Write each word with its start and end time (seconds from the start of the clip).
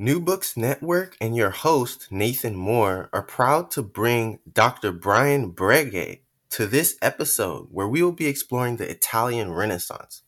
New 0.00 0.20
Books 0.20 0.56
Network 0.56 1.16
and 1.20 1.34
your 1.34 1.50
host, 1.50 2.06
Nathan 2.12 2.54
Moore, 2.54 3.10
are 3.12 3.20
proud 3.20 3.68
to 3.72 3.82
bring 3.82 4.38
Dr. 4.50 4.92
Brian 4.92 5.50
Brege 5.50 6.20
to 6.50 6.66
this 6.66 6.96
episode 7.02 7.66
where 7.72 7.88
we 7.88 8.00
will 8.00 8.12
be 8.12 8.28
exploring 8.28 8.76
the 8.76 8.88
Italian 8.88 9.52
Renaissance. 9.52 10.22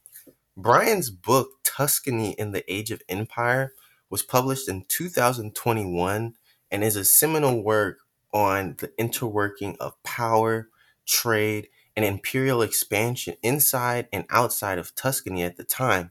Brian's 0.56 1.09
book, 1.09 1.51
Tuscany 1.62 2.33
in 2.33 2.51
the 2.51 2.64
Age 2.66 2.91
of 2.91 3.01
Empire, 3.09 3.73
was 4.11 4.25
published 4.25 4.69
in 4.69 4.87
2021 4.88 6.34
and 6.73 6.83
is 6.83 6.97
a 6.97 7.05
seminal 7.05 7.62
work 7.62 7.98
on 8.34 8.75
the 8.78 8.89
interworking 8.98 9.77
of 9.77 10.02
power, 10.02 10.69
trade, 11.06 11.69
and 11.95 12.05
imperial 12.05 12.61
expansion 12.61 13.37
inside 13.41 14.09
and 14.12 14.25
outside 14.30 14.80
of 14.80 14.97
Tuscany 14.97 15.45
at 15.45 15.56
the 15.56 15.62
time 15.62 16.11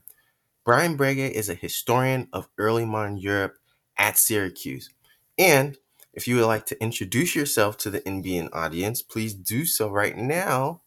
Brian 0.64 0.96
Brege 0.96 1.30
is 1.30 1.48
a 1.48 1.54
historian 1.54 2.28
of 2.32 2.48
early 2.58 2.84
modern 2.84 3.16
Europe 3.16 3.56
at 3.96 4.18
Syracuse. 4.18 4.90
And 5.38 5.78
if 6.12 6.28
you 6.28 6.36
would 6.36 6.46
like 6.46 6.66
to 6.66 6.82
introduce 6.82 7.34
yourself 7.34 7.78
to 7.78 7.90
the 7.90 8.00
NBN 8.00 8.50
audience, 8.52 9.00
please 9.00 9.32
do 9.32 9.64
so 9.64 9.88
right 9.88 10.16
now. 10.16 10.82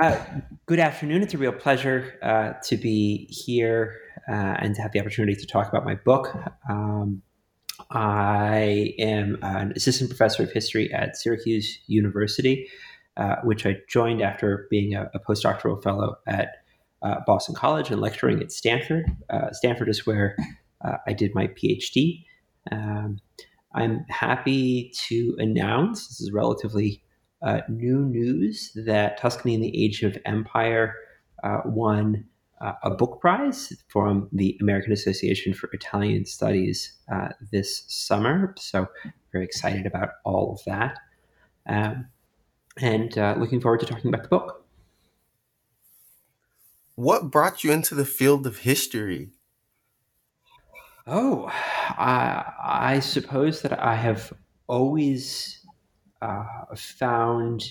Uh, 0.00 0.22
good 0.66 0.78
afternoon. 0.78 1.22
It's 1.22 1.34
a 1.34 1.38
real 1.38 1.52
pleasure 1.52 2.14
uh, 2.22 2.52
to 2.64 2.76
be 2.76 3.26
here 3.30 3.98
uh, 4.28 4.32
and 4.32 4.74
to 4.74 4.82
have 4.82 4.92
the 4.92 5.00
opportunity 5.00 5.34
to 5.34 5.46
talk 5.46 5.68
about 5.68 5.84
my 5.84 5.94
book. 5.94 6.34
Um, 6.68 7.22
I 7.90 8.94
am 8.98 9.38
an 9.42 9.72
assistant 9.74 10.10
professor 10.10 10.42
of 10.42 10.52
history 10.52 10.92
at 10.92 11.16
Syracuse 11.16 11.78
University, 11.86 12.68
uh, 13.16 13.36
which 13.44 13.64
I 13.64 13.76
joined 13.88 14.20
after 14.20 14.66
being 14.70 14.94
a, 14.94 15.10
a 15.14 15.20
postdoctoral 15.20 15.82
fellow 15.82 16.16
at 16.26 16.56
uh, 17.02 17.16
Boston 17.26 17.54
College 17.54 17.90
and 17.90 18.00
lecturing 18.00 18.40
at 18.40 18.52
Stanford. 18.52 19.04
Uh, 19.30 19.52
Stanford 19.52 19.88
is 19.88 20.06
where 20.06 20.36
uh, 20.84 20.96
I 21.06 21.12
did 21.12 21.34
my 21.34 21.48
PhD. 21.48 22.24
Um, 22.70 23.18
I'm 23.74 24.04
happy 24.08 24.92
to 25.08 25.36
announce 25.38 26.08
this 26.08 26.20
is 26.20 26.32
relatively 26.32 27.02
uh, 27.42 27.60
new 27.68 28.00
news 28.00 28.72
that 28.74 29.18
Tuscany 29.18 29.54
in 29.54 29.60
the 29.60 29.84
Age 29.84 30.02
of 30.02 30.18
Empire 30.24 30.96
uh, 31.44 31.60
won 31.64 32.24
uh, 32.60 32.72
a 32.82 32.90
book 32.90 33.20
prize 33.20 33.72
from 33.86 34.28
the 34.32 34.58
American 34.60 34.92
Association 34.92 35.54
for 35.54 35.70
Italian 35.72 36.24
Studies 36.24 36.94
this 37.52 37.84
summer. 37.86 38.54
So, 38.58 38.88
very 39.30 39.44
excited 39.44 39.86
about 39.86 40.10
all 40.24 40.54
of 40.54 40.64
that. 40.64 40.98
Um, 41.68 42.06
and 42.80 43.14
looking 43.38 43.60
forward 43.60 43.80
to 43.80 43.86
talking 43.86 44.08
about 44.08 44.22
the 44.24 44.28
book. 44.28 44.67
What 46.98 47.30
brought 47.30 47.62
you 47.62 47.70
into 47.70 47.94
the 47.94 48.04
field 48.04 48.44
of 48.44 48.58
history? 48.58 49.30
Oh, 51.06 51.46
I, 51.46 52.42
I 52.60 52.98
suppose 52.98 53.62
that 53.62 53.80
I 53.80 53.94
have 53.94 54.32
always 54.66 55.64
uh, 56.20 56.44
found. 56.74 57.62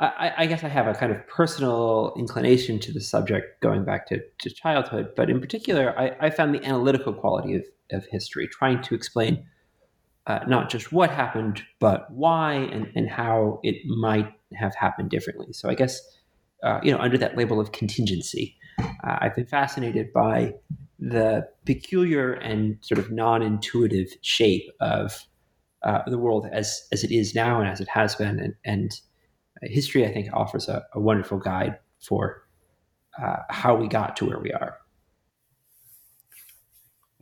I, 0.00 0.32
I, 0.38 0.46
guess 0.46 0.64
I 0.64 0.68
have 0.68 0.86
a 0.86 0.94
kind 0.94 1.12
of 1.12 1.28
personal 1.28 2.14
inclination 2.16 2.78
to 2.78 2.92
the 2.92 3.02
subject 3.02 3.60
going 3.60 3.84
back 3.84 4.06
to, 4.06 4.22
to 4.38 4.48
childhood, 4.48 5.10
but 5.14 5.28
in 5.28 5.38
particular, 5.38 5.94
I, 5.98 6.16
I 6.18 6.30
found 6.30 6.54
the 6.54 6.64
analytical 6.64 7.12
quality 7.12 7.56
of, 7.56 7.64
of 7.92 8.06
history, 8.06 8.48
trying 8.48 8.80
to 8.84 8.94
explain 8.94 9.44
uh, 10.26 10.40
not 10.48 10.70
just 10.70 10.92
what 10.92 11.10
happened, 11.10 11.62
but 11.78 12.10
why 12.10 12.54
and, 12.54 12.90
and 12.94 13.10
how 13.10 13.60
it 13.62 13.84
might 13.84 14.32
have 14.54 14.74
happened 14.74 15.10
differently. 15.10 15.52
So 15.52 15.68
I 15.68 15.74
guess 15.74 16.00
uh, 16.64 16.80
you 16.82 16.90
know, 16.90 16.98
under 16.98 17.18
that 17.18 17.36
label 17.36 17.60
of 17.60 17.72
contingency. 17.72 18.56
Uh, 18.80 19.18
I've 19.20 19.36
been 19.36 19.46
fascinated 19.46 20.12
by 20.12 20.54
the 20.98 21.46
peculiar 21.66 22.32
and 22.32 22.78
sort 22.80 22.98
of 22.98 23.10
non-intuitive 23.10 24.08
shape 24.22 24.70
of 24.80 25.26
uh, 25.82 26.00
the 26.06 26.18
world 26.18 26.48
as 26.50 26.88
as 26.92 27.04
it 27.04 27.10
is 27.10 27.34
now 27.34 27.60
and 27.60 27.68
as 27.68 27.80
it 27.80 27.88
has 27.88 28.14
been, 28.14 28.40
and, 28.40 28.54
and 28.64 29.00
history 29.62 30.06
I 30.06 30.12
think 30.12 30.28
offers 30.32 30.68
a, 30.68 30.84
a 30.94 31.00
wonderful 31.00 31.38
guide 31.38 31.78
for 32.00 32.42
uh, 33.22 33.36
how 33.50 33.74
we 33.76 33.86
got 33.86 34.16
to 34.16 34.26
where 34.26 34.38
we 34.38 34.52
are. 34.52 34.78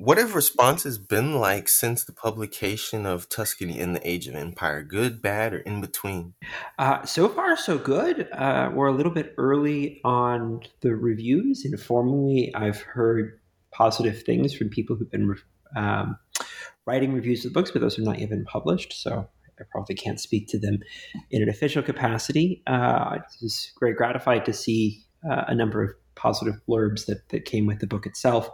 What 0.05 0.19
have 0.19 0.35
responses 0.35 0.99
been 0.99 1.37
like 1.37 1.69
since 1.69 2.03
the 2.03 2.13
publication 2.13 3.07
of 3.07 3.29
Tuscany 3.29 3.79
in 3.79 3.93
the 3.93 4.05
Age 4.05 4.27
of 4.27 4.35
Empire? 4.35 4.83
Good, 4.83 5.23
bad, 5.23 5.55
or 5.55 5.59
in 5.59 5.81
between? 5.81 6.35
Uh, 6.77 7.05
so 7.05 7.29
far, 7.29 7.57
so 7.57 7.79
good. 7.79 8.29
Uh, 8.33 8.73
we're 8.75 8.89
a 8.89 8.93
little 8.93 9.13
bit 9.13 9.33
early 9.39 10.01
on 10.03 10.63
the 10.81 10.97
reviews. 10.97 11.65
Informally, 11.65 12.53
I've 12.53 12.81
heard 12.81 13.39
positive 13.71 14.25
things 14.25 14.53
from 14.53 14.71
people 14.71 14.97
who've 14.97 15.09
been 15.09 15.37
um, 15.77 16.19
writing 16.85 17.13
reviews 17.13 17.45
of 17.45 17.53
the 17.53 17.61
books, 17.61 17.71
but 17.71 17.81
those 17.81 17.95
have 17.95 18.05
not 18.05 18.19
yet 18.19 18.31
been 18.31 18.45
published. 18.45 19.01
So 19.01 19.29
I 19.61 19.63
probably 19.71 19.95
can't 19.95 20.19
speak 20.19 20.49
to 20.49 20.59
them 20.59 20.81
in 21.31 21.43
an 21.43 21.49
official 21.49 21.81
capacity. 21.81 22.65
Uh, 22.67 23.19
it's 23.41 23.71
very 23.79 23.95
gratified 23.95 24.47
to 24.47 24.53
see 24.53 25.05
uh, 25.31 25.45
a 25.47 25.55
number 25.55 25.81
of 25.85 25.93
positive 26.23 26.55
blurbs 26.69 27.07
that, 27.07 27.29
that 27.31 27.45
came 27.45 27.67
with 27.67 27.81
the 27.81 27.87
book 27.87 28.07
itself. 28.07 28.49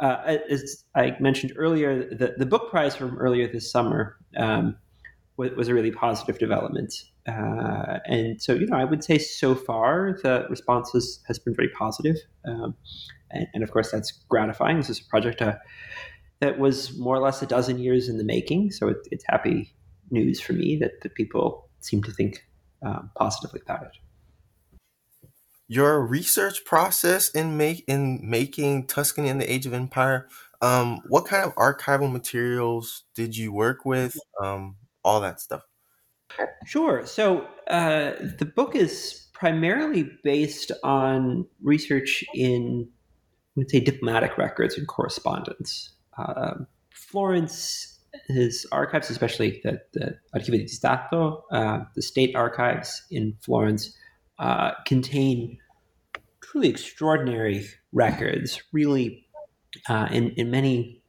Uh, 0.00 0.36
as 0.50 0.84
I 0.94 1.16
mentioned 1.18 1.54
earlier, 1.56 2.08
the, 2.14 2.34
the 2.36 2.44
book 2.44 2.70
prize 2.70 2.94
from 2.94 3.16
earlier 3.16 3.50
this 3.50 3.70
summer 3.70 4.16
um, 4.36 4.76
was, 5.38 5.52
was, 5.52 5.68
a 5.68 5.74
really 5.74 5.90
positive 5.90 6.38
development. 6.38 6.92
Uh, 7.26 7.98
and 8.04 8.40
so, 8.40 8.52
you 8.52 8.66
know, 8.66 8.76
I 8.76 8.84
would 8.84 9.02
say 9.02 9.16
so 9.16 9.54
far 9.54 10.18
the 10.22 10.46
response 10.50 10.90
has, 10.92 11.20
has 11.26 11.38
been 11.38 11.54
very 11.54 11.70
positive. 11.70 12.16
Um, 12.44 12.74
and, 13.30 13.46
and, 13.54 13.62
of 13.64 13.70
course, 13.70 13.90
that's 13.90 14.12
gratifying. 14.28 14.76
This 14.76 14.90
is 14.90 15.00
a 15.00 15.04
project 15.08 15.40
uh, 15.40 15.54
that 16.40 16.58
was 16.58 16.96
more 16.98 17.16
or 17.16 17.20
less 17.20 17.40
a 17.40 17.46
dozen 17.46 17.78
years 17.78 18.08
in 18.08 18.18
the 18.18 18.24
making. 18.24 18.70
So 18.72 18.88
it, 18.88 18.98
it's 19.10 19.24
happy 19.26 19.72
news 20.10 20.40
for 20.40 20.52
me 20.52 20.76
that, 20.76 21.00
that 21.02 21.14
people 21.14 21.68
seem 21.80 22.02
to 22.02 22.12
think 22.12 22.46
um, 22.84 23.10
positively 23.16 23.60
about 23.64 23.82
it 23.84 23.92
your 25.68 26.06
research 26.06 26.64
process 26.64 27.28
in 27.30 27.56
make 27.56 27.84
in 27.88 28.20
making 28.22 28.86
Tuscany 28.86 29.28
and 29.28 29.40
the 29.40 29.52
Age 29.52 29.66
of 29.66 29.72
Empire. 29.72 30.28
Um, 30.62 31.00
what 31.08 31.26
kind 31.26 31.44
of 31.44 31.54
archival 31.54 32.10
materials 32.10 33.04
did 33.14 33.36
you 33.36 33.52
work 33.52 33.84
with? 33.84 34.16
Um, 34.42 34.76
all 35.04 35.20
that 35.20 35.40
stuff. 35.40 35.62
Sure. 36.66 37.06
So 37.06 37.46
uh, 37.68 38.12
the 38.38 38.50
book 38.54 38.74
is 38.74 39.28
primarily 39.32 40.10
based 40.24 40.72
on 40.82 41.46
research 41.62 42.24
in, 42.34 42.88
I 42.88 43.52
would 43.56 43.70
say, 43.70 43.80
diplomatic 43.80 44.36
records 44.36 44.76
and 44.76 44.88
correspondence. 44.88 45.90
Uh, 46.18 46.54
Florence, 46.90 48.00
his 48.28 48.66
archives, 48.72 49.10
especially 49.10 49.60
the, 49.62 49.80
the 49.92 50.18
Archivio 50.34 50.58
di 50.58 50.66
Stato, 50.66 51.44
uh, 51.52 51.80
the 51.94 52.02
state 52.02 52.34
archives 52.34 53.02
in 53.10 53.36
Florence, 53.40 53.94
uh, 54.38 54.72
contain 54.86 55.58
truly 56.42 56.68
extraordinary 56.68 57.66
records, 57.92 58.62
really, 58.72 59.26
uh, 59.88 60.08
in, 60.10 60.30
in 60.30 60.50
many 60.50 61.02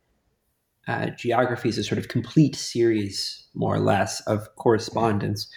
uh, 0.88 1.08
geographies, 1.18 1.78
a 1.78 1.84
sort 1.84 2.00
of 2.00 2.08
complete 2.08 2.56
series, 2.56 3.48
more 3.54 3.76
or 3.76 3.80
less, 3.80 4.22
of 4.22 4.56
correspondence 4.56 5.52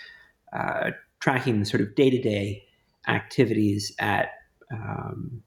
uh, 0.52 0.90
tracking 1.20 1.60
the 1.60 1.66
sort 1.66 1.80
of 1.80 1.94
day 1.94 2.10
to 2.10 2.20
day 2.20 2.64
activities 3.08 3.94
at, 3.98 4.30
um, 4.72 5.42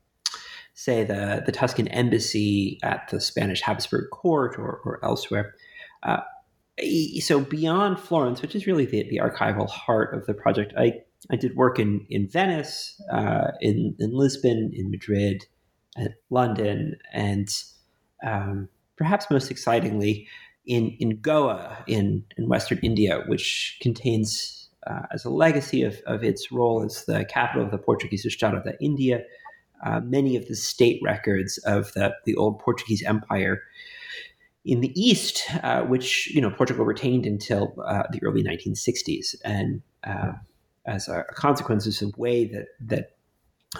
say, 0.73 1.03
the, 1.03 1.43
the 1.45 1.51
Tuscan 1.51 1.87
embassy 1.89 2.79
at 2.83 3.07
the 3.09 3.19
Spanish 3.19 3.61
Habsburg 3.61 4.09
court 4.11 4.57
or, 4.57 4.81
or 4.85 5.03
elsewhere. 5.03 5.53
Uh, 6.01 6.21
so 7.19 7.39
beyond 7.39 7.99
Florence, 7.99 8.41
which 8.41 8.55
is 8.55 8.65
really 8.65 8.85
the, 8.85 9.07
the 9.09 9.17
archival 9.17 9.69
heart 9.69 10.15
of 10.15 10.25
the 10.25 10.33
project, 10.33 10.73
I, 10.77 11.01
I 11.31 11.35
did 11.35 11.55
work 11.55 11.79
in, 11.79 12.05
in 12.09 12.27
Venice, 12.27 13.01
uh, 13.11 13.51
in, 13.61 13.95
in 13.99 14.11
Lisbon, 14.13 14.71
in 14.73 14.91
Madrid, 14.91 15.45
at 15.97 16.13
London, 16.29 16.97
and 17.11 17.47
um, 18.25 18.67
perhaps 18.97 19.27
most 19.29 19.51
excitingly, 19.51 20.27
in, 20.65 20.95
in 20.99 21.17
Goa 21.17 21.83
in, 21.87 22.23
in 22.37 22.47
Western 22.47 22.79
India, 22.79 23.23
which 23.27 23.77
contains, 23.81 24.69
uh, 24.87 25.01
as 25.11 25.25
a 25.25 25.29
legacy 25.29 25.83
of, 25.83 26.01
of 26.05 26.23
its 26.23 26.51
role 26.51 26.83
as 26.83 27.05
the 27.05 27.25
capital 27.25 27.65
of 27.65 27.71
the 27.71 27.77
Portuguese 27.77 28.25
Estado 28.25 28.63
India, 28.79 29.23
uh, 29.85 29.99
many 29.99 30.35
of 30.35 30.47
the 30.47 30.55
state 30.55 31.01
records 31.03 31.57
of 31.59 31.91
the, 31.93 32.13
the 32.25 32.35
old 32.35 32.59
Portuguese 32.59 33.03
Empire 33.03 33.61
in 34.65 34.79
the 34.79 34.91
East, 34.99 35.43
uh, 35.61 35.81
which 35.81 36.33
you 36.33 36.39
know 36.39 36.49
Portugal 36.49 36.85
retained 36.85 37.25
until 37.25 37.75
uh, 37.85 38.03
the 38.11 38.23
early 38.23 38.43
1960s, 38.43 39.35
and 39.43 39.81
uh, 40.05 40.31
as 40.85 41.07
a 41.07 41.23
consequence 41.33 41.87
of 41.87 42.11
the 42.11 42.19
way 42.19 42.45
that 42.45 42.67
that 42.81 43.15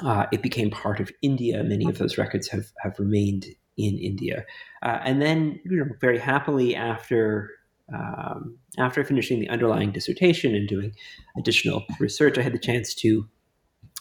uh, 0.02 0.26
it 0.32 0.42
became 0.42 0.72
part 0.72 1.00
of 1.00 1.12
India, 1.22 1.64
many 1.64 1.86
of 1.86 1.98
those 1.98 2.18
records 2.18 2.48
have 2.50 2.72
have 2.82 2.98
remained 3.00 3.46
in 3.78 3.98
India, 3.98 4.46
uh, 4.82 5.00
and 5.04 5.22
then 5.22 5.60
you 5.66 5.78
know 5.78 5.86
very 6.00 6.20
happily 6.20 6.76
after. 6.76 7.50
Um, 7.94 8.58
after 8.80 9.04
finishing 9.04 9.42
the 9.42 9.50
underlying 9.50 9.92
dissertation 9.92 10.56
and 10.56 10.68
doing 10.70 10.96
additional 11.38 11.84
research, 12.00 12.38
I 12.38 12.42
had 12.42 12.54
the 12.54 12.58
chance 12.58 12.96
to 12.96 13.28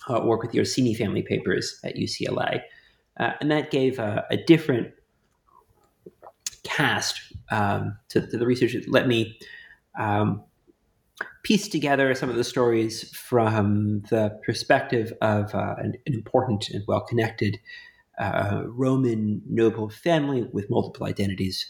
uh, 0.08 0.20
work 0.22 0.40
with 0.40 0.52
the 0.52 0.60
Orsini 0.60 0.94
family 0.94 1.20
papers 1.20 1.78
at 1.84 1.96
UCLA. 1.96 2.62
and 3.16 3.50
that 3.50 3.72
gave 3.72 3.98
a, 3.98 4.24
a 4.30 4.36
different 4.36 4.94
cast 6.62 7.20
um, 7.50 7.98
to, 8.08 8.26
to, 8.26 8.38
the 8.38 8.46
research. 8.46 8.74
It 8.74 8.88
let 8.88 9.06
me 9.06 9.38
um, 9.98 10.42
piece 11.42 11.68
together 11.68 12.14
some 12.14 12.30
of 12.30 12.36
the 12.36 12.44
stories 12.44 13.14
from 13.16 14.02
the 14.10 14.38
perspective 14.44 15.12
of 15.20 15.54
uh, 15.54 15.74
an, 15.78 15.94
an, 16.06 16.14
important 16.14 16.68
and 16.70 16.84
well 16.86 17.00
connected 17.00 17.58
uh, 18.18 18.62
Roman 18.66 19.42
noble 19.48 19.88
family 19.88 20.48
with 20.52 20.70
multiple 20.70 21.06
identities. 21.06 21.66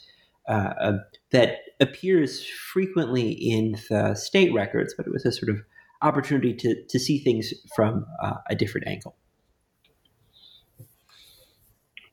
Uh, 0.48 0.74
uh, 0.80 0.98
that 1.30 1.58
appears 1.80 2.44
frequently 2.44 3.30
in 3.30 3.78
the 3.88 4.14
state 4.14 4.52
records, 4.52 4.92
but 4.96 5.06
it 5.06 5.12
was 5.12 5.24
a 5.24 5.30
sort 5.30 5.48
of 5.48 5.62
opportunity 6.02 6.52
to, 6.52 6.82
to 6.88 6.98
see 6.98 7.18
things 7.18 7.54
from 7.76 8.04
uh, 8.20 8.34
a 8.50 8.56
different 8.56 8.88
angle. 8.88 9.14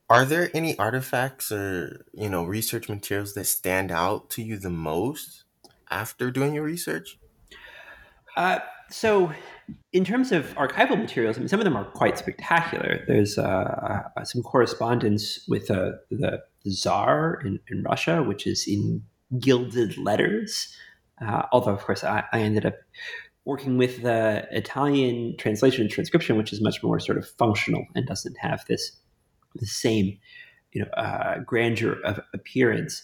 Are 0.09 0.25
there 0.25 0.49
any 0.55 0.77
artifacts 0.77 1.51
or 1.51 2.05
you 2.13 2.29
know 2.29 2.43
research 2.43 2.89
materials 2.89 3.33
that 3.33 3.45
stand 3.45 3.91
out 3.91 4.29
to 4.31 4.41
you 4.41 4.57
the 4.57 4.69
most 4.69 5.43
after 5.91 6.31
doing 6.31 6.55
your 6.55 6.63
research? 6.63 7.19
Uh, 8.35 8.59
so, 8.89 9.31
in 9.93 10.03
terms 10.03 10.31
of 10.31 10.53
archival 10.55 10.99
materials, 10.99 11.37
I 11.37 11.39
mean, 11.39 11.47
some 11.47 11.59
of 11.59 11.63
them 11.63 11.75
are 11.75 11.85
quite 11.85 12.17
spectacular. 12.17 13.03
There's 13.07 13.37
uh, 13.37 14.03
uh, 14.15 14.23
some 14.23 14.41
correspondence 14.41 15.45
with 15.47 15.69
uh, 15.69 15.91
the, 16.09 16.41
Tsar 16.67 17.41
in, 17.45 17.59
in, 17.69 17.83
Russia, 17.83 18.21
which 18.23 18.45
is 18.45 18.67
in 18.67 19.03
gilded 19.39 19.97
letters. 19.97 20.75
Uh, 21.25 21.43
although, 21.51 21.73
of 21.73 21.83
course, 21.83 22.03
I, 22.03 22.23
I 22.33 22.41
ended 22.41 22.65
up 22.65 22.75
working 23.45 23.77
with 23.77 24.01
the 24.01 24.47
Italian 24.51 25.35
translation 25.37 25.81
and 25.81 25.89
transcription, 25.89 26.37
which 26.37 26.51
is 26.51 26.61
much 26.61 26.83
more 26.83 26.99
sort 26.99 27.17
of 27.17 27.27
functional 27.27 27.85
and 27.95 28.05
doesn't 28.05 28.37
have 28.39 28.65
this 28.67 28.91
the 29.55 29.65
same 29.65 30.17
you 30.73 30.81
know 30.81 30.89
uh, 30.91 31.39
grandeur 31.39 31.97
of 32.03 32.19
appearance. 32.33 33.01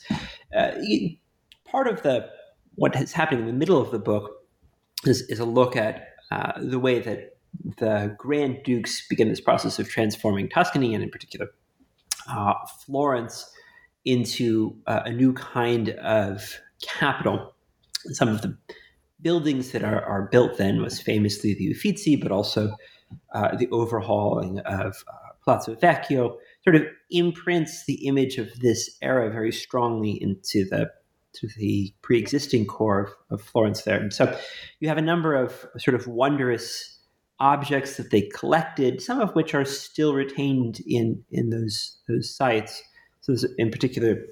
Part 1.65 1.87
of 1.87 2.01
the 2.03 2.29
what 2.75 2.95
is 2.95 3.13
happening 3.13 3.41
in 3.41 3.47
the 3.47 3.53
middle 3.53 3.81
of 3.81 3.91
the 3.91 3.99
book 3.99 4.44
is, 5.07 5.21
is 5.23 5.39
a 5.39 5.45
look 5.45 5.75
at 5.75 6.09
uh, 6.31 6.53
the 6.57 6.79
way 6.79 6.99
that 6.99 7.37
the 7.77 8.15
Grand 8.17 8.59
Dukes 8.63 9.07
begin 9.07 9.29
this 9.29 9.41
process 9.41 9.79
of 9.79 9.89
transforming 9.89 10.49
Tuscany, 10.49 10.93
and 10.93 11.03
in 11.03 11.09
particular 11.09 11.47
uh, 12.29 12.53
Florence, 12.85 13.49
into 14.03 14.75
uh, 14.87 15.01
a 15.05 15.11
new 15.11 15.33
kind 15.33 15.89
of 15.89 16.59
capital. 16.81 17.55
Some 18.11 18.27
of 18.27 18.41
the 18.41 18.57
buildings 19.21 19.71
that 19.71 19.83
are, 19.83 20.03
are 20.03 20.27
built 20.31 20.57
then 20.57 20.81
was 20.81 20.99
famously 20.99 21.53
the 21.53 21.71
Uffizi, 21.71 22.15
but 22.15 22.31
also 22.31 22.75
uh, 23.33 23.55
the 23.55 23.67
overhauling 23.69 24.59
of 24.59 24.95
Palazzo 25.43 25.75
Vecchio 25.75 26.37
sort 26.63 26.75
of 26.75 26.83
imprints 27.11 27.85
the 27.85 28.05
image 28.07 28.37
of 28.37 28.59
this 28.59 28.97
era 29.01 29.29
very 29.29 29.51
strongly 29.51 30.11
into 30.21 30.67
the 30.69 30.89
to 31.35 31.47
the 31.57 31.93
pre-existing 32.01 32.65
core 32.65 33.01
of, 33.29 33.39
of 33.39 33.41
Florence 33.41 33.83
there. 33.83 34.09
So 34.11 34.37
you 34.79 34.87
have 34.87 34.97
a 34.97 35.01
number 35.01 35.35
of 35.35 35.65
sort 35.77 35.95
of 35.95 36.07
wondrous 36.07 36.99
objects 37.39 37.97
that 37.97 38.11
they 38.11 38.21
collected, 38.21 39.01
some 39.01 39.19
of 39.19 39.35
which 39.35 39.53
are 39.53 39.65
still 39.65 40.13
retained 40.13 40.81
in 40.87 41.23
in 41.31 41.49
those 41.49 41.97
those 42.07 42.33
sites. 42.33 42.81
So 43.21 43.35
in 43.57 43.71
particular, 43.71 44.23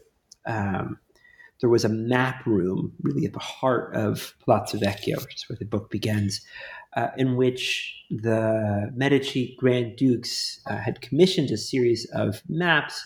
um, 0.46 1.00
there 1.60 1.70
was 1.70 1.86
a 1.86 1.90
map 1.90 2.46
room 2.46 2.94
really 3.02 3.26
at 3.26 3.34
the 3.34 3.40
heart 3.40 3.96
of 3.96 4.36
Palazzo 4.46 4.78
Vecchio, 4.78 5.22
which 5.22 5.36
is 5.36 5.50
where 5.50 5.58
the 5.58 5.66
book 5.66 5.90
begins, 5.90 6.42
uh, 6.96 7.08
in 7.18 7.36
which 7.36 7.96
the 8.10 8.92
Medici 8.96 9.56
Grand 9.58 9.96
Dukes 9.96 10.62
uh, 10.68 10.78
had 10.78 11.02
commissioned 11.02 11.52
a 11.52 11.58
series 11.58 12.06
of 12.14 12.42
maps 12.48 13.04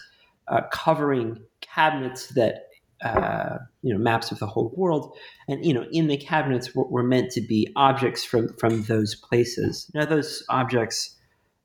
uh, 0.48 0.62
covering 0.72 1.40
cabinets 1.62 2.28
that 2.30 2.67
uh, 3.04 3.58
you 3.82 3.94
know 3.94 4.00
maps 4.00 4.32
of 4.32 4.40
the 4.40 4.48
whole 4.48 4.74
world, 4.76 5.16
and 5.48 5.64
you 5.66 5.74
know 5.74 5.86
in 5.92 6.08
the 6.08 6.18
cabinets 6.18 6.74
were, 6.74 6.88
were, 6.88 7.04
meant 7.04 7.32
to 7.32 7.42
be 7.42 7.72
objects 7.76 8.24
from 8.24 8.50
from 8.58 8.84
those 8.84 9.16
places. 9.16 9.90
Now 9.94 10.06
those 10.06 10.44
objects 10.50 11.16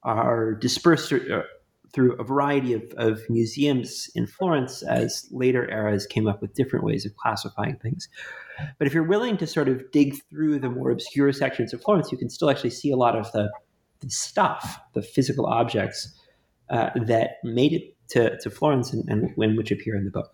are 0.02 0.54
dispersed 0.54 1.12
uh, 1.12 1.42
through 1.92 2.14
a 2.14 2.24
variety 2.24 2.72
of, 2.72 2.82
of 2.96 3.20
museums 3.28 4.10
in 4.14 4.26
Florence 4.26 4.82
as 4.82 5.28
later 5.30 5.70
eras 5.70 6.06
came 6.06 6.26
up 6.26 6.40
with 6.40 6.54
different 6.54 6.84
ways 6.84 7.04
of 7.04 7.14
classifying 7.16 7.76
things. 7.76 8.08
But 8.78 8.86
if 8.86 8.94
you're 8.94 9.02
willing 9.02 9.36
to 9.38 9.46
sort 9.46 9.68
of 9.68 9.90
dig 9.92 10.16
through 10.30 10.58
the 10.58 10.70
more 10.70 10.90
obscure 10.90 11.32
sections 11.32 11.72
of 11.72 11.82
Florence, 11.82 12.10
you 12.10 12.18
can 12.18 12.30
still 12.30 12.50
actually 12.50 12.70
see 12.70 12.90
a 12.90 12.96
lot 12.96 13.16
of 13.16 13.30
the, 13.32 13.50
the 14.00 14.10
stuff, 14.10 14.78
the 14.94 15.02
physical 15.02 15.46
objects 15.46 16.18
uh, 16.70 16.90
that 17.06 17.36
made 17.44 17.72
it 17.72 17.94
to, 18.08 18.38
to 18.38 18.50
Florence 18.50 18.92
and, 18.92 19.08
and, 19.08 19.30
and 19.36 19.56
which 19.56 19.70
appear 19.70 19.94
in 19.94 20.04
the 20.04 20.10
book 20.10 20.32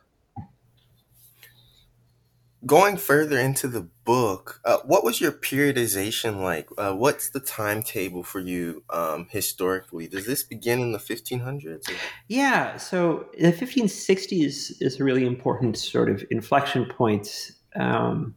going 2.66 2.96
further 2.96 3.38
into 3.38 3.68
the 3.68 3.88
book, 4.04 4.60
uh, 4.64 4.78
what 4.84 5.04
was 5.04 5.20
your 5.20 5.32
periodization 5.32 6.40
like? 6.42 6.68
Uh, 6.76 6.92
what's 6.92 7.30
the 7.30 7.40
timetable 7.40 8.22
for 8.22 8.40
you 8.40 8.82
um, 8.90 9.28
historically? 9.30 10.08
Does 10.08 10.26
this 10.26 10.42
begin 10.42 10.80
in 10.80 10.92
the 10.92 10.98
1500s? 10.98 11.88
Or? 11.88 11.94
Yeah, 12.26 12.76
so 12.76 13.26
the 13.38 13.52
1560s 13.52 14.72
is 14.80 15.00
a 15.00 15.04
really 15.04 15.26
important 15.26 15.78
sort 15.78 16.10
of 16.10 16.24
inflection 16.30 16.86
point. 16.86 17.52
Um, 17.76 18.34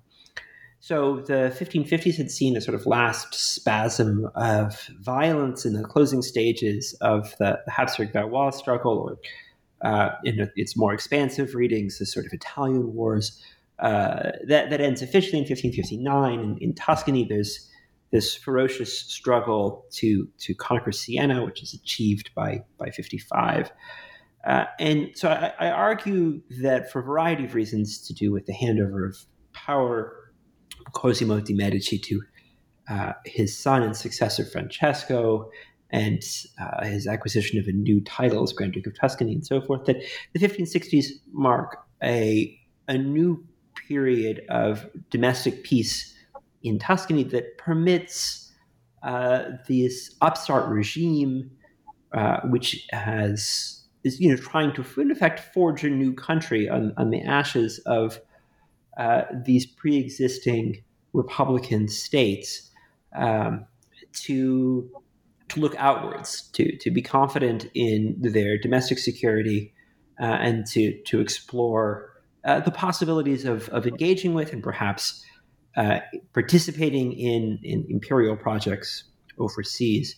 so 0.79 1.21
the 1.21 1.55
1550s 1.59 2.15
had 2.15 2.31
seen 2.31 2.57
a 2.57 2.61
sort 2.61 2.73
of 2.73 2.87
last 2.87 3.35
spasm 3.35 4.29
of 4.35 4.89
violence 4.99 5.63
in 5.63 5.73
the 5.73 5.83
closing 5.83 6.23
stages 6.23 6.93
of 7.01 7.35
the, 7.37 7.59
Habsburg-Valois 7.67 8.49
struggle, 8.51 8.97
or 8.97 9.17
uh, 9.87 10.15
in 10.23 10.49
its 10.55 10.75
more 10.75 10.91
expansive 10.93 11.53
readings, 11.53 11.99
the 11.99 12.05
sort 12.05 12.25
of 12.25 12.33
Italian 12.33 12.93
wars. 12.93 13.39
Uh, 13.81 14.31
that 14.47 14.69
that 14.69 14.79
ends 14.79 15.01
officially 15.01 15.39
in 15.39 15.43
1559. 15.43 16.39
In, 16.39 16.57
in, 16.59 16.75
Tuscany, 16.75 17.25
there's 17.25 17.67
this 18.11 18.35
ferocious 18.35 18.99
struggle 18.99 19.85
to 19.93 20.27
to 20.37 20.53
conquer 20.53 20.91
Siena, 20.91 21.43
which 21.43 21.63
is 21.63 21.73
achieved 21.73 22.29
by 22.35 22.63
by 22.77 22.91
55. 22.91 23.71
Uh, 24.45 24.65
and 24.79 25.11
so 25.15 25.29
I, 25.29 25.53
I, 25.59 25.69
argue 25.69 26.41
that 26.61 26.91
for 26.91 26.99
a 26.99 27.03
variety 27.03 27.45
of 27.45 27.53
reasons 27.53 27.99
to 28.07 28.13
do 28.13 28.31
with 28.31 28.47
the 28.47 28.53
handover 28.53 29.07
of 29.07 29.15
power, 29.53 30.33
Cosimo 30.93 31.39
de' 31.39 31.53
Medici 31.53 31.99
to 31.99 32.21
uh, 32.89 33.13
his 33.25 33.55
son 33.55 33.83
and 33.83 33.95
successor 33.95 34.43
Francesco, 34.43 35.49
and 35.91 36.23
uh, 36.59 36.85
his 36.85 37.05
acquisition 37.07 37.59
of 37.59 37.67
a 37.67 37.71
new 37.71 38.01
title 38.01 38.43
as 38.43 38.53
Grand 38.53 38.73
Duke 38.73 38.87
of 38.87 38.99
Tuscany 38.99 39.33
and 39.33 39.45
so 39.45 39.61
forth, 39.61 39.85
that 39.85 39.97
the 40.33 40.39
1560s 40.39 41.07
mark 41.31 41.77
a, 42.03 42.57
a 42.87 42.97
new 42.97 43.43
period 43.75 44.41
of 44.49 44.85
domestic 45.09 45.63
peace 45.63 46.13
in 46.63 46.79
Tuscany 46.79 47.23
that 47.23 47.57
permits 47.57 48.51
uh, 49.03 49.43
this 49.67 50.15
upstart 50.21 50.69
regime, 50.69 51.49
uh, 52.13 52.41
which 52.45 52.87
has 52.91 53.81
is 54.03 54.19
you 54.19 54.29
know 54.29 54.37
trying 54.37 54.73
to 54.73 54.85
in 54.99 55.11
effect 55.11 55.39
forge 55.53 55.83
a 55.83 55.89
new 55.89 56.13
country 56.13 56.69
on, 56.69 56.93
on 56.97 57.09
the 57.09 57.21
ashes 57.21 57.79
of 57.85 58.19
uh, 58.97 59.23
these 59.45 59.65
pre-existing 59.65 60.83
republican 61.13 61.87
states 61.87 62.69
um, 63.15 63.65
to 64.13 64.89
to 65.49 65.59
look 65.59 65.75
outwards 65.77 66.49
to 66.53 66.75
to 66.77 66.89
be 66.91 67.01
confident 67.01 67.67
in 67.73 68.15
their 68.19 68.57
domestic 68.57 68.97
security 68.97 69.73
uh, 70.19 70.25
and 70.25 70.65
to 70.65 70.99
to 71.03 71.19
explore 71.19 72.10
uh, 72.45 72.59
the 72.59 72.71
possibilities 72.71 73.45
of, 73.45 73.69
of 73.69 73.85
engaging 73.85 74.33
with 74.33 74.53
and 74.53 74.63
perhaps 74.63 75.23
uh, 75.77 75.99
participating 76.33 77.13
in, 77.13 77.59
in 77.63 77.85
imperial 77.89 78.35
projects 78.35 79.03
overseas. 79.37 80.15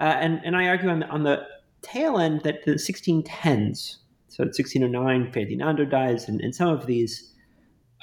Uh, 0.00 0.04
and, 0.04 0.40
and 0.44 0.56
I 0.56 0.68
argue 0.68 0.88
on 0.88 1.00
the, 1.00 1.06
on 1.08 1.22
the 1.24 1.42
tail 1.82 2.18
end 2.18 2.42
that 2.42 2.64
the 2.64 2.72
1610s, 2.72 3.96
so 4.28 4.44
1609, 4.44 5.32
Ferdinando 5.32 5.84
dies, 5.84 6.28
and, 6.28 6.40
and 6.40 6.54
some 6.54 6.68
of 6.68 6.86
these 6.86 7.34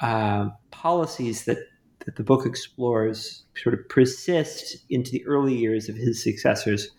uh, 0.02 0.50
policies 0.72 1.46
that, 1.46 1.60
that 2.06 2.16
the 2.16 2.24
book 2.24 2.46
explores 2.46 3.44
sort 3.62 3.74
of 3.74 3.88
persist 3.90 4.78
into 4.90 5.12
the 5.12 5.26
early 5.26 5.56
years 5.56 5.90
of 5.90 5.96
his 5.96 6.22
successors 6.22 6.90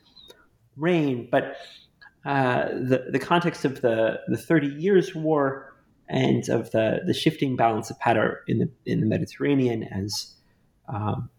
reign, 0.76 1.28
but 1.30 1.56
uh, 2.24 2.68
the 2.68 3.06
the 3.10 3.18
context 3.18 3.64
of 3.64 3.80
the 3.82 4.18
the 4.28 4.36
Thirty 4.36 4.66
Years' 4.66 5.14
War 5.14 5.75
and 6.08 6.48
of 6.48 6.70
the 6.70 7.00
the 7.06 7.14
shifting 7.14 7.56
balance 7.56 7.90
of 7.90 7.98
power 7.98 8.42
in 8.46 8.58
the 8.58 8.70
in 8.84 9.00
the 9.00 9.06
Mediterranean 9.06 9.82
as 9.84 10.34
um, 10.88 11.30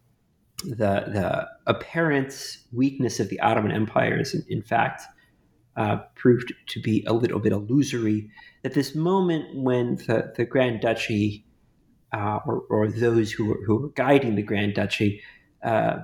the 0.64 1.04
the 1.08 1.48
apparent 1.66 2.58
weakness 2.72 3.20
of 3.20 3.30
the 3.30 3.40
Ottoman 3.40 3.72
Empire 3.72 4.20
is 4.20 4.34
in, 4.34 4.44
in 4.50 4.62
fact 4.62 5.04
uh, 5.78 5.98
proved 6.16 6.54
to 6.68 6.82
be 6.82 7.04
a 7.08 7.14
little 7.14 7.40
bit 7.40 7.54
illusory. 7.54 8.30
That 8.64 8.74
this 8.74 8.96
moment 8.96 9.56
when 9.56 9.96
the, 9.96 10.34
the 10.36 10.44
Grand 10.44 10.82
Duchy 10.82 11.46
uh, 12.12 12.40
or, 12.46 12.64
or, 12.70 12.88
those 12.88 13.32
who 13.32 13.46
were, 13.46 13.60
who 13.66 13.76
were 13.76 13.90
guiding 13.90 14.36
the 14.36 14.42
Grand 14.42 14.74
Duchy 14.74 15.22
uh, 15.64 15.98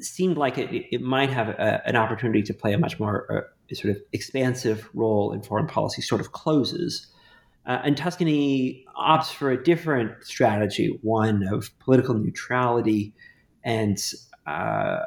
seemed 0.00 0.38
like 0.38 0.58
it, 0.58 0.70
it 0.72 1.02
might 1.02 1.28
have 1.28 1.48
a, 1.48 1.82
an 1.86 1.96
opportunity 1.96 2.42
to 2.42 2.54
play 2.54 2.72
a 2.72 2.78
much 2.78 2.98
more 2.98 3.26
uh, 3.30 3.74
sort 3.74 3.96
of 3.96 4.02
expansive 4.12 4.88
role 4.94 5.32
in 5.32 5.42
foreign 5.42 5.66
policy 5.66 6.00
sort 6.02 6.20
of 6.20 6.32
closes. 6.32 7.08
Uh, 7.66 7.80
and 7.82 7.96
Tuscany 7.96 8.84
opts 8.96 9.32
for 9.32 9.50
a 9.50 9.62
different 9.62 10.24
strategy, 10.24 10.98
one 11.02 11.42
of 11.48 11.76
political 11.80 12.14
neutrality, 12.14 13.12
and 13.64 13.98
uh, 14.46 14.98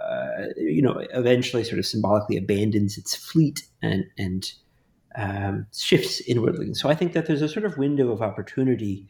you 0.58 0.82
know 0.82 1.02
eventually 1.14 1.64
sort 1.64 1.80
of 1.80 1.86
symbolically 1.86 2.36
abandons 2.36 2.98
its 2.98 3.16
fleet 3.16 3.64
and 3.82 4.04
and 4.18 4.52
um, 5.16 5.68
shifts 5.74 6.20
inwardly. 6.22 6.74
So 6.74 6.90
I 6.90 6.96
think 6.96 7.14
that 7.14 7.28
there's 7.28 7.42
a 7.42 7.48
sort 7.48 7.66
of 7.66 7.78
window 7.78 8.12
of 8.12 8.22
opportunity 8.22 9.08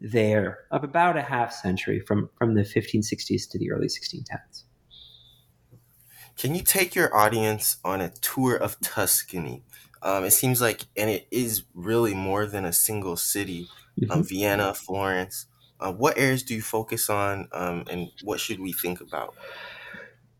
there 0.00 0.58
of 0.70 0.84
about 0.84 1.16
a 1.16 1.22
half 1.22 1.52
century 1.52 1.98
from 1.98 2.30
from 2.38 2.54
the 2.54 2.62
1560s 2.62 3.50
to 3.50 3.58
the 3.58 3.72
early 3.72 3.88
1610s. 3.88 4.62
Can 6.36 6.54
you 6.54 6.62
take 6.62 6.94
your 6.94 7.14
audience 7.16 7.76
on 7.84 8.00
a 8.00 8.10
tour 8.10 8.56
of 8.56 8.78
Tuscany? 8.80 9.62
Um, 10.04 10.24
it 10.24 10.32
seems 10.32 10.60
like, 10.60 10.82
and 10.96 11.10
it 11.10 11.26
is 11.30 11.64
really 11.74 12.14
more 12.14 12.46
than 12.46 12.64
a 12.64 12.72
single 12.72 13.16
city. 13.16 13.66
Um, 14.02 14.02
mm-hmm. 14.02 14.12
Um, 14.12 14.24
Vienna, 14.24 14.74
Florence. 14.74 15.46
Uh, 15.80 15.92
what 15.92 16.16
areas 16.18 16.42
do 16.42 16.54
you 16.54 16.62
focus 16.62 17.10
on, 17.10 17.48
um, 17.52 17.84
and 17.90 18.08
what 18.22 18.38
should 18.38 18.60
we 18.60 18.72
think 18.72 19.00
about? 19.00 19.34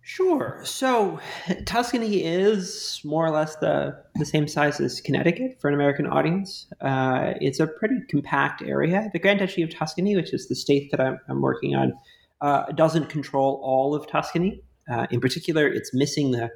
Sure. 0.07 0.61
So 0.65 1.19
Tuscany 1.65 2.25
is 2.25 3.01
more 3.05 3.25
or 3.25 3.31
less 3.31 3.57
the, 3.57 3.97
the 4.17 4.27
same 4.27 4.47
size 4.47 4.79
as 4.79 5.01
Connecticut 5.01 5.59
for 5.61 5.69
an 5.69 5.75
American 5.75 6.07
audience. 6.07 6.67
Uh, 6.83 7.33
it's 7.41 7.59
a 7.59 7.67
pretty 7.67 8.01
compact 8.11 8.61
area. 8.61 9.09
The 9.15 9.19
Grand 9.19 9.39
Duchy 9.39 9.63
of 9.63 9.71
Tuscany, 9.71 10.15
which 10.15 10.35
is 10.35 10.47
the 10.47 10.55
state 10.55 10.91
that 10.91 11.01
I'm, 11.01 11.19
I'm 11.29 11.41
working 11.41 11.75
on, 11.75 11.95
uh, 12.43 12.67
doesn't 12.73 13.09
control 13.09 13.61
all 13.65 13.95
of 13.95 14.07
Tuscany. 14.07 14.61
Uh, 14.93 15.07
in 15.11 15.21
particular, 15.21 15.67
it's 15.67 15.95
missing 15.95 16.33
the 16.33 16.51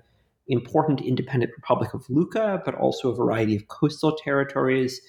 important 0.49 1.00
independent 1.00 1.52
Republic 1.57 1.95
of 1.95 2.05
Lucca, 2.09 2.62
but 2.64 2.75
also 2.75 3.11
a 3.11 3.14
variety 3.14 3.55
of 3.55 3.69
coastal 3.69 4.17
territories. 4.17 5.00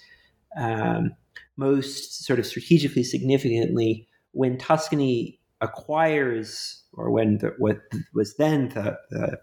Um, 0.57 1.11
most 1.57 2.25
sort 2.25 2.39
of 2.39 2.45
strategically 2.45 3.03
significantly, 3.03 4.07
when 4.31 4.57
Tuscany 4.57 5.39
acquires, 5.61 6.83
or 6.93 7.11
when 7.11 7.37
the, 7.39 7.53
what 7.57 7.79
was 8.13 8.35
then 8.37 8.69
the, 8.69 8.97
the, 9.09 9.39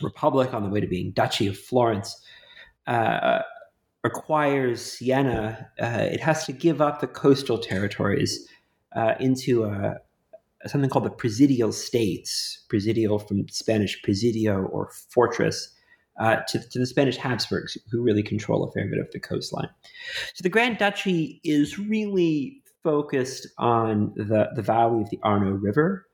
Republic 0.00 0.54
on 0.54 0.62
the 0.62 0.68
way 0.68 0.80
to 0.80 0.86
being 0.86 1.10
Duchy 1.10 1.48
of 1.48 1.58
Florence, 1.58 2.22
uh, 2.86 3.40
acquires 4.04 4.80
Siena, 4.80 5.68
uh, 5.82 6.06
it 6.12 6.20
has 6.20 6.46
to 6.46 6.52
give 6.52 6.80
up 6.80 7.00
the 7.00 7.08
coastal 7.08 7.58
territories 7.58 8.46
uh, 8.94 9.14
into 9.18 9.64
a, 9.64 9.96
something 10.66 10.90
called 10.90 11.04
the 11.04 11.10
presidial 11.10 11.72
states, 11.72 12.64
presidial 12.68 13.26
from 13.26 13.48
Spanish 13.48 14.00
presidio 14.02 14.64
or 14.66 14.90
fortress, 15.10 15.74
uh, 16.18 16.36
to, 16.48 16.58
to, 16.58 16.78
the 16.80 16.86
Spanish 16.86 17.16
Habsburgs, 17.16 17.78
who 17.90 18.02
really 18.02 18.22
control 18.24 18.64
a 18.64 18.72
fair 18.72 18.88
bit 18.88 18.98
of 18.98 19.10
the 19.12 19.20
coastline. 19.20 19.68
So 20.34 20.42
the 20.42 20.48
Grand 20.48 20.78
Duchy 20.78 21.40
is 21.44 21.78
really 21.78 22.62
focused 22.82 23.46
on 23.58 24.12
the, 24.16 24.48
the 24.54 24.62
valley 24.62 25.02
of 25.02 25.10
the 25.10 25.20
Arno 25.22 25.50
River. 25.50 26.06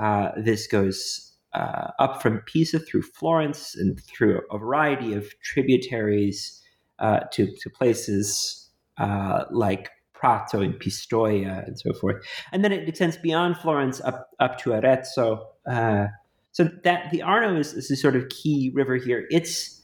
Uh, 0.00 0.30
this 0.38 0.66
goes 0.66 1.32
uh, 1.52 1.90
up 1.98 2.22
from 2.22 2.38
Pisa 2.46 2.78
through 2.78 3.02
Florence 3.02 3.76
and 3.76 4.00
through 4.02 4.40
a 4.50 4.56
variety 4.56 5.12
of 5.12 5.38
tributaries 5.40 6.62
uh, 6.98 7.20
to, 7.32 7.54
to 7.60 7.68
places 7.68 8.70
uh, 8.98 9.44
like 9.50 9.90
Prato 10.22 10.60
and 10.60 10.74
Pistoia 10.74 11.66
and 11.66 11.78
so 11.78 11.92
forth. 11.92 12.24
And 12.52 12.64
then 12.64 12.70
it 12.70 12.88
extends 12.88 13.16
beyond 13.16 13.56
Florence 13.56 14.00
up, 14.02 14.30
up 14.38 14.56
to 14.58 14.72
Arezzo. 14.72 15.44
Uh, 15.68 16.06
so 16.52 16.68
that 16.84 17.10
the 17.10 17.22
Arno 17.22 17.58
is, 17.58 17.72
is 17.74 18.00
sort 18.00 18.14
of 18.14 18.28
key 18.28 18.70
river 18.72 18.96
here. 18.96 19.26
It's 19.30 19.80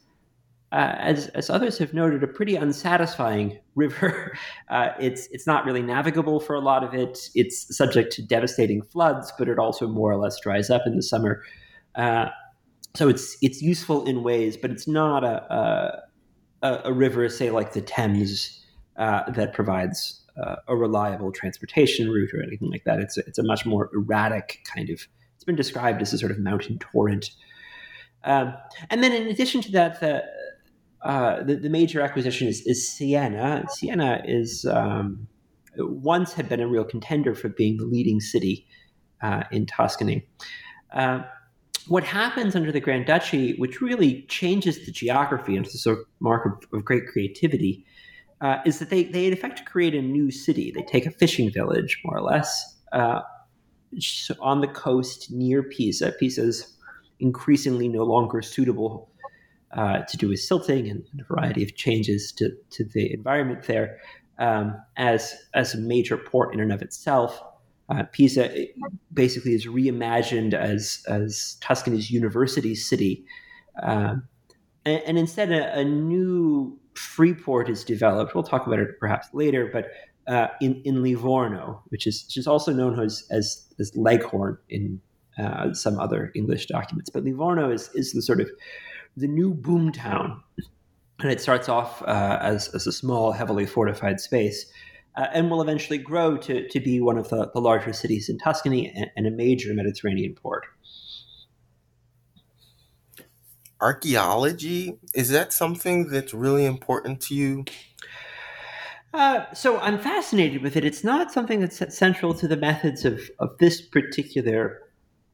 uh, 0.71 0.95
as, 0.99 1.28
as 1.28 1.50
others 1.50 1.78
have 1.78 1.95
noted, 1.95 2.23
a 2.23 2.26
pretty 2.28 2.54
unsatisfying 2.54 3.59
river. 3.75 4.37
Uh, 4.68 4.90
it's 5.00 5.26
it's 5.33 5.47
not 5.47 5.64
really 5.64 5.83
navigable 5.83 6.38
for 6.40 6.54
a 6.54 6.61
lot 6.61 6.85
of 6.85 6.95
it. 6.95 7.30
It's 7.35 7.75
subject 7.76 8.12
to 8.12 8.23
devastating 8.23 8.83
floods, 8.83 9.33
but 9.38 9.49
it 9.49 9.59
also 9.59 9.88
more 9.88 10.12
or 10.12 10.18
less 10.18 10.38
dries 10.40 10.71
up 10.71 10.83
in 10.87 10.95
the 10.95 11.02
summer. 11.02 11.42
Uh, 11.95 12.26
so 12.95 13.09
it's 13.09 13.37
it's 13.40 13.62
useful 13.62 14.04
in 14.07 14.23
ways, 14.23 14.57
but 14.57 14.71
it's 14.71 14.87
not 14.87 15.25
a 15.25 16.02
a, 16.62 16.80
a 16.85 16.92
river, 16.92 17.28
say 17.28 17.50
like 17.50 17.73
the 17.73 17.80
Thames, 17.80 18.62
uh, 18.99 19.30
that 19.30 19.54
provides 19.54 20.23
uh, 20.42 20.57
a 20.68 20.76
reliable 20.76 21.33
transportation 21.33 22.09
route 22.11 22.33
or 22.33 22.42
anything 22.42 22.71
like 22.71 22.85
that. 22.85 23.00
It's 23.00 23.16
a, 23.16 23.21
it's 23.26 23.38
a 23.38 23.42
much 23.42 23.66
more 23.66 23.90
erratic 23.95 24.61
kind 24.73 24.90
of. 24.90 25.00
It's 25.35 25.45
been 25.45 25.57
described 25.57 26.02
as 26.02 26.12
a 26.12 26.18
sort 26.18 26.33
of 26.33 26.38
mountain 26.38 26.78
torrent. 26.78 27.30
Um, 28.25 28.54
and 28.90 29.02
then, 29.02 29.12
in 29.12 29.28
addition 29.28 29.61
to 29.62 29.73
that, 29.73 30.00
the 30.00 30.25
uh, 31.02 31.42
the, 31.45 31.54
the, 31.54 31.71
major 31.71 32.00
acquisition 32.00 32.49
is, 32.49 32.61
is 32.66 32.90
Siena. 32.90 33.64
Siena 33.71 34.21
is 34.25 34.64
um, 34.64 35.28
once 35.76 36.33
had 36.33 36.49
been 36.49 36.61
a 36.61 36.66
real 36.66 36.85
contender 36.85 37.37
for 37.37 37.49
being 37.49 37.76
the 37.76 37.85
leading 37.85 38.21
city 38.21 38.66
uh, 39.23 39.45
in 39.52 39.64
Tuscany. 39.64 40.26
Uh, 40.92 41.23
what 41.87 42.04
happens 42.04 42.54
under 42.57 42.73
the 42.73 42.80
Grand 42.80 43.07
Duchy, 43.07 43.54
which 43.59 43.80
really 43.80 44.23
changes 44.23 44.85
the 44.85 44.92
geography 44.92 45.57
and 45.57 45.64
it's 45.64 45.87
a 45.87 45.97
mark 46.21 46.47
of, 46.47 46.78
of 46.78 46.85
great 46.85 47.07
creativity, 47.07 47.85
uh, 48.40 48.59
is 48.64 48.78
that 48.78 48.90
they, 48.90 49.04
they 49.04 49.26
in 49.26 49.33
effect 49.33 49.64
create 49.64 49.95
a 49.95 50.02
new 50.02 50.30
city. 50.30 50.71
They 50.71 50.83
take 50.83 51.07
a 51.07 51.11
fishing 51.11 51.50
village, 51.52 52.00
more 52.04 52.16
or 52.16 52.23
less, 52.23 52.76
uh, 52.92 53.21
on 54.40 54.61
the 54.61 54.68
coast 54.68 55.30
near 55.30 55.62
Pisa. 55.62 56.12
Pisa 56.12 56.42
is 56.42 56.76
increasingly 57.21 57.88
no 57.88 58.04
longer 58.04 58.42
suitable 58.42 59.11
uh, 59.73 59.99
to 60.00 60.16
do 60.16 60.28
with 60.28 60.40
silting 60.40 60.88
and, 60.88 61.04
a 61.21 61.25
variety 61.25 61.62
of 61.62 61.75
changes 61.75 62.33
to, 62.33 62.50
to 62.71 62.85
the 62.85 63.12
environment 63.12 63.64
there 63.64 63.99
um, 64.38 64.76
as, 64.97 65.35
as 65.54 65.75
a 65.75 65.78
major 65.78 66.16
port 66.16 66.54
in 66.54 66.61
and 66.61 66.73
of 66.73 66.80
itself. 66.80 67.42
Uh, 67.88 68.04
Pisa 68.12 68.66
basically 69.12 69.54
is 69.54 69.66
reimagined 69.66 70.54
as, 70.54 71.02
as 71.09 71.57
Tuscany's 71.61 72.11
university 72.11 72.75
city. 72.75 73.25
Um, 73.83 74.28
and, 74.85 75.02
and, 75.07 75.18
instead, 75.18 75.50
a, 75.50 75.78
a 75.80 75.85
new 75.85 76.77
Freeport 76.99 77.69
is 77.69 77.85
developed. 77.85 78.35
We'll 78.35 78.45
talk 78.45 78.67
about 78.67 78.81
it 78.81 78.99
perhaps 78.99 79.28
later, 79.33 79.71
but 79.73 79.87
uh, 80.26 80.49
in 80.61 80.83
in 80.85 81.02
Livorno, 81.02 81.83
which 81.88 82.07
is 82.07 82.25
which 82.26 82.37
is 82.37 82.47
also 82.47 82.73
known 82.73 83.00
as 83.00 83.26
as, 83.31 83.67
as 83.78 83.97
Leghorn 83.97 84.59
in 84.69 85.00
uh, 85.38 85.73
some 85.73 85.99
other 85.99 86.33
English 86.35 86.67
documents. 86.67 87.09
But 87.11 87.25
Livorno 87.25 87.71
is 87.71 87.90
is 87.95 88.12
the 88.12 88.23
sort 88.23 88.40
of 88.40 88.50
the 89.17 89.28
new 89.28 89.55
boom 89.55 89.93
town, 89.93 90.43
and 91.21 91.31
it 91.31 91.40
starts 91.40 91.69
off 91.69 92.02
uh, 92.02 92.38
as 92.43 92.69
as 92.75 92.87
a 92.87 92.93
small, 92.93 93.33
heavily 93.33 93.67
fortified 93.67 94.21
space. 94.21 94.71
Uh, 95.17 95.26
and 95.33 95.50
will 95.50 95.61
eventually 95.61 95.99
grow 95.99 96.37
to, 96.37 96.69
to 96.69 96.78
be 96.78 97.00
one 97.00 97.19
of 97.19 97.28
the, 97.28 97.50
the 97.52 97.61
larger 97.61 97.93
cities 97.93 98.28
in 98.28 98.38
Tuscany 98.38 98.93
and, 98.95 99.11
and 99.17 99.26
a 99.26 99.33
major 99.33 99.75
Mediterranean 99.75 100.33
port. 100.33 100.64
Archaeology 103.80 104.99
is 105.14 105.30
that 105.30 105.52
something 105.52 106.08
that's 106.08 106.35
really 106.35 106.64
important 106.64 107.20
to 107.20 107.35
you? 107.35 107.64
Uh, 109.14 109.44
so 109.54 109.78
i'm 109.78 109.99
fascinated 109.99 110.62
with 110.62 110.76
it. 110.76 110.85
It's 110.85 111.02
not 111.02 111.32
something 111.32 111.61
that's 111.61 111.97
central 111.97 112.35
to 112.35 112.47
the 112.47 112.56
methods 112.56 113.04
of, 113.04 113.20
of 113.38 113.56
this 113.58 113.80
particular 113.80 114.80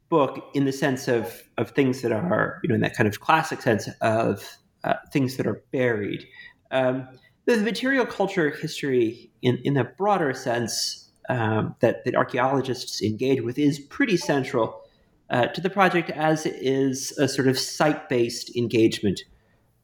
book 0.08 0.50
in 0.54 0.64
the 0.64 0.72
sense 0.72 1.08
of, 1.08 1.42
of 1.58 1.70
things 1.70 2.02
that 2.02 2.12
are 2.12 2.60
you 2.62 2.68
know 2.68 2.76
in 2.76 2.80
that 2.82 2.96
kind 2.96 3.08
of 3.08 3.20
classic 3.20 3.60
sense 3.62 3.88
of 4.00 4.58
uh, 4.84 4.94
things 5.12 5.36
that 5.36 5.46
are 5.46 5.62
buried. 5.72 6.26
Um, 6.70 7.08
the, 7.46 7.56
material 7.58 8.06
culture 8.06 8.50
history 8.50 9.30
in, 9.42 9.58
in 9.64 9.74
the 9.74 9.84
broader 9.84 10.32
sense 10.34 11.10
um, 11.28 11.74
that, 11.80 12.04
that 12.04 12.14
archaeologists 12.14 13.02
engage 13.02 13.40
with 13.40 13.58
is 13.58 13.78
pretty 13.78 14.16
central 14.16 14.83
uh, 15.31 15.47
to 15.49 15.61
the 15.61 15.71
project 15.71 16.11
as 16.11 16.47
is 16.47 17.16
a 17.19 17.28
sort 17.28 17.49
of 17.49 17.59
site 17.59 18.09
based 18.09 18.54
engagement 18.57 19.21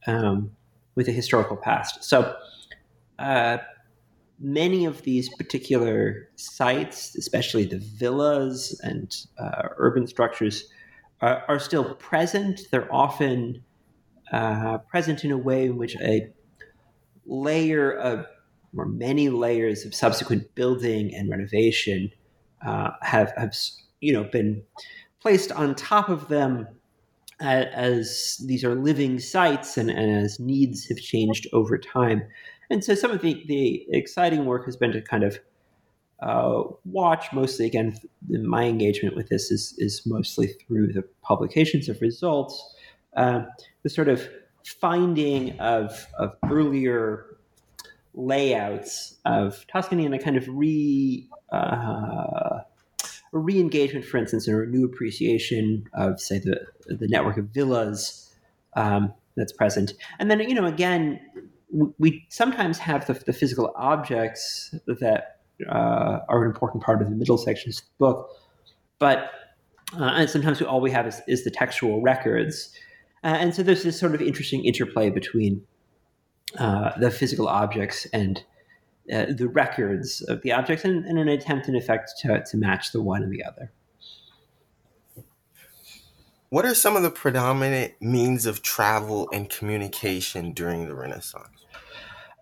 um, 0.06 0.52
with 0.94 1.08
a 1.08 1.12
historical 1.12 1.56
past. 1.56 2.04
So, 2.04 2.34
uh, 3.18 3.58
many 4.38 4.86
of 4.86 5.02
these 5.02 5.28
particular 5.36 6.28
sites, 6.36 7.14
especially 7.16 7.64
the 7.64 7.78
villas 7.78 8.80
and 8.82 9.14
uh, 9.38 9.68
urban 9.76 10.06
structures, 10.06 10.64
are, 11.20 11.44
are 11.48 11.58
still 11.58 11.94
present. 11.96 12.62
They're 12.70 12.92
often 12.92 13.62
uh, 14.32 14.78
present 14.78 15.24
in 15.24 15.30
a 15.30 15.38
way 15.38 15.66
in 15.66 15.76
which 15.76 15.96
a 16.00 16.32
layer 17.26 17.92
of 17.92 18.26
or 18.76 18.86
many 18.86 19.28
layers 19.28 19.84
of 19.84 19.94
subsequent 19.94 20.54
building 20.54 21.14
and 21.14 21.28
renovation 21.28 22.10
uh, 22.64 22.90
have 23.02 23.32
have 23.36 23.54
you 24.00 24.12
know 24.12 24.24
been 24.24 24.62
placed 25.20 25.52
on 25.52 25.74
top 25.74 26.08
of 26.08 26.28
them 26.28 26.66
as, 27.40 28.42
these 28.46 28.64
are 28.64 28.74
living 28.74 29.18
sites 29.18 29.76
and, 29.76 29.90
and, 29.90 30.24
as 30.24 30.38
needs 30.38 30.86
have 30.88 30.98
changed 30.98 31.46
over 31.52 31.78
time. 31.78 32.22
And 32.70 32.84
so 32.84 32.94
some 32.94 33.10
of 33.10 33.22
the, 33.22 33.42
the 33.46 33.86
exciting 33.90 34.44
work 34.44 34.66
has 34.66 34.76
been 34.76 34.92
to 34.92 35.00
kind 35.00 35.24
of 35.24 35.38
uh, 36.22 36.62
watch 36.84 37.32
mostly 37.32 37.64
again 37.64 37.98
my 38.28 38.64
engagement 38.64 39.16
with 39.16 39.30
this 39.30 39.50
is, 39.50 39.74
is 39.78 40.02
mostly 40.04 40.48
through 40.48 40.92
the 40.92 41.02
publications 41.22 41.88
of 41.88 41.98
results 42.02 42.74
uh, 43.16 43.42
the 43.82 43.88
sort 43.88 44.08
of 44.08 44.28
finding 44.64 45.58
of, 45.60 46.06
of 46.18 46.36
earlier 46.50 47.38
layouts 48.14 49.16
of 49.24 49.64
Tuscany 49.68 50.04
and 50.04 50.14
a 50.14 50.18
kind 50.18 50.36
of 50.36 50.46
re 50.48 51.28
uh, 51.52 52.60
re-engagement, 53.32 54.04
for 54.04 54.18
instance, 54.18 54.48
or 54.48 54.62
a 54.62 54.66
new 54.66 54.84
appreciation 54.84 55.88
of, 55.94 56.20
say, 56.20 56.38
the 56.38 56.66
the 56.86 57.08
network 57.08 57.36
of 57.36 57.46
villas 57.46 58.32
um, 58.74 59.12
that's 59.36 59.52
present. 59.52 59.94
And 60.18 60.30
then, 60.30 60.40
you 60.40 60.54
know, 60.54 60.66
again, 60.66 61.20
we 61.98 62.26
sometimes 62.28 62.78
have 62.78 63.06
the, 63.06 63.14
the 63.14 63.32
physical 63.32 63.72
objects 63.76 64.74
that 64.86 65.40
uh, 65.68 66.18
are 66.28 66.42
an 66.42 66.50
important 66.50 66.82
part 66.82 67.00
of 67.00 67.08
the 67.08 67.14
middle 67.14 67.38
sections 67.38 67.78
of 67.78 67.84
the 67.84 67.90
book, 67.98 68.30
but 68.98 69.30
uh, 69.98 70.12
and 70.16 70.28
sometimes 70.30 70.60
all 70.62 70.80
we 70.80 70.90
have 70.90 71.06
is, 71.06 71.20
is 71.26 71.44
the 71.44 71.50
textual 71.50 72.00
records. 72.00 72.74
Uh, 73.22 73.36
and 73.38 73.54
so 73.54 73.62
there's 73.62 73.82
this 73.82 73.98
sort 73.98 74.14
of 74.14 74.22
interesting 74.22 74.64
interplay 74.64 75.10
between 75.10 75.62
uh, 76.58 76.98
the 76.98 77.10
physical 77.10 77.48
objects 77.48 78.06
and 78.12 78.42
uh, 79.12 79.26
the 79.28 79.48
records 79.48 80.22
of 80.22 80.42
the 80.42 80.52
objects 80.52 80.84
in, 80.84 81.04
in, 81.06 81.18
an 81.18 81.28
attempt, 81.28 81.68
in 81.68 81.76
effect, 81.76 82.12
to, 82.20 82.42
to 82.50 82.56
match 82.56 82.92
the 82.92 83.02
one 83.02 83.22
and 83.22 83.32
the 83.32 83.44
other. 83.44 83.72
What 86.50 86.64
are 86.64 86.74
some 86.74 86.96
of 86.96 87.02
the 87.02 87.10
predominant 87.10 87.94
means 88.00 88.44
of 88.44 88.62
travel 88.62 89.28
and 89.32 89.48
communication 89.48 90.52
during 90.52 90.86
the 90.86 90.94
Renaissance? 90.94 91.64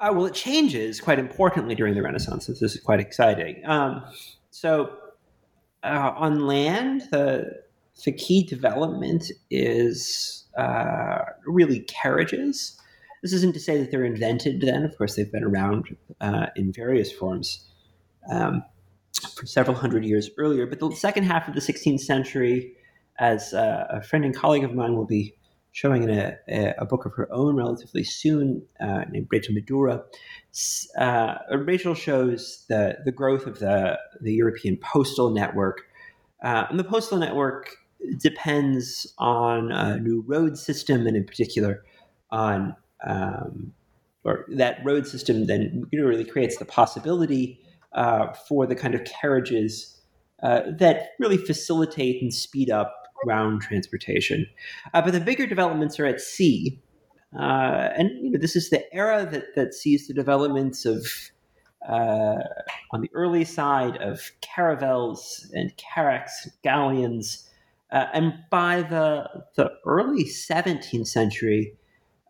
Uh, 0.00 0.12
well, 0.14 0.26
it 0.26 0.34
changes 0.34 1.00
quite 1.00 1.18
importantly 1.18 1.74
during 1.74 1.94
the 1.94 2.02
Renaissance. 2.02 2.46
This 2.46 2.62
is 2.62 2.80
quite 2.80 3.00
exciting. 3.00 3.62
Um, 3.66 4.02
so, 4.50 4.96
uh, 5.82 6.12
on 6.16 6.46
land, 6.46 7.02
the 7.10 7.62
the 8.04 8.12
key 8.12 8.44
development 8.44 9.30
is 9.50 10.44
uh, 10.56 11.18
really 11.46 11.80
carriages. 11.80 12.80
This 13.22 13.32
isn't 13.32 13.54
to 13.54 13.60
say 13.60 13.78
that 13.78 13.90
they're 13.90 14.04
invented 14.04 14.60
then. 14.60 14.84
Of 14.84 14.96
course, 14.96 15.16
they've 15.16 15.30
been 15.30 15.44
around 15.44 15.96
uh, 16.20 16.46
in 16.56 16.72
various 16.72 17.10
forms 17.10 17.66
um, 18.30 18.62
for 19.34 19.46
several 19.46 19.76
hundred 19.76 20.04
years 20.04 20.30
earlier. 20.38 20.66
But 20.66 20.80
the 20.80 20.92
second 20.92 21.24
half 21.24 21.48
of 21.48 21.54
the 21.54 21.60
16th 21.60 22.00
century, 22.00 22.74
as 23.18 23.52
uh, 23.54 23.86
a 23.90 24.02
friend 24.02 24.24
and 24.24 24.34
colleague 24.34 24.64
of 24.64 24.74
mine 24.74 24.94
will 24.94 25.06
be 25.06 25.34
showing 25.72 26.02
in 26.02 26.10
a, 26.10 26.74
a 26.78 26.84
book 26.84 27.04
of 27.04 27.14
her 27.14 27.32
own 27.32 27.56
relatively 27.56 28.04
soon, 28.04 28.62
uh, 28.80 29.04
named 29.10 29.28
Rachel 29.30 29.54
Midura, 29.54 30.02
uh, 30.98 31.34
Rachel 31.56 31.94
shows 31.94 32.64
the, 32.68 32.98
the 33.04 33.12
growth 33.12 33.46
of 33.46 33.58
the, 33.58 33.98
the 34.20 34.32
European 34.32 34.76
postal 34.76 35.30
network. 35.30 35.82
Uh, 36.42 36.66
and 36.70 36.78
the 36.78 36.84
postal 36.84 37.18
network 37.18 37.76
depends 38.18 39.12
on 39.18 39.70
a 39.72 39.98
new 39.98 40.24
road 40.26 40.56
system, 40.56 41.06
and 41.06 41.16
in 41.16 41.24
particular, 41.24 41.84
on 42.30 42.74
um, 43.06 43.72
or 44.24 44.44
that 44.48 44.78
road 44.84 45.06
system 45.06 45.46
then 45.46 45.84
really 45.92 46.24
creates 46.24 46.58
the 46.58 46.64
possibility 46.64 47.60
uh, 47.92 48.32
for 48.32 48.66
the 48.66 48.74
kind 48.74 48.94
of 48.94 49.04
carriages 49.04 50.00
uh, 50.42 50.62
that 50.78 51.10
really 51.18 51.36
facilitate 51.36 52.22
and 52.22 52.32
speed 52.32 52.70
up 52.70 53.08
ground 53.24 53.60
transportation. 53.62 54.46
Uh, 54.94 55.02
but 55.02 55.12
the 55.12 55.20
bigger 55.20 55.46
developments 55.46 55.98
are 55.98 56.06
at 56.06 56.20
sea. 56.20 56.80
Uh, 57.38 57.90
and 57.96 58.10
you 58.22 58.30
know, 58.30 58.38
this 58.38 58.56
is 58.56 58.70
the 58.70 58.82
era 58.94 59.26
that, 59.30 59.54
that 59.54 59.74
sees 59.74 60.06
the 60.06 60.14
developments 60.14 60.84
of, 60.84 61.06
uh, 61.88 62.36
on 62.92 63.00
the 63.00 63.10
early 63.14 63.44
side, 63.44 63.96
of 63.96 64.30
caravels 64.40 65.50
and 65.54 65.76
carracks, 65.76 66.48
galleons. 66.62 67.48
Uh, 67.90 68.06
and 68.12 68.34
by 68.50 68.82
the, 68.82 69.26
the 69.56 69.70
early 69.86 70.24
17th 70.24 71.08
century, 71.08 71.74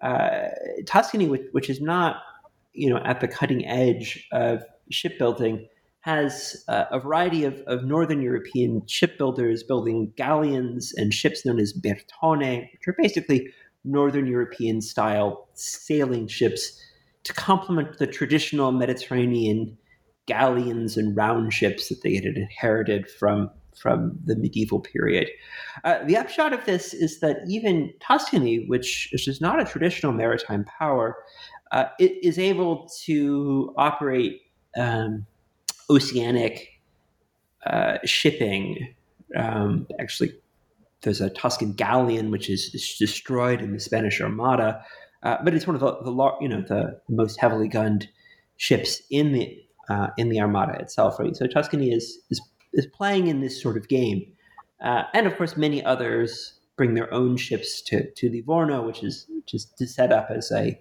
uh, 0.03 0.49
Tuscany, 0.87 1.29
which, 1.29 1.43
which, 1.53 1.71
is 1.71 1.81
not 1.81 2.17
you 2.73 2.91
know 2.91 2.99
at 3.05 3.21
the 3.21 3.29
cutting 3.29 3.67
edge 3.67 4.27
of 4.33 4.63
shipbuilding, 4.91 5.67
has 6.01 6.65
uh, 6.69 6.85
a 6.91 7.01
variety 7.01 7.45
of, 7.45 7.61
of, 7.67 7.85
northern 7.85 8.23
European 8.23 8.83
shipbuilders 8.87 9.63
building 9.63 10.13
galleons 10.17 10.93
and 10.97 11.13
ships 11.13 11.45
known 11.45 11.59
as 11.59 11.73
bertone, 11.73 12.63
which 12.73 12.89
are 12.89 12.97
basically 12.97 13.53
northern 13.85 14.27
European 14.27 14.81
style 14.81 15.49
sailing 15.55 16.27
ships 16.27 16.81
to 17.25 17.33
complement 17.33 17.99
the 17.99 18.07
traditional 18.07 18.73
Mediterranean 18.73 19.77
galleons 20.27 20.97
and 20.97 21.17
round 21.17 21.53
ships 21.53 21.89
that 21.89 22.03
they 22.03 22.15
had 22.15 22.25
inherited 22.25 23.11
from 23.11 23.51
from 23.79 24.19
the 24.25 24.37
medieval 24.37 24.81
period. 24.81 25.29
Uh, 25.85 26.05
the 26.05 26.17
upshot 26.17 26.53
of 26.53 26.65
this 26.67 26.93
is 26.93 27.21
that 27.21 27.39
even 27.49 27.93
Tuscany, 28.01 28.67
which 28.67 29.09
is 29.13 29.41
not 29.41 29.61
a 29.61 29.65
traditional 29.65 30.13
maritime 30.13 30.65
power, 30.65 31.17
uh, 31.73 31.85
it 31.99 32.13
is 32.23 32.39
able 32.39 32.89
to 33.05 33.73
operate 33.77 34.43
um, 34.77 35.27
oceanic 35.91 36.81
uh, 37.67 37.99
shipping. 38.05 38.95
Um, 39.37 39.87
actually, 40.01 40.33
there's 41.03 41.21
a 41.21 41.31
Tuscan 41.31 41.73
galleon 41.73 42.31
which 42.31 42.49
is, 42.51 42.71
is 42.75 42.97
destroyed 42.99 43.61
in 43.61 43.73
the 43.73 43.81
Spanish 43.81 44.21
Armada, 44.21 44.83
uh, 45.23 45.37
but 45.45 45.55
it's 45.55 45.67
one 45.67 45.75
of 45.77 45.81
the, 45.81 45.97
the 46.03 46.37
you 46.41 46.49
know 46.49 46.63
the 46.63 47.01
most 47.09 47.39
heavily 47.39 47.69
gunned 47.69 48.09
ships 48.57 49.03
in 49.11 49.33
the 49.33 49.59
uh, 49.89 50.09
in 50.17 50.29
the 50.29 50.41
Armada 50.41 50.79
itself. 50.79 51.19
Right, 51.19 51.37
so 51.37 51.47
Tuscany 51.47 51.93
is 51.93 52.19
is 52.31 52.41
is 52.73 52.87
playing 52.87 53.29
in 53.29 53.41
this 53.41 53.61
sort 53.61 53.77
of 53.77 53.89
game. 53.89 54.33
Uh, 54.83 55.05
and 55.15 55.27
of 55.27 55.37
course, 55.37 55.57
many 55.57 55.85
others 55.85 56.55
bring 56.77 56.95
their 56.95 57.13
own 57.13 57.37
ships 57.37 57.83
to, 57.83 58.11
to 58.13 58.31
Livorno, 58.31 58.87
which 58.87 59.03
is 59.03 59.27
which 59.29 59.55
is 59.55 59.95
set 59.95 60.13
up 60.13 60.29
as 60.31 60.53
a 60.53 60.81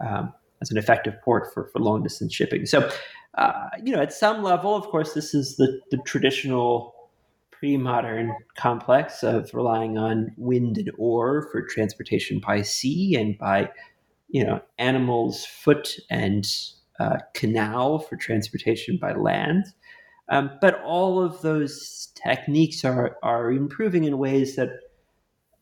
um, 0.00 0.32
as 0.60 0.70
an 0.70 0.78
effective 0.78 1.14
port 1.22 1.52
for, 1.52 1.68
for 1.72 1.78
long 1.78 2.02
distance 2.02 2.34
shipping. 2.34 2.66
So, 2.66 2.90
uh, 3.36 3.68
you 3.82 3.92
know, 3.92 4.00
at 4.00 4.12
some 4.12 4.42
level, 4.42 4.74
of 4.74 4.84
course, 4.86 5.14
this 5.14 5.34
is 5.34 5.56
the, 5.56 5.80
the 5.90 5.98
traditional 5.98 6.94
pre-modern 7.58 8.32
complex 8.56 9.22
of 9.22 9.52
relying 9.52 9.98
on 9.98 10.32
wind 10.36 10.78
and 10.78 10.90
oar 10.96 11.48
for 11.50 11.62
transportation 11.62 12.40
by 12.44 12.62
sea 12.62 13.16
and 13.16 13.36
by 13.36 13.68
you 14.28 14.44
know 14.44 14.60
animals 14.78 15.44
foot 15.44 15.96
and 16.08 16.46
uh, 17.00 17.16
canal 17.34 17.98
for 17.98 18.16
transportation 18.16 18.96
by 19.00 19.12
land 19.12 19.64
um, 20.28 20.50
but 20.60 20.82
all 20.82 21.22
of 21.22 21.40
those 21.42 22.12
techniques 22.22 22.84
are, 22.84 23.16
are 23.22 23.50
improving 23.50 24.04
in 24.04 24.18
ways 24.18 24.56
that 24.56 24.70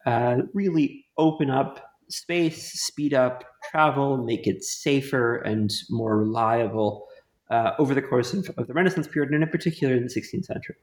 uh, 0.07 0.43
really 0.55 1.05
open 1.19 1.51
up 1.51 1.95
space, 2.09 2.73
speed 2.81 3.15
up 3.15 3.45
travel, 3.71 4.17
make 4.17 4.47
it 4.47 4.63
safer 4.65 5.37
and 5.37 5.73
more 5.91 6.19
reliable 6.19 7.07
uh, 7.51 7.73
over 7.79 7.95
the 7.95 8.03
course 8.03 8.33
of, 8.35 8.49
of, 8.57 8.67
the 8.67 8.73
Renaissance 8.73 9.07
period, 9.07 9.33
and 9.33 9.43
in 9.43 9.49
particular 9.49 9.95
in 9.95 10.05
the 10.05 10.09
16th 10.09 10.47
century. 10.47 10.77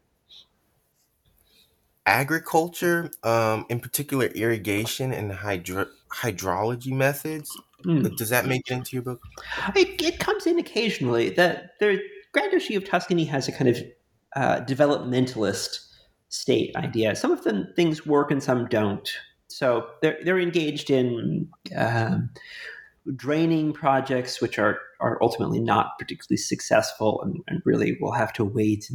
Agriculture, 2.06 3.12
um, 3.24 3.66
in 3.70 3.80
particular 3.80 4.26
irrigation 4.28 5.14
and 5.14 5.32
hydro- 5.32 5.88
hydrology 6.12 6.92
methods, 6.92 7.58
mm. 7.86 8.16
does 8.18 8.30
that 8.30 8.46
make 8.46 8.62
it 8.70 8.74
into 8.74 8.96
your 8.96 9.04
book? 9.04 9.22
It, 9.76 10.02
it 10.02 10.20
comes 10.20 10.46
in 10.46 10.60
occasionally. 10.60 11.30
That 11.30 11.72
there 11.80 11.98
Grand 12.34 12.52
Duchy 12.52 12.76
of 12.76 12.84
Tuscany 12.84 13.26
has 13.26 13.48
a 13.48 13.52
kind 13.52 13.70
of 13.70 13.78
uh, 14.36 14.60
developmentalist 14.62 15.80
state 16.30 16.76
idea. 16.76 17.16
Some 17.16 17.32
of 17.32 17.44
the 17.44 17.72
things 17.76 18.06
work 18.06 18.32
and 18.32 18.42
some 18.42 18.68
don't. 18.68 19.08
So 19.48 19.88
they're 20.02 20.18
they're 20.26 20.40
engaged 20.40 20.90
in 20.90 21.48
um, 21.78 22.32
draining 23.16 23.72
projects, 23.72 24.42
which 24.42 24.58
are 24.58 24.80
are 25.00 25.20
ultimately 25.22 25.60
not 25.60 26.00
particularly 26.00 26.38
successful, 26.38 27.22
and, 27.22 27.38
and 27.48 27.62
really 27.66 27.98
will 28.02 28.14
have 28.14 28.34
to 28.34 28.44
wait 28.44 28.92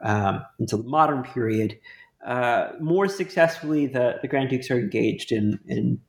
um, 0.00 0.42
until 0.58 0.82
the 0.82 0.88
modern 0.88 1.22
period. 1.22 1.78
Uh, 2.24 2.70
more 2.80 3.06
successfully, 3.06 3.86
the, 3.86 4.14
the 4.22 4.28
Grand 4.28 4.48
Dukes 4.48 4.70
are 4.70 4.78
engaged 4.78 5.32
in 5.32 5.60
in 5.66 6.00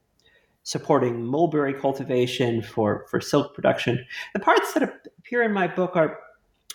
supporting 0.64 1.24
mulberry 1.24 1.74
cultivation 1.74 2.62
for, 2.62 3.06
for 3.10 3.22
silk 3.22 3.54
production. 3.54 4.04
The 4.34 4.40
parts 4.40 4.74
that 4.74 4.84
appear 5.20 5.44
in 5.44 5.54
my 5.54 5.68
book 5.68 5.96
are 5.96 6.18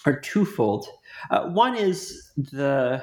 are 0.07 0.21
twofold. 0.21 0.87
Uh, 1.31 1.49
one 1.49 1.77
is 1.77 2.31
the 2.37 3.03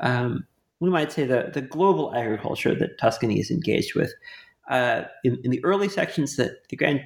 um, 0.00 0.46
we 0.80 0.90
might 0.90 1.10
say 1.10 1.24
the, 1.24 1.50
the 1.52 1.60
global 1.60 2.14
agriculture 2.14 2.74
that 2.74 2.98
Tuscany 2.98 3.40
is 3.40 3.50
engaged 3.50 3.94
with. 3.96 4.12
Uh, 4.70 5.02
in, 5.24 5.40
in, 5.42 5.50
the 5.50 5.64
early 5.64 5.88
sections, 5.88 6.36
that 6.36 6.68
the 6.68 6.76
Grand 6.76 7.00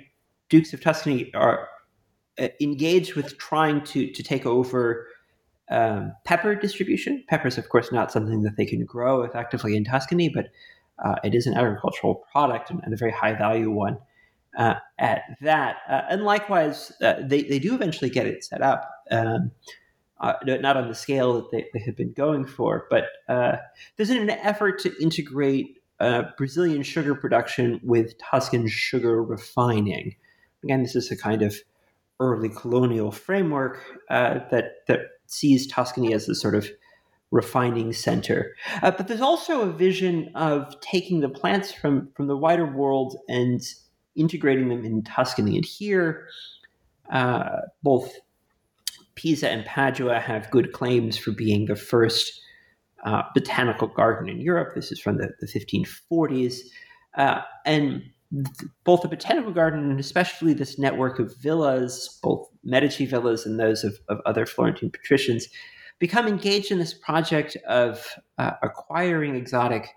Dukes 0.51 0.75
of 0.75 0.83
Tuscany 0.83 1.33
are 1.33 1.69
uh, 2.39 2.49
engaged 2.61 3.15
with 3.15 3.39
trying 3.39 3.83
to 3.85 4.11
to 4.11 4.23
take 4.23 4.45
over 4.45 5.07
um, 5.71 6.13
pepper 6.25 6.55
distribution. 6.55 7.25
Pepper 7.29 7.49
is, 7.49 7.57
of 7.57 7.69
course, 7.69 7.93
not 7.93 8.13
something 8.13 8.43
that 8.43 8.57
they 8.57 8.67
can 8.67 8.85
grow 8.85 9.23
effectively 9.23 9.77
in 9.77 9.85
Tuscany, 9.85 10.29
but 10.29 10.51
uh, 11.03 11.17
it 11.25 11.35
is 11.35 11.47
an 11.47 11.55
agricultural 11.55 12.17
product 12.31 12.71
and, 12.71 12.81
and 12.85 12.93
a 12.93 12.97
very 12.97 13.13
high 13.13 13.35
value 13.35 13.71
one 13.71 13.97
uh, 14.57 14.75
at 14.99 15.23
that. 15.41 15.77
Uh, 15.89 16.03
and 16.11 16.23
likewise, 16.23 16.93
uh, 17.03 17.15
they, 17.23 17.43
they 17.43 17.59
do 17.59 17.75
eventually 17.75 18.11
get 18.11 18.27
it 18.27 18.45
set 18.45 18.63
up, 18.63 18.91
um, 19.11 19.51
uh, 20.21 20.35
not 20.45 20.77
on 20.77 20.89
the 20.89 20.95
scale 20.95 21.35
that 21.35 21.51
they, 21.51 21.67
they 21.73 21.81
had 21.81 21.97
been 21.97 22.13
going 22.13 22.45
for, 22.45 22.87
but 22.91 23.05
uh, 23.29 23.57
there's 23.97 24.11
an 24.11 24.31
effort 24.31 24.79
to 24.81 24.93
integrate 25.03 25.79
Brazilian 26.37 26.83
sugar 26.83 27.15
production 27.15 27.81
with 27.85 28.19
Tuscan 28.19 28.67
sugar 28.67 29.23
refining. 29.23 30.17
Again, 30.65 30.83
this 30.83 30.97
is 30.97 31.13
a 31.13 31.17
kind 31.17 31.43
of 31.43 31.57
early 32.19 32.49
colonial 32.49 33.13
framework 33.13 33.79
that, 34.09 34.73
that 34.89 35.01
sees 35.27 35.69
Tuscany 35.69 36.13
as 36.13 36.27
the 36.27 36.35
sort 36.35 36.57
of 36.57 36.69
refining 37.33 37.93
center. 37.93 38.55
Uh, 38.83 38.91
but 38.91 39.09
there's 39.09 39.21
also 39.21 39.63
a 39.63 39.73
vision 39.73 40.31
of 40.35 40.79
taking 40.81 41.21
the 41.21 41.29
plants 41.29 41.73
from, 41.73 42.11
from 42.15 42.29
the 42.29 42.37
wider 42.37 42.67
world 42.67 43.17
and 43.29 43.63
integrating 44.17 44.69
them 44.69 44.85
in 44.85 45.03
Tuscany. 45.03 45.57
And 45.57 45.65
here, 45.65 46.27
uh, 47.11 47.61
both 47.83 48.15
Pisa 49.15 49.49
and 49.49 49.65
Padua 49.65 50.21
have 50.21 50.51
good 50.51 50.73
claims 50.73 51.17
for 51.19 51.33
being 51.33 51.67
the 51.67 51.77
first 51.77 52.41
uh, 53.05 53.23
botanical 53.35 53.89
garden 53.89 54.29
in 54.29 54.41
Europe. 54.41 54.75
This 54.75 54.93
is 54.93 55.01
from 55.01 55.19
the, 55.19 55.31
the 55.41 55.47
1540s. 55.47 56.59
Uh, 57.17 57.43
and 57.67 58.03
th- 58.33 58.71
both 58.85 59.03
the 59.03 59.09
botanical 59.09 59.53
garden 59.53 59.91
and 59.91 60.01
especially 60.01 60.55
this 60.55 60.79
network 60.79 61.19
of 61.19 61.37
villas, 61.39 62.19
both 62.23 62.49
Medici 62.65 63.07
villas 63.07 63.45
and 63.45 63.59
those 63.59 63.85
of, 63.85 63.99
of 64.09 64.21
other 64.25 64.47
Florentine 64.47 64.91
patricians, 64.91 65.49
become 65.99 66.27
engaged 66.27 66.71
in 66.71 66.79
this 66.79 66.95
project 66.95 67.57
of 67.69 68.07
uh, 68.39 68.53
acquiring 68.63 69.37
exotic 69.37 69.89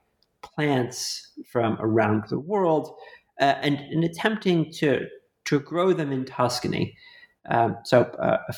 plants 0.41 1.31
from 1.51 1.77
around 1.79 2.23
the 2.29 2.39
world 2.39 2.95
uh, 3.39 3.55
and, 3.61 3.77
and, 3.77 4.03
attempting 4.03 4.71
to, 4.71 5.07
to 5.45 5.59
grow 5.59 5.93
them 5.93 6.11
in 6.11 6.25
Tuscany. 6.25 6.97
Um, 7.49 7.77
so, 7.83 8.03
uh, 8.03 8.37
a 8.47 8.53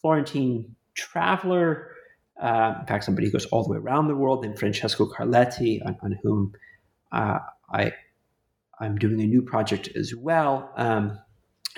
Florentine 0.00 0.74
traveler, 0.94 1.88
uh, 2.40 2.74
in 2.80 2.86
fact, 2.86 3.04
somebody 3.04 3.26
who 3.26 3.32
goes 3.32 3.46
all 3.46 3.62
the 3.62 3.70
way 3.70 3.78
around 3.78 4.08
the 4.08 4.16
world, 4.16 4.42
named 4.42 4.58
Francesco 4.58 5.06
Carletti, 5.06 5.84
on, 5.86 5.96
on 6.02 6.18
whom 6.22 6.52
uh, 7.12 7.38
I, 7.72 7.92
I'm 8.80 8.96
doing 8.98 9.20
a 9.20 9.26
new 9.26 9.42
project 9.42 9.88
as 9.96 10.14
well, 10.14 10.72
um, 10.76 11.18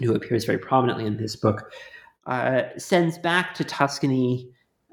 who 0.00 0.14
appears 0.14 0.44
very 0.44 0.58
prominently 0.58 1.06
in 1.06 1.16
this 1.16 1.36
book, 1.36 1.70
uh, 2.26 2.62
sends 2.78 3.18
back 3.18 3.54
to 3.54 3.64
Tuscany 3.64 4.50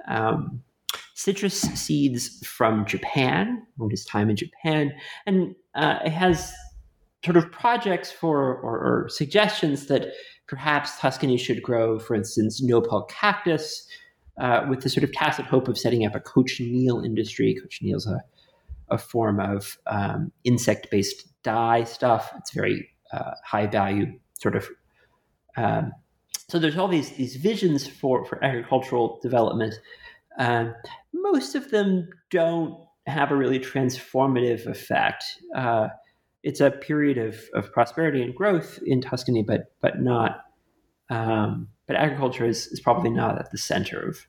um, 0.07 0.61
citrus 1.13 1.61
seeds 1.61 2.45
from 2.45 2.85
Japan, 2.85 3.65
from 3.77 3.89
his 3.89 4.03
time 4.05 4.29
in 4.29 4.35
Japan, 4.35 4.91
and 5.25 5.55
uh, 5.75 5.99
it 6.03 6.11
has 6.11 6.53
sort 7.23 7.37
of 7.37 7.51
projects 7.51 8.11
for 8.11 8.55
or, 8.55 9.03
or, 9.03 9.09
suggestions 9.09 9.87
that 9.87 10.07
perhaps 10.47 10.99
Tuscany 10.99 11.37
should 11.37 11.61
grow, 11.61 11.99
for 11.99 12.15
instance, 12.15 12.61
nopal 12.61 13.03
cactus, 13.03 13.87
uh, 14.39 14.65
with 14.69 14.81
the 14.81 14.89
sort 14.89 15.03
of 15.03 15.11
tacit 15.13 15.45
hope 15.45 15.67
of 15.67 15.77
setting 15.77 16.05
up 16.05 16.15
a 16.15 16.19
cochineal 16.19 17.03
industry. 17.03 17.55
Cochineal 17.61 17.97
is 17.97 18.07
a, 18.07 18.21
a 18.89 18.97
form 18.97 19.39
of 19.39 19.77
um, 19.87 20.31
insect-based 20.43 21.27
dye 21.43 21.83
stuff. 21.83 22.31
It's 22.37 22.51
very 22.51 22.89
uh, 23.13 23.31
high 23.45 23.67
value, 23.67 24.13
sort 24.39 24.55
of 24.55 24.67
um, 25.57 25.91
so 26.47 26.59
there's 26.59 26.77
all 26.77 26.87
these 26.87 27.11
these 27.11 27.35
visions 27.35 27.87
for 27.87 28.25
for 28.25 28.43
agricultural 28.43 29.19
development. 29.21 29.73
Um, 30.37 30.73
most 31.13 31.55
of 31.55 31.71
them 31.71 32.09
don't 32.29 32.77
have 33.07 33.31
a 33.31 33.35
really 33.35 33.59
transformative 33.59 34.65
effect. 34.65 35.23
Uh, 35.55 35.87
it's 36.43 36.59
a 36.59 36.71
period 36.71 37.17
of, 37.17 37.39
of 37.53 37.71
prosperity 37.71 38.21
and 38.21 38.35
growth 38.35 38.79
in 38.85 39.01
Tuscany, 39.01 39.43
but 39.43 39.73
but 39.81 40.01
not. 40.01 40.45
Um, 41.09 41.67
but 41.87 41.97
agriculture 41.97 42.45
is, 42.45 42.67
is 42.67 42.79
probably 42.79 43.09
not 43.09 43.37
at 43.37 43.51
the 43.51 43.57
center 43.57 43.99
of. 43.99 44.27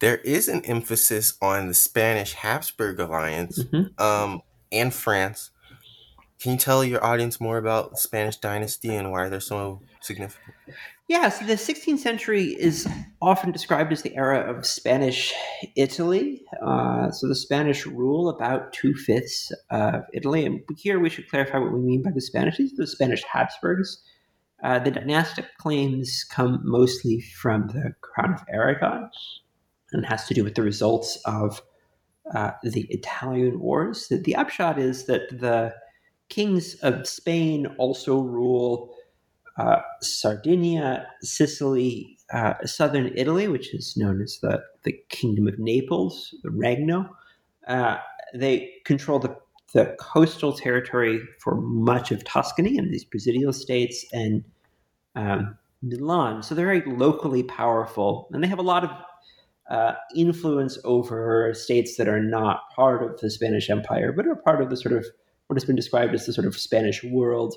There 0.00 0.16
is 0.16 0.48
an 0.48 0.64
emphasis 0.64 1.38
on 1.40 1.68
the 1.68 1.74
Spanish 1.74 2.32
Habsburg 2.32 2.98
alliance 2.98 3.62
mm-hmm. 3.62 4.02
um, 4.02 4.42
and 4.72 4.92
France 4.92 5.51
can 6.42 6.50
you 6.52 6.58
tell 6.58 6.82
your 6.82 7.04
audience 7.04 7.40
more 7.40 7.56
about 7.56 8.00
Spanish 8.00 8.36
dynasty 8.36 8.92
and 8.92 9.12
why 9.12 9.28
they're 9.28 9.38
so 9.38 9.80
significant? 10.00 10.56
Yeah, 11.06 11.28
so 11.28 11.46
the 11.46 11.54
16th 11.54 12.00
century 12.00 12.56
is 12.58 12.88
often 13.20 13.52
described 13.52 13.92
as 13.92 14.02
the 14.02 14.16
era 14.16 14.40
of 14.40 14.66
Spanish 14.66 15.32
Italy. 15.76 16.42
Uh, 16.60 17.12
so 17.12 17.28
the 17.28 17.36
Spanish 17.36 17.86
rule 17.86 18.28
about 18.28 18.72
two 18.72 18.92
fifths 18.92 19.52
of 19.70 20.02
Italy. 20.12 20.44
And 20.44 20.62
here 20.76 20.98
we 20.98 21.10
should 21.10 21.28
clarify 21.28 21.58
what 21.58 21.72
we 21.72 21.78
mean 21.78 22.02
by 22.02 22.10
the 22.10 22.20
Spanish. 22.20 22.56
These 22.56 22.72
are 22.72 22.82
the 22.82 22.86
Spanish 22.88 23.22
Habsburgs. 23.22 24.02
Uh, 24.64 24.80
the 24.80 24.90
dynastic 24.90 25.46
claims 25.58 26.24
come 26.28 26.60
mostly 26.64 27.20
from 27.20 27.68
the 27.68 27.92
Crown 28.00 28.34
of 28.34 28.40
Aragon 28.52 29.08
and 29.92 30.04
has 30.06 30.26
to 30.26 30.34
do 30.34 30.42
with 30.42 30.56
the 30.56 30.62
results 30.62 31.20
of 31.24 31.62
uh, 32.34 32.50
the 32.64 32.86
Italian 32.90 33.60
Wars. 33.60 34.08
The, 34.08 34.16
the 34.16 34.34
upshot 34.34 34.78
is 34.78 35.06
that 35.06 35.28
the 35.30 35.74
kings 36.32 36.76
of 36.76 37.06
Spain 37.06 37.66
also 37.76 38.20
rule 38.20 38.94
uh, 39.58 39.80
Sardinia, 40.00 41.06
Sicily, 41.20 42.16
uh, 42.32 42.54
southern 42.64 43.12
Italy, 43.14 43.48
which 43.48 43.74
is 43.74 43.98
known 43.98 44.22
as 44.22 44.38
the, 44.40 44.62
the 44.84 44.98
Kingdom 45.10 45.46
of 45.46 45.58
Naples, 45.58 46.34
the 46.42 46.50
Regno. 46.50 47.14
Uh, 47.68 47.98
they 48.34 48.72
control 48.86 49.18
the, 49.18 49.36
the 49.74 49.94
coastal 50.00 50.54
territory 50.54 51.20
for 51.38 51.60
much 51.60 52.10
of 52.10 52.24
Tuscany 52.24 52.78
and 52.78 52.90
these 52.90 53.04
Presidial 53.04 53.54
states 53.54 54.06
and 54.14 54.42
um, 55.14 55.58
Milan. 55.82 56.42
So 56.42 56.54
they're 56.54 56.64
very 56.64 56.82
locally 56.86 57.42
powerful, 57.42 58.30
and 58.32 58.42
they 58.42 58.48
have 58.48 58.58
a 58.58 58.62
lot 58.62 58.84
of 58.84 58.90
uh, 59.68 59.92
influence 60.16 60.78
over 60.84 61.52
states 61.52 61.96
that 61.96 62.08
are 62.08 62.22
not 62.22 62.62
part 62.74 63.02
of 63.02 63.20
the 63.20 63.30
Spanish 63.30 63.68
Empire, 63.68 64.12
but 64.12 64.26
are 64.26 64.36
part 64.36 64.62
of 64.62 64.70
the 64.70 64.78
sort 64.78 64.94
of 64.94 65.04
what 65.52 65.60
has 65.60 65.66
been 65.66 65.76
described 65.76 66.14
as 66.14 66.24
the 66.24 66.32
sort 66.32 66.46
of 66.46 66.56
Spanish 66.56 67.04
world. 67.04 67.54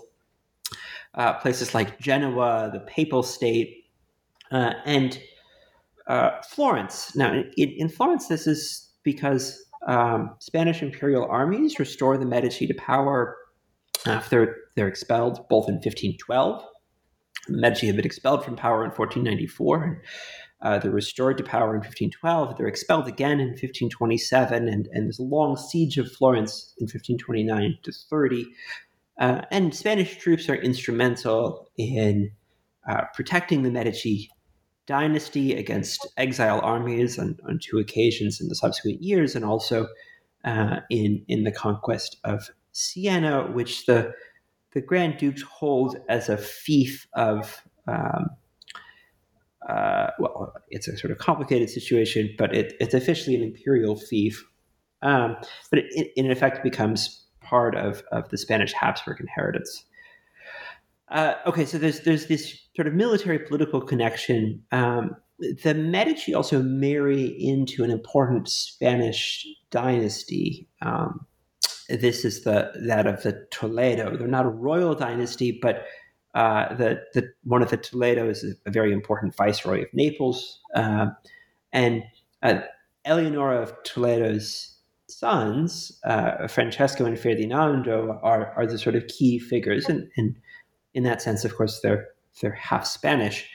Uh, 1.14 1.32
places 1.36 1.74
like 1.74 1.98
Genoa, 1.98 2.70
the 2.74 2.82
Papal 2.82 3.24
State, 3.24 3.86
uh, 4.52 4.74
and 4.86 5.18
uh, 6.08 6.42
Florence. 6.42 7.16
Now, 7.16 7.32
in, 7.34 7.70
in, 7.78 7.88
Florence, 7.88 8.28
this 8.28 8.48
is 8.48 8.92
because 9.04 9.64
um, 9.88 10.36
Spanish 10.40 10.82
imperial 10.82 11.24
armies 11.24 11.80
restore 11.80 12.18
the 12.18 12.26
Medici 12.26 12.68
to 12.68 12.74
power 12.74 13.38
after 14.06 14.58
they're 14.76 14.90
expelled, 14.90 15.48
both 15.48 15.70
in 15.70 15.76
1512. 15.76 16.66
The 17.48 17.58
Medici 17.58 17.88
had 17.88 17.96
been 17.96 18.06
expelled 18.06 18.44
from 18.44 18.58
power 18.58 18.84
in 18.84 18.92
1494, 18.92 19.84
and 19.84 19.98
uh, 20.66 20.80
they're 20.80 20.90
restored 20.90 21.38
to 21.38 21.44
power 21.44 21.76
in 21.76 21.82
1512. 21.82 22.58
They're 22.58 22.66
expelled 22.66 23.08
again 23.08 23.40
in 23.40 23.50
1527, 23.50 24.68
and, 24.68 24.88
and 24.92 25.06
there's 25.06 25.20
a 25.20 25.24
long 25.24 25.58
siege 25.58 26.00
of 26.00 26.12
Florence 26.12 26.74
in 26.80 26.86
1529 26.86 27.78
to 27.84 27.92
30. 27.92 28.48
Uh, 29.20 29.42
and 29.52 29.76
Spanish 29.76 30.18
troops 30.18 30.50
are 30.50 30.56
instrumental 30.56 31.70
in 31.78 32.32
uh, 32.90 33.04
protecting 33.14 33.62
the 33.62 33.70
Medici 33.70 34.28
dynasty 34.88 35.54
against 35.54 36.08
exile 36.18 36.60
armies 36.62 37.20
on, 37.20 37.38
on, 37.48 37.60
two 37.60 37.78
occasions 37.78 38.42
in 38.42 38.48
the 38.48 38.56
subsequent 38.56 39.04
years, 39.04 39.36
and 39.36 39.46
also 39.46 39.88
uh, 40.46 40.80
in 40.90 41.24
in 41.28 41.44
the 41.44 41.52
conquest 41.52 42.18
of 42.24 42.50
Siena, 42.72 43.52
which 43.52 43.86
the 43.86 44.14
the 44.74 44.82
Grand 44.82 45.18
Dukes 45.18 45.44
hold 45.44 45.98
as 46.10 46.28
a 46.28 46.38
fief 46.38 47.08
of 47.14 47.62
um, 47.88 48.30
uh, 49.70 50.12
well, 50.20 50.54
it's 50.70 50.88
a 50.88 50.98
sort 50.98 51.12
of 51.12 51.18
complicated 51.18 51.70
situation, 51.70 52.34
but 52.38 52.56
it, 52.56 52.74
it's 52.80 52.94
officially 52.94 53.36
an 53.36 53.44
imperial 53.44 53.96
fief. 53.96 54.46
Um, 55.02 55.36
but 55.70 55.80
it, 55.80 56.12
in 56.16 56.32
effect 56.32 56.64
becomes 56.64 57.26
part 57.42 57.76
of, 57.76 58.04
of 58.12 58.30
the 58.30 58.38
Spanish 58.38 58.74
Habsburg 58.74 59.20
inheritance. 59.20 59.86
Uh, 61.10 61.36
okay, 61.46 61.66
so 61.66 61.78
there's 61.78 62.02
there's 62.02 62.26
this 62.26 62.60
sort 62.76 62.88
of 62.88 62.94
military 62.94 63.38
political 63.38 63.80
connection. 63.80 64.64
Um, 64.72 65.16
the 65.64 65.74
Medici 65.74 66.34
also 66.34 66.64
marry 66.64 67.26
into 67.26 67.84
an 67.84 67.92
important 67.92 68.50
Spanish 68.50 69.46
dynasty. 69.70 70.68
Um, 70.82 71.26
this 71.90 72.26
is 72.26 72.44
the 72.44 72.72
that 72.88 73.06
of 73.06 73.22
the 73.22 73.46
Toledo. 73.52 74.18
They're 74.18 74.28
not 74.28 74.46
a 74.46 74.50
royal 74.50 74.96
dynasty, 74.96 75.60
but 75.62 75.86
uh, 76.36 76.76
the, 76.76 77.02
the, 77.14 77.30
one 77.46 77.62
of 77.62 77.70
the 77.70 77.78
Toledo 77.78 78.30
is 78.30 78.46
a, 78.66 78.70
very 78.70 78.92
important 78.92 79.36
viceroy 79.36 79.84
of 79.84 79.88
Naples, 79.94 80.60
uh, 80.76 81.08
and 81.72 82.04
uh, 82.44 82.60
Eleonora 83.06 83.62
of 83.62 83.74
Toledo's 83.84 84.78
sons, 85.08 85.98
uh, 86.04 86.48
Francesco 86.48 87.06
and 87.06 87.18
Ferdinando, 87.18 88.20
are, 88.22 88.54
are 88.58 88.68
the 88.68 88.78
sort 88.78 88.96
of 88.96 89.08
key 89.08 89.40
figures. 89.40 89.88
And, 89.88 90.10
and 90.18 90.36
in 90.94 91.04
that 91.04 91.22
sense, 91.22 91.46
of 91.46 91.56
course, 91.56 91.80
they're, 91.82 92.08
they're 92.42 92.52
half 92.52 92.86
Spanish. 92.86 93.50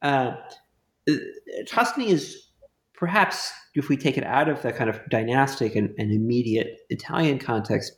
Uh, 0.00 0.32
Tuscany 1.68 2.10
is 2.10 2.48
perhaps, 2.94 3.52
if 3.74 3.90
we 3.90 3.98
take 3.98 4.16
it 4.16 4.24
out 4.24 4.48
of 4.48 4.62
the 4.62 4.72
kind 4.72 4.88
of 4.88 4.98
dynastic 5.10 5.76
and, 5.76 5.94
and 5.98 6.10
immediate 6.10 6.78
Italian 6.88 7.38
context, 7.38 7.92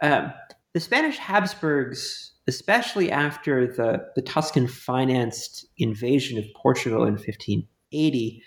um, 0.00 0.32
the 0.72 0.80
Spanish 0.80 1.18
Habsburgs, 1.18 2.32
especially 2.48 3.12
after 3.12 3.66
the, 3.66 4.04
the 4.16 4.22
Tuscan 4.22 4.66
financed 4.66 5.66
invasion 5.76 6.38
of 6.38 6.46
Portugal 6.56 7.04
in 7.04 7.12
1580, 7.12 8.42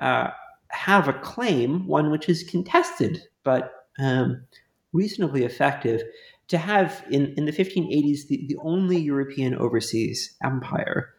uh, 0.00 0.30
have 0.68 1.08
a 1.08 1.12
claim, 1.12 1.86
one 1.86 2.10
which 2.10 2.28
is 2.28 2.44
contested, 2.44 3.20
but 3.42 3.72
um, 3.98 4.44
reasonably 4.92 5.44
effective, 5.44 6.02
to 6.48 6.56
have 6.56 7.04
in, 7.10 7.34
in 7.36 7.44
the 7.44 7.52
1580s 7.52 8.28
the, 8.28 8.46
the 8.46 8.56
only 8.62 8.96
European 8.96 9.56
overseas 9.56 10.34
empire. 10.44 11.12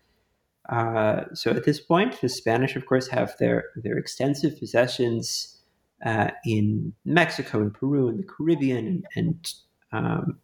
Uh, 0.70 1.26
so 1.34 1.52
at 1.52 1.66
this 1.66 1.82
point, 1.82 2.22
the 2.22 2.30
Spanish, 2.30 2.78
of 2.78 2.86
course, 2.86 3.08
have 3.10 3.36
their, 3.38 3.66
their 3.76 3.98
extensive 3.98 4.58
possessions 4.58 5.62
uh, 6.06 6.30
in 6.46 6.94
Mexico 7.04 7.60
and 7.60 7.74
Peru 7.74 8.08
and 8.08 8.20
the 8.20 8.24
Caribbean 8.24 8.88
and, 8.88 9.06
and 9.16 9.54
um, 9.92 10.40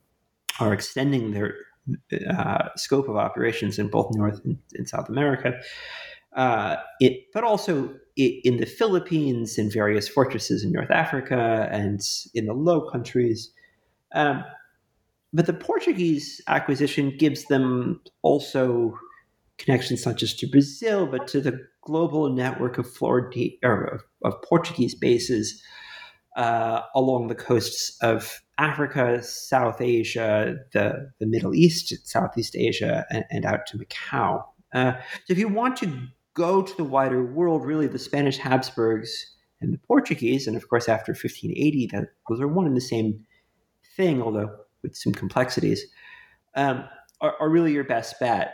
are 0.60 0.74
extending 0.74 1.32
their 1.32 1.56
uh, 2.30 2.70
scope 2.76 3.08
of 3.08 3.16
operations 3.16 3.80
in 3.80 3.88
both 3.88 4.14
North 4.16 4.44
and, 4.46 4.58
and 4.76 4.88
South 4.88 5.10
America. 5.10 5.60
Uh, 6.36 6.76
it, 7.00 7.26
but 7.34 7.44
also 7.44 7.94
in 8.16 8.58
the 8.58 8.66
Philippines, 8.66 9.58
in 9.58 9.72
various 9.72 10.08
fortresses 10.08 10.64
in 10.64 10.72
North 10.72 10.92
Africa, 10.92 11.70
and 11.72 12.02
in 12.34 12.46
the 12.46 12.54
Low 12.54 12.90
Countries. 12.90 13.52
Um, 14.14 14.44
but 15.32 15.46
the 15.46 15.54
Portuguese 15.54 16.42
acquisition 16.48 17.16
gives 17.18 17.46
them 17.46 18.02
also 18.22 18.98
connections 19.58 20.06
not 20.06 20.18
just 20.18 20.40
to 20.40 20.48
Brazil, 20.48 21.06
but 21.06 21.28
to 21.28 21.42
the 21.42 21.68
global 21.82 22.30
network 22.30 22.78
of, 22.78 22.92
Florida, 22.92 23.50
or 23.64 23.84
of, 23.86 24.02
of 24.24 24.42
Portuguese 24.42 24.96
bases 24.96 25.62
uh, 26.40 26.84
along 26.96 27.28
the 27.28 27.36
coasts 27.36 27.98
of 28.02 28.40
Africa, 28.58 29.22
South 29.22 29.82
Asia, 29.82 30.56
the, 30.72 31.12
the 31.20 31.26
Middle 31.26 31.54
East, 31.54 31.94
Southeast 32.08 32.56
Asia, 32.56 33.06
and, 33.12 33.26
and 33.30 33.46
out 33.46 33.68
to 33.68 33.78
Macau. 33.78 34.46
Uh, 34.74 34.94
so 34.94 35.34
if 35.34 35.38
you 35.38 35.50
want 35.50 35.76
to 35.78 36.08
go 36.36 36.62
to 36.62 36.78
the 36.78 36.84
wider 36.86 37.26
world, 37.26 37.66
really 37.66 37.88
the 37.88 38.00
Spanish 38.00 38.38
Habsburgs 38.38 39.12
and 39.60 39.74
the 39.74 39.80
Portuguese, 39.80 40.48
and 40.48 40.56
of 40.56 40.70
course 40.70 40.88
after 40.88 41.12
1580, 41.12 41.88
that 41.88 42.06
those 42.30 42.40
are 42.40 42.48
one 42.48 42.66
and 42.66 42.78
the 42.78 42.82
same 42.82 43.20
thing, 43.98 44.22
although 44.22 44.50
with 44.82 44.96
some 44.96 45.12
complexities, 45.12 45.86
um, 46.56 46.86
are, 47.20 47.36
are, 47.42 47.50
really 47.50 47.74
your 47.74 47.84
best 47.84 48.18
bet. 48.18 48.54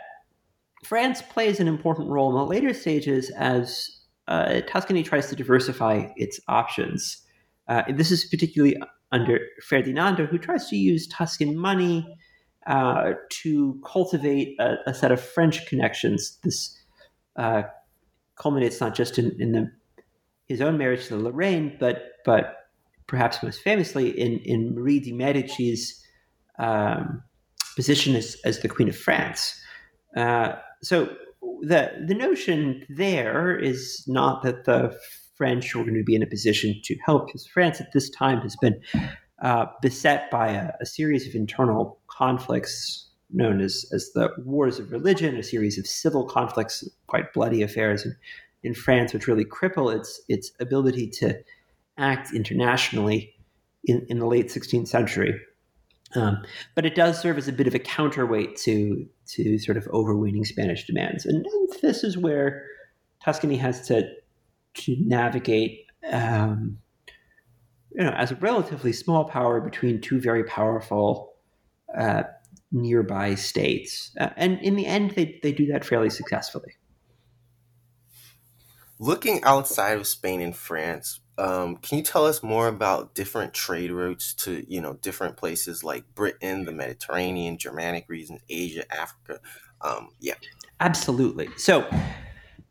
France 0.82 1.22
plays 1.22 1.60
an 1.60 1.68
important 1.68 2.08
role 2.08 2.30
in 2.30 2.34
the 2.34 2.44
later 2.44 2.74
stages 2.74 3.30
as 3.30 4.00
uh, 4.26 4.60
Tuscany 4.66 5.04
tries 5.04 5.28
to 5.28 5.36
diversify 5.36 6.08
its 6.16 6.40
options. 6.48 7.22
Uh, 7.68 7.82
this 7.94 8.10
is 8.10 8.24
particularly 8.24 8.76
under 9.12 9.40
Ferdinando, 9.62 10.26
who 10.26 10.38
tries 10.38 10.68
to 10.68 10.76
use 10.76 11.06
Tuscan 11.06 11.56
money 11.56 12.16
uh, 12.66 13.12
to 13.30 13.80
cultivate 13.84 14.56
a, 14.58 14.76
a, 14.86 14.94
set 14.94 15.12
of 15.12 15.20
French 15.20 15.66
connections. 15.66 16.38
This 16.42 16.76
uh, 17.36 17.62
culminates 18.34 18.80
not 18.80 18.94
just 18.94 19.18
in, 19.18 19.36
in 19.40 19.52
the, 19.52 19.70
his 20.48 20.60
own 20.60 20.76
marriage 20.76 21.06
to 21.08 21.16
Lorraine, 21.16 21.76
but 21.78 22.04
but 22.24 22.56
perhaps 23.06 23.42
most 23.42 23.62
famously 23.62 24.08
in, 24.08 24.40
in 24.40 24.74
Marie 24.74 24.98
de 24.98 25.12
Medici's 25.12 26.02
um, 26.58 27.22
position 27.76 28.16
as, 28.16 28.36
as 28.44 28.60
the 28.60 28.68
Queen 28.68 28.88
of 28.88 28.96
France. 28.96 29.60
Uh, 30.16 30.56
so 30.82 31.14
the 31.60 31.92
the 32.06 32.14
notion 32.14 32.84
there 32.88 33.56
is 33.56 34.04
not 34.08 34.42
that 34.42 34.64
the 34.64 34.98
French 35.36 35.74
were 35.74 35.82
going 35.82 35.94
to 35.94 36.02
be 36.02 36.14
in 36.14 36.22
a 36.22 36.26
position 36.26 36.80
to 36.84 36.96
help, 37.04 37.26
because 37.26 37.46
France 37.46 37.80
at 37.80 37.92
this 37.92 38.10
time 38.10 38.40
has 38.40 38.56
been 38.56 38.80
uh, 39.42 39.66
beset 39.82 40.30
by 40.30 40.48
a, 40.48 40.72
a, 40.80 40.86
series 40.86 41.28
of 41.28 41.34
internal 41.34 41.98
conflicts 42.06 43.06
known 43.30 43.60
as, 43.60 43.84
as 43.92 44.10
the 44.12 44.30
Wars 44.38 44.78
of 44.78 44.90
Religion, 44.90 45.36
a 45.36 45.42
series 45.42 45.78
of 45.78 45.86
civil 45.86 46.24
conflicts, 46.24 46.88
quite 47.06 47.32
bloody 47.34 47.62
affairs 47.62 48.06
in, 48.06 48.16
in 48.62 48.74
France, 48.74 49.12
which 49.12 49.26
really 49.26 49.44
cripple 49.44 49.94
its, 49.94 50.20
its 50.28 50.52
ability 50.58 51.08
to 51.08 51.38
act 51.98 52.32
internationally 52.32 53.34
in, 53.84 54.06
in 54.08 54.18
the 54.18 54.26
late 54.26 54.48
16th 54.48 54.88
century. 54.88 55.38
Um, 56.14 56.42
but 56.74 56.86
it 56.86 56.94
does 56.94 57.20
serve 57.20 57.36
as 57.36 57.48
a 57.48 57.52
bit 57.52 57.66
of 57.66 57.74
a 57.74 57.78
counterweight 57.78 58.56
to 58.58 59.06
to 59.26 59.58
sort 59.58 59.76
of 59.76 59.88
overweening 59.88 60.44
Spanish 60.44 60.86
demands, 60.86 61.26
and, 61.26 61.44
and 61.44 61.68
this 61.82 62.04
is 62.04 62.16
where 62.16 62.64
Tuscany 63.22 63.56
has 63.56 63.86
to 63.88 64.08
to 64.76 64.96
navigate, 65.00 65.86
um, 66.10 66.78
you 67.92 68.04
know, 68.04 68.10
as 68.10 68.30
a 68.30 68.36
relatively 68.36 68.92
small 68.92 69.24
power 69.24 69.60
between 69.60 70.00
two 70.00 70.20
very 70.20 70.44
powerful 70.44 71.32
uh, 71.96 72.24
nearby 72.72 73.34
states. 73.34 74.10
Uh, 74.20 74.30
and 74.36 74.60
in 74.60 74.76
the 74.76 74.86
end, 74.86 75.12
they, 75.12 75.38
they 75.42 75.52
do 75.52 75.66
that 75.66 75.84
fairly 75.84 76.10
successfully. 76.10 76.74
Looking 78.98 79.42
outside 79.44 79.98
of 79.98 80.06
Spain 80.06 80.40
and 80.40 80.56
France, 80.56 81.20
um, 81.38 81.76
can 81.76 81.98
you 81.98 82.04
tell 82.04 82.24
us 82.24 82.42
more 82.42 82.66
about 82.66 83.14
different 83.14 83.52
trade 83.52 83.90
routes 83.90 84.32
to 84.34 84.64
you 84.68 84.80
know 84.80 84.94
different 84.94 85.36
places 85.36 85.84
like 85.84 86.14
Britain, 86.14 86.64
the 86.64 86.72
Mediterranean, 86.72 87.58
Germanic 87.58 88.06
regions, 88.08 88.40
Asia, 88.48 88.90
Africa? 88.90 89.40
Um, 89.82 90.08
yeah, 90.18 90.34
absolutely. 90.80 91.48
So 91.58 91.86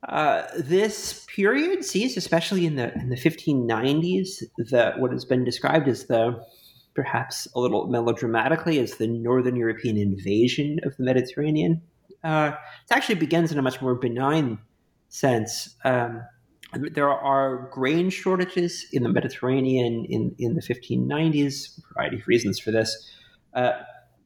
uh, 0.08 0.44
this 0.58 1.26
period 1.28 1.84
sees, 1.84 2.16
especially 2.18 2.66
in 2.66 2.76
the 2.76 2.94
in 2.94 3.10
the 3.10 3.16
1590s, 3.16 4.44
the 4.58 4.94
what 4.98 5.12
has 5.12 5.26
been 5.26 5.44
described 5.44 5.88
as 5.88 6.06
the 6.06 6.40
perhaps 6.94 7.48
a 7.56 7.60
little 7.60 7.88
melodramatically 7.88 8.80
as 8.80 8.96
the 8.96 9.08
Northern 9.08 9.56
European 9.56 9.98
invasion 9.98 10.80
of 10.84 10.96
the 10.98 11.04
Mediterranean. 11.04 11.82
Uh, 12.24 12.54
it 12.90 12.96
actually 12.96 13.16
begins 13.16 13.52
in 13.52 13.58
a 13.58 13.62
much 13.62 13.82
more 13.82 13.96
benign 13.96 14.58
sense. 15.10 15.76
Um, 15.84 16.22
there 16.74 17.10
are 17.10 17.70
grain 17.72 18.10
shortages 18.10 18.86
in 18.92 19.04
the 19.04 19.10
Mediterranean 19.10 20.06
in, 20.06 20.36
in 20.40 20.56
the 20.56 20.62
1590s, 20.62 21.78
a 21.78 21.94
variety 21.94 22.18
of 22.18 22.28
reasons 22.28 22.60
for 22.60 22.72
this, 22.72 23.10
uh, 23.54 23.74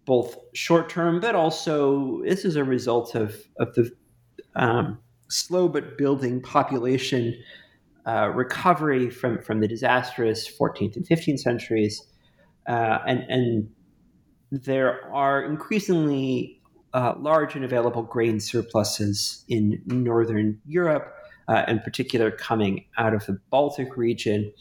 both 0.05 0.37
short 0.53 0.89
term, 0.89 1.19
but 1.19 1.35
also 1.35 2.21
this 2.23 2.45
is 2.45 2.55
a 2.55 2.63
result 2.63 3.15
of, 3.15 3.35
of 3.59 3.73
the 3.75 3.91
um, 4.55 4.99
slow 5.29 5.67
but 5.67 5.97
building 5.97 6.41
population 6.41 7.35
uh, 8.05 8.29
recovery 8.29 9.09
from, 9.09 9.41
from 9.41 9.59
the 9.59 9.67
disastrous 9.67 10.49
14th 10.49 10.95
and 10.95 11.07
15th 11.07 11.39
centuries. 11.39 12.03
Uh, 12.67 12.99
and, 13.05 13.19
and 13.29 13.69
there 14.51 15.13
are 15.13 15.43
increasingly 15.43 16.59
uh, 16.93 17.13
large 17.19 17.55
and 17.55 17.63
available 17.63 18.01
grain 18.01 18.39
surpluses 18.39 19.43
in 19.47 19.81
Northern 19.85 20.59
Europe, 20.65 21.13
uh, 21.47 21.63
in 21.67 21.79
particular 21.79 22.31
coming 22.31 22.85
out 22.97 23.13
of 23.13 23.25
the 23.25 23.39
Baltic 23.51 23.95
region. 23.95 24.51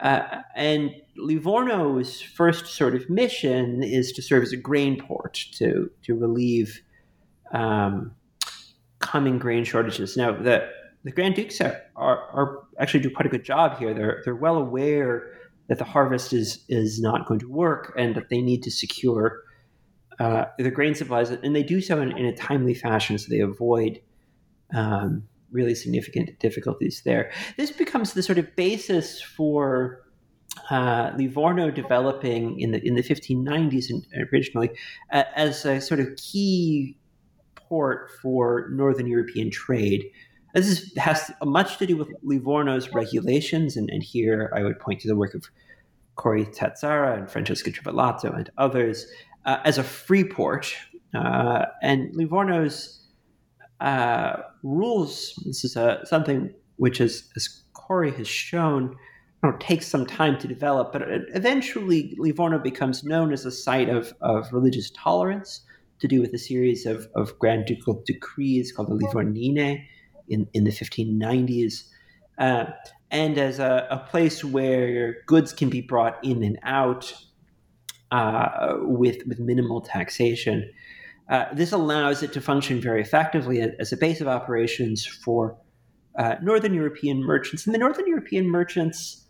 Uh, 0.00 0.42
and 0.56 0.90
Livorno's 1.16 2.20
first 2.20 2.66
sort 2.66 2.96
of 2.96 3.08
mission 3.08 3.82
is 3.84 4.10
to 4.12 4.22
serve 4.22 4.42
as 4.42 4.52
a 4.52 4.56
grain 4.56 5.00
port 5.00 5.34
to, 5.52 5.90
to 6.02 6.16
relieve 6.16 6.82
um, 7.52 8.12
coming 9.14 9.38
grain 9.38 9.62
shortages. 9.62 10.16
Now, 10.16 10.32
the 10.32 10.68
the 11.04 11.12
Grand 11.12 11.36
Dukes 11.36 11.60
are, 11.60 11.82
are, 11.94 12.18
are, 12.32 12.62
actually 12.80 13.00
do 13.00 13.10
quite 13.10 13.26
a 13.26 13.28
good 13.28 13.44
job 13.44 13.78
here. 13.78 13.94
They're 13.94 14.22
they're 14.24 14.34
well 14.34 14.56
aware 14.56 15.30
that 15.68 15.78
the 15.78 15.84
harvest 15.84 16.32
is 16.32 16.64
is 16.68 17.00
not 17.00 17.26
going 17.28 17.38
to 17.38 17.48
work 17.48 17.94
and 17.96 18.16
that 18.16 18.28
they 18.28 18.42
need 18.42 18.64
to 18.64 18.72
secure 18.72 19.42
uh, 20.18 20.46
the 20.58 20.70
grain 20.70 20.96
supplies, 20.96 21.30
and 21.30 21.54
they 21.54 21.62
do 21.62 21.80
so 21.80 22.00
in, 22.00 22.10
in 22.18 22.26
a 22.26 22.34
timely 22.34 22.74
fashion, 22.74 23.16
so 23.16 23.28
they 23.30 23.38
avoid 23.38 24.00
um, 24.74 25.22
really 25.52 25.76
significant 25.76 26.36
difficulties 26.40 27.02
there. 27.04 27.30
This 27.56 27.70
becomes 27.70 28.14
the 28.14 28.22
sort 28.22 28.38
of 28.38 28.56
basis 28.56 29.22
for 29.22 30.02
uh, 30.70 31.12
Livorno 31.16 31.70
developing 31.70 32.58
in 32.58 32.72
the 32.72 32.84
in 32.84 32.94
the 32.96 33.02
1590s 33.02 33.90
and 33.90 34.28
originally 34.32 34.70
uh, 35.12 35.22
as 35.36 35.64
a 35.64 35.80
sort 35.80 36.00
of 36.00 36.16
key 36.16 36.96
support 37.64 38.10
for 38.20 38.68
Northern 38.70 39.06
European 39.06 39.50
trade. 39.50 40.04
This 40.54 40.68
is, 40.68 40.96
has 40.96 41.30
much 41.44 41.78
to 41.78 41.86
do 41.86 41.96
with 41.96 42.08
Livorno's 42.22 42.92
regulations, 42.92 43.76
and, 43.76 43.90
and, 43.90 44.02
here 44.02 44.52
I 44.54 44.62
would 44.62 44.78
point 44.78 45.00
to 45.00 45.08
the 45.08 45.16
work 45.16 45.34
of 45.34 45.44
Corey 46.14 46.44
Tazzara 46.44 47.18
and 47.18 47.28
Francesca 47.28 47.72
Trivellato 47.72 48.36
and 48.36 48.50
others 48.56 49.06
uh, 49.46 49.58
as 49.64 49.78
a 49.78 49.82
free 49.82 50.24
port. 50.24 50.76
Uh, 51.12 51.64
and 51.82 52.14
Livorno's 52.14 53.08
uh, 53.80 54.36
rules, 54.62 55.34
this 55.44 55.64
is 55.64 55.76
uh, 55.76 56.04
something 56.04 56.54
which, 56.76 57.00
as, 57.00 57.24
as 57.34 57.62
Corey 57.72 58.12
has 58.12 58.28
shown, 58.28 58.96
takes 59.58 59.86
some 59.86 60.06
time 60.06 60.38
to 60.38 60.48
develop, 60.48 60.92
but 60.92 61.02
eventually 61.34 62.14
Livorno 62.18 62.58
becomes 62.58 63.04
known 63.04 63.32
as 63.32 63.44
a 63.44 63.50
site 63.50 63.88
of, 63.88 64.14
of 64.20 64.50
religious 64.52 64.90
tolerance 64.92 65.62
to 66.04 66.08
do 66.08 66.20
with 66.20 66.34
a 66.34 66.38
series 66.38 66.84
of, 66.84 67.08
of 67.16 67.38
grand 67.38 67.64
ducal 67.64 68.02
decrees 68.04 68.72
called 68.72 68.88
the 68.88 68.94
Livornine 68.94 69.82
in, 70.28 70.46
in 70.52 70.64
the 70.64 70.70
1590s. 70.70 71.88
Uh, 72.36 72.66
and 73.10 73.38
as 73.38 73.58
a, 73.58 73.86
a, 73.90 73.98
place 74.10 74.44
where 74.44 75.22
goods 75.26 75.52
can 75.54 75.70
be 75.70 75.80
brought 75.80 76.22
in 76.22 76.42
and 76.42 76.58
out 76.62 77.14
uh, 78.10 78.74
with, 78.80 79.26
with 79.26 79.38
minimal 79.38 79.80
taxation. 79.80 80.70
Uh, 81.30 81.46
this 81.54 81.72
allows 81.72 82.22
it 82.22 82.34
to 82.34 82.40
function 82.40 82.82
very 82.82 83.00
effectively 83.00 83.62
as 83.62 83.92
a 83.92 83.96
base 83.96 84.20
of 84.20 84.28
operations 84.28 85.06
for 85.06 85.56
uh, 86.18 86.34
Northern 86.42 86.74
European 86.74 87.22
merchants. 87.22 87.64
And 87.64 87.74
the 87.74 87.78
Northern 87.78 88.06
European 88.06 88.50
merchants, 88.50 89.24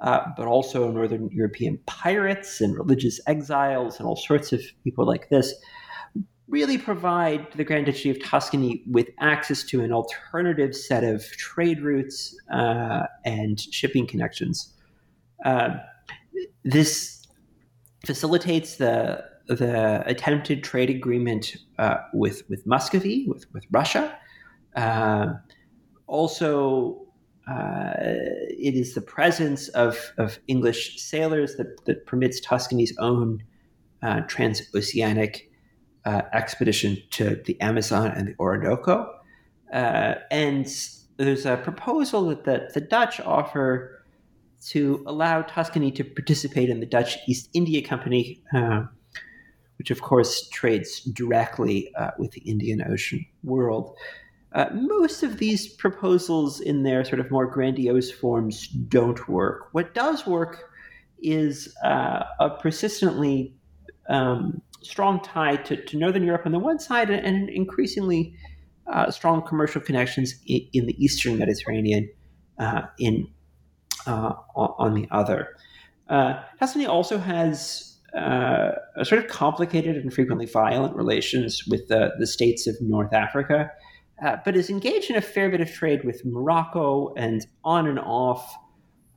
uh, 0.00 0.20
but 0.36 0.46
also 0.46 0.92
Northern 0.92 1.28
European 1.32 1.80
pirates 1.86 2.60
and 2.60 2.76
religious 2.76 3.20
exiles 3.26 3.98
and 3.98 4.06
all 4.06 4.16
sorts 4.16 4.52
of 4.52 4.60
people 4.84 5.06
like 5.06 5.28
this, 5.28 5.52
really 6.50 6.76
provide 6.76 7.46
the 7.54 7.64
Grand 7.64 7.86
Duchy 7.86 8.10
of 8.10 8.22
Tuscany 8.22 8.82
with 8.90 9.08
access 9.20 9.62
to 9.64 9.82
an 9.82 9.92
alternative 9.92 10.74
set 10.76 11.04
of 11.04 11.24
trade 11.32 11.80
routes 11.80 12.36
uh, 12.52 13.04
and 13.24 13.58
shipping 13.60 14.06
connections. 14.06 14.74
Uh, 15.44 15.70
this 16.64 17.26
facilitates 18.04 18.76
the 18.76 19.24
the 19.46 20.02
attempted 20.06 20.62
trade 20.62 20.90
agreement 20.90 21.56
uh, 21.78 21.96
with 22.12 22.42
with 22.48 22.66
Muscovy, 22.66 23.26
with 23.26 23.46
with 23.52 23.64
Russia. 23.70 24.16
Uh, 24.76 25.34
also, 26.06 27.06
uh, 27.48 27.92
it 27.96 28.74
is 28.74 28.94
the 28.94 29.00
presence 29.00 29.68
of, 29.68 30.12
of 30.18 30.38
English 30.48 31.00
sailors 31.00 31.56
that, 31.56 31.84
that 31.84 32.06
permits 32.06 32.40
Tuscany's 32.40 32.96
own 32.98 33.42
uh, 34.02 34.20
transoceanic 34.22 35.49
uh, 36.04 36.22
expedition 36.32 36.98
to 37.10 37.40
the 37.44 37.60
Amazon 37.60 38.08
and 38.08 38.28
the 38.28 38.34
Orinoco. 38.38 39.12
Uh, 39.72 40.14
and 40.30 40.66
there's 41.16 41.46
a 41.46 41.56
proposal 41.58 42.28
that 42.28 42.44
the, 42.44 42.70
the 42.74 42.80
Dutch 42.80 43.20
offer 43.20 44.02
to 44.68 45.02
allow 45.06 45.42
Tuscany 45.42 45.90
to 45.92 46.04
participate 46.04 46.68
in 46.68 46.80
the 46.80 46.86
Dutch 46.86 47.16
East 47.26 47.48
India 47.54 47.82
Company, 47.82 48.42
uh, 48.54 48.84
which 49.78 49.90
of 49.90 50.02
course 50.02 50.48
trades 50.48 51.00
directly 51.00 51.92
uh, 51.94 52.10
with 52.18 52.32
the 52.32 52.40
Indian 52.42 52.82
Ocean 52.90 53.24
world. 53.42 53.96
Uh, 54.52 54.66
most 54.72 55.22
of 55.22 55.38
these 55.38 55.68
proposals, 55.68 56.60
in 56.60 56.82
their 56.82 57.04
sort 57.04 57.20
of 57.20 57.30
more 57.30 57.46
grandiose 57.46 58.10
forms, 58.10 58.66
don't 58.66 59.28
work. 59.28 59.68
What 59.72 59.94
does 59.94 60.26
work 60.26 60.70
is 61.22 61.74
uh, 61.84 62.24
a 62.40 62.50
persistently 62.50 63.54
um, 64.08 64.60
strong 64.82 65.20
tie 65.20 65.56
to, 65.56 65.76
to, 65.84 65.96
Northern 65.96 66.22
Europe 66.22 66.42
on 66.46 66.52
the 66.52 66.58
one 66.58 66.78
side 66.78 67.10
and 67.10 67.48
increasingly 67.48 68.34
uh, 68.92 69.10
strong 69.10 69.46
commercial 69.46 69.80
connections 69.80 70.34
in, 70.46 70.66
in 70.72 70.86
the 70.86 71.04
Eastern 71.04 71.38
Mediterranean 71.38 72.08
uh, 72.58 72.82
in 72.98 73.28
uh, 74.06 74.32
on 74.56 74.94
the 74.94 75.06
other. 75.10 75.56
Uh, 76.08 76.42
Tuscany 76.58 76.86
also 76.86 77.18
has 77.18 77.98
uh, 78.16 78.72
a 78.96 79.04
sort 79.04 79.22
of 79.22 79.30
complicated 79.30 79.96
and 79.96 80.12
frequently 80.12 80.46
violent 80.46 80.96
relations 80.96 81.64
with 81.68 81.86
the, 81.88 82.12
the 82.18 82.26
states 82.26 82.66
of 82.66 82.80
North 82.80 83.12
Africa, 83.12 83.70
but 84.44 84.56
is 84.56 84.70
engaged 84.70 85.10
in 85.10 85.16
a 85.16 85.20
fair 85.20 85.50
bit 85.50 85.60
of 85.60 85.70
trade 85.70 86.04
with 86.04 86.24
Morocco 86.24 87.14
and 87.16 87.46
on 87.64 87.86
and 87.86 87.98
off 87.98 88.56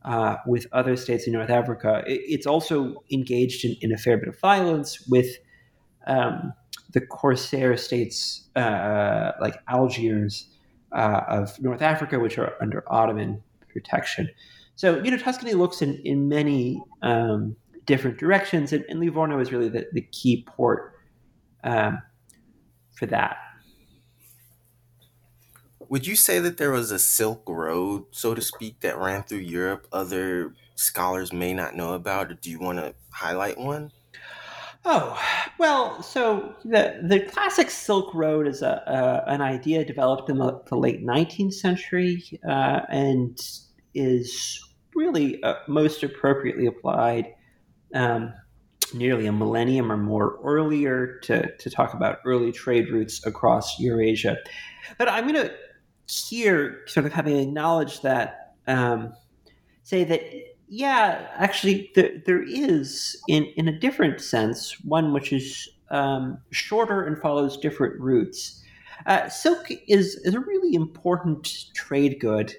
uh, 0.06 0.38
with 0.45 0.67
other 0.73 0.95
states 0.95 1.28
in 1.28 1.34
North 1.34 1.49
Africa. 1.49 2.04
It, 2.06 2.21
it's 2.26 2.45
also 2.45 3.04
engaged 3.12 3.65
in, 3.65 3.76
in, 3.82 3.93
a 3.93 3.97
fair 3.97 4.17
bit 4.17 4.28
of 4.28 4.39
violence 4.39 5.08
with 5.08 5.38
um, 6.08 6.54
the 6.92 7.02
Corsair 7.02 7.78
states 7.78 8.48
uh, 8.56 9.32
like 9.42 9.56
Algiers 9.68 10.48
uh, 10.92 11.22
of 11.28 11.60
North 11.62 11.82
Africa, 11.82 12.20
which 12.20 12.38
are 12.38 12.54
under 12.62 12.84
Ottoman 12.88 13.42
protection. 13.70 14.30
So, 14.76 15.02
you 15.04 15.12
know, 15.12 15.18
Tuscany 15.18 15.54
looks 15.54 15.82
in, 15.82 15.96
in 16.04 16.30
many 16.30 16.82
um, 17.02 17.56
different 17.86 18.18
directions, 18.18 18.74
and, 18.74 18.86
and, 18.89 19.00
Livorno 19.00 19.39
is 19.39 19.52
really 19.52 19.70
the, 19.70 19.88
the 19.94 20.02
key 20.02 20.46
port 20.48 20.94
um, 21.63 22.02
for 22.96 23.06
that. 23.08 23.38
Would 25.89 26.08
you 26.08 26.16
say 26.16 26.39
that 26.39 26.58
there 26.58 26.72
was 26.72 26.92
a 26.92 26.98
Silk 26.98 27.48
Road, 27.48 28.06
so 28.12 28.34
to 28.34 28.42
speak, 28.42 28.80
that 28.80 28.98
ran 28.98 29.24
through 29.24 29.39
Europe 29.39 29.88
other 29.92 30.54
scholars 30.76 31.32
may 31.32 31.54
not 31.54 31.76
know 31.76 31.94
about, 31.94 32.32
or 32.32 32.34
do 32.36 32.50
you 32.50 32.60
want 32.60 32.80
to 32.80 32.96
highlight 33.12 33.60
one? 33.60 33.92
Oh 34.86 35.17
well, 35.60 36.04
so 36.04 36.56
the 36.65 37.00
the 37.04 37.22
classic 37.22 37.69
Silk 37.69 38.13
Road 38.13 38.48
is 38.48 38.62
a, 38.62 39.24
an 39.28 39.41
idea 39.41 39.86
developed 39.86 40.30
in 40.30 40.38
the, 40.38 40.62
the 40.67 40.76
late 40.76 41.06
19th 41.06 41.54
century 41.54 42.22
uh, 42.48 42.82
and 42.89 43.38
is 43.93 44.60
really 44.93 45.41
uh, 45.43 45.56
most 45.67 46.04
appropriately 46.04 46.65
applied 46.65 47.34
um, 47.93 48.34
nearly 48.93 49.26
a 49.26 49.32
millennium 49.32 49.89
or 49.91 49.98
more 49.98 50.38
earlier 50.43 51.19
to 51.24 51.56
to 51.56 51.69
talk 51.69 51.93
about 51.93 52.17
early 52.26 52.52
trade 52.52 52.89
routes 52.91 53.26
across 53.26 53.80
Eurasia. 53.80 54.38
But 54.98 55.08
I'm 55.08 55.28
going 55.28 55.48
to 55.48 55.54
here 56.28 56.82
sort 56.88 57.06
of 57.06 57.13
having 57.13 57.38
acknowledged 57.38 58.04
that 58.04 58.56
um, 58.67 59.13
say 59.84 60.04
that 60.04 60.22
yeah, 60.75 61.27
actually, 61.36 61.91
there, 61.93 62.09
there 62.25 62.41
is, 62.41 63.21
in, 63.27 63.43
in 63.55 63.67
a 63.67 63.79
different 63.79 64.19
sense, 64.19 64.83
one 64.83 65.13
which 65.13 65.31
is 65.31 65.69
um, 65.91 66.39
shorter 66.49 67.03
and 67.03 67.15
follows 67.21 67.57
different 67.57 68.01
routes. 68.01 68.59
Uh, 69.05 69.29
silk 69.29 69.67
is, 69.88 70.15
is 70.23 70.33
a 70.33 70.39
really 70.39 70.73
important 70.73 71.65
trade 71.75 72.19
good. 72.19 72.55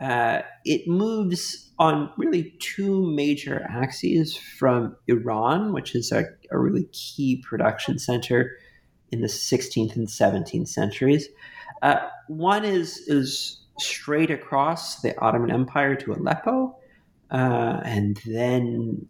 Uh, 0.00 0.40
it 0.64 0.88
moves 0.88 1.70
on 1.78 2.10
really 2.16 2.54
two 2.58 3.06
major 3.14 3.66
axes 3.68 4.34
from 4.34 4.96
Iran, 5.08 5.74
which 5.74 5.94
is 5.94 6.10
a, 6.10 6.24
a 6.50 6.58
really 6.58 6.88
key 6.92 7.44
production 7.46 7.98
center 7.98 8.56
in 9.10 9.20
the 9.20 9.28
16th 9.28 9.94
and 9.94 10.08
17th 10.08 10.68
centuries. 10.68 11.28
Uh, 11.82 12.08
one 12.28 12.64
is, 12.64 12.96
is 13.08 13.62
straight 13.78 14.30
across 14.30 15.02
the 15.02 15.14
Ottoman 15.20 15.50
Empire 15.50 15.94
to 15.96 16.14
Aleppo, 16.14 16.78
uh, 17.32 17.80
and 17.84 18.20
then 18.26 19.08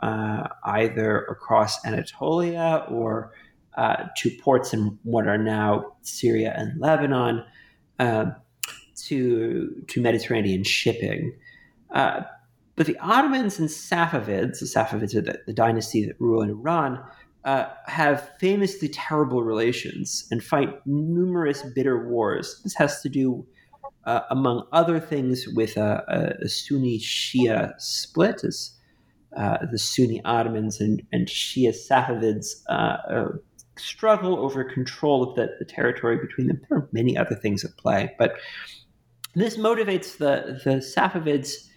uh, 0.00 0.48
either 0.64 1.18
across 1.24 1.84
Anatolia 1.84 2.86
or 2.88 3.32
uh, 3.76 4.06
to 4.16 4.30
ports 4.42 4.72
in 4.72 4.98
what 5.04 5.28
are 5.28 5.38
now 5.38 5.92
Syria 6.02 6.54
and 6.56 6.80
Lebanon 6.80 7.44
uh, 7.98 8.26
to 9.04 9.84
to 9.86 10.00
Mediterranean 10.00 10.64
shipping. 10.64 11.36
Uh, 11.94 12.22
but 12.74 12.86
the 12.86 12.98
Ottomans 12.98 13.58
and 13.58 13.68
Safavids, 13.68 14.60
the 14.60 14.66
Safavids 14.66 15.14
are 15.14 15.20
the, 15.20 15.38
the 15.46 15.52
dynasty 15.52 16.06
that 16.06 16.20
rule 16.20 16.42
in 16.42 16.50
Iran, 16.50 17.02
uh, 17.44 17.66
have 17.86 18.30
famously 18.38 18.88
terrible 18.88 19.42
relations 19.42 20.26
and 20.30 20.42
fight 20.42 20.84
numerous 20.86 21.62
bitter 21.74 22.08
wars. 22.08 22.60
This 22.62 22.74
has 22.74 23.00
to 23.02 23.08
do 23.08 23.46
uh, 24.08 24.22
among 24.30 24.66
other 24.72 24.98
things, 24.98 25.46
with 25.48 25.76
a, 25.76 26.38
a, 26.42 26.48
Sunni 26.48 26.98
Shia 26.98 27.78
split, 27.78 28.42
as 28.42 28.70
uh, 29.36 29.58
the 29.70 29.78
Sunni 29.78 30.24
Ottomans 30.24 30.80
and, 30.80 31.02
and 31.12 31.28
Shia 31.28 31.74
Safavids 31.76 32.62
uh, 32.70 32.96
uh, 33.12 33.28
struggle 33.76 34.38
over 34.38 34.64
control 34.64 35.22
of 35.22 35.36
the, 35.36 35.54
the, 35.58 35.66
territory 35.66 36.16
between 36.16 36.46
them. 36.46 36.58
There 36.68 36.78
are 36.78 36.88
many 36.90 37.18
other 37.18 37.34
things 37.34 37.66
at 37.66 37.76
play, 37.76 38.14
but 38.18 38.36
this 39.34 39.58
motivates 39.58 40.16
the, 40.16 40.58
the 40.64 40.76
Safavids 40.76 41.68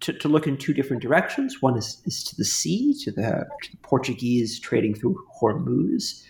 to, 0.00 0.14
to 0.14 0.26
look 0.26 0.46
in 0.46 0.56
two 0.56 0.72
different 0.72 1.02
directions. 1.02 1.60
One 1.60 1.76
is, 1.76 2.00
is 2.06 2.24
to 2.24 2.36
the 2.36 2.46
sea, 2.46 2.94
to 3.04 3.12
the, 3.12 3.46
to 3.62 3.70
the 3.72 3.78
Portuguese 3.82 4.58
trading 4.58 4.94
through 4.94 5.22
Hormuz. 5.38 6.24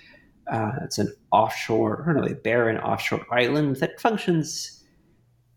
Uh, 0.51 0.73
it's 0.83 0.99
an 0.99 1.15
offshore, 1.31 2.05
or 2.09 2.27
a 2.27 2.35
barren 2.35 2.79
offshore 2.79 3.25
island 3.31 3.77
that 3.77 4.01
functions 4.01 4.81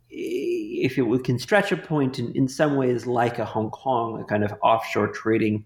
if 0.09 0.97
it 0.97 1.23
can 1.23 1.39
stretch 1.39 1.71
a 1.71 1.77
point 1.77 2.19
in, 2.19 2.31
in 2.33 2.47
some 2.47 2.75
ways 2.75 3.05
like 3.05 3.39
a 3.39 3.45
Hong 3.45 3.69
Kong, 3.69 4.21
a 4.21 4.25
kind 4.25 4.43
of 4.43 4.53
offshore 4.63 5.09
trading 5.09 5.65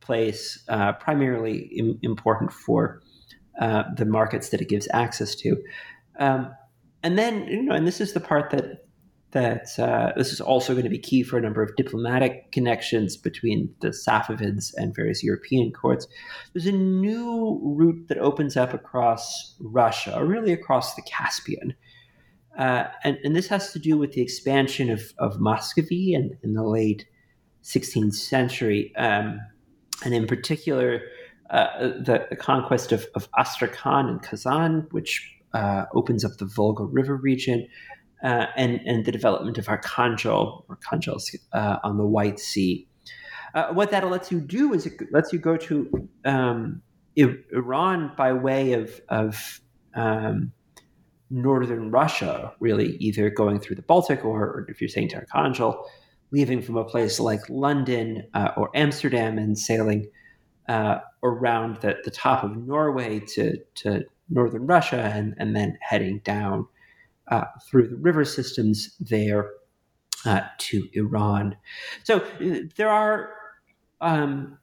place, 0.00 0.64
uh, 0.68 0.92
primarily 0.92 1.58
Im- 1.76 1.98
important 2.02 2.52
for 2.52 3.02
uh, 3.60 3.84
the 3.96 4.04
markets 4.04 4.50
that 4.50 4.60
it 4.60 4.68
gives 4.68 4.88
access 4.92 5.34
to. 5.34 5.56
Um, 6.18 6.54
and 7.02 7.18
then, 7.18 7.46
you 7.46 7.62
know, 7.62 7.74
and 7.74 7.86
this 7.86 8.00
is 8.00 8.12
the 8.12 8.20
part 8.20 8.50
that 8.50 8.84
that 9.32 9.78
uh, 9.78 10.12
this 10.16 10.32
is 10.32 10.40
also 10.40 10.72
going 10.72 10.84
to 10.84 10.90
be 10.90 10.98
key 10.98 11.22
for 11.22 11.36
a 11.36 11.40
number 11.42 11.62
of 11.62 11.76
diplomatic 11.76 12.50
connections 12.50 13.14
between 13.14 13.68
the 13.82 13.88
Safavids 13.88 14.72
and 14.76 14.94
various 14.94 15.22
European 15.22 15.70
courts. 15.70 16.06
There's 16.52 16.66
a 16.66 16.72
new 16.72 17.60
route 17.62 18.08
that 18.08 18.16
opens 18.18 18.56
up 18.56 18.72
across 18.72 19.54
Russia, 19.60 20.18
or 20.18 20.24
really 20.24 20.52
across 20.52 20.94
the 20.94 21.02
Caspian, 21.02 21.74
Uh, 22.58 22.88
and, 23.04 23.16
and, 23.22 23.36
this 23.36 23.46
has 23.46 23.72
to 23.72 23.78
do 23.78 23.96
with 23.96 24.12
the 24.12 24.20
expansion 24.20 24.90
of, 24.90 25.14
of 25.18 25.38
Muscovy 25.38 26.12
in, 26.12 26.36
in 26.42 26.54
the 26.54 26.64
late 26.64 27.06
16th 27.62 28.14
century, 28.14 28.92
um, 28.96 29.40
and 30.04 30.12
in 30.12 30.26
particular, 30.26 31.02
uh, 31.50 31.78
the, 31.78 32.26
the, 32.30 32.36
conquest 32.36 32.90
of, 32.90 33.06
of 33.14 33.28
Astrakhan 33.38 34.08
and 34.08 34.22
Kazan, 34.22 34.88
which 34.90 35.32
uh, 35.54 35.84
opens 35.94 36.24
up 36.24 36.32
the 36.38 36.46
Volga 36.46 36.82
River 36.84 37.14
region, 37.14 37.68
uh, 38.24 38.46
and, 38.56 38.80
and 38.84 39.04
the 39.04 39.12
development 39.12 39.56
of 39.58 39.68
Archangel 39.68 40.66
or 40.68 40.78
uh, 41.52 41.76
on 41.84 41.96
the 41.96 42.06
White 42.06 42.40
Sea. 42.40 42.88
Uh, 43.54 43.72
what 43.72 43.92
that 43.92 44.08
lets 44.10 44.32
you 44.32 44.40
do 44.40 44.74
is 44.74 44.84
it 44.84 44.94
lets 45.12 45.32
you 45.32 45.38
go 45.38 45.56
to 45.56 46.08
um, 46.24 46.82
Iran 47.16 48.12
by 48.16 48.32
way 48.32 48.72
of, 48.72 49.00
of 49.08 49.60
um, 49.94 50.52
northern 51.30 51.90
Russia, 51.90 52.52
really, 52.60 52.96
either 52.96 53.30
going 53.30 53.60
through 53.60 53.76
the 53.76 53.82
Baltic 53.82 54.24
or, 54.24 54.42
or 54.42 54.66
if 54.68 54.80
you're 54.80 54.88
saying 54.88 55.08
to 55.10 55.74
leaving 56.30 56.60
from 56.60 56.76
a 56.76 56.84
place 56.84 57.18
like 57.18 57.40
London 57.48 58.26
uh, 58.34 58.50
or 58.56 58.70
Amsterdam 58.74 59.38
and 59.38 59.58
sailing 59.58 60.10
uh, 60.68 60.98
around 61.22 61.76
the, 61.80 61.96
the 62.04 62.10
top 62.10 62.44
of 62.44 62.56
Norway 62.56 63.20
to, 63.20 63.56
to 63.76 64.04
northern 64.28 64.66
Russia 64.66 65.10
and, 65.14 65.34
and 65.38 65.56
then 65.56 65.78
heading 65.80 66.20
down 66.24 66.66
uh, 67.28 67.44
through 67.66 67.88
the 67.88 67.96
river 67.96 68.24
systems 68.24 68.94
there 69.00 69.50
uh, 70.24 70.40
to 70.58 70.88
Iran. 70.94 71.56
So 72.04 72.18
uh, 72.18 72.60
there 72.76 72.90
are. 72.90 73.32
Um, 74.00 74.58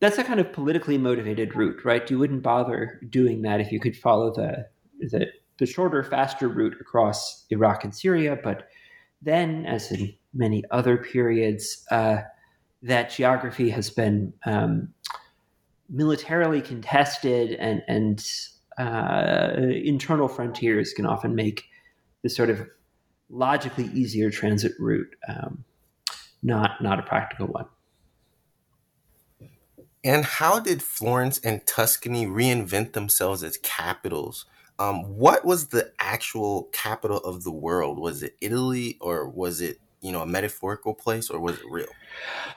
that's 0.00 0.16
a 0.16 0.24
kind 0.24 0.40
of 0.40 0.50
politically 0.54 0.96
motivated 0.96 1.54
route, 1.54 1.84
right? 1.84 2.10
You 2.10 2.18
wouldn't 2.18 2.42
bother 2.42 2.98
doing 3.10 3.42
that 3.42 3.60
if 3.60 3.70
you 3.70 3.78
could 3.78 3.94
follow 3.94 4.32
the 4.32 4.66
the, 4.98 5.26
the 5.60 5.66
shorter, 5.66 6.02
faster 6.02 6.48
route 6.48 6.76
across 6.80 7.46
Iraq 7.50 7.84
and 7.84 7.94
Syria. 7.94 8.36
But 8.42 8.68
then, 9.22 9.66
as 9.66 9.92
in 9.92 10.14
many 10.34 10.64
other 10.72 10.96
periods, 10.96 11.84
uh, 11.92 12.22
that 12.82 13.10
geography 13.10 13.70
has 13.70 13.90
been 13.90 14.32
um, 14.44 14.88
militarily 15.88 16.62
contested, 16.62 17.52
and 17.52 17.82
and 17.86 18.26
uh, 18.78 19.52
internal 19.84 20.26
frontiers 20.26 20.92
can 20.92 21.06
often 21.06 21.34
make 21.34 21.64
the 22.22 22.30
sort 22.30 22.50
of 22.50 22.66
logically 23.28 23.88
easier 23.94 24.30
transit 24.30 24.72
route 24.80 25.14
um, 25.28 25.64
not 26.42 26.82
not 26.82 26.98
a 26.98 27.02
practical 27.02 27.46
one. 27.46 27.66
And 30.02 30.24
how 30.24 30.58
did 30.60 30.82
Florence 30.82 31.38
and 31.40 31.66
Tuscany 31.66 32.26
reinvent 32.26 32.92
themselves 32.92 33.42
as 33.42 33.58
capitals? 33.58 34.46
Um, 34.80 35.02
what 35.04 35.44
was 35.44 35.68
the 35.68 35.92
actual 36.00 36.64
capital 36.72 37.18
of 37.18 37.44
the 37.44 37.52
world? 37.52 37.98
Was 37.98 38.22
it 38.22 38.34
Italy 38.40 38.96
or 39.00 39.28
was 39.28 39.60
it, 39.60 39.78
you 40.00 40.10
know, 40.10 40.22
a 40.22 40.26
metaphorical 40.26 40.94
place 40.94 41.28
or 41.28 41.38
was 41.38 41.58
it 41.58 41.66
real? 41.70 41.86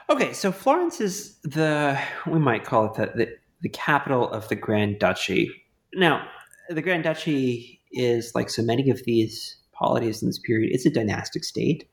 Okay, 0.09 0.31
so 0.31 0.49
Florence 0.51 1.01
is 1.01 1.37
the, 1.43 1.99
we 2.25 2.39
might 2.39 2.63
call 2.63 2.85
it 2.85 2.93
the, 2.93 3.17
the, 3.17 3.37
the 3.61 3.69
capital 3.69 4.29
of 4.29 4.47
the 4.47 4.55
Grand 4.55 4.99
Duchy. 4.99 5.51
Now, 5.93 6.25
the 6.69 6.81
Grand 6.81 7.03
Duchy 7.03 7.81
is 7.91 8.31
like 8.33 8.49
so 8.49 8.63
many 8.63 8.89
of 8.89 9.03
these 9.03 9.57
polities 9.73 10.21
in 10.21 10.29
this 10.29 10.39
period, 10.39 10.71
it's 10.73 10.85
a 10.85 10.89
dynastic 10.89 11.43
state. 11.43 11.89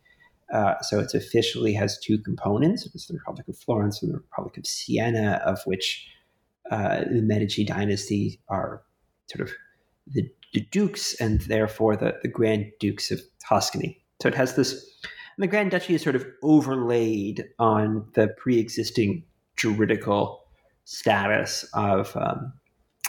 Uh, 0.55 0.81
so 0.83 1.01
it 1.01 1.13
officially 1.13 1.73
has 1.73 1.99
two 1.99 2.19
components. 2.19 2.89
It's 2.95 3.07
the 3.07 3.15
Republic 3.15 3.49
of 3.49 3.57
Florence 3.57 4.01
and 4.01 4.13
the 4.13 4.19
Republic 4.19 4.57
of 4.59 4.67
Siena, 4.67 5.41
of 5.45 5.61
which 5.65 6.07
uh, 6.71 7.01
the 7.11 7.23
Medici 7.23 7.65
dynasty 7.65 8.41
are 8.49 8.83
sort 9.29 9.49
of 9.49 9.55
the, 10.07 10.29
the 10.53 10.61
dukes 10.71 11.15
and 11.21 11.41
therefore 11.43 11.97
the, 11.97 12.15
the 12.23 12.29
Grand 12.29 12.67
Dukes 12.81 13.11
of 13.11 13.21
Tuscany. 13.49 14.03
So 14.23 14.29
it 14.29 14.35
has 14.35 14.55
this, 14.57 14.85
the 15.39 15.47
Grand 15.47 15.71
Duchy 15.71 15.95
is 15.95 16.03
sort 16.03 16.17
of 16.17 16.27
overlaid 16.43 17.45
on 17.59 18.07
the 18.15 18.29
pre-existing 18.37 19.25
juridical 19.57 20.45
status 20.85 21.65
of 21.75 22.17
um, 22.17 22.53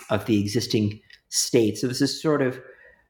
of 0.09 0.25
the 0.25 0.39
existing 0.39 0.99
state. 1.29 1.77
So 1.77 1.87
this 1.87 2.01
is 2.01 2.21
sort 2.21 2.41
of, 2.41 2.59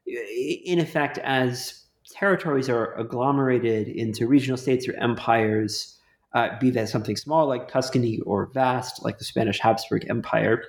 in 0.06 0.78
effect, 0.78 1.18
as 1.18 1.84
territories 2.10 2.68
are 2.68 2.98
agglomerated 2.98 3.88
into 3.88 4.26
regional 4.26 4.56
states 4.56 4.88
or 4.88 4.94
empires, 4.94 5.98
uh, 6.34 6.58
be 6.60 6.70
that 6.70 6.88
something 6.88 7.16
small 7.16 7.46
like 7.46 7.68
Tuscany 7.68 8.20
or 8.20 8.50
vast 8.54 9.04
like 9.04 9.18
the 9.18 9.24
Spanish 9.24 9.58
Habsburg 9.58 10.08
Empire. 10.08 10.62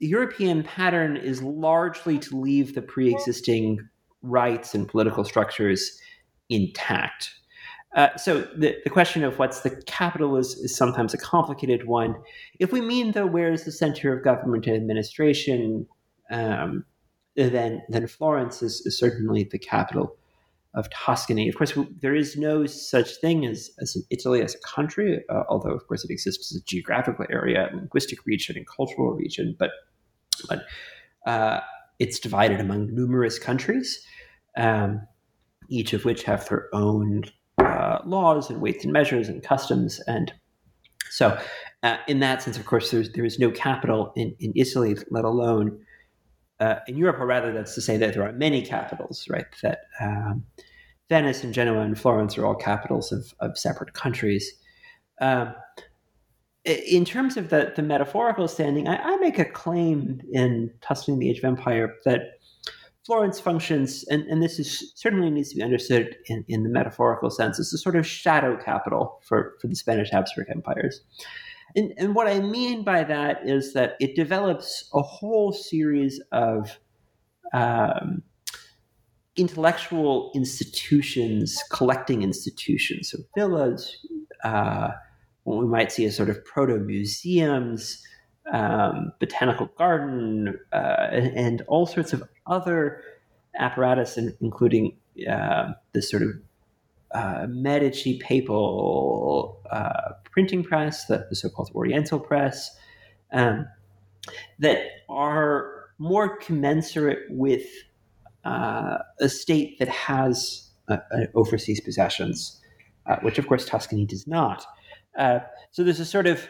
The 0.00 0.06
European 0.06 0.62
pattern 0.62 1.16
is 1.16 1.42
largely 1.42 2.18
to 2.20 2.36
leave 2.36 2.74
the 2.74 2.82
pre 2.82 3.12
existing 3.12 3.86
rights 4.22 4.74
and 4.74 4.88
political 4.88 5.24
structures 5.24 6.00
intact. 6.48 7.30
Uh, 7.96 8.16
so 8.16 8.42
the, 8.56 8.76
the 8.84 8.90
question 8.90 9.24
of 9.24 9.38
what's 9.38 9.60
the 9.60 9.70
capital 9.86 10.36
is, 10.36 10.54
is 10.54 10.76
sometimes 10.76 11.12
a 11.12 11.18
complicated 11.18 11.86
one. 11.86 12.14
If 12.58 12.72
we 12.72 12.80
mean, 12.80 13.12
though, 13.12 13.26
where 13.26 13.52
is 13.52 13.64
the 13.64 13.72
center 13.72 14.16
of 14.16 14.22
government 14.22 14.66
and 14.66 14.76
administration, 14.76 15.86
um, 16.30 16.84
then, 17.34 17.82
then 17.88 18.06
Florence 18.06 18.62
is, 18.62 18.80
is, 18.86 18.98
certainly 18.98 19.44
the 19.44 19.58
capital 19.58 20.16
of 20.74 20.88
Tuscany. 20.90 21.48
Of 21.48 21.56
course, 21.56 21.76
there 22.00 22.14
is 22.14 22.36
no 22.36 22.64
such 22.64 23.16
thing 23.16 23.44
as, 23.44 23.70
as 23.80 23.96
Italy 24.10 24.40
as 24.40 24.54
a 24.54 24.58
country, 24.60 25.24
uh, 25.28 25.42
although, 25.48 25.72
of 25.72 25.84
course, 25.88 26.04
it 26.04 26.10
exists 26.10 26.54
as 26.54 26.60
a 26.60 26.64
geographical 26.64 27.26
area, 27.28 27.70
linguistic 27.74 28.24
region, 28.24 28.56
and 28.56 28.66
cultural 28.68 29.12
region. 29.12 29.56
But, 29.58 29.70
but 30.48 30.64
uh, 31.26 31.60
it's 31.98 32.18
divided 32.18 32.60
among 32.60 32.94
numerous 32.94 33.38
countries, 33.38 34.04
um, 34.56 35.06
each 35.68 35.92
of 35.92 36.04
which 36.04 36.22
have 36.24 36.48
their 36.48 36.68
own 36.72 37.24
uh, 37.58 37.98
laws 38.04 38.50
and 38.50 38.60
weights 38.60 38.84
and 38.84 38.92
measures 38.92 39.28
and 39.28 39.42
customs. 39.42 40.00
And 40.06 40.32
so, 41.10 41.38
uh, 41.82 41.96
in 42.08 42.20
that 42.20 42.42
sense, 42.42 42.58
of 42.58 42.66
course, 42.66 42.90
there's, 42.90 43.12
there 43.12 43.24
is 43.24 43.38
no 43.38 43.50
capital 43.50 44.12
in, 44.16 44.34
in 44.40 44.52
Italy, 44.56 44.96
let 45.10 45.24
alone 45.24 45.78
uh, 46.60 46.76
in 46.86 46.96
Europe, 46.96 47.18
or 47.18 47.26
rather, 47.26 47.52
that's 47.52 47.74
to 47.74 47.80
say 47.80 47.96
that 47.96 48.14
there 48.14 48.22
are 48.22 48.32
many 48.32 48.62
capitals, 48.62 49.26
right? 49.30 49.46
That 49.62 49.80
um, 50.00 50.44
Venice 51.08 51.42
and 51.42 51.54
Genoa 51.54 51.80
and 51.80 51.98
Florence 51.98 52.36
are 52.38 52.46
all 52.46 52.54
capitals 52.54 53.12
of, 53.12 53.34
of 53.40 53.58
separate 53.58 53.94
countries. 53.94 54.52
Um, 55.20 55.54
in 56.64 57.04
terms 57.04 57.36
of 57.36 57.48
the, 57.48 57.72
the 57.74 57.82
metaphorical 57.82 58.46
standing, 58.46 58.86
I, 58.86 58.96
I, 58.96 59.16
make 59.16 59.38
a 59.38 59.44
claim 59.44 60.20
in 60.32 60.70
Tuscany 60.82 61.18
the 61.18 61.30
Age 61.30 61.38
of 61.38 61.44
Empire 61.44 61.94
that 62.04 62.20
Florence 63.06 63.40
functions, 63.40 64.04
and, 64.10 64.24
and 64.24 64.42
this 64.42 64.58
is 64.58 64.92
certainly 64.94 65.30
needs 65.30 65.50
to 65.50 65.56
be 65.56 65.62
understood 65.62 66.16
in, 66.26 66.44
in 66.48 66.62
the 66.62 66.68
metaphorical 66.68 67.30
sense, 67.30 67.58
as 67.58 67.72
a 67.72 67.78
sort 67.78 67.96
of 67.96 68.06
shadow 68.06 68.58
capital 68.62 69.20
for, 69.24 69.56
for 69.60 69.68
the 69.68 69.74
Spanish 69.74 70.10
Habsburg 70.10 70.48
empires. 70.50 71.00
And, 71.74 71.92
and 71.96 72.14
what 72.14 72.26
I 72.26 72.40
mean 72.40 72.84
by 72.84 73.04
that 73.04 73.48
is 73.48 73.72
that 73.72 73.94
it 74.00 74.14
develops 74.14 74.88
a 74.92 75.00
whole 75.00 75.52
series 75.52 76.20
of 76.30 76.78
um, 77.54 78.22
intellectual 79.36 80.30
institutions, 80.34 81.58
collecting 81.70 82.22
institutions, 82.22 83.10
so 83.10 83.18
villas, 83.34 83.96
uh, 84.44 84.90
what 85.50 85.64
we 85.64 85.66
might 85.66 85.90
see 85.90 86.04
as 86.04 86.16
sort 86.16 86.30
of 86.30 86.44
proto 86.44 86.78
museums, 86.78 88.02
um, 88.52 89.12
botanical 89.18 89.66
garden, 89.76 90.58
uh, 90.72 91.08
and, 91.10 91.62
all 91.66 91.86
sorts 91.86 92.12
of 92.12 92.22
other 92.46 93.02
apparatus, 93.58 94.16
including 94.40 94.96
uh, 95.28 95.72
this 95.92 96.10
sort 96.10 96.22
of 96.22 96.30
uh, 97.12 97.46
Medici 97.48 98.18
papal 98.20 99.60
uh, 99.70 100.12
printing 100.30 100.62
press, 100.62 101.06
the, 101.06 101.26
the, 101.28 101.36
so-called 101.36 101.70
Oriental 101.74 102.20
press, 102.20 102.76
um, 103.32 103.66
that 104.60 104.78
are 105.08 105.86
more 105.98 106.36
commensurate 106.36 107.26
with 107.28 107.66
uh, 108.44 108.98
a 109.20 109.28
state 109.28 109.78
that 109.80 109.88
has 109.88 110.70
uh, 110.88 110.98
overseas 111.34 111.80
possessions, 111.80 112.60
which 113.22 113.38
of 113.38 113.48
course 113.48 113.66
Tuscany 113.66 114.06
does 114.06 114.26
not. 114.26 114.64
So 115.16 115.84
there's 115.84 116.00
a 116.00 116.04
sort 116.04 116.26
of 116.26 116.48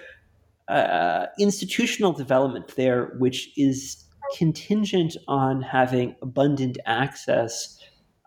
uh, 0.70 1.26
institutional 1.38 2.12
development 2.12 2.76
there, 2.76 3.06
which 3.18 3.50
is 3.56 4.04
contingent 4.36 5.16
on 5.26 5.60
having 5.62 6.14
abundant 6.22 6.78
access 6.86 7.78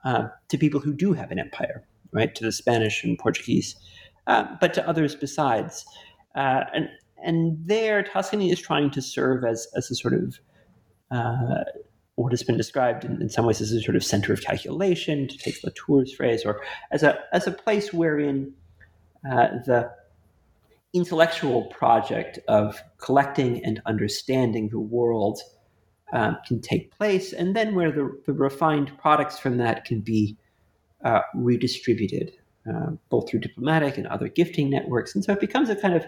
uh, 0.03 0.27
to 0.49 0.57
people 0.57 0.79
who 0.79 0.93
do 0.93 1.13
have 1.13 1.31
an 1.31 1.39
empire, 1.39 1.87
right? 2.11 2.35
To 2.35 2.43
the 2.43 2.51
Spanish 2.51 3.03
and 3.03 3.17
Portuguese, 3.17 3.75
uh, 4.27 4.45
but 4.59 4.73
to 4.73 4.87
others 4.87 5.15
besides. 5.15 5.85
Uh, 6.35 6.65
and 6.73 6.89
and 7.23 7.57
there, 7.65 8.03
Tuscany 8.03 8.51
is 8.51 8.59
trying 8.59 8.91
to 8.91 9.01
serve 9.01 9.45
as 9.45 9.67
as 9.77 9.89
a 9.89 9.95
sort 9.95 10.13
of 10.13 10.39
uh, 11.11 11.63
what 12.15 12.33
has 12.33 12.43
been 12.43 12.57
described 12.57 13.05
in, 13.05 13.21
in, 13.21 13.29
some 13.29 13.45
ways 13.45 13.61
as 13.61 13.71
a 13.71 13.81
sort 13.81 13.95
of 13.95 14.03
center 14.03 14.33
of 14.33 14.41
calculation, 14.41 15.27
to 15.27 15.37
take 15.37 15.63
Latour's 15.63 16.13
phrase, 16.13 16.43
or 16.45 16.61
as 16.91 17.03
a 17.03 17.17
as 17.31 17.47
a 17.47 17.51
place 17.51 17.93
wherein 17.93 18.53
uh, 19.31 19.47
the 19.65 19.89
intellectual 20.93 21.65
project 21.65 22.39
of 22.47 22.81
collecting 22.97 23.63
and 23.65 23.81
understanding 23.85 24.69
the 24.69 24.79
world 24.79 25.39
um, 26.13 26.37
can 26.47 26.61
take 26.61 26.95
place, 26.95 27.33
and 27.33 27.55
then 27.55 27.73
where 27.73 27.91
the, 27.91 28.15
the 28.27 28.33
refined 28.33 28.91
products 28.99 29.39
from 29.39 29.57
that 29.57 29.85
can 29.85 30.01
be 30.01 30.37
uh, 31.03 31.21
redistributed, 31.33 32.33
uh, 32.71 32.91
both 33.09 33.29
through 33.29 33.39
diplomatic 33.39 33.97
and 33.97 34.05
other 34.07 34.27
gifting 34.27 34.69
networks. 34.69 35.15
And 35.15 35.23
so 35.23 35.33
it 35.33 35.39
becomes 35.39 35.69
a 35.69 35.75
kind 35.75 35.95
of 35.95 36.05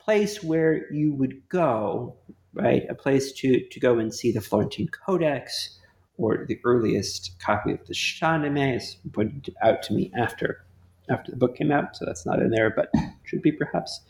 place 0.00 0.42
where 0.42 0.92
you 0.92 1.14
would 1.14 1.48
go, 1.48 2.16
right? 2.52 2.82
A 2.90 2.94
place 2.94 3.30
to, 3.32 3.64
to 3.68 3.80
go 3.80 3.98
and 3.98 4.12
see 4.12 4.32
the 4.32 4.40
Florentine 4.40 4.88
Codex 4.88 5.78
or 6.16 6.44
the 6.48 6.58
earliest 6.64 7.38
copy 7.38 7.70
of 7.70 7.86
the 7.86 7.94
Shahnameh, 7.94 8.74
as 8.74 8.96
pointed 9.12 9.54
out 9.62 9.82
to 9.84 9.94
me 9.94 10.10
after 10.18 10.64
after 11.10 11.30
the 11.30 11.36
book 11.36 11.56
came 11.56 11.72
out, 11.72 11.96
so 11.96 12.04
that's 12.04 12.24
not 12.26 12.40
in 12.40 12.50
there, 12.50 12.70
but 12.70 12.90
should 13.24 13.42
be 13.42 13.52
perhaps. 13.52 14.00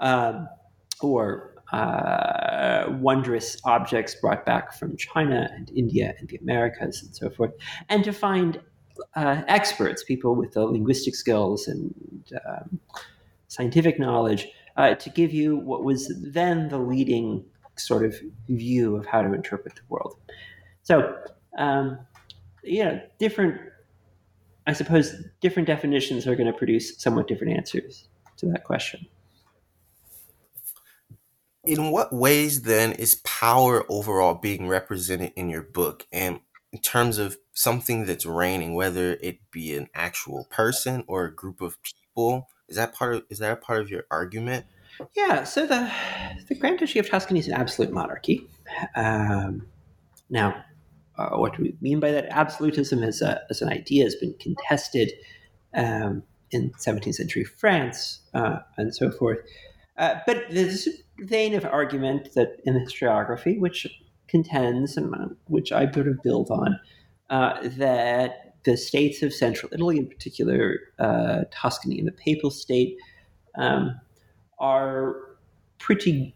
Um, 0.00 0.48
or 1.00 1.54
uh, 1.72 2.84
wondrous 3.00 3.56
objects 3.64 4.14
brought 4.14 4.44
back 4.44 4.72
from 4.78 4.96
China 4.96 5.48
and 5.54 5.70
India 5.74 6.14
and 6.18 6.28
the 6.28 6.36
Americas 6.36 7.02
and 7.02 7.14
so 7.14 7.30
forth, 7.30 7.52
and 7.88 8.04
to 8.04 8.12
find 8.12 8.60
uh, 9.16 9.42
experts, 9.48 10.04
people 10.04 10.34
with 10.34 10.52
the 10.52 10.64
linguistic 10.64 11.14
skills 11.14 11.66
and 11.66 11.94
um, 12.46 12.78
scientific 13.48 13.98
knowledge, 13.98 14.48
uh, 14.76 14.94
to 14.94 15.10
give 15.10 15.32
you 15.32 15.56
what 15.56 15.82
was 15.82 16.12
then 16.22 16.68
the 16.68 16.78
leading 16.78 17.44
sort 17.76 18.04
of 18.04 18.14
view 18.48 18.96
of 18.96 19.06
how 19.06 19.22
to 19.22 19.32
interpret 19.32 19.74
the 19.74 19.82
world. 19.88 20.16
So, 20.82 21.16
um, 21.58 21.98
you 22.62 22.84
know, 22.84 23.00
different, 23.18 23.60
I 24.66 24.72
suppose, 24.72 25.14
different 25.40 25.66
definitions 25.66 26.26
are 26.26 26.36
going 26.36 26.50
to 26.50 26.56
produce 26.56 27.00
somewhat 27.00 27.26
different 27.26 27.56
answers 27.56 28.08
to 28.38 28.46
that 28.46 28.64
question. 28.64 29.06
In 31.64 31.90
what 31.90 32.12
ways 32.12 32.62
then 32.62 32.92
is 32.92 33.16
power 33.16 33.84
overall 33.88 34.34
being 34.34 34.68
represented 34.68 35.32
in 35.36 35.48
your 35.48 35.62
book? 35.62 36.06
And 36.12 36.40
in 36.72 36.80
terms 36.80 37.18
of 37.18 37.38
something 37.52 38.06
that's 38.06 38.26
reigning, 38.26 38.74
whether 38.74 39.14
it 39.14 39.38
be 39.50 39.76
an 39.76 39.88
actual 39.94 40.46
person 40.50 41.04
or 41.06 41.24
a 41.24 41.34
group 41.34 41.60
of 41.60 41.78
people, 41.82 42.48
is 42.68 42.76
that 42.76 42.94
part 42.94 43.14
of 43.14 43.24
is 43.28 43.38
that 43.38 43.52
a 43.52 43.56
part 43.56 43.80
of 43.80 43.90
your 43.90 44.04
argument? 44.10 44.66
Yeah, 45.14 45.44
so 45.44 45.66
the 45.66 45.90
the 46.48 46.54
Grand 46.54 46.78
Duchy 46.78 46.98
of 46.98 47.08
Tuscany 47.08 47.38
is 47.38 47.48
an 47.48 47.54
absolute 47.54 47.92
monarchy. 47.92 48.48
Um, 48.96 49.66
now, 50.30 50.64
uh, 51.18 51.30
what 51.30 51.56
do 51.56 51.62
we 51.62 51.74
mean 51.80 52.00
by 52.00 52.10
that? 52.10 52.26
Absolutism 52.30 53.02
as, 53.02 53.20
a, 53.20 53.40
as 53.50 53.60
an 53.62 53.68
idea 53.68 54.04
has 54.04 54.14
been 54.16 54.34
contested 54.40 55.12
um, 55.74 56.22
in 56.50 56.70
17th 56.72 57.14
century 57.14 57.44
France 57.44 58.20
uh, 58.34 58.58
and 58.76 58.94
so 58.94 59.10
forth. 59.10 59.38
Uh, 59.98 60.16
but 60.26 60.44
there's 60.50 60.86
a 60.86 60.90
vein 61.24 61.54
of 61.54 61.64
argument 61.64 62.30
that 62.34 62.60
in 62.64 62.74
historiography, 62.74 63.58
which 63.58 63.86
contends, 64.28 64.96
and 64.96 65.14
uh, 65.14 65.28
which 65.48 65.72
I 65.72 65.90
sort 65.92 66.08
of 66.08 66.22
build 66.22 66.50
on, 66.50 66.80
uh, 67.30 67.68
that 67.76 68.54
the 68.64 68.76
states 68.76 69.22
of 69.22 69.32
central 69.32 69.70
Italy, 69.72 69.98
in 69.98 70.06
particular 70.06 70.78
uh, 70.98 71.42
Tuscany 71.50 71.98
and 71.98 72.08
the 72.08 72.12
Papal 72.12 72.50
State, 72.50 72.96
um, 73.58 74.00
are 74.58 75.16
pretty 75.78 76.34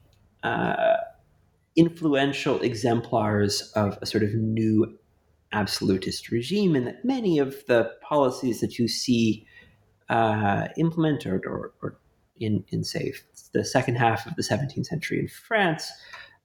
influential 1.77 2.61
exemplars 2.61 3.70
of 3.77 3.99
a 4.01 4.07
sort 4.07 4.22
of 4.22 4.35
new 4.35 4.99
absolutist 5.53 6.31
regime, 6.31 6.74
and 6.74 6.87
that 6.87 7.05
many 7.05 7.39
of 7.39 7.64
the 7.66 7.91
policies 8.03 8.61
that 8.61 8.79
you 8.79 8.89
see 8.89 9.47
uh, 10.09 10.68
implemented 10.77 11.45
or, 11.47 11.72
or 11.83 11.99
in, 12.39 12.64
in, 12.68 12.85
say, 12.85 13.12
the 13.53 13.64
second 13.64 13.97
half 13.97 14.27
of 14.27 14.35
the 14.37 14.43
17th 14.43 14.87
century 14.87 15.20
in 15.20 15.29
France 15.29 15.91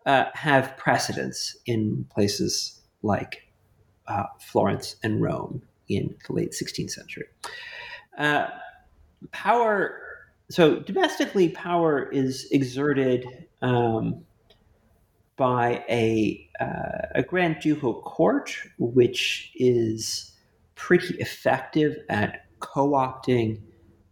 uh, 0.06 0.26
have 0.34 0.76
precedence 0.78 1.56
in 1.66 2.06
places 2.10 2.82
like 3.04 3.44
uh, 4.08 4.24
Florence 4.40 4.96
and 5.04 5.22
Rome 5.22 5.62
in 5.88 6.16
the 6.28 6.34
late 6.34 6.52
16th 6.52 6.92
century. 6.92 7.26
Uh, 8.18 8.48
power, 9.32 10.00
so 10.50 10.80
domestically, 10.80 11.50
power 11.50 12.10
is 12.10 12.48
exerted 12.52 13.26
um, 13.62 14.24
by 15.42 15.84
a, 15.90 16.48
uh, 16.60 17.08
a 17.16 17.24
Grand 17.24 17.58
Ducal 17.60 17.96
court, 18.04 18.56
which 18.78 19.52
is 19.56 20.34
pretty 20.76 21.16
effective 21.16 21.98
at 22.10 22.46
co 22.60 22.92
opting 22.92 23.60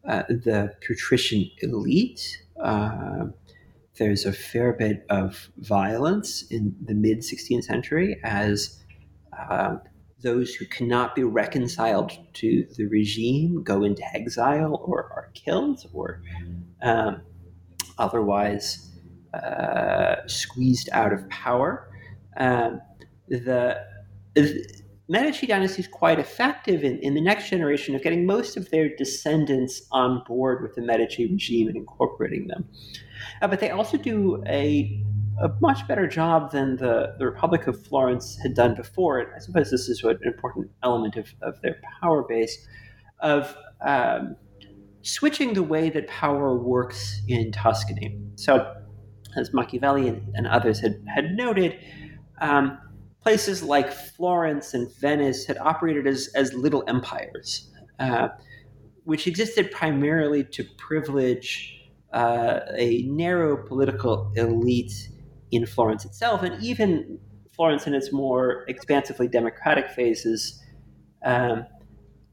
uh, 0.07 0.23
the 0.27 0.73
patrician 0.81 1.47
elite. 1.59 2.41
Uh, 2.59 3.25
there's 3.99 4.25
a 4.25 4.33
fair 4.33 4.73
bit 4.73 5.05
of 5.11 5.51
violence 5.57 6.41
in 6.49 6.75
the 6.83 6.95
mid 6.95 7.19
16th 7.19 7.65
century 7.65 8.19
as 8.23 8.83
uh, 9.37 9.75
those 10.21 10.55
who 10.55 10.65
cannot 10.65 11.13
be 11.13 11.23
reconciled 11.23 12.11
to 12.33 12.65
the 12.75 12.87
regime 12.87 13.61
go 13.61 13.83
into 13.83 14.01
exile 14.15 14.81
or 14.83 15.03
are 15.15 15.29
killed 15.35 15.85
or 15.93 16.23
um, 16.81 17.21
otherwise 17.99 18.88
uh, 19.33 20.15
squeezed 20.27 20.89
out 20.91 21.13
of 21.13 21.27
power. 21.29 21.89
Um, 22.37 22.81
the, 23.27 23.77
the 24.33 24.65
Medici 25.07 25.47
dynasty 25.47 25.81
is 25.81 25.87
quite 25.87 26.19
effective 26.19 26.83
in, 26.83 26.99
in 26.99 27.15
the 27.15 27.21
next 27.21 27.49
generation 27.49 27.95
of 27.95 28.03
getting 28.03 28.27
most 28.27 28.57
of 28.57 28.69
their 28.69 28.95
descendants 28.95 29.81
on 29.91 30.23
board 30.27 30.61
with 30.61 30.75
the 30.75 30.81
Medici 30.81 31.25
regime 31.25 31.67
and 31.67 31.75
incorporating 31.75 32.47
them. 32.47 32.69
Uh, 33.41 33.47
but 33.47 33.59
they 33.59 33.71
also 33.71 33.97
do 33.97 34.43
a, 34.45 35.03
a 35.41 35.49
much 35.61 35.87
better 35.87 36.07
job 36.07 36.51
than 36.51 36.77
the, 36.77 37.15
the 37.17 37.25
Republic 37.25 37.65
of 37.65 37.83
Florence 37.87 38.37
had 38.43 38.53
done 38.53 38.75
before. 38.75 39.19
And 39.19 39.29
I 39.35 39.39
suppose 39.39 39.71
this 39.71 39.89
is 39.89 40.03
an 40.03 40.19
important 40.23 40.69
element 40.83 41.15
of, 41.15 41.33
of 41.41 41.59
their 41.61 41.81
power 42.01 42.23
base 42.23 42.67
of 43.19 43.55
um, 43.81 44.35
switching 45.01 45.53
the 45.53 45.63
way 45.63 45.89
that 45.89 46.07
power 46.07 46.55
works 46.55 47.21
in 47.27 47.51
Tuscany. 47.51 48.19
So 48.35 48.75
as 49.39 49.53
Machiavelli 49.53 50.07
and, 50.07 50.21
and 50.35 50.47
others 50.47 50.79
had, 50.79 51.03
had 51.13 51.31
noted, 51.31 51.79
um, 52.41 52.77
places 53.21 53.63
like 53.63 53.91
Florence 53.91 54.73
and 54.73 54.93
Venice 54.97 55.45
had 55.45 55.57
operated 55.57 56.07
as, 56.07 56.29
as 56.35 56.53
little 56.53 56.83
empires, 56.87 57.69
uh, 57.99 58.29
which 59.03 59.27
existed 59.27 59.71
primarily 59.71 60.43
to 60.43 60.63
privilege 60.77 61.75
uh, 62.13 62.61
a 62.77 63.03
narrow 63.03 63.57
political 63.67 64.31
elite 64.35 65.09
in 65.51 65.65
Florence 65.65 66.05
itself, 66.05 66.43
and 66.43 66.61
even 66.63 67.19
Florence 67.51 67.87
in 67.87 67.93
its 67.93 68.11
more 68.11 68.65
expansively 68.67 69.27
democratic 69.27 69.89
phases. 69.89 70.63
Um, 71.23 71.65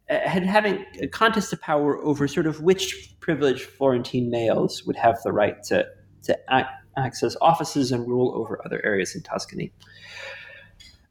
had 0.09 0.45
having 0.45 0.85
a 1.01 1.09
contest 1.09 1.53
of 1.53 1.61
power 1.61 1.99
over 1.99 2.29
sort 2.29 2.47
of 2.47 2.61
which 2.61 3.17
privileged 3.19 3.63
Florentine 3.63 4.31
males 4.31 4.85
would 4.87 4.95
have 4.95 5.21
the 5.25 5.33
right 5.33 5.61
to 5.65 5.85
to 6.23 6.53
act, 6.53 6.71
access 6.97 7.37
offices 7.41 7.93
and 7.93 8.07
rule 8.07 8.33
over 8.35 8.61
other 8.65 8.81
areas 8.85 9.15
in 9.15 9.23
Tuscany. 9.23 9.73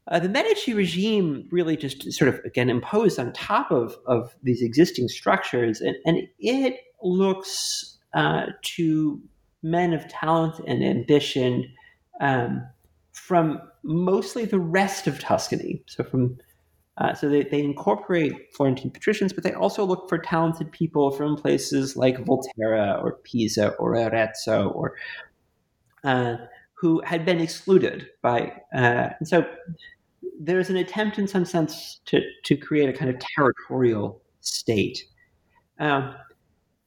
Uh, 0.08 0.20
the 0.20 0.28
Medici 0.28 0.72
regime 0.72 1.48
really 1.50 1.76
just 1.76 2.12
sort 2.12 2.28
of, 2.28 2.38
again, 2.44 2.70
imposed 2.70 3.18
on 3.18 3.32
top 3.32 3.72
of, 3.72 3.96
of 4.06 4.36
these 4.42 4.62
existing 4.62 5.08
structures, 5.08 5.80
and, 5.80 5.96
and 6.06 6.28
it 6.38 6.80
looks 7.02 7.98
uh, 8.14 8.46
to 8.62 9.20
men 9.62 9.92
of 9.92 10.06
talent 10.06 10.54
and 10.66 10.84
ambition 10.84 11.64
um, 12.20 12.64
from 13.12 13.60
mostly 13.82 14.44
the 14.44 14.60
rest 14.60 15.06
of 15.06 15.18
Tuscany. 15.18 15.82
So 15.86 16.04
from 16.04 16.38
uh, 16.98 17.12
so 17.12 17.28
they, 17.28 17.42
they 17.42 17.62
incorporate 17.62 18.54
Florentine 18.54 18.90
patricians, 18.90 19.30
but 19.32 19.44
they 19.44 19.52
also 19.52 19.84
look 19.84 20.08
for 20.08 20.16
talented 20.16 20.72
people 20.72 21.10
from 21.10 21.36
places 21.36 21.94
like 21.94 22.24
Volterra 22.24 23.02
or 23.02 23.18
Pisa 23.22 23.74
or 23.74 23.94
Arezzo 23.96 24.70
or 24.70 24.94
uh, 26.06 26.36
who 26.74 27.02
had 27.04 27.24
been 27.24 27.40
excluded 27.40 28.08
by, 28.22 28.52
uh, 28.74 29.10
and 29.18 29.28
so 29.28 29.44
there's 30.38 30.70
an 30.70 30.76
attempt 30.76 31.18
in 31.18 31.26
some 31.26 31.44
sense 31.44 32.00
to, 32.06 32.20
to 32.44 32.56
create 32.56 32.88
a 32.88 32.92
kind 32.92 33.10
of 33.10 33.16
territorial 33.34 34.22
state. 34.40 35.02
Um, 35.78 36.14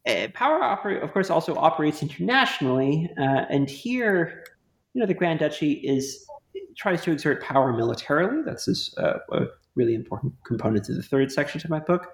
eh, 0.05 0.28
power 0.34 0.63
operate, 0.63 1.03
of 1.03 1.11
course, 1.11 1.30
also 1.30 1.55
operates 1.55 2.01
internationally, 2.01 3.09
uh, 3.20 3.45
and 3.49 3.70
here, 3.70 4.45
you 4.93 5.01
know, 5.01 5.07
the 5.07 5.13
Grand 5.13 5.39
Duchy 5.39 5.74
is 5.74 6.26
tries 6.78 7.01
to 7.03 7.11
exert 7.11 7.43
power 7.43 7.74
militarily. 7.74 8.41
That's 8.45 8.65
this, 8.65 8.97
uh, 8.97 9.20
a 9.34 9.47
really 9.76 9.95
important 9.95 10.34
component 10.45 10.86
to 10.86 10.93
the 10.93 11.03
third 11.03 11.32
section 11.32 11.61
of 11.61 11.70
my 11.70 11.80
book, 11.80 12.13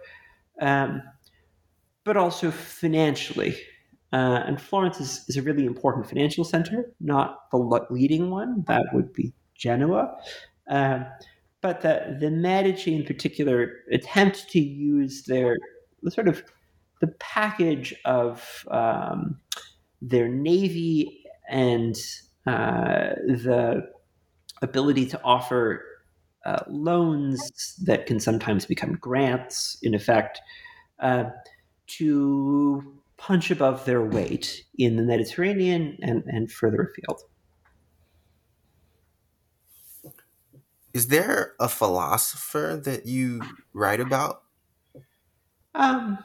um, 0.60 1.04
but 2.04 2.18
also 2.18 2.50
financially. 2.50 3.56
Uh, 4.16 4.46
and 4.48 4.62
Florence 4.62 5.02
is, 5.02 5.26
is 5.28 5.36
a 5.36 5.42
really 5.42 5.66
important 5.66 6.08
financial 6.08 6.46
center, 6.46 6.90
not 7.02 7.52
the 7.52 7.58
leading 7.90 8.32
one. 8.32 8.64
That 8.66 8.84
would 8.94 9.12
be 9.12 9.34
Genoa. 9.56 10.16
Um, 10.70 11.06
but 11.60 11.82
the, 11.82 12.16
the 12.22 12.32
Medici 12.32 12.96
in 12.96 13.04
particular 13.04 13.74
attempt 13.92 14.50
to 14.52 14.60
use 14.62 15.24
their 15.24 15.58
the 16.02 16.12
sort 16.12 16.30
of 16.30 16.46
the 17.02 17.08
package 17.20 17.94
of 18.06 18.66
um, 18.72 19.38
their 20.02 20.30
navy 20.30 21.26
and 21.50 21.98
uh, 22.48 23.16
the 23.28 23.84
ability 24.62 25.08
to 25.08 25.22
offer 25.24 25.84
uh, 26.46 26.64
loans 26.70 27.76
that 27.84 28.06
can 28.06 28.22
sometimes 28.22 28.66
become 28.66 28.94
grants, 28.94 29.78
in 29.82 29.94
effect, 29.94 30.40
uh, 31.00 31.26
to 31.88 32.95
punch 33.18 33.52
above 33.52 33.86
their 33.86 34.04
weight 34.04 34.64
in 34.78 34.98
the 34.98 35.04
Mediterranean 35.04 35.98
and, 36.02 36.24
and 36.26 36.52
further 36.52 36.92
afield. 36.92 37.22
Is 40.94 41.08
there 41.08 41.56
a 41.60 41.68
philosopher 41.68 42.82
that 42.86 43.06
you 43.06 43.42
write 43.74 44.00
about? 44.00 44.44
Um, 45.74 46.18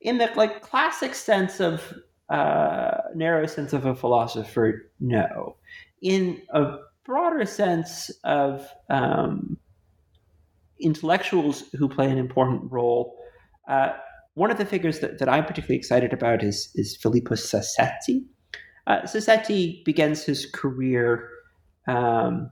in 0.00 0.18
the 0.18 0.30
like 0.34 0.62
classic 0.62 1.14
sense 1.14 1.60
of 1.60 1.94
uh, 2.28 2.98
narrow 3.14 3.46
sense 3.46 3.72
of 3.72 3.86
a 3.86 3.94
philosopher, 3.94 4.90
no. 4.98 5.56
In 6.02 6.42
a 6.50 6.78
broader 7.04 7.46
sense 7.46 8.10
of 8.24 8.68
um, 8.90 9.56
intellectuals 10.80 11.62
who 11.78 11.88
play 11.88 12.10
an 12.10 12.18
important 12.18 12.70
role, 12.70 13.16
uh, 13.68 13.92
one 14.36 14.50
of 14.50 14.58
the 14.58 14.66
figures 14.66 15.00
that, 15.00 15.18
that 15.18 15.30
I'm 15.30 15.46
particularly 15.46 15.78
excited 15.78 16.12
about 16.12 16.42
is, 16.42 16.70
is 16.74 16.94
Philippus 16.94 17.50
Sassetti. 17.50 18.22
Uh, 18.86 19.00
Sassetti 19.02 19.82
begins 19.84 20.24
his 20.24 20.44
career 20.44 21.26
um, 21.88 22.50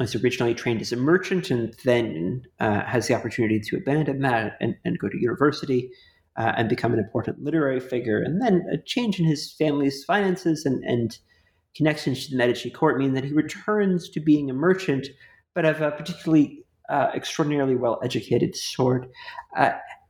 as 0.00 0.16
originally 0.16 0.54
trained 0.54 0.80
as 0.80 0.90
a 0.90 0.96
merchant 0.96 1.52
and 1.52 1.72
then 1.84 2.42
uh, 2.58 2.82
has 2.82 3.06
the 3.06 3.14
opportunity 3.14 3.60
to 3.60 3.76
abandon 3.76 4.22
that 4.22 4.56
and, 4.60 4.74
and 4.84 4.98
go 4.98 5.08
to 5.08 5.16
university 5.16 5.88
uh, 6.36 6.52
and 6.56 6.68
become 6.68 6.92
an 6.92 6.98
important 6.98 7.40
literary 7.40 7.78
figure. 7.78 8.20
And 8.20 8.42
then 8.42 8.66
a 8.72 8.78
change 8.84 9.20
in 9.20 9.24
his 9.24 9.52
family's 9.52 10.02
finances 10.02 10.66
and, 10.66 10.82
and 10.82 11.16
connections 11.76 12.24
to 12.24 12.32
the 12.32 12.36
Medici 12.36 12.70
court 12.70 12.98
mean 12.98 13.14
that 13.14 13.22
he 13.22 13.32
returns 13.32 14.08
to 14.10 14.18
being 14.18 14.50
a 14.50 14.54
merchant, 14.54 15.06
but 15.54 15.64
of 15.64 15.80
a 15.80 15.92
particularly 15.92 16.64
uh, 16.88 17.10
extraordinarily 17.14 17.76
well 17.76 18.00
educated 18.02 18.56
sort. 18.56 19.08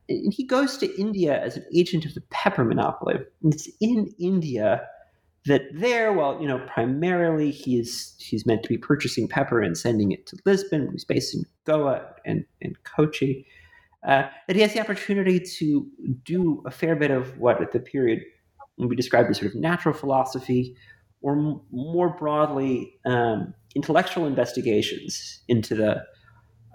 And 0.07 0.33
he 0.33 0.45
goes 0.45 0.77
to 0.77 0.99
India 0.99 1.41
as 1.41 1.57
an 1.57 1.65
agent 1.73 2.05
of 2.05 2.13
the 2.13 2.21
pepper 2.29 2.63
monopoly. 2.63 3.15
And 3.43 3.53
it's 3.53 3.69
in 3.81 4.13
India 4.19 4.81
that 5.45 5.63
there, 5.73 6.11
well, 6.13 6.39
you 6.41 6.47
know, 6.47 6.59
primarily 6.67 7.51
he's 7.51 8.15
he's 8.19 8.45
meant 8.45 8.63
to 8.63 8.69
be 8.69 8.77
purchasing 8.77 9.27
pepper 9.27 9.61
and 9.61 9.77
sending 9.77 10.11
it 10.11 10.25
to 10.27 10.37
Lisbon. 10.45 10.89
He's 10.91 11.05
based 11.05 11.35
in 11.35 11.43
Goa 11.65 12.05
and, 12.25 12.45
and 12.61 12.75
Kochi 12.83 13.45
uh, 14.05 14.23
that 14.47 14.55
he 14.55 14.61
has 14.61 14.73
the 14.73 14.79
opportunity 14.79 15.39
to 15.39 15.87
do 16.23 16.61
a 16.65 16.71
fair 16.71 16.95
bit 16.95 17.11
of 17.11 17.37
what 17.39 17.61
at 17.61 17.71
the 17.71 17.79
period 17.79 18.21
would 18.77 18.89
be 18.89 18.95
described 18.95 19.29
as 19.29 19.37
sort 19.37 19.51
of 19.51 19.59
natural 19.59 19.93
philosophy, 19.93 20.75
or 21.21 21.33
m- 21.33 21.61
more 21.71 22.09
broadly, 22.09 22.93
um, 23.05 23.53
intellectual 23.75 24.27
investigations 24.27 25.41
into 25.47 25.75
the 25.75 26.03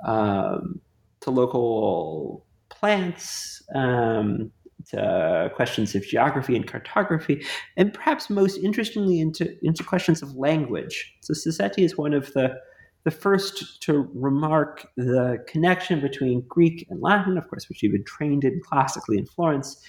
um, 0.05 0.81
to 1.21 1.31
local 1.31 2.47
plants, 2.71 3.63
um, 3.75 4.51
to 4.89 5.51
questions 5.55 5.95
of 5.95 6.03
geography 6.03 6.57
and 6.57 6.67
cartography, 6.67 7.45
and 7.77 7.93
perhaps 7.93 8.31
most 8.31 8.59
interestingly 8.59 9.21
into 9.21 9.57
into 9.63 9.85
questions 9.85 10.23
of 10.23 10.35
language. 10.37 11.15
So 11.21 11.35
Sassetti 11.35 11.85
is 11.85 11.97
one 11.97 12.15
of 12.15 12.33
the 12.33 12.59
the 13.05 13.11
first 13.11 13.81
to 13.83 14.11
remark 14.15 14.87
the 14.97 15.43
connection 15.47 16.01
between 16.01 16.45
Greek 16.49 16.87
and 16.91 17.01
Latin, 17.01 17.39
of 17.39 17.49
course, 17.49 17.69
which 17.69 17.81
he'd 17.81 17.93
been 17.93 18.05
trained 18.05 18.45
in 18.45 18.61
classically 18.63 19.17
in 19.17 19.27
Florence, 19.27 19.83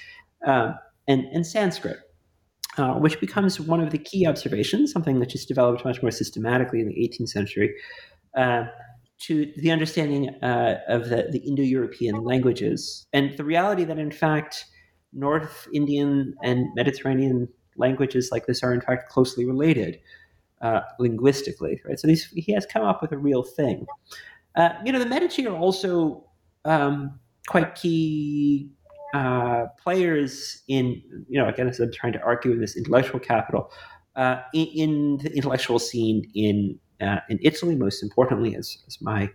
uh, 0.48 0.74
and, 1.08 1.26
and 1.34 1.46
Sanskrit, 1.46 1.98
uh, 2.78 2.94
which 2.94 3.20
becomes 3.20 3.60
one 3.60 3.82
of 3.82 3.92
the 3.92 3.98
key 3.98 4.26
observations, 4.26 4.94
something 4.94 5.20
that 5.20 5.30
just 5.30 5.48
developed 5.48 5.84
much 5.84 6.02
more 6.02 6.12
systematically 6.12 6.80
in 6.80 6.88
the 6.88 6.96
18th 6.96 7.30
century, 7.30 7.76
uh, 8.38 8.64
to 9.22 9.52
the 9.58 9.72
understanding 9.72 10.30
uh, 10.44 10.80
of 10.88 11.10
the, 11.10 11.28
the 11.32 11.40
Indo 11.40 11.64
European 11.64 12.24
languages 12.24 13.06
and 13.14 13.38
the 13.38 13.44
reality 13.44 13.84
that, 13.84 14.00
in 14.00 14.12
fact, 14.12 14.66
North 15.14 15.68
Indian 15.74 16.34
and 16.44 16.68
Mediterranean 16.76 17.48
languages 17.78 18.30
like 18.32 18.46
this 18.46 18.64
are, 18.64 18.74
in 18.74 18.82
fact, 18.82 19.10
closely 19.10 19.46
related 19.46 20.00
uh, 20.62 20.82
linguistically, 21.00 21.82
right? 21.86 22.00
So 22.00 22.08
he 22.08 22.54
has 22.54 22.66
come 22.66 22.84
up 22.84 23.02
with 23.02 23.12
a 23.12 23.18
real 23.18 23.44
thing. 23.44 23.86
Uh, 24.56 24.70
you 24.86 24.92
know, 24.92 25.00
the 25.00 25.06
Medici 25.06 25.46
are 25.48 25.56
also 25.56 26.26
um, 26.66 27.20
quite 27.48 27.76
key 27.76 28.70
uh, 29.14 29.66
players 29.82 30.62
in, 30.68 31.02
you 31.28 31.40
know, 31.40 31.48
again, 31.48 31.68
as 31.68 31.80
I'm 31.80 31.92
trying 31.92 32.14
to 32.14 32.22
argue 32.22 32.52
in 32.52 32.60
this 32.60 32.78
intellectual 32.78 33.20
capital, 33.20 33.72
uh, 34.16 34.42
in, 34.54 34.68
in, 34.68 35.18
the 35.18 35.34
intellectual 35.36 35.80
scene 35.80 36.30
in 36.36 36.78
uh, 37.02 37.20
in 37.30 37.40
Italy, 37.42 37.76
most 37.76 38.04
importantly, 38.04 38.56
as, 38.56 38.78
as 38.88 39.02
my 39.02 39.30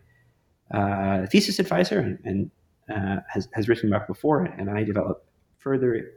uh, 0.73 1.27
thesis 1.27 1.59
advisor 1.59 2.01
and, 2.01 2.19
and 2.25 2.51
has, 3.33 3.49
has 3.55 3.69
written 3.69 3.93
about 3.93 4.07
before, 4.07 4.45
and 4.45 4.71
I 4.71 4.85
develop 4.85 5.27
further 5.59 6.13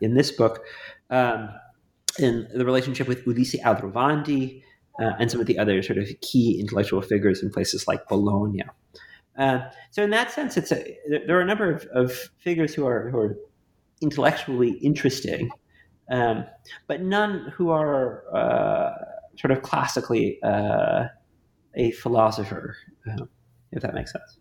in 0.00 0.14
this 0.14 0.30
book. 0.30 0.64
Um, 1.10 1.50
in 2.18 2.48
the 2.54 2.64
relationship 2.64 3.06
with 3.06 3.24
Ulisse 3.24 3.60
Aldrovandi 3.62 4.62
uh, 5.00 5.12
and 5.18 5.30
some 5.30 5.40
of 5.40 5.46
the 5.46 5.58
other 5.58 5.82
sort 5.82 5.98
of 5.98 6.08
key 6.20 6.58
intellectual 6.58 7.00
figures 7.00 7.42
in 7.42 7.50
places 7.50 7.86
like 7.86 8.06
Bologna. 8.08 8.64
Uh, 9.38 9.60
so 9.90 10.02
in 10.02 10.10
that 10.10 10.32
sense, 10.32 10.56
it's 10.56 10.72
a, 10.72 10.98
there 11.26 11.38
are 11.38 11.42
a 11.42 11.46
number 11.46 11.72
of, 11.72 11.84
of 11.94 12.12
figures 12.38 12.74
who 12.74 12.86
are, 12.86 13.08
who 13.10 13.18
are 13.18 13.36
intellectually 14.00 14.72
interesting, 14.78 15.50
um, 16.10 16.44
but 16.88 17.02
none 17.02 17.52
who 17.54 17.70
are 17.70 18.24
uh, 18.34 18.90
sort 19.38 19.50
of 19.52 19.62
classically 19.62 20.38
uh, 20.42 21.04
a 21.74 21.90
philosopher, 21.92 22.76
uh, 23.10 23.24
if 23.72 23.82
that 23.82 23.94
makes 23.94 24.12
sense. 24.12 24.38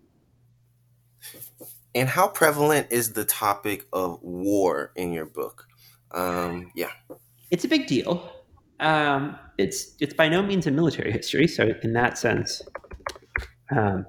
And 1.96 2.10
how 2.10 2.28
prevalent 2.28 2.88
is 2.92 3.14
the 3.14 3.26
topic 3.26 3.88
of 3.92 4.22
war 4.22 4.92
in 4.96 5.14
your 5.14 5.26
book? 5.26 5.68
Um, 6.12 6.72
yeah 6.76 6.92
it's 7.52 7.64
a 7.64 7.68
big 7.68 7.88
deal. 7.88 8.30
Um, 8.80 9.38
it's 9.58 9.96
it's 10.00 10.14
by 10.14 10.30
no 10.30 10.44
means 10.44 10.68
a 10.68 10.72
military 10.72 11.12
history, 11.12 11.48
so 11.48 11.74
in 11.82 11.94
that 11.94 12.18
sense, 12.18 12.62
um, 13.76 14.06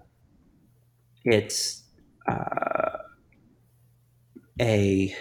it's 1.24 1.84
uh, 2.30 2.98
a 4.60 5.14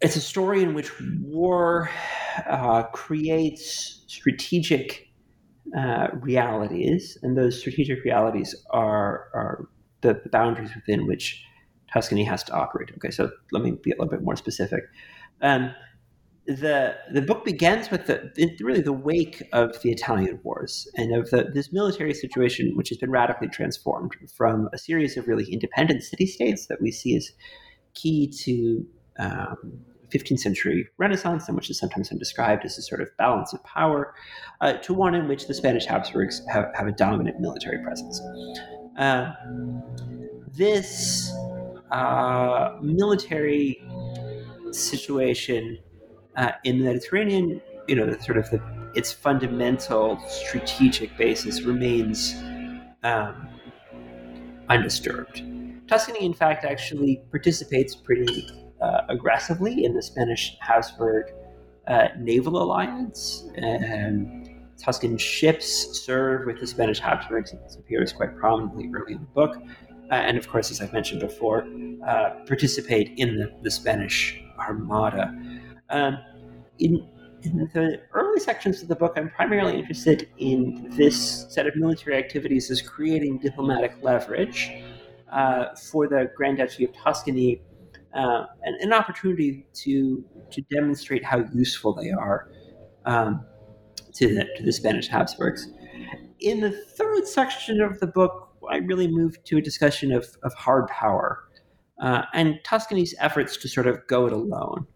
it's 0.00 0.16
a 0.16 0.20
story 0.20 0.62
in 0.62 0.74
which 0.74 0.90
war 1.22 1.90
uh, 2.48 2.84
creates 2.84 4.04
strategic 4.06 5.08
uh, 5.76 6.08
realities, 6.20 7.18
and 7.22 7.36
those 7.36 7.58
strategic 7.58 8.04
realities 8.04 8.54
are 8.70 9.28
are 9.34 9.68
the, 10.02 10.20
the 10.22 10.28
boundaries 10.28 10.74
within 10.74 11.06
which 11.06 11.44
Tuscany 11.92 12.24
has 12.24 12.44
to 12.44 12.52
operate. 12.52 12.90
Okay, 12.96 13.10
so 13.10 13.30
let 13.52 13.62
me 13.62 13.72
be 13.82 13.90
a 13.90 13.94
little 13.94 14.10
bit 14.10 14.22
more 14.22 14.36
specific. 14.36 14.84
Um, 15.40 15.74
the 16.46 16.96
the 17.12 17.22
book 17.22 17.44
begins 17.44 17.90
with 17.90 18.06
the 18.06 18.30
really 18.60 18.82
the 18.82 18.92
wake 18.92 19.42
of 19.52 19.80
the 19.82 19.90
Italian 19.90 20.38
Wars 20.44 20.88
and 20.96 21.14
of 21.14 21.30
the, 21.30 21.50
this 21.52 21.72
military 21.72 22.14
situation, 22.14 22.76
which 22.76 22.90
has 22.90 22.98
been 22.98 23.10
radically 23.10 23.48
transformed 23.48 24.12
from 24.36 24.68
a 24.72 24.78
series 24.78 25.16
of 25.16 25.26
really 25.26 25.50
independent 25.52 26.02
city 26.02 26.26
states 26.26 26.66
that 26.66 26.80
we 26.80 26.92
see 26.92 27.16
as 27.16 27.32
key 27.94 28.32
to 28.44 28.86
um, 29.18 29.80
15th 30.10 30.38
century 30.38 30.88
Renaissance, 30.98 31.48
and 31.48 31.56
which 31.56 31.70
is 31.70 31.78
sometimes 31.78 32.08
been 32.08 32.18
described 32.18 32.64
as 32.64 32.78
a 32.78 32.82
sort 32.82 33.00
of 33.00 33.08
balance 33.18 33.52
of 33.52 33.62
power, 33.64 34.14
uh, 34.60 34.74
to 34.74 34.94
one 34.94 35.14
in 35.14 35.28
which 35.28 35.46
the 35.46 35.54
Spanish 35.54 35.86
Habsburgs 35.86 36.42
have, 36.48 36.66
have 36.74 36.86
a 36.86 36.92
dominant 36.92 37.40
military 37.40 37.82
presence. 37.82 38.20
Uh, 38.98 39.32
this 40.52 41.32
uh, 41.90 42.76
military 42.80 43.82
situation 44.70 45.78
uh, 46.36 46.52
in 46.64 46.78
the 46.78 46.84
Mediterranean, 46.84 47.60
you 47.88 47.96
know, 47.96 48.06
the, 48.06 48.22
sort 48.22 48.38
of 48.38 48.48
the, 48.50 48.60
its 48.94 49.12
fundamental 49.12 50.18
strategic 50.28 51.16
basis 51.16 51.62
remains 51.62 52.34
um, 53.02 53.48
undisturbed. 54.68 55.42
Tuscany, 55.88 56.24
in 56.24 56.34
fact, 56.34 56.64
actually 56.64 57.22
participates 57.30 57.94
pretty 57.94 58.65
uh, 58.80 59.02
aggressively 59.08 59.84
in 59.84 59.94
the 59.94 60.02
Spanish 60.02 60.56
Habsburg 60.60 61.32
uh, 61.86 62.08
naval 62.18 62.62
alliance. 62.62 63.48
And 63.56 64.50
Tuscan 64.78 65.16
ships 65.16 66.00
serve 66.04 66.46
with 66.46 66.60
the 66.60 66.66
Spanish 66.66 66.98
Habsburgs. 66.98 67.52
It 67.52 67.60
appears 67.78 68.12
quite 68.12 68.36
prominently 68.36 68.90
early 68.94 69.14
in 69.14 69.20
the 69.20 69.26
book. 69.26 69.56
Uh, 70.10 70.14
and 70.14 70.36
of 70.38 70.48
course, 70.48 70.70
as 70.70 70.80
I've 70.80 70.92
mentioned 70.92 71.20
before, 71.20 71.66
uh, 72.06 72.30
participate 72.46 73.12
in 73.16 73.36
the, 73.36 73.52
the 73.62 73.70
Spanish 73.70 74.40
Armada. 74.58 75.34
Um, 75.90 76.18
in, 76.78 77.08
in 77.42 77.70
the 77.74 78.00
early 78.12 78.40
sections 78.40 78.82
of 78.82 78.88
the 78.88 78.94
book, 78.94 79.14
I'm 79.16 79.30
primarily 79.30 79.78
interested 79.78 80.28
in 80.38 80.92
this 80.96 81.46
set 81.48 81.66
of 81.66 81.74
military 81.76 82.16
activities 82.16 82.70
as 82.70 82.80
creating 82.80 83.38
diplomatic 83.38 83.94
leverage 84.02 84.70
uh, 85.32 85.74
for 85.74 86.06
the 86.06 86.30
Grand 86.36 86.58
Duchy 86.58 86.84
of 86.84 86.92
Tuscany, 86.94 87.60
uh, 88.16 88.46
and 88.62 88.76
an 88.80 88.92
opportunity 88.92 89.66
to 89.74 90.24
to 90.50 90.62
demonstrate 90.62 91.24
how 91.24 91.44
useful 91.54 91.94
they 91.94 92.10
are 92.10 92.50
um, 93.04 93.44
to, 94.14 94.34
the, 94.34 94.46
to 94.56 94.62
the 94.62 94.72
Spanish 94.72 95.08
Habsburgs. 95.08 95.68
in 96.40 96.60
the 96.60 96.70
third 96.70 97.26
section 97.26 97.80
of 97.80 98.00
the 98.00 98.06
book, 98.06 98.54
I 98.70 98.78
really 98.78 99.08
moved 99.08 99.44
to 99.46 99.58
a 99.58 99.60
discussion 99.60 100.12
of, 100.12 100.26
of 100.42 100.54
hard 100.54 100.88
power 100.88 101.44
uh, 102.00 102.22
and 102.34 102.58
Tuscany's 102.64 103.14
efforts 103.20 103.56
to 103.58 103.68
sort 103.68 103.86
of 103.86 104.06
go 104.06 104.26
it 104.26 104.32
alone. 104.32 104.86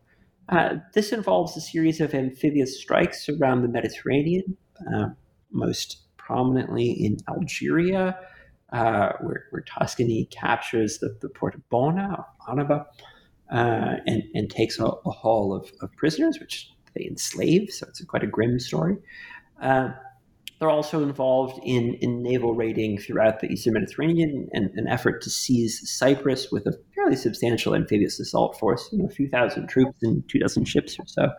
Uh, 0.48 0.76
this 0.94 1.12
involves 1.12 1.56
a 1.56 1.60
series 1.60 2.00
of 2.00 2.14
amphibious 2.14 2.80
strikes 2.80 3.28
around 3.28 3.62
the 3.62 3.68
Mediterranean, 3.68 4.56
uh, 4.94 5.08
most 5.52 6.02
prominently 6.16 6.90
in 6.90 7.18
Algeria, 7.28 8.18
uh, 8.72 9.12
where, 9.20 9.46
where, 9.50 9.62
Tuscany 9.62 10.26
captures 10.26 10.98
the, 10.98 11.16
the 11.20 11.28
port 11.28 11.54
of 11.54 11.68
Bona, 11.70 12.24
Annaba, 12.48 12.86
uh, 13.50 13.96
and, 14.06 14.22
and 14.34 14.48
takes 14.48 14.78
a, 14.78 14.84
a 14.84 15.10
haul 15.10 15.52
of, 15.54 15.70
of, 15.80 15.90
prisoners, 15.96 16.38
which 16.38 16.70
they 16.94 17.04
enslave. 17.04 17.70
So 17.72 17.86
it's 17.88 18.04
quite 18.04 18.22
a 18.22 18.28
grim 18.28 18.60
story. 18.60 18.96
Uh, 19.60 19.90
they're 20.60 20.70
also 20.70 21.02
involved 21.02 21.58
in, 21.64 21.94
in 21.94 22.22
naval 22.22 22.54
raiding 22.54 22.98
throughout 22.98 23.40
the 23.40 23.48
Eastern 23.48 23.72
Mediterranean 23.72 24.48
and 24.52 24.70
an 24.74 24.86
effort 24.86 25.22
to 25.22 25.30
seize 25.30 25.90
Cyprus 25.90 26.52
with 26.52 26.66
a 26.66 26.78
fairly 26.94 27.16
substantial 27.16 27.74
amphibious 27.74 28.20
assault 28.20 28.58
force, 28.58 28.88
you 28.92 28.98
know, 28.98 29.06
a 29.06 29.10
few 29.10 29.28
thousand 29.28 29.68
troops 29.68 29.96
and 30.02 30.22
two 30.28 30.38
dozen 30.38 30.66
ships 30.66 30.98
or 30.98 31.06
so. 31.06 31.30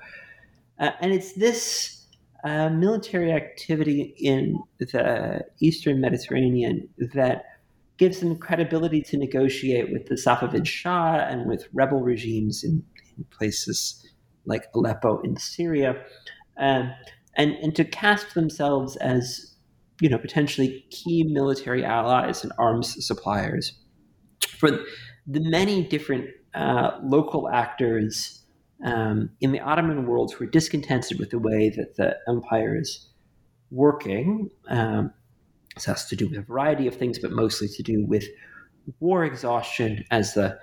Uh, 0.80 0.92
and 1.00 1.14
it's 1.14 1.34
this 1.34 2.01
uh, 2.44 2.70
military 2.70 3.32
activity 3.32 4.14
in 4.18 4.60
the 4.80 5.42
Eastern 5.60 6.02
Mediterranean 6.02 6.90
that 7.14 7.46
gives 7.98 8.20
them 8.20 8.36
credibility 8.38 9.02
to 9.02 9.18
negotiate 9.18 9.92
with 9.92 10.08
the 10.08 10.16
Safavid 10.16 10.66
Shah 10.66 11.18
and 11.18 11.48
with 11.48 11.68
rebel 11.74 12.02
regimes 12.02 12.64
in, 12.64 12.84
in 13.18 13.24
places 13.26 14.04
like 14.46 14.66
Aleppo 14.74 15.22
in 15.22 15.38
Syria. 15.38 16.04
Um, 16.58 16.92
and 17.36 17.52
and 17.62 17.76
to 17.76 17.84
cast 17.84 18.34
themselves 18.34 18.96
as 18.98 19.56
you 20.00 20.10
know 20.10 20.18
potentially 20.18 20.86
key 20.90 21.24
military 21.24 21.86
allies 21.86 22.44
and 22.44 22.52
arms 22.58 23.06
suppliers 23.06 23.74
for 24.58 24.72
the 25.28 25.40
many 25.50 25.84
different 25.88 26.26
uh, 26.54 26.98
local 27.04 27.50
actors 27.50 28.41
um, 28.84 29.30
in 29.42 29.52
the 29.52 29.60
Ottoman 29.60 30.06
world 30.06 30.34
who 30.34 30.46
are 30.46 30.50
discontented 30.50 31.20
with 31.20 31.30
the 31.30 31.40
way 31.40 31.70
that 31.70 31.96
the 31.96 32.18
empire 32.28 32.78
is 32.80 33.10
working. 33.70 34.50
Um, 34.68 35.14
this 35.76 35.86
has 35.86 36.06
to 36.08 36.16
do 36.16 36.28
with 36.28 36.38
a 36.38 36.42
variety 36.42 36.88
of 36.88 36.96
things, 36.96 37.20
but 37.20 37.32
mostly 37.32 37.68
to 37.68 37.84
do 37.84 38.06
with 38.06 38.26
war 39.00 39.24
exhaustion 39.24 40.04
as 40.12 40.34
the 40.34 40.60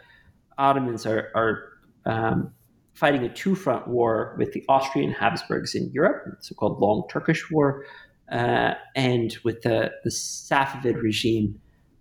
Ottomans 0.58 1.06
are, 1.06 1.30
are 1.34 1.68
um, 2.04 2.52
fighting 2.94 3.24
a 3.24 3.32
two 3.32 3.54
front 3.54 3.86
war 3.88 4.34
with 4.38 4.52
the 4.52 4.64
Austrian 4.68 5.12
Habsburgs 5.12 5.74
in 5.74 5.90
Europe, 5.92 6.38
so 6.40 6.54
called 6.54 6.80
Long 6.80 7.04
Turkish 7.08 7.50
War, 7.50 7.84
uh, 8.30 8.74
and 8.96 9.36
with 9.44 9.62
the, 9.62 9.92
the 10.04 10.10
Safavid 10.10 11.00
regime. 11.00 11.60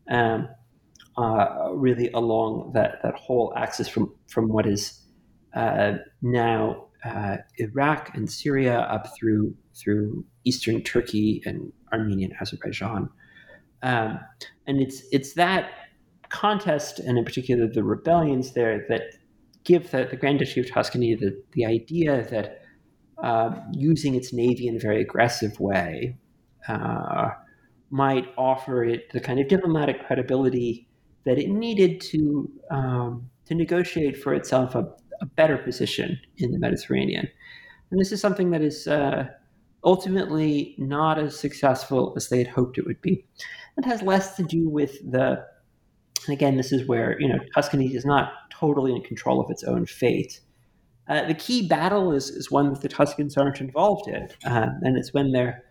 Um, 0.09 0.49
uh, 1.17 1.71
really 1.73 2.11
along 2.11 2.71
that, 2.73 2.99
that 3.01 3.15
whole 3.15 3.51
axis 3.57 3.87
from, 3.87 4.13
from 4.27 4.49
what 4.49 4.67
is 4.67 5.01
now 6.21 6.87
uh, 7.05 7.37
Iraq 7.57 8.15
and 8.15 8.29
Syria 8.29 8.79
up 8.79 9.15
through 9.17 9.55
through 9.75 10.25
eastern 10.43 10.81
Turkey 10.83 11.41
and 11.45 11.71
Armenia 11.93 12.27
and 12.27 12.35
Azerbaijan, 12.41 13.09
um, 13.83 14.19
and 14.65 14.81
it's 14.81 15.03
it's 15.11 15.33
that 15.33 15.71
contest 16.29 16.99
and 16.99 17.17
in 17.17 17.23
particular 17.23 17.67
the 17.67 17.83
rebellions 17.83 18.53
there 18.53 18.85
that 18.89 19.01
give 19.63 19.91
the, 19.91 20.07
the 20.09 20.15
Grand 20.15 20.39
Duchy 20.39 20.59
of 20.59 20.69
Tuscany 20.69 21.15
the, 21.15 21.41
the 21.53 21.65
idea 21.65 22.27
that 22.29 22.61
uh, 23.23 23.51
using 23.71 24.15
its 24.15 24.33
navy 24.33 24.67
in 24.67 24.75
a 24.75 24.79
very 24.79 25.01
aggressive 25.01 25.59
way 25.59 26.17
uh, 26.67 27.29
might 27.89 28.27
offer 28.37 28.83
it 28.83 29.11
the 29.11 29.19
kind 29.19 29.39
of 29.39 29.47
diplomatic 29.47 30.05
credibility 30.05 30.87
that 31.25 31.37
it 31.37 31.49
needed 31.49 31.99
to 32.01 32.49
um, 32.71 33.29
to 33.45 33.55
negotiate 33.55 34.21
for 34.21 34.33
itself 34.33 34.75
a, 34.75 34.87
a, 35.21 35.25
better 35.25 35.57
position 35.57 36.19
in 36.37 36.51
the 36.51 36.59
Mediterranean. 36.59 37.27
And 37.91 37.99
this 37.99 38.11
is 38.11 38.19
something 38.19 38.51
that 38.51 38.61
is 38.61 38.87
uh, 38.87 39.27
ultimately 39.83 40.75
not 40.77 41.17
as 41.19 41.39
successful 41.39 42.13
as 42.15 42.29
they 42.29 42.39
had 42.39 42.47
hoped 42.47 42.77
it 42.77 42.85
would 42.85 43.01
be. 43.01 43.25
It 43.77 43.85
has 43.85 44.01
less 44.01 44.35
to 44.37 44.43
do 44.43 44.69
with 44.69 44.99
the 45.09 45.45
again, 46.29 46.57
this 46.57 46.71
is 46.71 46.87
where 46.87 47.19
you 47.19 47.27
know 47.27 47.39
Tuscany 47.53 47.93
is 47.93 48.05
not 48.05 48.31
totally 48.51 48.95
in 48.95 49.01
control 49.01 49.39
of 49.39 49.49
its 49.49 49.63
own 49.63 49.85
fate. 49.85 50.39
Uh, 51.07 51.25
the 51.25 51.33
key 51.33 51.65
battle 51.65 52.11
is, 52.11 52.29
is 52.29 52.51
one 52.51 52.73
that 52.73 52.81
the 52.81 52.89
Tuscans 52.89 53.37
aren't 53.37 53.61
involved 53.61 54.09
in, 54.09 54.27
uh, 54.45 54.69
and 54.81 54.97
it's 54.97 55.13
when 55.13 55.31
their 55.31 55.63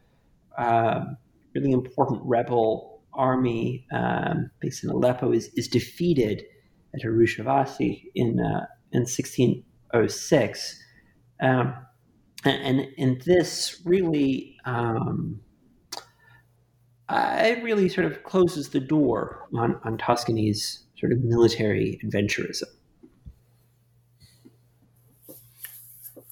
um, 0.57 1.17
really 1.55 1.73
important 1.73 2.21
rebel 2.25 3.03
army 3.13 3.87
um, 3.93 4.51
based 4.61 4.85
in 4.85 4.91
Aleppo 4.91 5.33
is, 5.33 5.51
is 5.57 5.69
defeated 5.69 6.45
at 6.95 7.03
Arushavasi 7.03 8.05
in 8.15 8.41
uh, 8.41 8.67
in 8.97 9.03
1606, 9.03 10.83
um, 11.41 11.75
and, 12.45 12.81
and, 12.81 12.89
and 12.99 13.23
this 13.23 13.81
really 13.85 14.57
um, 14.65 15.41
uh, 17.09 17.39
it 17.41 17.63
really 17.63 17.89
sort 17.89 18.07
of 18.07 18.23
closes 18.25 18.71
the 18.71 18.81
door 18.81 19.47
on, 19.55 19.79
on 19.85 19.97
Tuscany's 19.97 20.85
sort 20.99 21.13
of 21.13 21.23
military 21.23 22.01
adventurism. 22.05 22.65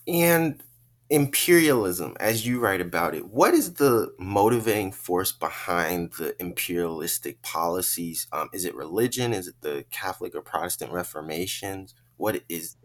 And 0.06 0.62
imperialism, 1.08 2.16
as 2.18 2.46
you 2.46 2.58
write 2.58 2.80
about 2.80 3.14
it, 3.14 3.28
what 3.28 3.54
is 3.54 3.74
the 3.74 4.12
motivating 4.18 4.90
force 4.90 5.32
behind 5.32 6.14
the 6.14 6.34
imperialistic 6.40 7.40
policies? 7.42 8.26
Um, 8.32 8.48
is 8.52 8.64
it 8.64 8.74
religion? 8.74 9.32
Is 9.32 9.46
it 9.46 9.54
the 9.60 9.84
Catholic 9.90 10.34
or 10.34 10.42
Protestant 10.42 10.92
Reformations? 10.92 11.94
What 12.16 12.42
is 12.48 12.76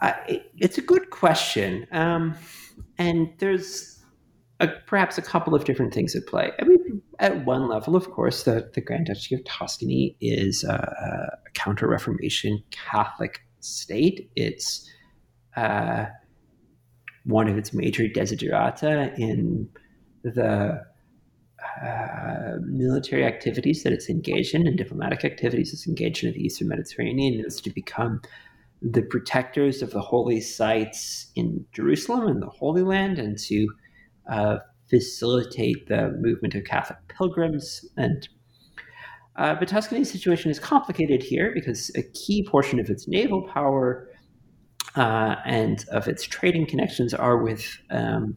that? 0.00 0.42
It's 0.58 0.78
a 0.78 0.82
good 0.82 1.10
question. 1.10 1.86
Um, 1.92 2.36
and 2.98 3.32
there's 3.38 4.04
a, 4.60 4.68
perhaps 4.86 5.18
a 5.18 5.22
couple 5.22 5.54
of 5.54 5.64
different 5.64 5.92
things 5.94 6.14
at 6.14 6.26
play. 6.26 6.52
I 6.60 6.64
mean, 6.64 7.02
at 7.18 7.44
one 7.44 7.68
level, 7.68 7.96
of 7.96 8.10
course, 8.10 8.44
the, 8.44 8.70
the 8.74 8.80
Grand 8.80 9.06
Duchy 9.06 9.34
of 9.34 9.44
Tuscany 9.44 10.16
is 10.20 10.64
a, 10.64 10.74
a 11.46 11.50
counter 11.54 11.88
Reformation 11.88 12.62
Catholic 12.70 13.40
state. 13.60 14.30
It's 14.36 14.88
uh, 15.56 16.06
one 17.24 17.48
of 17.48 17.56
its 17.56 17.72
major 17.72 18.04
desiderata 18.04 19.18
in 19.18 19.68
the 20.22 20.82
uh, 21.82 22.58
military 22.62 23.24
activities 23.24 23.82
that 23.82 23.92
it's 23.92 24.08
engaged 24.08 24.54
in 24.54 24.66
and 24.66 24.76
diplomatic 24.76 25.24
activities 25.24 25.72
it's 25.72 25.88
engaged 25.88 26.22
in 26.22 26.32
the 26.32 26.40
Eastern 26.40 26.68
Mediterranean 26.68 27.44
is 27.44 27.60
to 27.60 27.70
become 27.70 28.20
the 28.80 29.02
protectors 29.02 29.82
of 29.82 29.90
the 29.90 30.00
holy 30.00 30.40
sites 30.40 31.30
in 31.34 31.64
Jerusalem 31.72 32.26
and 32.26 32.42
the 32.42 32.50
Holy 32.50 32.82
Land 32.82 33.18
and 33.18 33.38
to 33.38 33.68
uh, 34.30 34.58
facilitate 34.90 35.88
the 35.88 36.10
movement 36.20 36.54
of 36.54 36.64
Catholic 36.64 36.98
pilgrims. 37.08 37.84
And 37.96 38.28
uh, 39.36 39.54
but 39.54 39.68
Tuscany's 39.68 40.12
situation 40.12 40.50
is 40.50 40.60
complicated 40.60 41.22
here 41.22 41.50
because 41.52 41.90
a 41.96 42.02
key 42.02 42.46
portion 42.48 42.78
of 42.78 42.88
its 42.88 43.08
naval 43.08 43.42
power 43.48 44.08
uh, 44.96 45.36
and 45.44 45.84
of 45.90 46.06
its 46.06 46.22
trading 46.22 46.66
connections 46.66 47.12
are 47.12 47.38
with 47.42 47.78
um, 47.90 48.36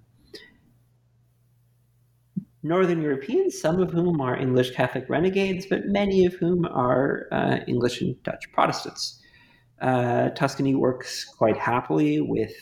Northern 2.63 3.01
Europeans, 3.01 3.59
some 3.59 3.79
of 3.79 3.91
whom 3.91 4.19
are 4.19 4.35
English 4.35 4.71
Catholic 4.71 5.05
renegades, 5.09 5.65
but 5.65 5.85
many 5.85 6.25
of 6.25 6.33
whom 6.33 6.65
are 6.65 7.27
uh, 7.31 7.57
English 7.67 8.01
and 8.01 8.21
Dutch 8.23 8.51
Protestants. 8.51 9.21
Uh, 9.81 10.29
Tuscany 10.29 10.73
works 10.73 11.23
quite 11.23 11.57
happily 11.57 12.19
with 12.19 12.53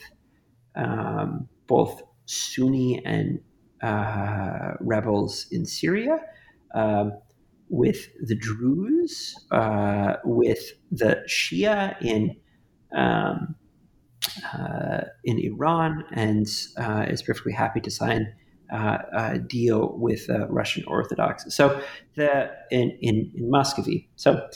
um, 0.75 1.47
both 1.67 2.03
Sunni 2.25 3.03
and 3.05 3.39
uh, 3.81 4.73
rebels 4.81 5.47
in 5.51 5.65
Syria, 5.65 6.19
um, 6.73 7.13
with 7.69 8.09
the 8.21 8.35
Druze, 8.35 9.33
uh, 9.51 10.15
with 10.25 10.73
the 10.91 11.23
Shia 11.27 11.95
in 12.01 12.35
um, 12.93 13.55
uh, 14.53 15.01
in 15.23 15.39
Iran, 15.39 16.03
and 16.11 16.47
uh, 16.77 17.05
is 17.07 17.21
perfectly 17.21 17.53
happy 17.53 17.79
to 17.81 17.91
sign 17.91 18.33
deal 19.47 19.97
with 19.97 20.29
Russian 20.49 20.83
Orthodox. 20.87 21.45
So 21.55 21.81
the 22.15 22.51
in 22.71 22.97
in, 23.01 23.31
in 23.35 23.49
Muscovy. 23.49 24.09
So 24.15 24.47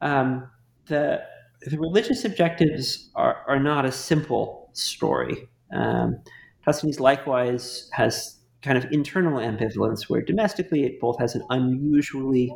um, 0.00 0.48
the 0.86 1.22
the 1.62 1.78
religious 1.78 2.24
objectives 2.24 3.10
are, 3.14 3.44
are 3.48 3.58
not 3.58 3.84
a 3.84 3.92
simple 3.92 4.70
story. 4.72 5.48
Um, 5.72 6.20
Tuscany's 6.64 7.00
likewise 7.00 7.90
has 7.92 8.36
kind 8.62 8.78
of 8.78 8.86
internal 8.92 9.38
ambivalence 9.38 10.08
where 10.08 10.22
domestically 10.22 10.84
it 10.84 11.00
both 11.00 11.18
has 11.18 11.34
an 11.34 11.42
unusually, 11.50 12.54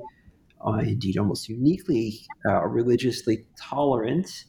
uh, 0.67 0.79
indeed 0.79 1.17
almost 1.19 1.49
uniquely 1.49 2.21
uh, 2.49 2.65
religiously 2.67 3.45
tolerant 3.57 4.45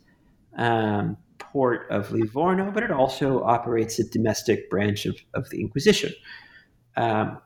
um, 0.57 1.17
port 1.53 1.85
of 1.91 2.11
Livorno, 2.11 2.71
but 2.71 2.83
it 2.83 2.91
also 2.91 3.43
operates 3.43 3.99
a 3.99 4.09
domestic 4.09 4.69
branch 4.71 5.05
of, 5.05 5.15
of 5.35 5.49
the 5.51 5.61
Inquisition. 5.61 6.11
Um, 6.97 7.39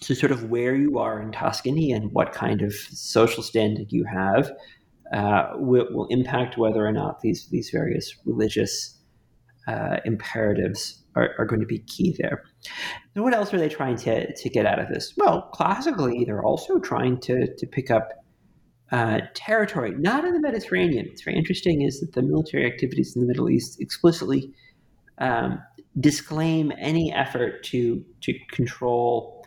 so, 0.00 0.14
sort 0.14 0.30
of 0.30 0.48
where 0.48 0.76
you 0.76 0.98
are 0.98 1.20
in 1.20 1.32
Tuscany 1.32 1.90
and 1.90 2.12
what 2.12 2.32
kind 2.32 2.62
of 2.62 2.72
social 2.72 3.42
standing 3.42 3.86
you 3.90 4.04
have 4.04 4.52
uh, 5.12 5.50
will, 5.56 5.88
will, 5.90 6.06
impact 6.06 6.56
whether 6.56 6.86
or 6.86 6.92
not 6.92 7.20
these 7.20 7.48
these 7.48 7.70
various 7.70 8.14
religious 8.24 8.96
uh, 9.66 9.96
imperatives 10.04 11.02
are, 11.16 11.30
are, 11.38 11.44
going 11.44 11.60
to 11.60 11.66
be 11.66 11.80
key 11.80 12.14
there. 12.18 12.44
So, 13.14 13.22
what 13.22 13.34
else 13.34 13.52
are 13.52 13.58
they 13.58 13.68
trying 13.68 13.96
to, 13.96 14.32
to 14.32 14.48
get 14.48 14.66
out 14.66 14.78
of 14.78 14.88
this? 14.88 15.14
Well, 15.16 15.42
classically, 15.52 16.24
they're 16.24 16.44
also 16.44 16.78
trying 16.78 17.18
to 17.22 17.52
to 17.56 17.66
pick 17.66 17.90
up 17.90 18.12
uh, 18.90 19.20
territory, 19.34 19.92
not 19.98 20.24
in 20.24 20.32
the 20.32 20.40
Mediterranean. 20.40 21.06
It's 21.10 21.22
very 21.22 21.36
interesting 21.36 21.82
is 21.82 22.00
that 22.00 22.12
the 22.12 22.22
military 22.22 22.66
activities 22.66 23.14
in 23.14 23.22
the 23.22 23.28
Middle 23.28 23.50
East 23.50 23.80
explicitly 23.80 24.52
um, 25.18 25.62
disclaim 26.00 26.72
any 26.78 27.12
effort 27.12 27.62
to 27.64 28.04
to 28.22 28.34
control 28.52 29.44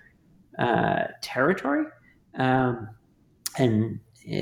uh, 0.59 1.05
territory, 1.21 1.85
um, 2.37 2.89
and 3.57 3.99
uh, 4.27 4.35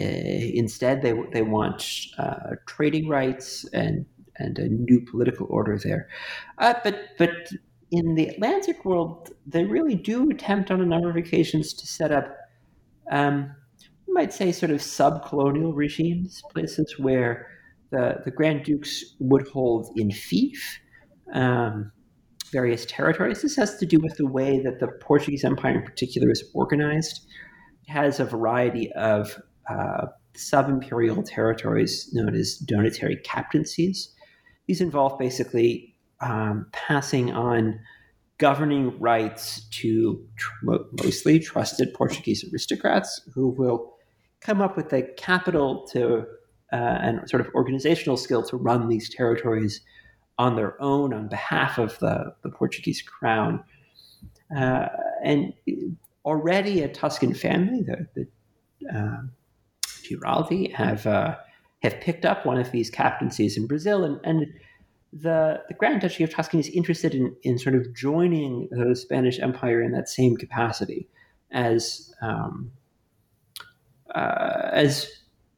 instead 0.54 1.02
they 1.02 1.14
they 1.32 1.44
want 1.44 1.86
uh, 2.18 2.56
trading 2.66 3.08
rights 3.08 3.66
and 3.74 4.06
and 4.38 4.58
a 4.60 4.68
new 4.68 5.02
political 5.10 5.48
order 5.50 5.78
there. 5.78 6.10
Uh, 6.58 6.74
but 6.84 7.10
but 7.18 7.32
in 7.92 8.16
the 8.16 8.28
Atlantic 8.28 8.86
world, 8.86 9.30
they 9.48 9.64
really 9.64 9.96
do 9.96 10.30
attempt 10.30 10.72
on 10.72 10.82
a 10.82 10.86
number 10.86 11.10
of 11.10 11.16
occasions 11.16 11.74
to 11.74 11.88
set 11.88 12.12
up. 12.12 12.36
Um, 13.12 13.56
you 14.10 14.16
might 14.16 14.34
say 14.34 14.52
sort 14.52 14.72
of 14.72 14.82
sub-colonial 14.82 15.74
regimes, 15.74 16.42
places 16.52 16.96
where 16.98 17.46
the, 17.92 18.16
the 18.26 18.32
Grand 18.32 18.64
Dukes 18.64 19.16
would 19.20 19.48
hold 19.48 19.92
in 19.98 20.10
fief 20.10 20.80
um, 21.36 21.92
various 22.52 22.88
territories. 22.88 23.44
This 23.44 23.56
has 23.56 23.78
to 23.78 23.86
do 23.86 24.00
with 24.00 24.18
the 24.18 24.26
way 24.26 24.62
that 24.64 24.80
the 24.80 24.88
Portuguese 25.00 25.44
Empire, 25.44 25.76
in 25.76 25.84
particular, 25.84 26.32
is 26.32 26.44
organized. 26.56 27.28
It 27.88 27.92
has 27.92 28.20
a 28.20 28.26
variety 28.26 28.92
of 28.94 29.40
uh, 29.70 30.08
sub 30.36 30.70
imperial 30.70 31.22
territories 31.22 32.10
known 32.12 32.34
as 32.34 32.60
donatary 32.68 33.24
captaincies. 33.24 34.12
These 34.66 34.82
involve 34.82 35.20
basically 35.20 35.96
um, 36.20 36.66
passing 36.72 37.32
on 37.32 37.80
governing 38.40 39.00
rights 39.00 39.68
to 39.70 40.26
tr- 40.36 40.78
mostly 41.04 41.38
trusted 41.38 41.94
Portuguese 41.94 42.44
aristocrats 42.52 43.22
who 43.36 43.50
will 43.50 43.94
come 44.42 44.62
up 44.62 44.78
with 44.78 44.90
the 44.90 45.04
capital 45.18 45.88
to 45.92 46.26
uh, 46.72 46.76
and 47.02 47.30
sort 47.30 47.42
of 47.42 47.54
organizational 47.56 48.16
skill 48.16 48.44
to 48.44 48.56
run 48.56 48.90
these 48.90 49.10
territories 49.10 49.82
on 50.38 50.56
their 50.56 50.82
own 50.82 51.14
on 51.14 51.28
behalf 51.28 51.78
of 51.78 51.98
the, 52.00 52.34
the 52.44 52.50
Portuguese 52.50 53.02
crown. 53.02 53.64
Uh, 54.56 54.88
and 55.24 55.54
already 56.26 56.82
a 56.82 56.88
Tuscan 56.88 57.34
family, 57.34 57.82
the, 57.82 58.08
the 58.16 58.98
uh, 58.98 59.22
Giraldi, 60.04 60.74
have 60.74 61.06
uh, 61.06 61.36
have 61.82 62.00
picked 62.02 62.26
up 62.26 62.46
one 62.46 62.60
of 62.60 62.72
these 62.72 62.90
captaincies 62.90 63.58
in 63.58 63.68
Brazil, 63.68 64.04
and, 64.04 64.20
and 64.24 64.48
the 65.14 65.62
the 65.68 65.74
Grand 65.74 66.02
Duchy 66.02 66.24
of 66.24 66.32
Tuscany 66.32 66.62
is 66.62 66.70
interested 66.70 67.14
in 67.14 67.36
in 67.44 67.58
sort 67.60 67.76
of 67.76 67.94
joining 67.96 68.68
the 68.72 68.96
Spanish 68.96 69.40
Empire 69.40 69.82
in 69.82 69.92
that 69.92 70.10
same 70.10 70.36
capacity 70.36 71.08
as 71.52 72.14
um, 72.22 72.72
uh, 74.16 74.70
as 74.72 75.08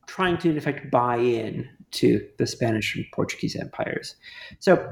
trying 0.08 0.38
to 0.39 0.49
in 0.49 0.58
effect 0.58 0.91
buy 0.91 1.18
in 1.18 1.70
to 1.91 2.26
the 2.38 2.47
Spanish 2.47 2.95
and 2.95 3.06
Portuguese 3.14 3.56
empires. 3.56 4.16
So, 4.60 4.89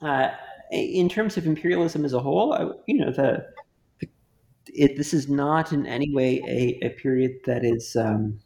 uh, 0.00 0.30
in 0.70 1.08
terms 1.08 1.36
of 1.36 1.46
imperialism 1.46 2.04
as 2.04 2.12
a 2.12 2.20
whole, 2.20 2.52
I, 2.52 2.68
you 2.86 2.98
know, 2.98 3.10
the, 3.10 3.46
the 4.00 4.08
it, 4.66 4.96
this 4.96 5.14
is 5.14 5.28
not 5.28 5.72
in 5.72 5.86
any 5.86 6.12
way 6.14 6.42
a, 6.46 6.86
a 6.86 6.90
period 6.90 7.32
that 7.46 7.64
is 7.64 7.96
um, 7.96 8.38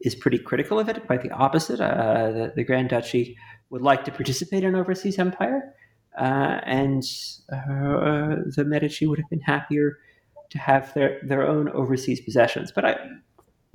is 0.00 0.14
pretty 0.14 0.38
critical 0.38 0.78
of 0.78 0.88
it. 0.88 1.06
Quite 1.06 1.22
the 1.22 1.30
opposite. 1.30 1.80
Uh, 1.80 2.30
the, 2.30 2.52
the, 2.56 2.64
Grand 2.64 2.90
Duchy 2.90 3.36
would 3.70 3.82
like 3.82 4.04
to 4.04 4.12
participate 4.12 4.62
in 4.62 4.74
an 4.74 4.80
overseas 4.80 5.18
empire, 5.18 5.74
uh, 6.18 6.60
and 6.64 7.02
uh, 7.50 8.36
the 8.54 8.64
Medici 8.66 9.06
would 9.06 9.18
have 9.18 9.30
been 9.30 9.40
happier 9.40 9.98
to 10.50 10.58
have 10.58 10.92
their 10.94 11.20
their 11.22 11.46
own 11.48 11.70
overseas 11.70 12.20
possessions. 12.20 12.70
But 12.70 12.84
I, 12.84 12.96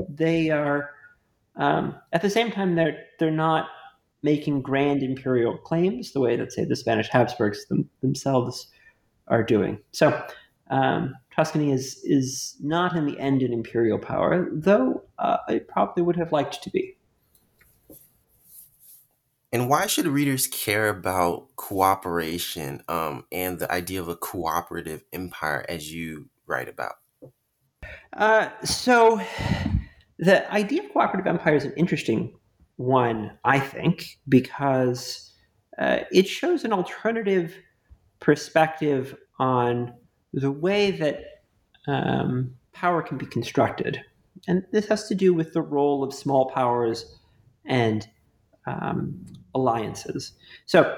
they 0.07 0.49
are 0.49 0.91
um, 1.59 1.95
at 2.13 2.21
the 2.21 2.29
same 2.29 2.51
time, 2.51 2.75
they're 2.75 3.05
they're 3.19 3.31
not 3.31 3.67
making 4.23 4.61
grand 4.61 5.03
imperial 5.03 5.57
claims 5.57 6.11
the 6.11 6.19
way 6.19 6.35
that 6.35 6.51
say 6.51 6.65
the 6.65 6.75
Spanish 6.75 7.07
Habsburgs 7.09 7.65
them, 7.67 7.89
themselves 8.01 8.67
are 9.27 9.43
doing. 9.43 9.79
So 9.91 10.21
um, 10.69 11.15
Tuscany 11.35 11.71
is 11.71 12.01
is 12.03 12.55
not 12.61 12.95
in 12.95 13.05
the 13.05 13.19
end 13.19 13.41
an 13.41 13.53
imperial 13.53 13.99
power, 13.99 14.47
though 14.51 15.03
uh, 15.19 15.37
it 15.49 15.67
probably 15.67 16.01
would 16.01 16.15
have 16.15 16.31
liked 16.31 16.63
to 16.63 16.69
be. 16.69 16.95
And 19.51 19.67
why 19.67 19.87
should 19.87 20.07
readers 20.07 20.45
care 20.45 20.89
about 20.89 21.55
cooperation 21.55 22.83
um, 22.87 23.25
and 23.31 23.57
the 23.57 23.71
idea 23.71 23.99
of 23.99 24.07
a 24.07 24.15
cooperative 24.15 25.03
empire 25.11 25.65
as 25.67 25.91
you 25.91 26.29
write 26.45 26.69
about? 26.69 26.97
Uh, 28.13 28.49
so 28.63 29.19
the 30.19 30.51
idea 30.53 30.83
of 30.83 30.91
cooperative 30.91 31.27
empire 31.27 31.55
is 31.55 31.63
an 31.63 31.73
interesting 31.77 32.37
one, 32.75 33.31
I 33.45 33.59
think, 33.59 34.19
because 34.27 35.31
uh, 35.77 35.99
it 36.11 36.27
shows 36.27 36.65
an 36.65 36.73
alternative 36.73 37.55
perspective 38.19 39.15
on 39.39 39.93
the 40.33 40.51
way 40.51 40.91
that 40.91 41.23
um, 41.87 42.53
power 42.73 43.01
can 43.01 43.17
be 43.17 43.25
constructed. 43.25 44.01
And 44.47 44.65
this 44.73 44.87
has 44.87 45.07
to 45.07 45.15
do 45.15 45.33
with 45.33 45.53
the 45.53 45.61
role 45.61 46.03
of 46.03 46.13
small 46.13 46.49
powers 46.49 47.17
and 47.65 48.05
um, 48.67 49.25
alliances. 49.55 50.33
So 50.65 50.97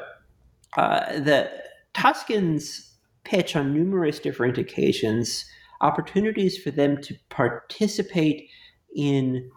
uh, 0.77 1.19
the 1.19 1.51
Tuscans 1.93 2.95
pitch 3.23 3.55
on 3.55 3.71
numerous 3.71 4.17
different 4.17 4.57
occasions 4.57 5.45
opportunities 5.81 6.57
for 6.57 6.71
them 6.71 7.01
to 7.01 7.15
participate 7.29 8.49
in 8.95 9.49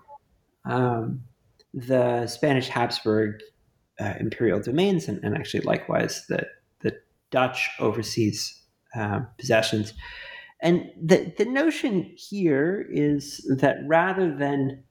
um, 0.65 1.23
the 1.73 2.27
Spanish 2.27 2.69
Habsburg 2.69 3.41
uh, 4.01 4.15
imperial 4.19 4.61
domains, 4.61 5.09
and, 5.09 5.23
and, 5.23 5.37
actually 5.37 5.61
likewise 5.61 6.25
the 6.29 6.47
the 6.81 6.97
Dutch 7.31 7.71
overseas 7.79 8.63
uh, 8.97 9.21
possessions. 9.39 9.93
And 10.61 10.91
the 11.01 11.33
the 11.37 11.45
notion 11.45 12.13
here 12.17 12.87
is 12.91 13.45
that 13.59 13.77
rather 13.87 14.35
than 14.37 14.83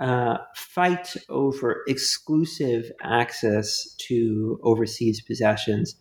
uh, 0.00 0.38
fight 0.56 1.14
over 1.28 1.82
exclusive 1.86 2.90
access 3.02 3.94
to 4.08 4.58
overseas 4.64 5.20
possessions, 5.20 5.94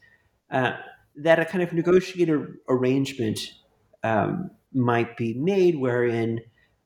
uh, 0.50 0.74
that 1.16 1.40
a 1.40 1.46
kind 1.46 1.64
of 1.64 1.74
negotiated 1.74 2.40
arrangement 2.70 3.40
um, 4.04 4.50
might 4.74 5.18
be 5.18 5.34
made 5.36 5.78
wherein 5.78 6.40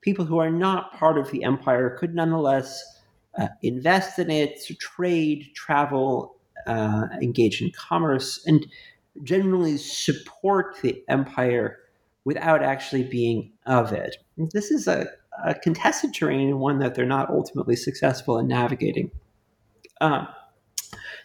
people 0.05 0.23
who 0.23 0.37
are 0.37 0.51
not 0.51 0.93
part 0.93 1.17
of 1.17 1.29
the 1.31 1.43
empire 1.43 1.97
could 1.99 2.13
nonetheless 2.13 3.01
uh, 3.39 3.47
invest 3.63 4.19
in 4.19 4.29
it, 4.29 4.61
trade, 4.79 5.49
travel, 5.55 6.37
uh, 6.67 7.07
engage 7.21 7.61
in 7.61 7.71
commerce, 7.71 8.41
and 8.45 8.65
generally 9.23 9.77
support 9.77 10.77
the 10.83 11.03
empire 11.09 11.79
without 12.23 12.63
actually 12.63 13.03
being 13.03 13.51
of 13.65 13.91
it. 13.91 14.17
This 14.37 14.71
is 14.71 14.87
a, 14.87 15.07
a 15.43 15.55
contested 15.55 16.13
terrain 16.13 16.49
and 16.49 16.59
one 16.59 16.79
that 16.79 16.95
they're 16.95 17.05
not 17.05 17.29
ultimately 17.29 17.75
successful 17.75 18.37
in 18.37 18.47
navigating. 18.47 19.09
Um, 20.01 20.27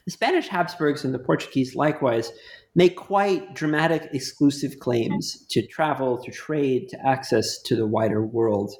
the 0.04 0.10
Spanish 0.10 0.48
Habsburgs 0.48 1.04
and 1.04 1.12
the 1.12 1.18
Portuguese 1.18 1.76
likewise 1.76 2.32
make 2.74 2.96
quite 2.96 3.54
dramatic 3.54 4.08
exclusive 4.12 4.78
claims 4.78 5.44
to 5.50 5.66
travel, 5.66 6.22
to 6.22 6.30
trade, 6.30 6.88
to 6.88 7.06
access 7.06 7.60
to 7.62 7.74
the 7.74 7.86
wider 7.86 8.24
world, 8.24 8.72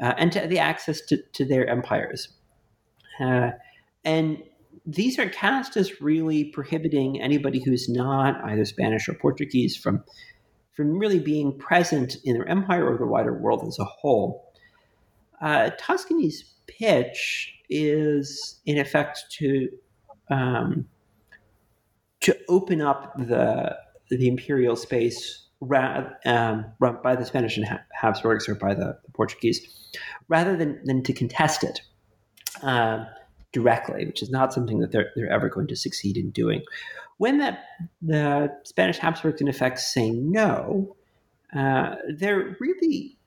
uh, 0.00 0.14
and 0.16 0.32
to 0.32 0.46
the 0.46 0.58
access 0.58 1.00
to, 1.02 1.18
to 1.32 1.44
their 1.44 1.66
empires. 1.66 2.28
Uh, 3.20 3.50
and 4.04 4.42
these 4.86 5.18
are 5.18 5.28
cast 5.28 5.76
as 5.76 6.00
really 6.00 6.44
prohibiting 6.44 7.20
anybody 7.20 7.62
who's 7.62 7.88
not 7.88 8.42
either 8.44 8.64
Spanish 8.64 9.08
or 9.08 9.14
Portuguese 9.14 9.76
from 9.76 10.02
from 10.74 10.98
really 10.98 11.18
being 11.18 11.58
present 11.58 12.16
in 12.24 12.34
their 12.34 12.48
empire 12.48 12.90
or 12.90 12.96
the 12.96 13.06
wider 13.06 13.34
world 13.34 13.66
as 13.66 13.78
a 13.78 13.84
whole. 13.84 14.50
Uh, 15.42 15.70
Tuscany's 15.78 16.54
pitch 16.68 17.52
is, 17.68 18.60
in 18.64 18.78
effect, 18.78 19.24
to 19.30 19.68
um, 20.30 20.86
to 22.20 22.36
open 22.48 22.80
up 22.80 23.16
the 23.18 23.76
the 24.10 24.28
imperial 24.28 24.76
space 24.76 25.46
um, 26.24 26.64
by 27.02 27.14
the 27.16 27.24
Spanish 27.24 27.56
and 27.56 27.66
Habsburgs 27.92 28.48
or 28.48 28.54
by 28.54 28.74
the, 28.74 28.98
the 29.04 29.12
Portuguese, 29.12 29.60
rather 30.28 30.56
than, 30.56 30.80
than 30.84 31.02
to 31.02 31.12
contest 31.12 31.62
it 31.62 31.80
uh, 32.62 33.04
directly, 33.52 34.06
which 34.06 34.22
is 34.22 34.30
not 34.30 34.52
something 34.52 34.80
that 34.80 34.90
they're, 34.90 35.10
they're 35.14 35.30
ever 35.30 35.48
going 35.48 35.66
to 35.68 35.76
succeed 35.76 36.16
in 36.16 36.30
doing. 36.30 36.62
When 37.18 37.38
that 37.38 37.64
the 38.00 38.50
Spanish 38.64 38.98
Habsburgs 38.98 39.40
in 39.40 39.48
effect 39.48 39.78
say 39.78 40.10
no, 40.10 40.96
uh, 41.54 41.96
they're 42.08 42.56
really 42.58 43.18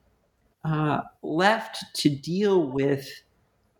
uh, 0.64 1.02
left 1.22 1.84
to 1.94 2.10
deal 2.10 2.66
with 2.66 3.08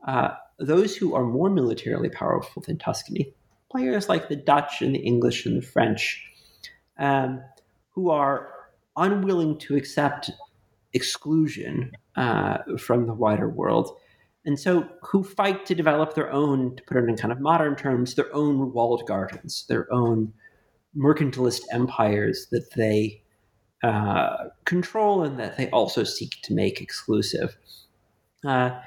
uh, 0.07 0.31
those 0.59 0.97
who 0.97 1.15
are 1.15 1.25
more 1.25 1.51
militarily 1.51 2.11
powerful 2.11 2.63
than 2.65 2.79
Tuscany, 2.79 3.33
players 3.75 4.09
like 4.09 4.29
the 4.29 4.37
Dutch 4.37 4.83
and 4.83 4.95
the 4.95 5.01
English 5.01 5.47
and 5.47 5.57
the 5.57 5.67
French, 5.67 6.23
um, 6.99 7.43
who 7.91 8.11
are 8.11 8.51
unwilling 8.97 9.59
to 9.59 9.75
accept 9.75 10.31
exclusion 10.93 11.91
uh, 12.15 12.59
from 12.79 13.07
the 13.07 13.15
wider 13.15 13.49
world. 13.49 13.97
And 14.47 14.61
so, 14.61 14.87
who 15.03 15.25
fight 15.25 15.67
to 15.67 15.75
develop 15.75 16.15
their 16.15 16.31
own, 16.31 16.77
to 16.77 16.83
put 16.85 16.99
it 16.99 17.09
in 17.09 17.17
kind 17.17 17.33
of 17.33 17.41
modern 17.41 17.75
terms, 17.75 18.15
their 18.15 18.33
own 18.35 18.73
walled 18.73 19.03
gardens, 19.09 19.65
their 19.69 19.93
own 19.93 20.33
mercantilist 20.97 21.63
empires 21.73 22.47
that 22.53 22.71
they 22.77 23.23
uh, 23.83 24.51
control 24.67 25.25
and 25.25 25.39
that 25.41 25.57
they 25.57 25.69
also 25.71 26.05
seek 26.05 26.41
to 26.43 26.55
make 26.55 26.81
exclusive. 26.81 27.57
Uh, 28.45 28.79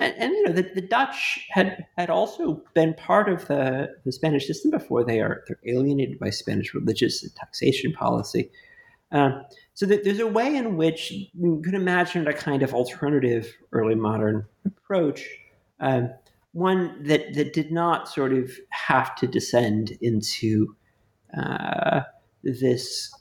and, 0.00 0.14
and, 0.16 0.32
you 0.32 0.42
know 0.44 0.52
the, 0.52 0.70
the 0.74 0.80
Dutch 0.80 1.46
had 1.50 1.86
had 1.96 2.10
also 2.10 2.62
been 2.74 2.94
part 2.94 3.28
of 3.28 3.46
the, 3.48 3.88
the 4.04 4.12
Spanish 4.12 4.46
system 4.46 4.70
before 4.70 5.04
they 5.04 5.20
are 5.20 5.44
they're 5.46 5.60
alienated 5.66 6.18
by 6.18 6.30
Spanish 6.30 6.74
religious 6.74 7.22
and 7.22 7.34
taxation 7.34 7.92
policy. 7.92 8.50
Uh, 9.10 9.30
so 9.72 9.86
that 9.86 10.04
there's 10.04 10.20
a 10.20 10.26
way 10.26 10.54
in 10.54 10.76
which 10.76 11.10
you 11.10 11.62
could 11.64 11.74
imagine 11.74 12.26
a 12.26 12.32
kind 12.32 12.62
of 12.62 12.74
alternative 12.74 13.56
early 13.72 13.94
modern 13.94 14.44
approach, 14.66 15.26
um, 15.80 16.10
one 16.52 17.02
that 17.04 17.34
that 17.34 17.52
did 17.52 17.72
not 17.72 18.08
sort 18.08 18.32
of 18.32 18.52
have 18.70 19.14
to 19.16 19.26
descend 19.26 19.96
into 20.02 20.74
uh, 21.36 22.00
this 22.42 23.12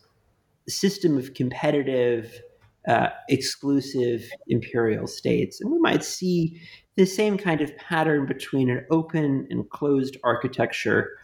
system 0.67 1.17
of 1.17 1.33
competitive, 1.33 2.41
uh, 2.87 3.09
exclusive 3.29 4.23
imperial 4.47 5.07
states. 5.07 5.59
And 5.61 5.71
we 5.71 5.79
might 5.79 6.03
see 6.03 6.61
the 6.95 7.05
same 7.05 7.37
kind 7.37 7.61
of 7.61 7.75
pattern 7.77 8.25
between 8.25 8.69
an 8.69 8.85
open 8.89 9.47
and 9.49 9.69
closed 9.69 10.17
architecture, 10.23 11.17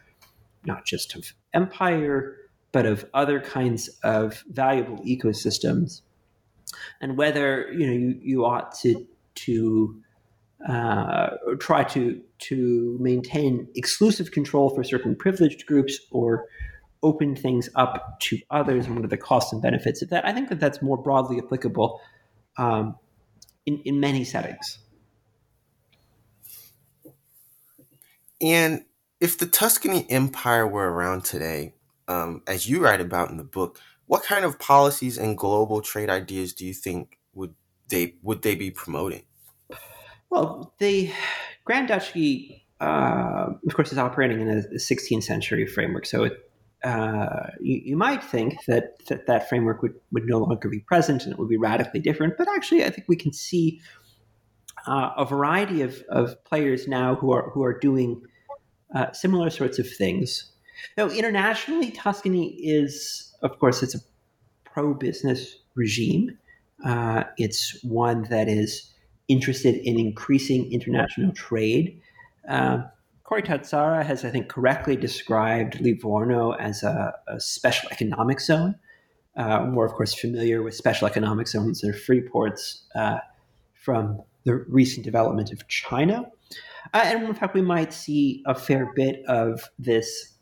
not 0.65 0.85
just 0.85 1.15
of 1.15 1.33
empire, 1.53 2.37
but 2.71 2.85
of 2.85 3.05
other 3.13 3.39
kinds 3.39 3.87
of 4.03 4.43
valuable 4.49 4.97
ecosystems. 5.05 6.01
And 7.01 7.17
whether 7.17 7.71
you 7.71 7.87
know 7.87 7.93
you, 7.93 8.19
you 8.21 8.45
ought 8.45 8.75
to 8.79 9.07
to 9.35 10.01
uh, 10.67 11.29
try 11.59 11.83
to 11.83 12.21
to 12.39 12.97
maintain 12.99 13.67
exclusive 13.75 14.31
control 14.31 14.69
for 14.69 14.83
certain 14.83 15.15
privileged 15.15 15.65
groups 15.65 15.97
or 16.11 16.45
open 17.03 17.35
things 17.35 17.69
up 17.75 18.19
to 18.21 18.39
others 18.49 18.85
and 18.85 18.95
what 18.95 19.05
are 19.05 19.09
the 19.09 19.17
costs 19.17 19.53
and 19.53 19.61
benefits 19.61 20.01
of 20.01 20.09
that. 20.09 20.25
I 20.25 20.33
think 20.33 20.49
that 20.49 20.59
that's 20.59 20.81
more 20.81 20.97
broadly 20.97 21.37
applicable 21.37 22.01
um, 22.57 22.95
in, 23.65 23.79
in 23.85 23.99
many 23.99 24.23
settings. 24.23 24.79
And 28.41 28.85
if 29.19 29.37
the 29.37 29.45
Tuscany 29.45 30.05
Empire 30.09 30.67
were 30.67 30.91
around 30.91 31.23
today, 31.23 31.75
um, 32.07 32.41
as 32.47 32.67
you 32.67 32.83
write 32.83 32.99
about 32.99 33.29
in 33.29 33.37
the 33.37 33.43
book, 33.43 33.79
what 34.05 34.23
kind 34.23 34.43
of 34.43 34.59
policies 34.59 35.17
and 35.17 35.37
global 35.37 35.81
trade 35.81 36.09
ideas 36.09 36.53
do 36.53 36.65
you 36.65 36.73
think 36.73 37.17
would 37.33 37.55
they 37.89 38.15
would 38.21 38.41
they 38.41 38.55
be 38.55 38.69
promoting? 38.69 39.23
Well, 40.29 40.73
the 40.79 41.11
Grand 41.63 41.87
Duchy, 41.87 42.65
uh, 42.81 43.51
of 43.65 43.73
course, 43.73 43.91
is 43.91 43.97
operating 43.97 44.41
in 44.41 44.49
a 44.49 44.61
16th 44.75 45.23
century 45.23 45.65
framework, 45.65 46.05
so 46.05 46.23
it 46.23 46.42
uh, 46.83 47.47
you, 47.61 47.81
you, 47.85 47.97
might 47.97 48.23
think 48.23 48.65
that, 48.65 49.05
that 49.07 49.25
that 49.25 49.47
framework 49.47 49.81
would, 49.81 49.93
would 50.11 50.25
no 50.25 50.39
longer 50.39 50.67
be 50.67 50.79
present 50.81 51.23
and 51.23 51.31
it 51.31 51.39
would 51.39 51.47
be 51.47 51.57
radically 51.57 52.01
different. 52.01 52.37
But 52.37 52.49
actually, 52.49 52.83
I 52.83 52.89
think 52.89 53.07
we 53.07 53.15
can 53.15 53.31
see 53.31 53.79
uh, 54.85 55.11
a 55.17 55.25
variety 55.25 55.81
of, 55.81 56.03
of 56.09 56.43
players 56.43 56.87
now 56.87 57.15
who 57.15 57.31
are 57.31 57.49
who 57.51 57.63
are 57.63 57.77
doing 57.77 58.21
uh, 58.93 59.11
similar 59.11 59.49
sorts 59.49 59.79
of 59.79 59.89
things. 59.89 60.51
Now, 60.97 61.07
internationally, 61.07 61.91
Tuscany 61.91 62.49
is, 62.55 63.33
of 63.41 63.57
course, 63.59 63.81
it's 63.81 63.95
a 63.95 63.99
pro-business 64.65 65.57
regime. 65.75 66.37
Uh, 66.85 67.23
it's 67.37 67.81
one 67.83 68.23
that 68.23 68.49
is 68.49 68.91
interested 69.27 69.75
in 69.75 69.97
increasing 69.97 70.71
international 70.71 71.31
trade. 71.31 72.01
Um, 72.47 72.89
Corey 73.23 73.41
Tazzara 73.41 74.03
has, 74.05 74.25
I 74.25 74.29
think, 74.29 74.49
correctly 74.49 74.95
described 74.95 75.79
Livorno 75.79 76.51
as 76.51 76.83
a, 76.83 77.13
a 77.27 77.39
special 77.39 77.89
economic 77.89 78.41
zone. 78.41 78.75
Uh, 79.37 79.65
we're, 79.71 79.85
of 79.85 79.93
course, 79.93 80.13
familiar 80.13 80.61
with 80.61 80.75
special 80.75 81.07
economic 81.07 81.47
zones 81.47 81.83
or 81.83 81.93
free 81.93 82.21
ports 82.21 82.83
uh, 82.95 83.19
from 83.73 84.21
the 84.43 84.55
recent 84.67 85.05
development 85.05 85.51
of 85.51 85.67
China. 85.69 86.25
Uh, 86.93 87.01
and 87.05 87.23
in 87.23 87.33
fact, 87.33 87.55
we 87.55 87.61
might 87.61 87.93
see 87.93 88.43
a 88.45 88.53
fair 88.53 88.91
bit 88.93 89.23
of 89.27 89.69
this 89.79 90.33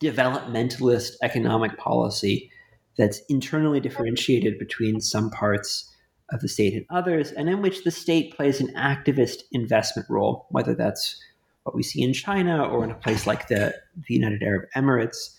developmentalist 0.00 1.14
economic 1.22 1.76
policy 1.76 2.50
that's 2.96 3.20
internally 3.28 3.80
differentiated 3.80 4.58
between 4.58 5.00
some 5.00 5.28
parts 5.30 5.92
of 6.30 6.40
the 6.40 6.48
state 6.48 6.72
and 6.72 6.86
others, 6.88 7.32
and 7.32 7.48
in 7.48 7.60
which 7.60 7.84
the 7.84 7.90
state 7.90 8.34
plays 8.34 8.60
an 8.60 8.72
activist 8.74 9.42
investment 9.50 10.08
role, 10.08 10.46
whether 10.50 10.74
that's 10.74 11.20
what 11.64 11.74
we 11.74 11.82
see 11.82 12.02
in 12.02 12.12
China 12.12 12.64
or 12.64 12.84
in 12.84 12.90
a 12.90 12.94
place 12.94 13.26
like 13.26 13.48
the, 13.48 13.74
the 14.08 14.14
United 14.14 14.42
Arab 14.42 14.68
Emirates, 14.76 15.34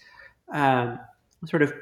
um, 0.54 1.00
sort 1.46 1.62
of 1.62 1.74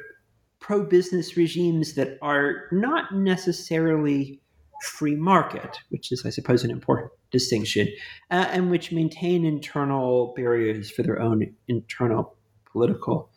pro 0.60 0.84
business 0.84 1.38
regimes 1.38 1.94
that 1.96 2.18
are 2.22 2.68
not 2.72 3.14
necessarily 3.14 4.42
free 4.82 5.16
market, 5.16 5.78
which 5.90 6.12
is, 6.12 6.26
I 6.26 6.30
suppose, 6.30 6.64
an 6.64 6.72
important 6.72 7.12
distinction, 7.32 7.88
uh, 8.32 8.48
and 8.50 8.72
which 8.72 8.92
maintain 8.92 9.46
internal 9.46 10.34
barriers 10.36 10.90
for 10.90 11.04
their 11.04 11.20
own 11.20 11.56
internal 11.68 12.36
political 12.72 13.30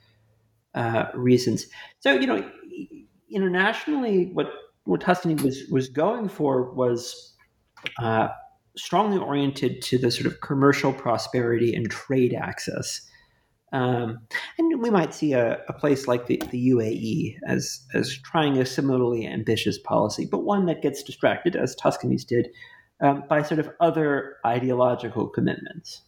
uh, 0.75 1.07
reasons. 1.15 1.67
So, 2.01 2.13
you 2.13 2.27
know, 2.27 2.51
internationally, 3.31 4.31
what 4.33 4.47
what 4.85 5.01
Tuscany 5.01 5.35
was 5.35 5.65
was 5.71 5.89
going 5.89 6.29
for 6.29 6.73
was 6.73 7.35
uh, 7.99 8.29
strongly 8.77 9.19
oriented 9.19 9.83
to 9.83 9.99
the 9.99 10.11
sort 10.11 10.27
of 10.27 10.41
commercial 10.41 10.93
prosperity 10.93 11.75
and 11.75 11.91
trade 11.91 12.35
access. 12.35 13.01
Um, 13.73 14.21
and 14.59 14.81
we 14.81 14.91
might 14.91 15.13
see 15.13 15.33
a, 15.33 15.61
a, 15.69 15.73
place 15.73 16.07
like 16.07 16.27
the, 16.27 16.41
the 16.51 16.71
UAE 16.71 17.37
as, 17.49 17.85
as 17.93 18.17
trying 18.19 18.57
a 18.59 18.65
similarly 18.65 19.27
ambitious 19.27 19.79
policy, 19.79 20.29
but 20.31 20.45
one 20.45 20.67
that 20.67 20.81
gets 20.81 21.03
distracted, 21.03 21.57
as 21.57 21.75
Tuscany's 21.75 22.25
did, 22.25 22.49
um, 23.01 23.25
by 23.29 23.43
sort 23.43 23.59
of 23.59 23.71
other 23.81 24.37
ideological 24.47 25.29
commitments. 25.29 26.03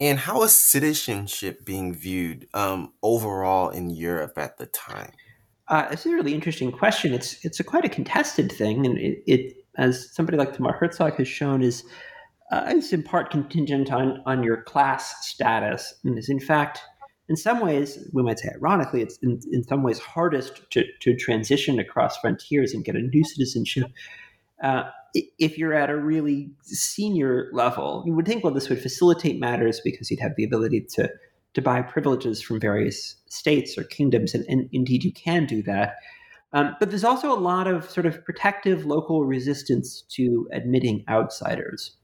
And 0.00 0.18
how 0.18 0.42
is 0.42 0.54
citizenship 0.54 1.64
being 1.64 1.94
viewed 1.94 2.48
um, 2.54 2.92
overall 3.02 3.70
in 3.70 3.90
Europe 3.90 4.38
at 4.38 4.58
the 4.58 4.66
time? 4.66 5.12
Uh, 5.68 5.88
it's 5.90 6.04
a 6.04 6.10
really 6.10 6.34
interesting 6.34 6.70
question. 6.70 7.14
It's 7.14 7.42
it's 7.44 7.58
a 7.58 7.64
quite 7.64 7.84
a 7.84 7.88
contested 7.88 8.52
thing, 8.52 8.84
and 8.84 8.98
it, 8.98 9.22
it 9.26 9.63
as 9.78 10.14
somebody 10.14 10.38
like 10.38 10.52
Tamar 10.52 10.72
Herzog 10.72 11.16
has 11.16 11.28
shown, 11.28 11.62
is 11.62 11.84
uh, 12.50 12.72
is 12.76 12.92
in 12.92 13.02
part 13.02 13.30
contingent 13.30 13.92
on 13.92 14.22
on 14.26 14.42
your 14.42 14.62
class 14.62 15.26
status, 15.26 15.94
and 16.04 16.18
is 16.18 16.28
in 16.28 16.40
fact, 16.40 16.80
in 17.28 17.36
some 17.36 17.60
ways, 17.60 17.98
we 18.12 18.22
might 18.22 18.38
say 18.38 18.50
ironically, 18.54 19.02
it's 19.02 19.18
in, 19.22 19.40
in 19.50 19.64
some 19.64 19.82
ways 19.82 19.98
hardest 19.98 20.62
to, 20.70 20.84
to 21.00 21.16
transition 21.16 21.78
across 21.78 22.16
frontiers 22.18 22.72
and 22.74 22.84
get 22.84 22.96
a 22.96 23.00
new 23.00 23.24
citizenship. 23.24 23.90
Uh, 24.62 24.84
if 25.38 25.56
you're 25.56 25.74
at 25.74 25.90
a 25.90 25.96
really 25.96 26.50
senior 26.62 27.48
level, 27.52 28.02
you 28.04 28.12
would 28.14 28.26
think, 28.26 28.42
well, 28.42 28.52
this 28.52 28.68
would 28.68 28.82
facilitate 28.82 29.38
matters 29.38 29.80
because 29.84 30.10
you'd 30.10 30.20
have 30.20 30.34
the 30.36 30.44
ability 30.44 30.80
to 30.90 31.08
to 31.54 31.62
buy 31.62 31.80
privileges 31.80 32.42
from 32.42 32.58
various 32.60 33.14
states 33.28 33.78
or 33.78 33.84
kingdoms, 33.84 34.34
and, 34.34 34.44
and 34.48 34.68
indeed 34.72 35.04
you 35.04 35.12
can 35.12 35.46
do 35.46 35.62
that. 35.62 35.94
Um, 36.54 36.76
but 36.78 36.90
there's 36.90 37.04
also 37.04 37.32
a 37.32 37.38
lot 37.38 37.66
of 37.66 37.90
sort 37.90 38.06
of 38.06 38.24
protective 38.24 38.86
local 38.86 39.24
resistance 39.24 40.02
to 40.12 40.48
admitting 40.52 41.04
outsiders, 41.08 41.96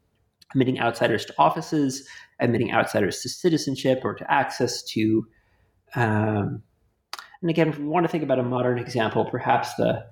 admitting 0.51 0.81
outsiders 0.81 1.25
to 1.27 1.35
offices, 1.39 2.07
admitting 2.41 2.73
outsiders 2.73 3.21
to 3.23 3.29
citizenship 3.29 4.01
or 4.03 4.13
to 4.15 4.31
access 4.31 4.83
to. 4.83 5.25
Um, 5.95 6.63
and 7.41 7.49
again, 7.49 7.69
if 7.69 7.79
we 7.79 7.87
want 7.87 8.05
to 8.05 8.09
think 8.11 8.25
about 8.25 8.41
a 8.41 8.43
modern 8.43 8.79
example, 8.79 9.25
perhaps 9.25 9.75
the 9.77 10.05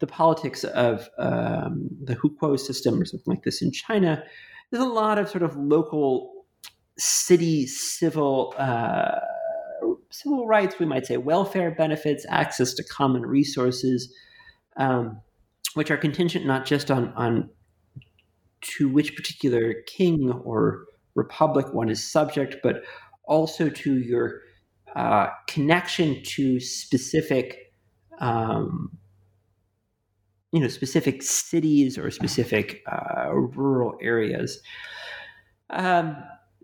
the 0.00 0.06
politics 0.08 0.64
of 0.64 1.08
um, 1.18 1.88
the 2.02 2.16
hukou 2.16 2.58
system 2.58 3.00
or 3.00 3.04
something 3.04 3.32
like 3.32 3.44
this 3.44 3.62
in 3.62 3.70
China, 3.70 4.22
there's 4.70 4.82
a 4.82 4.88
lot 4.88 5.18
of 5.18 5.28
sort 5.28 5.44
of 5.44 5.56
local 5.56 6.44
city 6.98 7.64
civil 7.66 8.54
uh, 8.58 9.20
civil 10.14 10.46
rights, 10.46 10.78
we 10.78 10.86
might 10.86 11.06
say 11.06 11.16
welfare 11.16 11.72
benefits, 11.72 12.24
access 12.28 12.72
to 12.74 12.84
common 12.84 13.22
resources, 13.22 14.14
um, 14.76 15.20
which 15.74 15.90
are 15.90 15.96
contingent 15.96 16.46
not 16.46 16.64
just 16.64 16.88
on, 16.90 17.12
on 17.16 17.50
to 18.60 18.88
which 18.88 19.16
particular 19.16 19.74
king 19.86 20.30
or 20.44 20.84
republic 21.16 21.74
one 21.74 21.88
is 21.88 22.10
subject, 22.10 22.56
but 22.62 22.84
also 23.24 23.68
to 23.68 23.98
your 23.98 24.40
uh, 24.94 25.26
connection 25.48 26.22
to 26.22 26.60
specific, 26.60 27.72
um, 28.20 28.96
you 30.52 30.60
know, 30.60 30.68
specific 30.68 31.22
cities 31.22 31.98
or 31.98 32.08
specific 32.12 32.84
uh, 32.86 33.32
rural 33.32 33.98
areas. 34.00 34.60
Um, 35.70 36.16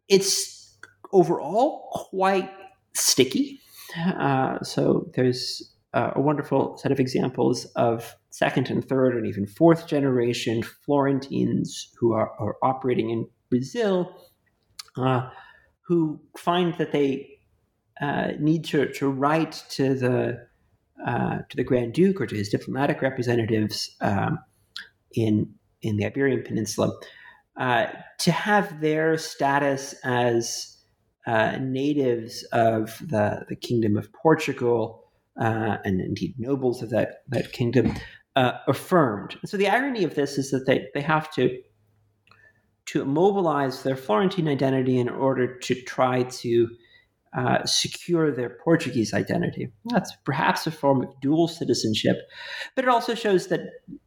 it's 0.08 0.78
overall 1.12 1.88
quite 1.92 2.48
sticky. 2.94 3.60
Uh, 3.96 4.62
so 4.62 5.10
there's 5.14 5.74
uh, 5.94 6.12
a 6.14 6.20
wonderful 6.20 6.76
set 6.78 6.92
of 6.92 7.00
examples 7.00 7.64
of 7.76 8.14
second 8.30 8.70
and 8.70 8.88
third 8.88 9.16
and 9.16 9.26
even 9.26 9.46
fourth 9.46 9.86
generation 9.86 10.62
Florentines 10.62 11.92
who 11.98 12.12
are, 12.12 12.30
are 12.38 12.56
operating 12.62 13.10
in 13.10 13.26
Brazil 13.48 14.14
uh, 14.96 15.28
who 15.80 16.20
find 16.36 16.74
that 16.78 16.92
they 16.92 17.28
uh, 18.00 18.28
need 18.38 18.64
to, 18.64 18.92
to 18.92 19.08
write 19.08 19.64
to 19.70 19.94
the 19.94 20.48
uh, 21.04 21.38
to 21.48 21.56
the 21.56 21.64
Grand 21.64 21.94
Duke 21.94 22.20
or 22.20 22.26
to 22.26 22.36
his 22.36 22.50
diplomatic 22.50 23.00
representatives 23.00 23.96
um, 24.00 24.38
in 25.14 25.52
in 25.82 25.96
the 25.96 26.04
Iberian 26.04 26.42
Peninsula 26.42 26.92
uh, 27.56 27.86
to 28.18 28.32
have 28.32 28.80
their 28.80 29.16
status 29.16 29.94
as 30.04 30.76
uh, 31.26 31.58
natives 31.60 32.42
of 32.52 32.98
the, 33.06 33.44
the 33.48 33.56
Kingdom 33.56 33.96
of 33.96 34.12
Portugal 34.12 35.04
uh, 35.40 35.78
and 35.84 36.00
indeed 36.00 36.34
nobles 36.38 36.82
of 36.82 36.90
that, 36.90 37.22
that 37.28 37.52
kingdom 37.52 37.94
uh, 38.36 38.52
affirmed. 38.68 39.38
So 39.44 39.56
the 39.56 39.68
irony 39.68 40.04
of 40.04 40.14
this 40.14 40.38
is 40.38 40.50
that 40.50 40.66
they, 40.66 40.88
they 40.94 41.00
have 41.00 41.30
to 41.34 41.58
to 42.86 43.04
mobilize 43.04 43.84
their 43.84 43.94
Florentine 43.94 44.48
identity 44.48 44.98
in 44.98 45.08
order 45.08 45.56
to 45.58 45.74
try 45.82 46.24
to 46.24 46.68
uh, 47.36 47.64
secure 47.64 48.32
their 48.32 48.58
Portuguese 48.64 49.14
identity. 49.14 49.70
That's 49.84 50.12
perhaps 50.24 50.66
a 50.66 50.72
form 50.72 51.04
of 51.04 51.20
dual 51.20 51.46
citizenship, 51.46 52.16
but 52.74 52.84
it 52.84 52.88
also 52.88 53.14
shows 53.14 53.46
that 53.46 53.60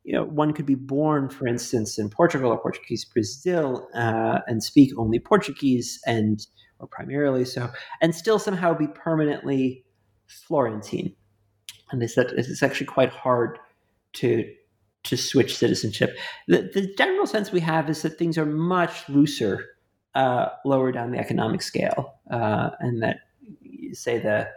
you 0.03 0.13
know 0.13 0.25
one 0.25 0.51
could 0.51 0.65
be 0.65 0.75
born, 0.75 1.29
for 1.29 1.47
instance, 1.47 1.97
in 1.97 2.09
Portugal 2.09 2.51
or 2.51 2.59
Portuguese 2.59 3.05
Brazil 3.05 3.87
uh, 3.95 4.39
and 4.47 4.61
speak 4.61 4.91
only 4.97 5.19
Portuguese 5.19 6.01
and 6.05 6.45
or 6.83 6.87
primarily 6.87 7.45
so, 7.45 7.69
and 8.01 8.13
still 8.13 8.37
somehow 8.37 8.73
be 8.73 8.87
permanently 8.87 9.85
Florentine. 10.27 11.15
And 11.91 12.01
they 12.01 12.07
said 12.07 12.27
it's 12.35 12.61
actually 12.61 12.87
quite 12.87 13.09
hard 13.09 13.57
to 14.13 14.53
to 15.03 15.17
switch 15.17 15.57
citizenship. 15.57 16.17
The, 16.47 16.69
the 16.73 16.93
general 16.97 17.27
sense 17.27 17.51
we 17.51 17.59
have 17.59 17.89
is 17.89 18.01
that 18.03 18.17
things 18.17 18.37
are 18.37 18.45
much 18.45 19.09
looser 19.09 19.65
uh, 20.15 20.47
lower 20.63 20.91
down 20.91 21.11
the 21.11 21.19
economic 21.19 21.61
scale, 21.61 22.19
uh, 22.31 22.71
and 22.79 23.01
that 23.01 23.17
say 23.93 24.19
the 24.19 24.49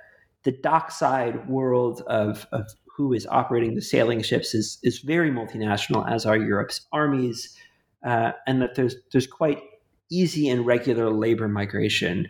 the 0.42 0.52
dockside 0.52 1.48
world 1.48 2.02
of, 2.06 2.46
of 2.52 2.70
who 2.96 3.12
is 3.12 3.26
operating 3.26 3.74
the 3.74 3.82
sailing 3.82 4.22
ships 4.22 4.54
is 4.54 4.78
is 4.82 4.98
very 5.00 5.30
multinational, 5.30 6.10
as 6.10 6.26
are 6.26 6.36
Europe's 6.36 6.86
armies, 6.92 7.56
uh, 8.04 8.32
and 8.46 8.60
that 8.62 8.74
there's 8.74 8.96
there's 9.12 9.26
quite 9.26 9.58
easy 10.10 10.48
and 10.48 10.66
regular 10.66 11.10
labor 11.10 11.48
migration, 11.48 12.28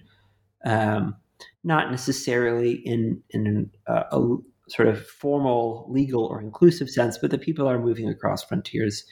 um, 0.64 1.16
not 1.64 1.90
necessarily 1.90 2.72
in 2.72 3.22
in 3.30 3.70
a, 3.86 3.92
a 4.12 4.36
sort 4.68 4.88
of 4.88 5.06
formal, 5.06 5.86
legal, 5.88 6.24
or 6.24 6.40
inclusive 6.40 6.90
sense, 6.90 7.18
but 7.18 7.30
that 7.30 7.40
people 7.40 7.68
are 7.68 7.78
moving 7.78 8.08
across 8.08 8.42
frontiers 8.42 9.04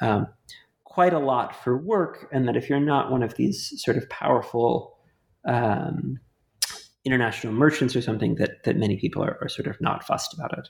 um, 0.00 0.28
quite 0.84 1.12
a 1.12 1.18
lot 1.18 1.54
for 1.62 1.76
work, 1.76 2.28
and 2.32 2.46
that 2.48 2.56
if 2.56 2.68
you're 2.68 2.80
not 2.80 3.10
one 3.10 3.22
of 3.22 3.34
these 3.34 3.72
sort 3.76 3.96
of 3.96 4.08
powerful 4.08 4.96
um, 5.44 6.18
international 7.04 7.52
merchants 7.52 7.94
or 7.96 8.02
something, 8.02 8.36
that 8.36 8.62
that 8.64 8.76
many 8.76 8.96
people 8.96 9.22
are, 9.22 9.38
are 9.40 9.48
sort 9.48 9.66
of 9.66 9.80
not 9.80 10.04
fussed 10.04 10.34
about 10.34 10.56
it. 10.58 10.68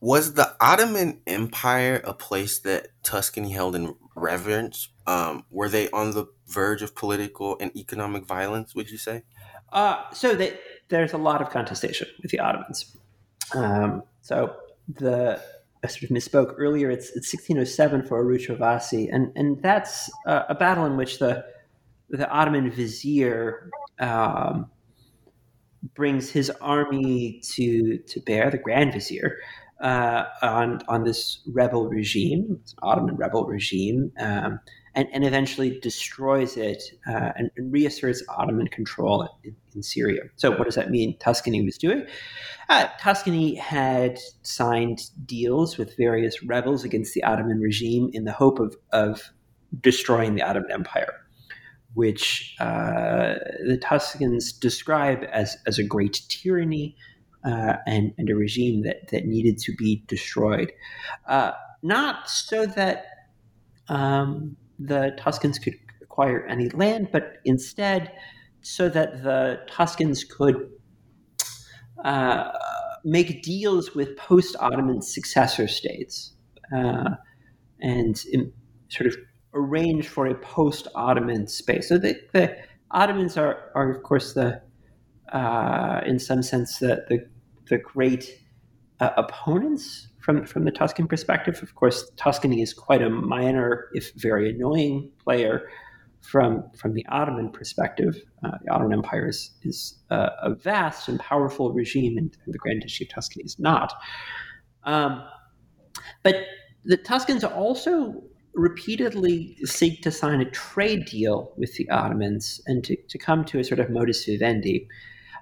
Was 0.00 0.34
the 0.34 0.54
Ottoman 0.60 1.20
Empire 1.26 2.00
a 2.04 2.14
place 2.14 2.60
that 2.60 2.88
Tuscany 3.02 3.50
held 3.50 3.74
in 3.74 3.96
reverence? 4.18 4.88
Um, 5.06 5.44
were 5.50 5.68
they 5.68 5.90
on 5.90 6.12
the 6.12 6.26
verge 6.46 6.82
of 6.82 6.94
political 6.94 7.56
and 7.60 7.74
economic 7.76 8.26
violence? 8.26 8.74
Would 8.74 8.90
you 8.90 8.98
say? 8.98 9.22
Uh, 9.72 10.10
so 10.12 10.34
they, 10.34 10.58
there's 10.88 11.12
a 11.12 11.18
lot 11.18 11.42
of 11.42 11.50
contestation 11.50 12.08
with 12.22 12.30
the 12.30 12.40
Ottomans. 12.40 12.96
Um, 13.54 14.02
so 14.22 14.56
the 14.88 15.40
I 15.84 15.86
sort 15.86 16.04
of 16.04 16.10
misspoke 16.10 16.54
earlier. 16.58 16.90
It's, 16.90 17.08
it's 17.10 17.32
1607 17.32 18.06
for 18.06 18.24
Arutrovasi, 18.24 19.08
and 19.12 19.30
and 19.36 19.62
that's 19.62 20.10
uh, 20.26 20.42
a 20.48 20.54
battle 20.54 20.84
in 20.86 20.96
which 20.96 21.18
the 21.18 21.44
the 22.10 22.28
Ottoman 22.28 22.70
vizier 22.70 23.70
um, 24.00 24.70
brings 25.94 26.30
his 26.30 26.50
army 26.60 27.40
to 27.52 27.98
to 27.98 28.20
bear 28.20 28.50
the 28.50 28.58
Grand 28.58 28.92
Vizier 28.92 29.38
uh, 29.80 30.24
on 30.42 30.80
on 30.88 31.04
this 31.04 31.40
rebel 31.46 31.88
regime, 31.88 32.46
an 32.50 32.60
Ottoman 32.82 33.16
rebel 33.16 33.44
regime, 33.46 34.12
um, 34.18 34.60
and, 34.94 35.08
and 35.12 35.24
eventually 35.24 35.78
destroys 35.78 36.56
it 36.56 36.82
uh, 37.06 37.30
and, 37.36 37.50
and, 37.56 37.72
reasserts 37.72 38.20
Ottoman 38.28 38.66
control 38.66 39.28
in, 39.44 39.54
in, 39.76 39.82
Syria. 39.82 40.22
So, 40.34 40.50
what 40.50 40.64
does 40.64 40.74
that 40.74 40.90
mean? 40.90 41.16
Tuscany 41.18 41.64
was 41.64 41.78
doing. 41.78 42.04
Uh, 42.68 42.88
Tuscany 43.00 43.54
had 43.54 44.18
signed 44.42 45.02
deals 45.24 45.78
with 45.78 45.96
various 45.96 46.42
rebels 46.42 46.82
against 46.82 47.14
the 47.14 47.22
Ottoman 47.22 47.60
regime 47.60 48.10
in 48.12 48.24
the 48.24 48.32
hope 48.32 48.58
of, 48.58 48.76
of 48.92 49.30
destroying 49.80 50.34
the 50.34 50.42
Ottoman 50.42 50.72
Empire, 50.72 51.14
which 51.94 52.56
uh, 52.58 53.34
the 53.64 53.78
Tuscans 53.80 54.52
describe 54.52 55.24
as, 55.30 55.56
as 55.66 55.78
a 55.78 55.84
great 55.84 56.22
tyranny 56.28 56.96
uh, 57.48 57.76
and, 57.86 58.12
and 58.18 58.28
a 58.28 58.34
regime 58.34 58.82
that, 58.82 59.08
that 59.08 59.24
needed 59.24 59.58
to 59.58 59.74
be 59.76 60.02
destroyed. 60.06 60.70
Uh, 61.26 61.52
not 61.82 62.28
so 62.28 62.66
that 62.66 63.06
um, 63.88 64.56
the 64.78 65.16
Tuscans 65.18 65.58
could 65.58 65.74
acquire 66.02 66.44
any 66.46 66.68
land, 66.70 67.08
but 67.10 67.38
instead 67.44 68.12
so 68.60 68.88
that 68.90 69.22
the 69.22 69.60
Tuscans 69.68 70.24
could 70.24 70.70
uh, 72.04 72.50
make 73.04 73.42
deals 73.42 73.94
with 73.94 74.16
post 74.16 74.54
Ottoman 74.60 75.00
successor 75.00 75.68
states 75.68 76.34
uh, 76.76 77.10
and 77.80 78.22
in, 78.32 78.52
sort 78.88 79.06
of 79.06 79.16
arrange 79.54 80.08
for 80.08 80.26
a 80.26 80.34
post 80.34 80.88
Ottoman 80.94 81.46
space. 81.46 81.88
So 81.88 81.98
the, 81.98 82.20
the, 82.32 82.56
Ottomans 82.90 83.36
are, 83.36 83.70
are, 83.74 83.90
of 83.90 84.02
course, 84.02 84.32
the 84.32 84.62
uh, 85.32 86.00
in 86.06 86.18
some 86.18 86.42
sense 86.42 86.78
the, 86.78 87.04
the, 87.08 87.28
the 87.68 87.78
great 87.78 88.40
uh, 89.00 89.10
opponents 89.16 90.08
from 90.20 90.44
from 90.44 90.64
the 90.64 90.70
Tuscan 90.70 91.06
perspective. 91.06 91.62
Of 91.62 91.74
course, 91.74 92.10
Tuscany 92.16 92.62
is 92.62 92.74
quite 92.74 93.02
a 93.02 93.10
minor, 93.10 93.88
if 93.92 94.12
very 94.14 94.50
annoying, 94.50 95.10
player 95.22 95.68
from 96.20 96.64
from 96.76 96.94
the 96.94 97.06
Ottoman 97.08 97.50
perspective. 97.50 98.22
Uh, 98.44 98.52
the 98.62 98.72
Ottoman 98.72 98.92
Empire 98.94 99.28
is, 99.28 99.52
is 99.62 99.98
uh, 100.10 100.30
a 100.42 100.54
vast 100.54 101.08
and 101.08 101.18
powerful 101.20 101.72
regime, 101.72 102.18
and, 102.18 102.36
the 102.46 102.58
Grand 102.58 102.82
Duchy 102.82 103.04
of 103.04 103.10
Tuscany 103.10 103.44
is 103.44 103.58
not. 103.58 103.92
Um, 104.84 105.22
but 106.22 106.36
the 106.84 106.96
Tuscans 106.96 107.44
also 107.44 108.22
repeatedly 108.54 109.56
seek 109.64 110.02
to 110.02 110.10
sign 110.10 110.40
a 110.40 110.50
trade 110.50 111.06
deal 111.06 111.52
with 111.56 111.76
the 111.76 111.88
Ottomans 111.90 112.60
and 112.66 112.82
to, 112.84 112.96
to 113.08 113.18
come 113.18 113.44
to 113.44 113.60
a 113.60 113.64
sort 113.64 113.78
of 113.78 113.88
modus 113.90 114.24
vivendi. 114.24 114.88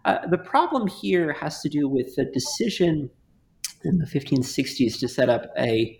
Uh, 0.06 0.24
the 0.28 0.38
problem 0.38 0.86
here 0.86 1.32
has 1.32 1.60
to 1.60 1.68
do 1.68 1.88
with 1.88 2.14
the 2.14 2.24
decision 2.26 3.10
in 3.84 3.98
the 3.98 4.06
1560s 4.06 5.00
to 5.00 5.08
set 5.08 5.28
up 5.28 5.46
a 5.58 5.98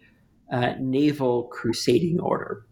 uh, 0.53 0.75
naval 0.79 1.49
crusading 1.49 2.21
order. 2.21 2.65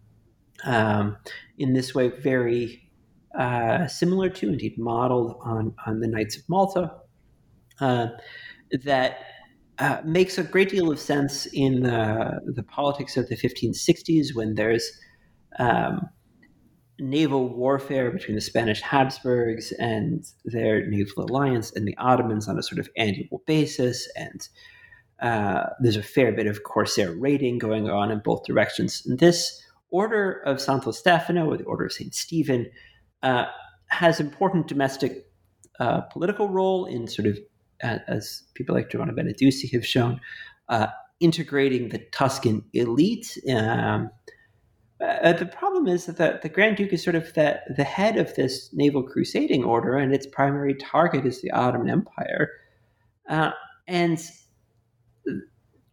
Um, 0.65 1.17
in 1.59 1.73
this 1.73 1.93
way, 1.93 2.09
very 2.09 2.89
uh, 3.37 3.89
similar 3.89 4.29
to, 4.31 4.49
indeed 4.49 4.79
modeled 4.79 5.37
on, 5.43 5.75
on 5.85 5.99
the 5.99 6.07
Knights 6.07 6.37
of 6.37 6.45
Malta, 6.49 6.93
uh, 7.81 8.07
that 8.85 9.19
uh, 9.79 10.03
makes 10.05 10.39
a 10.39 10.45
great 10.45 10.69
deal 10.69 10.93
of 10.93 11.01
sense 11.01 11.47
in 11.47 11.83
the, 11.83 12.41
the 12.55 12.63
politics 12.63 13.17
of 13.17 13.29
the 13.29 13.37
1560s 13.37 14.37
when 14.37 14.55
there's 14.55 14.89
um, 15.59 16.09
naval 16.99 17.49
warfare 17.49 18.11
between 18.11 18.35
the 18.35 18.41
Spanish 18.41 18.81
Habsburgs 18.81 19.73
and 19.73 20.25
their 20.45 20.87
naval 20.87 21.25
alliance 21.25 21.73
and 21.75 21.87
the 21.87 21.97
Ottomans 21.99 22.49
on 22.49 22.59
a 22.59 22.63
sort 22.63 22.79
of 22.79 22.89
annual 22.97 23.43
basis. 23.47 24.09
And 24.17 24.49
uh, 25.21 25.67
there's 25.81 25.97
a 25.97 26.03
fair 26.03 26.33
bit 26.33 26.47
of 26.47 26.63
corsair 26.63 27.13
raiding 27.13 27.59
going 27.59 27.89
on 27.89 28.11
in 28.11 28.21
both 28.21 28.45
directions. 28.45 29.03
And 29.07 29.19
this 29.19 29.61
order 29.91 30.43
of 30.45 30.61
Santo 30.61 30.91
Stefano, 30.91 31.51
or 31.51 31.57
the 31.57 31.65
Order 31.65 31.87
of 31.87 31.93
St. 31.93 32.15
Stephen, 32.15 32.71
uh, 33.23 33.47
has 33.87 34.21
important 34.21 34.67
domestic 34.67 35.27
uh, 35.81 36.03
political 36.03 36.49
role 36.49 36.85
in 36.85 37.07
sort 37.09 37.27
of, 37.27 37.39
as 37.81 38.43
people 38.55 38.75
like 38.75 38.91
Giovanna 38.91 39.13
Benadusi 39.13 39.71
have 39.73 39.87
shown, 39.87 40.21
uh, 40.69 40.89
integrating 41.21 41.89
the 41.89 41.99
Tuscan 42.13 42.65
elite. 42.73 43.39
Um, 43.53 44.11
uh, 45.05 45.33
the 45.33 45.47
problem 45.47 45.87
is 45.87 46.07
that 46.07 46.17
the, 46.17 46.39
the 46.43 46.49
Grand 46.49 46.77
Duke 46.77 46.93
is 46.93 47.03
sort 47.03 47.17
of 47.17 47.33
the, 47.35 47.61
the 47.77 47.85
head 47.85 48.17
of 48.17 48.35
this 48.35 48.71
naval 48.73 49.03
crusading 49.03 49.65
order, 49.65 49.97
and 49.97 50.15
its 50.15 50.27
primary 50.27 50.75
target 50.75 51.27
is 51.27 51.41
the 51.43 51.51
Ottoman 51.51 51.91
Empire. 51.91 52.51
Uh, 53.29 53.51
and 53.87 54.19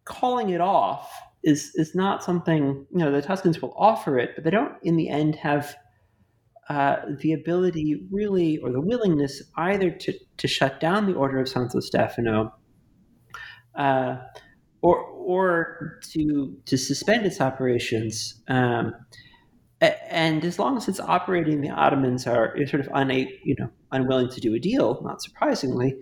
calling 0.04 0.50
it 0.50 0.60
off 0.60 1.10
is 1.42 1.72
is 1.74 1.94
not 1.94 2.22
something 2.22 2.86
you 2.90 2.98
know 2.98 3.10
the 3.10 3.22
Tuscans 3.22 3.60
will 3.60 3.74
offer 3.76 4.18
it, 4.18 4.30
but 4.34 4.44
they 4.44 4.50
don't 4.50 4.74
in 4.82 4.96
the 4.96 5.08
end 5.08 5.36
have 5.36 5.74
uh, 6.68 6.96
the 7.20 7.32
ability 7.32 8.06
really 8.10 8.58
or 8.58 8.70
the 8.70 8.80
willingness 8.80 9.42
either 9.56 9.90
to 9.90 10.12
to 10.36 10.48
shut 10.48 10.80
down 10.80 11.06
the 11.06 11.14
Order 11.14 11.40
of 11.40 11.48
Santo 11.48 11.80
Stefano. 11.80 12.54
Uh, 13.74 14.18
or 14.82 14.98
or 14.98 16.00
to 16.10 16.56
to 16.66 16.76
suspend 16.76 17.24
its 17.24 17.40
operations. 17.40 18.42
Um, 18.48 18.94
and 19.80 20.44
as 20.44 20.60
long 20.60 20.76
as 20.76 20.88
it's 20.88 21.00
operating, 21.00 21.60
the 21.60 21.70
Ottomans 21.70 22.26
are 22.26 22.56
sort 22.66 22.86
of 22.86 22.88
unable, 22.94 23.32
you 23.42 23.56
know, 23.58 23.68
unwilling 23.90 24.28
to 24.28 24.40
do 24.40 24.54
a 24.54 24.58
deal. 24.58 25.00
Not 25.02 25.20
surprisingly, 25.22 25.96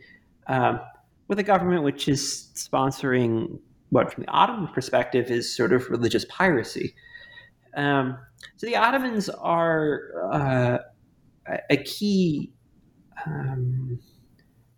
um, 0.49 0.81
with 1.29 1.39
a 1.39 1.43
government 1.43 1.83
which 1.83 2.07
is 2.07 2.51
sponsoring 2.55 3.59
what, 3.89 4.13
from 4.13 4.25
the 4.25 4.31
Ottoman 4.31 4.69
perspective, 4.69 5.31
is 5.31 5.55
sort 5.55 5.73
of 5.73 5.89
religious 5.89 6.27
piracy. 6.27 6.95
Um, 7.75 8.19
so 8.57 8.67
the 8.67 8.77
Ottomans 8.77 9.31
are 9.31 10.01
uh, 10.31 10.79
a 11.71 11.77
key. 11.79 12.53
Um, 13.27 13.99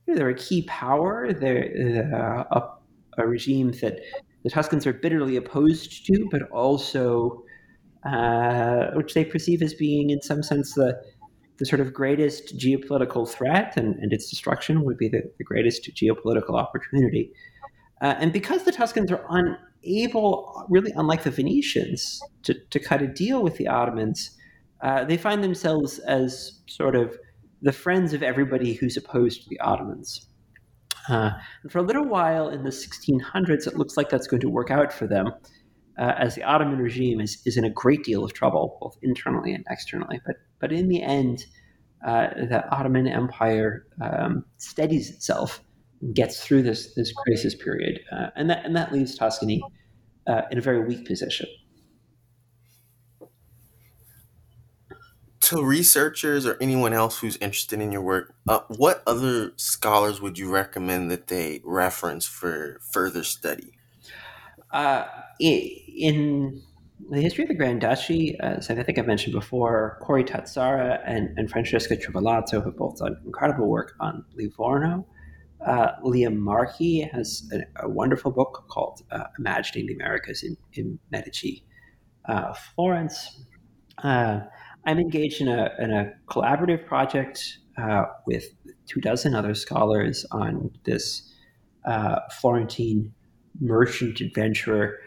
they're 0.06 0.28
a 0.28 0.34
key 0.34 0.62
power. 0.62 1.32
They're 1.32 2.04
uh, 2.14 2.58
a 2.58 2.81
a 3.18 3.26
regime 3.26 3.72
that 3.80 4.00
the 4.42 4.50
Tuscans 4.50 4.86
are 4.86 4.92
bitterly 4.92 5.36
opposed 5.36 6.06
to, 6.06 6.28
but 6.30 6.42
also 6.50 7.42
uh, 8.04 8.90
which 8.94 9.14
they 9.14 9.24
perceive 9.24 9.62
as 9.62 9.74
being, 9.74 10.10
in 10.10 10.20
some 10.20 10.42
sense, 10.42 10.74
the 10.74 11.00
the 11.58 11.66
sort 11.66 11.80
of 11.80 11.92
greatest 11.92 12.58
geopolitical 12.58 13.28
threat, 13.28 13.76
and, 13.76 13.94
and 13.96 14.12
its 14.12 14.28
destruction 14.28 14.82
would 14.84 14.96
be 14.96 15.08
the, 15.08 15.22
the 15.38 15.44
greatest 15.44 15.88
geopolitical 15.94 16.58
opportunity. 16.58 17.30
Uh, 18.00 18.16
and 18.18 18.32
because 18.32 18.64
the 18.64 18.72
Tuscans 18.72 19.12
are 19.12 19.24
unable, 19.28 20.66
really 20.68 20.92
unlike 20.96 21.22
the 21.22 21.30
Venetians, 21.30 22.20
to, 22.42 22.54
to 22.70 22.80
cut 22.80 23.00
a 23.00 23.06
deal 23.06 23.44
with 23.44 23.58
the 23.58 23.68
Ottomans, 23.68 24.36
uh, 24.80 25.04
they 25.04 25.16
find 25.16 25.44
themselves 25.44 26.00
as 26.00 26.60
sort 26.66 26.96
of 26.96 27.16
the 27.60 27.70
friends 27.70 28.12
of 28.12 28.24
everybody 28.24 28.72
who's 28.72 28.96
opposed 28.96 29.44
to 29.44 29.48
the 29.48 29.60
Ottomans. 29.60 30.26
Uh, 31.08 31.30
and 31.62 31.72
for 31.72 31.78
a 31.78 31.82
little 31.82 32.06
while 32.06 32.48
in 32.48 32.62
the 32.62 32.70
1600s, 32.70 33.66
it 33.66 33.76
looks 33.76 33.96
like 33.96 34.08
that's 34.08 34.26
going 34.26 34.40
to 34.40 34.48
work 34.48 34.70
out 34.70 34.92
for 34.92 35.06
them, 35.06 35.28
uh, 35.98 36.12
as 36.18 36.34
the 36.34 36.42
Ottoman 36.42 36.78
regime 36.78 37.20
is, 37.20 37.42
is 37.44 37.56
in 37.56 37.64
a 37.64 37.70
great 37.70 38.04
deal 38.04 38.24
of 38.24 38.32
trouble, 38.32 38.78
both 38.80 38.96
internally 39.02 39.52
and 39.52 39.64
externally. 39.68 40.20
But, 40.24 40.36
but 40.60 40.72
in 40.72 40.88
the 40.88 41.02
end, 41.02 41.44
uh, 42.06 42.28
the 42.34 42.64
Ottoman 42.70 43.06
Empire 43.06 43.86
um, 44.00 44.44
steadies 44.58 45.10
itself 45.10 45.60
and 46.00 46.14
gets 46.14 46.44
through 46.44 46.62
this, 46.62 46.94
this 46.94 47.12
crisis 47.12 47.54
period. 47.54 48.00
Uh, 48.10 48.26
and, 48.36 48.50
that, 48.50 48.64
and 48.64 48.74
that 48.76 48.92
leaves 48.92 49.16
Tuscany 49.16 49.62
uh, 50.26 50.42
in 50.50 50.58
a 50.58 50.60
very 50.60 50.84
weak 50.84 51.06
position. 51.06 51.46
To 55.52 55.62
researchers 55.62 56.46
or 56.46 56.56
anyone 56.62 56.94
else 56.94 57.18
who's 57.18 57.36
interested 57.36 57.78
in 57.78 57.92
your 57.92 58.00
work, 58.00 58.34
uh, 58.48 58.60
what 58.68 59.02
other 59.06 59.52
scholars 59.56 60.18
would 60.18 60.38
you 60.38 60.50
recommend 60.50 61.10
that 61.10 61.26
they 61.26 61.60
reference 61.62 62.24
for 62.24 62.80
further 62.90 63.22
study? 63.22 63.74
Uh, 64.70 65.04
in 65.38 66.62
the 67.10 67.20
history 67.20 67.44
of 67.44 67.48
the 67.48 67.54
Grand 67.54 67.82
Duchy, 67.82 68.34
as 68.40 68.70
I 68.70 68.82
think 68.82 68.98
I 68.98 69.02
mentioned 69.02 69.34
before, 69.34 69.98
Corey 70.00 70.24
Tazzara 70.24 71.02
and, 71.04 71.36
and 71.36 71.50
Francesca 71.50 71.98
Trivellato 71.98 72.64
have 72.64 72.78
both 72.78 72.96
done 72.96 73.18
incredible 73.26 73.68
work 73.68 73.92
on 74.00 74.24
Livorno. 74.34 75.06
Uh, 75.60 75.90
Liam 76.02 76.38
Markey 76.38 77.02
has 77.02 77.46
a, 77.52 77.84
a, 77.84 77.88
wonderful 77.90 78.30
book 78.30 78.64
called 78.70 79.02
uh, 79.10 79.24
Imagining 79.38 79.86
the 79.88 79.94
Americas 79.96 80.42
in, 80.42 80.56
in 80.72 80.98
Medici, 81.10 81.62
uh, 82.24 82.54
Florence. 82.54 83.44
Uh, 83.98 84.40
I'm 84.84 84.98
engaged 84.98 85.40
in 85.40 85.48
a, 85.48 85.70
in 85.78 85.92
a 85.92 86.12
collaborative 86.28 86.86
project 86.86 87.58
uh, 87.78 88.04
with 88.26 88.46
two 88.86 89.00
dozen 89.00 89.34
other 89.34 89.54
scholars 89.54 90.26
on 90.32 90.70
this 90.84 91.32
uh, 91.84 92.20
Florentine 92.40 93.12
merchant 93.60 94.20
adventurer, 94.20 94.98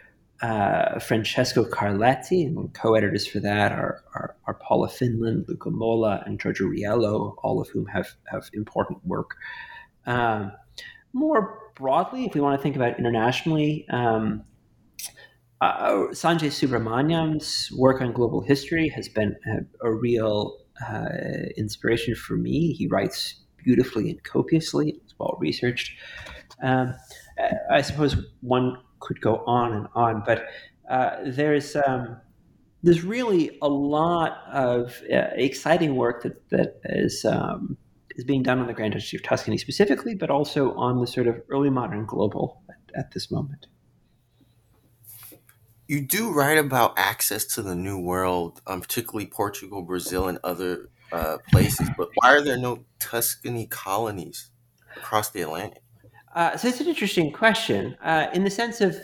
uh, 0.41 0.99
Francesco 0.99 1.63
Carletti, 1.63 2.45
and 2.45 2.73
co-editors 2.73 3.25
for 3.25 3.39
that 3.39 3.71
are, 3.71 4.03
are, 4.13 4.35
are, 4.45 4.53
Paula 4.55 4.89
Findlen, 4.89 5.47
Luca 5.47 5.71
Mola, 5.71 6.23
and 6.25 6.39
Giorgio 6.39 6.67
Riello, 6.67 7.35
all 7.43 7.61
of 7.61 7.69
whom 7.69 7.85
have, 7.87 8.15
have 8.25 8.49
important 8.53 9.05
work. 9.05 9.35
Um, 10.05 10.51
more 11.13 11.59
broadly, 11.75 12.25
if 12.25 12.33
we 12.33 12.41
want 12.41 12.59
to 12.59 12.63
think 12.63 12.75
about 12.75 12.97
internationally, 12.99 13.85
um, 13.89 14.43
uh, 15.61 16.07
Sanjay 16.11 16.51
Subrahmanyam's 16.51 17.71
work 17.77 18.01
on 18.01 18.11
global 18.11 18.41
history 18.41 18.89
has 18.89 19.07
been 19.07 19.35
a, 19.47 19.87
a 19.87 19.93
real 19.93 20.57
uh, 20.87 21.05
inspiration 21.57 22.15
for 22.15 22.35
me. 22.35 22.73
He 22.73 22.87
writes 22.87 23.35
beautifully 23.63 24.09
and 24.09 24.23
copiously. 24.23 24.99
It's 25.03 25.13
well 25.17 25.37
researched. 25.39 25.93
Um, 26.61 26.93
I 27.71 27.81
suppose 27.81 28.15
one 28.41 28.77
could 28.99 29.21
go 29.21 29.43
on 29.45 29.73
and 29.73 29.87
on, 29.95 30.23
but 30.25 30.47
uh, 30.89 31.17
there's 31.25 31.75
um, 31.75 32.17
there's 32.83 33.03
really 33.03 33.57
a 33.61 33.69
lot 33.69 34.37
of 34.51 35.01
uh, 35.11 35.29
exciting 35.35 35.95
work 35.95 36.23
that 36.23 36.49
that 36.49 36.79
is 36.85 37.25
um, 37.25 37.77
is 38.15 38.23
being 38.23 38.43
done 38.43 38.59
on 38.59 38.67
the 38.67 38.73
Grand 38.73 38.93
Duchy 38.93 39.17
of 39.17 39.23
Tuscany 39.23 39.57
specifically, 39.57 40.15
but 40.15 40.29
also 40.29 40.73
on 40.75 40.99
the 40.99 41.07
sort 41.07 41.27
of 41.27 41.41
early 41.49 41.69
modern 41.69 42.05
global 42.05 42.61
at, 42.69 42.99
at 42.99 43.11
this 43.11 43.31
moment 43.31 43.67
you 45.87 46.01
do 46.01 46.31
write 46.31 46.57
about 46.57 46.93
access 46.97 47.45
to 47.45 47.61
the 47.61 47.75
new 47.75 47.99
world, 47.99 48.61
um, 48.67 48.81
particularly 48.81 49.27
Portugal, 49.27 49.81
Brazil, 49.81 50.27
and 50.27 50.39
other 50.43 50.89
uh, 51.11 51.37
places. 51.51 51.89
But 51.97 52.09
why 52.15 52.33
are 52.33 52.41
there 52.41 52.57
no 52.57 52.85
Tuscany 52.99 53.67
colonies 53.67 54.49
across 54.97 55.29
the 55.29 55.41
Atlantic? 55.41 55.81
Uh, 56.33 56.57
so 56.57 56.67
it's 56.67 56.81
an 56.81 56.87
interesting 56.87 57.31
question 57.31 57.95
uh, 58.03 58.27
in 58.33 58.43
the 58.43 58.49
sense 58.49 58.81
of 58.81 58.97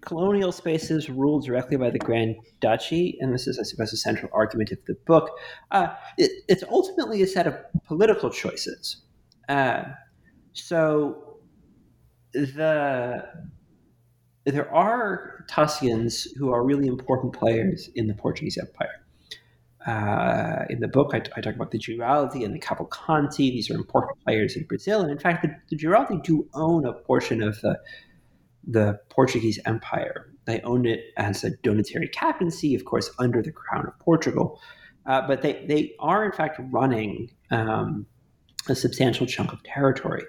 colonial 0.00 0.52
spaces 0.52 1.10
ruled 1.10 1.44
directly 1.44 1.76
by 1.76 1.90
the 1.90 1.98
Grand 1.98 2.36
Duchy, 2.60 3.18
and 3.20 3.34
this 3.34 3.48
is, 3.48 3.58
I 3.58 3.64
suppose, 3.64 3.92
a 3.92 3.96
central 3.96 4.30
argument 4.32 4.70
of 4.70 4.78
the 4.86 4.94
book. 5.06 5.30
Uh, 5.70 5.88
it, 6.16 6.30
it's 6.48 6.62
ultimately 6.70 7.22
a 7.22 7.26
set 7.26 7.46
of 7.46 7.56
political 7.84 8.30
choices. 8.30 9.02
Uh, 9.48 9.84
so 10.52 11.38
the 12.32 13.24
there 14.50 14.72
are 14.74 15.44
Tuscans 15.48 16.24
who 16.36 16.52
are 16.52 16.64
really 16.64 16.86
important 16.86 17.32
players 17.32 17.90
in 17.94 18.06
the 18.06 18.14
Portuguese 18.14 18.58
Empire. 18.58 19.04
Uh, 19.86 20.64
in 20.68 20.80
the 20.80 20.88
book, 20.88 21.10
I, 21.14 21.22
I, 21.36 21.40
talk 21.40 21.54
about 21.54 21.70
the 21.70 21.78
Giraldi 21.78 22.44
and 22.44 22.54
the 22.54 22.58
Cavalcanti. 22.58 23.50
These 23.50 23.70
are 23.70 23.74
important 23.74 24.18
players 24.24 24.56
in 24.56 24.64
Brazil, 24.64 25.00
and 25.00 25.10
in 25.10 25.18
fact, 25.18 25.42
the, 25.42 25.54
the 25.70 25.76
Giraldi 25.76 26.22
do 26.22 26.46
own 26.52 26.84
a 26.84 26.92
portion 26.92 27.42
of 27.42 27.60
the 27.60 27.78
the 28.66 29.00
Portuguese 29.08 29.58
Empire. 29.64 30.30
They 30.44 30.60
own 30.60 30.84
it 30.84 31.00
as 31.16 31.42
a 31.42 31.50
donatory 31.62 32.08
captaincy, 32.08 32.74
of 32.74 32.84
course, 32.84 33.10
under 33.18 33.40
the 33.40 33.50
crown 33.50 33.86
of 33.86 33.98
Portugal. 33.98 34.60
Uh, 35.06 35.26
but 35.26 35.40
they, 35.40 35.64
they 35.66 35.94
are, 36.00 36.24
in 36.24 36.32
fact, 36.32 36.60
running 36.70 37.30
um, 37.50 38.06
a 38.68 38.74
substantial 38.74 39.26
chunk 39.26 39.52
of 39.52 39.62
territory. 39.62 40.24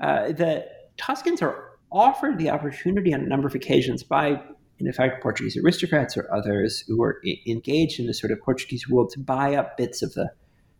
Uh, 0.00 0.32
the 0.32 0.66
Tuscans 0.96 1.42
are 1.42 1.75
offered 1.96 2.38
the 2.38 2.50
opportunity 2.50 3.14
on 3.14 3.20
a 3.20 3.26
number 3.26 3.48
of 3.48 3.54
occasions 3.54 4.02
by, 4.02 4.38
in 4.78 4.86
effect, 4.86 5.22
Portuguese 5.22 5.56
aristocrats 5.56 6.16
or 6.16 6.32
others 6.32 6.84
who 6.86 6.98
were 6.98 7.22
engaged 7.46 7.98
in 7.98 8.06
the 8.06 8.12
sort 8.12 8.30
of 8.30 8.40
Portuguese 8.40 8.86
world 8.88 9.10
to 9.10 9.18
buy 9.18 9.54
up 9.54 9.76
bits 9.78 10.02
of 10.02 10.12
the, 10.12 10.30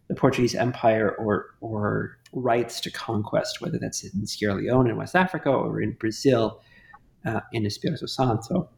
the 0.09 0.15
Portuguese 0.15 0.55
Empire 0.55 1.17
or, 1.19 1.47
or 1.63 2.19
rights 2.33 2.81
to 2.81 2.91
conquest, 2.91 3.63
whether 3.63 3.79
that's 3.79 4.05
in 4.05 4.27
Sierra 4.27 4.57
Leone 4.57 4.91
in 4.91 4.97
West 4.97 5.17
Africa 5.17 5.49
or 5.49 5.81
in 5.81 5.93
Brazil 5.93 6.61
uh, 7.25 7.41
in 7.53 7.65
Espírito 7.65 8.07
Santo. 8.09 8.69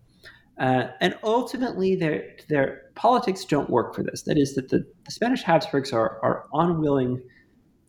Uh, 0.58 0.88
and 1.00 1.16
ultimately, 1.22 1.96
their, 1.96 2.36
their 2.48 2.82
politics 2.94 3.44
don't 3.44 3.70
work 3.70 3.94
for 3.94 4.02
this. 4.02 4.22
That 4.22 4.38
is, 4.38 4.54
that 4.54 4.70
the, 4.70 4.86
the 5.04 5.10
Spanish 5.10 5.42
Habsburgs 5.42 5.92
are, 5.92 6.18
are 6.22 6.46
unwilling 6.52 7.22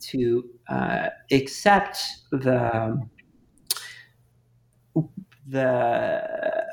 to 0.01 0.43
uh, 0.69 1.09
accept 1.31 1.97
the 2.31 2.99
the 5.49 6.65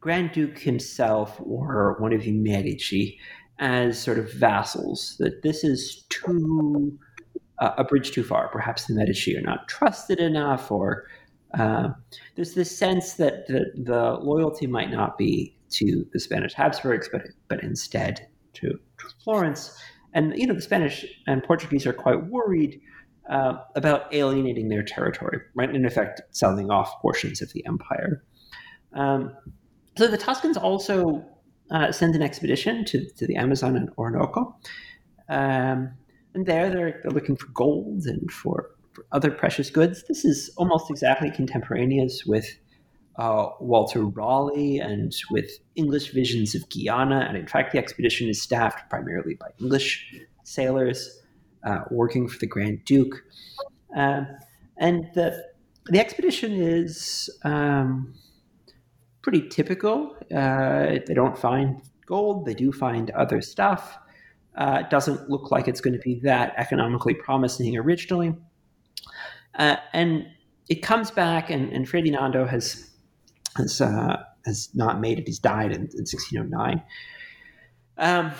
Grand 0.00 0.32
Duke 0.32 0.58
himself 0.58 1.40
or 1.44 1.96
one 1.98 2.12
of 2.12 2.22
the 2.22 2.32
Medici 2.32 3.18
as 3.58 3.98
sort 3.98 4.18
of 4.18 4.32
vassals, 4.32 5.16
that 5.18 5.42
this 5.42 5.62
is 5.62 6.04
too 6.08 6.98
uh, 7.60 7.72
a 7.78 7.84
bridge 7.84 8.10
too 8.10 8.24
far. 8.24 8.48
Perhaps 8.48 8.86
the 8.86 8.94
Medici 8.94 9.36
are 9.36 9.42
not 9.42 9.68
trusted 9.68 10.18
enough, 10.18 10.70
or 10.70 11.06
uh, 11.58 11.88
there's 12.34 12.54
this 12.54 12.76
sense 12.76 13.14
that 13.14 13.46
the, 13.46 13.66
the 13.74 14.18
loyalty 14.20 14.66
might 14.66 14.90
not 14.90 15.16
be 15.16 15.56
to 15.70 16.04
the 16.12 16.20
Spanish 16.20 16.52
Habsburgs, 16.52 17.08
but 17.10 17.22
but 17.48 17.62
instead 17.62 18.26
to, 18.54 18.68
to 18.70 19.06
Florence. 19.22 19.78
And 20.14 20.36
you 20.36 20.46
know, 20.46 20.54
the 20.54 20.62
Spanish 20.62 21.04
and 21.26 21.42
Portuguese 21.42 21.86
are 21.86 21.92
quite 21.92 22.26
worried 22.26 22.80
uh, 23.28 23.54
about 23.74 24.12
alienating 24.12 24.68
their 24.68 24.82
territory, 24.82 25.40
right? 25.54 25.74
In 25.74 25.84
effect, 25.84 26.20
selling 26.30 26.70
off 26.70 27.00
portions 27.00 27.40
of 27.40 27.52
the 27.52 27.64
empire. 27.66 28.22
Um, 28.94 29.34
so 29.96 30.08
the 30.08 30.18
Tuscans 30.18 30.56
also 30.56 31.24
uh, 31.70 31.92
send 31.92 32.14
an 32.14 32.22
expedition 32.22 32.84
to, 32.86 33.08
to 33.16 33.26
the 33.26 33.36
Amazon 33.36 33.76
and 33.76 33.90
Orinoco. 33.96 34.56
Um, 35.28 35.92
and 36.34 36.46
there 36.46 36.68
they're, 36.68 37.00
they're 37.02 37.12
looking 37.12 37.36
for 37.36 37.46
gold 37.48 38.04
and 38.06 38.30
for, 38.30 38.70
for, 38.92 39.06
other 39.12 39.30
precious 39.30 39.70
goods. 39.70 40.04
This 40.08 40.24
is 40.24 40.50
almost 40.56 40.90
exactly 40.90 41.30
contemporaneous 41.30 42.24
with 42.26 42.46
uh, 43.16 43.48
Walter 43.60 44.04
Raleigh 44.04 44.78
and 44.78 45.14
with 45.30 45.50
English 45.76 46.12
visions 46.12 46.54
of 46.54 46.68
Guiana. 46.68 47.24
And 47.28 47.36
in 47.36 47.46
fact, 47.46 47.72
the 47.72 47.78
expedition 47.78 48.28
is 48.28 48.42
staffed 48.42 48.90
primarily 48.90 49.34
by 49.34 49.46
English 49.60 50.12
sailors 50.42 51.22
uh, 51.64 51.80
working 51.90 52.28
for 52.28 52.38
the 52.38 52.46
Grand 52.46 52.84
Duke. 52.84 53.22
Um, 53.96 54.26
and 54.76 55.08
the, 55.14 55.44
the 55.86 55.98
expedition 55.98 56.52
is 56.52 57.30
um, 57.44 58.14
pretty 59.22 59.48
typical. 59.48 60.16
Uh, 60.34 60.98
they 61.06 61.14
don't 61.14 61.38
find 61.38 61.80
gold, 62.06 62.44
they 62.46 62.54
do 62.54 62.72
find 62.72 63.10
other 63.12 63.40
stuff. 63.40 63.96
Uh, 64.56 64.82
it 64.82 64.90
doesn't 64.90 65.28
look 65.28 65.50
like 65.50 65.66
it's 65.66 65.80
going 65.80 65.94
to 65.94 66.00
be 66.00 66.20
that 66.20 66.54
economically 66.56 67.14
promising 67.14 67.76
originally. 67.76 68.34
Uh, 69.58 69.76
and 69.92 70.26
it 70.68 70.76
comes 70.76 71.10
back, 71.10 71.50
and, 71.50 71.72
and 71.72 71.88
Ferdinando 71.88 72.46
has 72.46 72.90
has 73.56 73.80
uh, 73.80 74.22
has 74.44 74.68
not 74.74 75.00
made 75.00 75.18
it. 75.18 75.26
He's 75.26 75.38
died 75.38 75.72
in, 75.72 75.82
in 75.82 76.04
1609. 76.06 76.82
Um, 77.96 78.32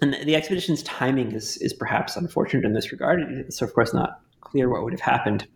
and 0.00 0.14
the 0.24 0.34
expedition's 0.34 0.82
timing 0.82 1.32
is 1.32 1.56
is 1.58 1.72
perhaps 1.72 2.16
unfortunate 2.16 2.64
in 2.64 2.72
this 2.72 2.92
regard. 2.92 3.20
It's 3.20 3.62
of 3.62 3.72
course 3.74 3.94
not 3.94 4.20
clear 4.40 4.68
what 4.70 4.82
would 4.84 4.92
have 4.92 5.00
happened 5.00 5.46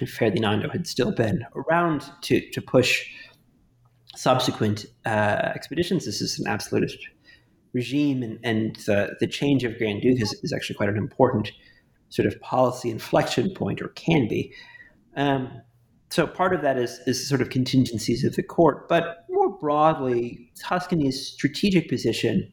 if 0.00 0.12
Ferdinando 0.12 0.68
had 0.68 0.86
still 0.86 1.12
been 1.12 1.44
around 1.54 2.04
to 2.22 2.40
to 2.50 2.60
push 2.60 3.06
subsequent 4.16 4.86
uh, 5.06 5.52
expeditions. 5.54 6.04
This 6.04 6.20
is 6.20 6.38
an 6.38 6.46
absolutist 6.46 6.98
regime, 7.72 8.22
and, 8.22 8.38
and 8.42 8.76
the, 8.86 9.16
the 9.20 9.26
change 9.26 9.64
of 9.64 9.78
Grand 9.78 10.02
Duke 10.02 10.20
is, 10.20 10.34
is 10.42 10.52
actually 10.52 10.76
quite 10.76 10.90
an 10.90 10.98
important 10.98 11.52
sort 12.10 12.26
of 12.26 12.38
policy 12.40 12.90
inflection 12.90 13.52
point, 13.54 13.80
or 13.80 13.88
can 13.88 14.28
be. 14.28 14.52
Um, 15.16 15.50
so 16.10 16.26
part 16.26 16.54
of 16.54 16.60
that 16.60 16.76
is, 16.76 17.00
is 17.06 17.26
sort 17.26 17.40
of 17.40 17.48
contingencies 17.48 18.22
of 18.22 18.36
the 18.36 18.42
court, 18.42 18.86
but 18.88 19.24
more 19.30 19.48
broadly, 19.48 20.52
Tuscany's 20.60 21.26
strategic 21.26 21.88
position 21.88 22.52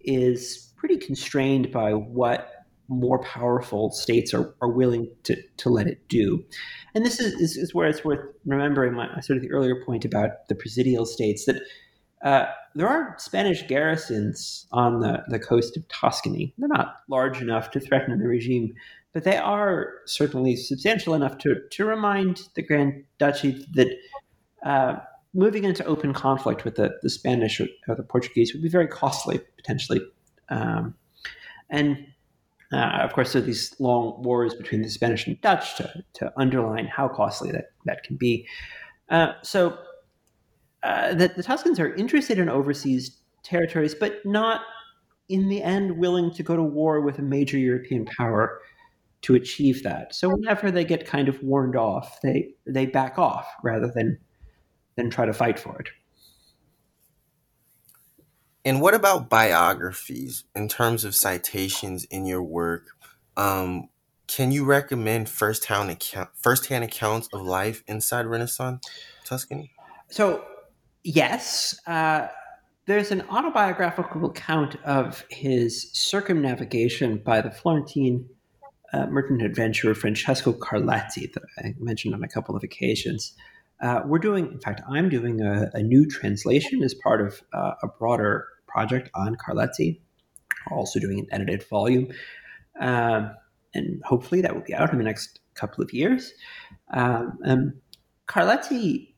is 0.00 0.72
pretty 0.76 0.96
constrained 0.96 1.70
by 1.70 1.92
what 1.92 2.52
more 2.88 3.20
powerful 3.20 3.92
states 3.92 4.34
are, 4.34 4.54
are 4.60 4.70
willing 4.70 5.08
to, 5.22 5.40
to 5.58 5.68
let 5.68 5.86
it 5.86 6.08
do. 6.08 6.44
And 6.94 7.06
this 7.06 7.20
is, 7.20 7.34
is, 7.34 7.56
is 7.56 7.74
where 7.74 7.88
it's 7.88 8.04
worth 8.04 8.34
remembering 8.44 8.94
my, 8.94 9.20
sort 9.20 9.36
of 9.36 9.42
the 9.42 9.50
earlier 9.52 9.84
point 9.84 10.04
about 10.04 10.48
the 10.48 10.56
presidial 10.56 11.06
states 11.06 11.44
that 11.44 11.62
uh, 12.24 12.46
there 12.74 12.88
are 12.88 13.14
Spanish 13.18 13.62
garrisons 13.66 14.66
on 14.72 15.00
the, 15.00 15.22
the 15.28 15.38
coast 15.38 15.76
of 15.76 15.86
Tuscany. 15.88 16.52
They're 16.58 16.68
not 16.68 16.96
large 17.08 17.40
enough 17.40 17.70
to 17.72 17.80
threaten 17.80 18.18
the 18.18 18.28
regime, 18.28 18.74
but 19.12 19.24
they 19.24 19.36
are 19.36 19.92
certainly 20.06 20.56
substantial 20.56 21.14
enough 21.14 21.38
to, 21.38 21.56
to 21.70 21.84
remind 21.84 22.42
the 22.54 22.62
Grand 22.62 23.04
Duchy 23.18 23.66
that 23.74 23.88
uh, 24.64 24.96
moving 25.34 25.64
into 25.64 25.84
open 25.84 26.12
conflict 26.12 26.64
with 26.64 26.76
the, 26.76 26.90
the 27.02 27.10
Spanish 27.10 27.60
or, 27.60 27.66
or, 27.88 27.94
the 27.94 28.02
Portuguese 28.02 28.52
would 28.52 28.62
be 28.62 28.68
very 28.68 28.88
costly, 28.88 29.40
potentially. 29.56 30.00
Um, 30.48 30.94
and 31.68 32.06
uh, 32.72 32.98
of 33.02 33.12
course, 33.12 33.32
there 33.32 33.42
are 33.42 33.44
these 33.44 33.74
long 33.78 34.22
wars 34.22 34.54
between 34.54 34.82
the 34.82 34.88
Spanish 34.88 35.26
and 35.26 35.40
Dutch 35.40 35.76
to, 35.76 36.04
to 36.14 36.32
underline 36.36 36.86
how 36.86 37.08
costly 37.08 37.50
that, 37.52 37.72
that 37.84 38.02
can 38.02 38.16
be. 38.16 38.46
Uh, 39.08 39.32
so 39.42 39.78
uh, 40.82 41.14
the, 41.14 41.28
the 41.28 41.42
Tuscans 41.42 41.78
are 41.78 41.94
interested 41.94 42.38
in 42.38 42.48
overseas 42.48 43.18
territories, 43.42 43.94
but 43.94 44.24
not 44.24 44.62
in 45.28 45.48
the 45.48 45.62
end 45.62 45.98
willing 45.98 46.32
to 46.32 46.42
go 46.42 46.56
to 46.56 46.62
war 46.62 47.00
with 47.00 47.18
a 47.18 47.22
major 47.22 47.58
European 47.58 48.04
power 48.04 48.60
to 49.22 49.34
achieve 49.34 49.82
that. 49.82 50.14
So 50.14 50.28
whenever 50.28 50.70
they 50.70 50.84
get 50.84 51.06
kind 51.06 51.28
of 51.28 51.42
warned 51.42 51.76
off, 51.76 52.20
they 52.22 52.54
they 52.66 52.86
back 52.86 53.18
off 53.18 53.46
rather 53.62 53.92
than 53.94 54.18
than 55.00 55.10
try 55.10 55.26
to 55.26 55.32
fight 55.32 55.58
for 55.58 55.78
it. 55.80 55.88
And 58.64 58.80
what 58.82 58.94
about 58.94 59.30
biographies 59.30 60.44
in 60.54 60.68
terms 60.68 61.04
of 61.04 61.14
citations 61.14 62.04
in 62.04 62.26
your 62.26 62.42
work? 62.42 62.88
Um, 63.36 63.88
can 64.26 64.52
you 64.52 64.64
recommend 64.64 65.28
first-hand 65.28 65.90
account 65.90 66.28
first-hand 66.36 66.84
accounts 66.84 67.28
of 67.32 67.40
life 67.40 67.82
inside 67.88 68.26
Renaissance 68.26 68.86
Tuscany? 69.24 69.72
So, 70.08 70.44
yes, 71.02 71.74
uh, 71.86 72.28
there's 72.86 73.10
an 73.10 73.22
autobiographical 73.30 74.26
account 74.26 74.76
of 74.84 75.24
his 75.30 75.90
circumnavigation 75.92 77.18
by 77.18 77.40
the 77.40 77.50
Florentine 77.50 78.28
uh, 78.92 79.06
merchant 79.06 79.42
adventurer 79.42 79.94
Francesco 79.94 80.52
Carletti 80.52 81.32
that 81.32 81.42
I 81.58 81.74
mentioned 81.78 82.14
on 82.14 82.22
a 82.22 82.28
couple 82.28 82.54
of 82.54 82.62
occasions. 82.62 83.34
Uh, 83.80 84.02
we're 84.04 84.18
doing, 84.18 84.46
in 84.52 84.60
fact, 84.60 84.82
I'm 84.88 85.08
doing 85.08 85.40
a, 85.40 85.70
a 85.74 85.82
new 85.82 86.06
translation 86.06 86.82
as 86.82 86.94
part 86.94 87.20
of 87.20 87.42
uh, 87.52 87.72
a 87.82 87.88
broader 87.88 88.46
project 88.66 89.10
on 89.14 89.36
Carletti. 89.36 90.00
Also 90.70 91.00
doing 91.00 91.20
an 91.20 91.26
edited 91.32 91.66
volume, 91.68 92.12
um, 92.80 93.34
and 93.72 94.02
hopefully 94.04 94.42
that 94.42 94.54
will 94.54 94.62
be 94.62 94.74
out 94.74 94.92
in 94.92 94.98
the 94.98 95.04
next 95.04 95.40
couple 95.54 95.82
of 95.82 95.92
years. 95.94 96.34
Um, 96.92 97.38
um, 97.44 97.74
Carletti 98.28 99.14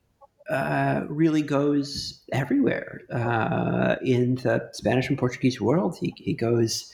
uh, 0.49 1.01
really 1.09 1.41
goes 1.41 2.21
everywhere 2.31 3.01
uh, 3.11 3.95
in 4.03 4.35
the 4.35 4.69
Spanish 4.71 5.09
and 5.09 5.17
Portuguese 5.17 5.59
world. 5.59 5.97
He, 5.99 6.13
he 6.15 6.33
goes 6.33 6.93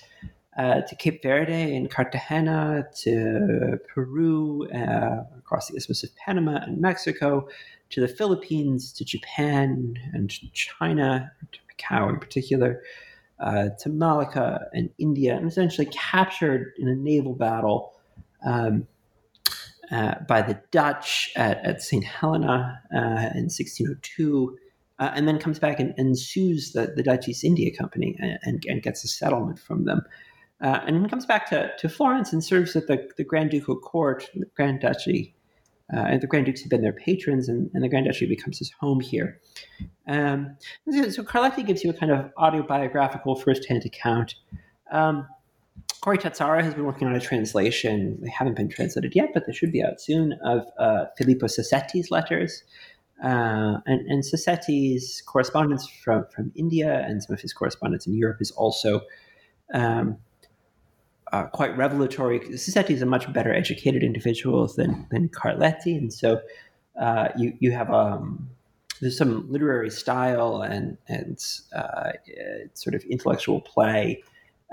uh, 0.59 0.81
to 0.81 0.95
Cape 0.95 1.23
Verde 1.23 1.73
and 1.73 1.89
Cartagena, 1.89 2.85
to 2.97 3.79
Peru, 3.87 4.67
uh, 4.71 5.23
across 5.37 5.69
the 5.69 5.77
Isthmus 5.77 6.03
of 6.03 6.13
Panama 6.17 6.59
and 6.63 6.81
Mexico, 6.81 7.47
to 7.91 8.01
the 8.01 8.09
Philippines, 8.09 8.91
to 8.91 9.05
Japan 9.05 9.97
and 10.11 10.29
China, 10.53 11.31
to 11.53 11.59
Macau 11.71 12.09
in 12.09 12.19
particular, 12.19 12.83
uh, 13.39 13.69
to 13.79 13.87
Malacca 13.87 14.67
and 14.73 14.89
India, 14.97 15.33
and 15.33 15.47
essentially 15.47 15.87
captured 15.93 16.73
in 16.77 16.89
a 16.89 16.95
naval 16.95 17.35
battle 17.35 17.93
um, 18.45 18.85
uh, 19.91 20.15
by 20.27 20.41
the 20.41 20.59
Dutch 20.71 21.31
at, 21.37 21.63
at 21.65 21.81
St. 21.81 22.03
Helena 22.03 22.81
uh, 22.93 23.31
in 23.33 23.47
1602. 23.47 24.57
Uh, 24.99 25.11
and 25.15 25.25
then 25.25 25.39
comes 25.39 25.57
back 25.59 25.79
and, 25.79 25.93
and 25.97 26.19
sues 26.19 26.73
the, 26.73 26.91
the 26.93 27.01
Dutch 27.01 27.29
East 27.29 27.45
India 27.45 27.73
Company 27.73 28.17
and, 28.19 28.61
and 28.67 28.83
gets 28.83 29.05
a 29.05 29.07
settlement 29.07 29.57
from 29.57 29.85
them. 29.85 30.01
Uh, 30.61 30.81
and 30.85 30.95
then 30.95 31.09
comes 31.09 31.25
back 31.25 31.49
to, 31.49 31.71
to 31.77 31.87
Florence 31.87 32.33
and 32.33 32.43
serves 32.43 32.75
at 32.75 32.87
the, 32.87 33.09
the 33.17 33.23
Grand 33.23 33.49
Ducal 33.49 33.77
Court, 33.77 34.29
the 34.35 34.45
Grand 34.55 34.81
Duchy. 34.81 35.33
Uh, 35.91 36.01
and 36.01 36.21
the 36.21 36.27
Grand 36.27 36.45
Dukes 36.45 36.61
have 36.61 36.69
been 36.69 36.81
their 36.81 36.93
patrons, 36.93 37.49
and, 37.49 37.71
and 37.73 37.83
the 37.83 37.89
Grand 37.89 38.05
Duchy 38.05 38.27
becomes 38.27 38.59
his 38.59 38.71
home 38.79 38.99
here. 38.99 39.39
Um, 40.07 40.57
so 40.91 41.23
Carletti 41.23 41.65
gives 41.65 41.83
you 41.83 41.89
a 41.89 41.93
kind 41.93 42.11
of 42.11 42.31
autobiographical 42.37 43.35
first-hand 43.35 43.85
account. 43.85 44.35
Um, 44.91 45.27
Corey 46.01 46.17
Tazzara 46.17 46.63
has 46.63 46.73
been 46.73 46.85
working 46.85 47.07
on 47.07 47.15
a 47.15 47.19
translation. 47.19 48.19
They 48.21 48.29
haven't 48.29 48.55
been 48.55 48.69
translated 48.69 49.15
yet, 49.15 49.29
but 49.33 49.47
they 49.47 49.53
should 49.53 49.71
be 49.71 49.83
out 49.83 49.99
soon 49.99 50.33
of 50.43 50.67
uh, 50.77 51.05
Filippo 51.17 51.47
Sassetti's 51.47 52.11
letters. 52.11 52.63
Uh, 53.23 53.79
and, 53.85 54.07
and 54.07 54.23
Sassetti's 54.23 55.21
correspondence 55.25 55.89
from, 55.89 56.25
from 56.33 56.51
India 56.55 57.03
and 57.05 57.21
some 57.21 57.33
of 57.33 57.41
his 57.41 57.51
correspondence 57.51 58.07
in 58.07 58.13
Europe 58.13 58.37
is 58.39 58.51
also 58.51 59.01
um, 59.73 60.17
uh, 61.31 61.43
quite 61.43 61.75
revelatory. 61.77 62.39
Sassetti 62.39 62.91
is 62.91 63.01
a 63.01 63.05
much 63.05 63.31
better 63.33 63.53
educated 63.53 64.03
individual 64.03 64.67
than 64.67 65.07
than 65.11 65.29
Carletti, 65.29 65.97
and 65.97 66.13
so 66.13 66.41
uh, 66.99 67.29
you 67.37 67.53
you 67.59 67.71
have 67.71 67.91
um, 67.91 68.49
there's 69.01 69.17
some 69.17 69.49
literary 69.51 69.89
style 69.89 70.61
and 70.61 70.97
and 71.07 71.39
uh, 71.75 72.11
sort 72.73 72.95
of 72.95 73.03
intellectual 73.03 73.61
play 73.61 74.21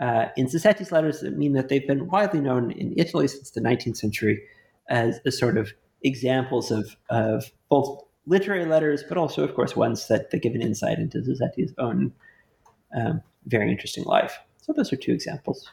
uh, 0.01 0.27
in 0.37 0.47
Sassetti's 0.47 0.93
letters 0.93 1.21
that 1.21 1.37
mean 1.37 1.53
that 1.55 1.69
they've 1.69 1.87
been 1.87 2.07
widely 2.09 2.41
known 2.41 2.71
in 2.73 2.95
Italy 2.97 3.29
since 3.29 3.51
the 3.51 3.61
19th 3.61 3.97
century 3.97 4.43
as, 4.89 5.21
a 5.25 5.33
sort 5.33 5.57
of 5.57 5.73
examples 6.03 6.71
of 6.71 6.97
of 7.11 7.51
both 7.69 8.03
literary 8.27 8.67
letters, 8.67 9.05
but 9.09 9.17
also, 9.17 9.45
of 9.45 9.55
course, 9.55 9.77
ones 9.77 10.09
that, 10.09 10.31
that 10.31 10.43
give 10.43 10.55
an 10.55 10.63
insight 10.63 10.99
into 10.99 11.19
Sassetti's 11.19 11.73
own 11.79 12.13
um, 12.97 13.23
very 13.47 13.71
interesting 13.71 14.05
life. 14.05 14.39
So 14.61 14.73
those 14.73 14.93
are 14.93 14.97
two 14.97 15.13
examples. 15.13 15.71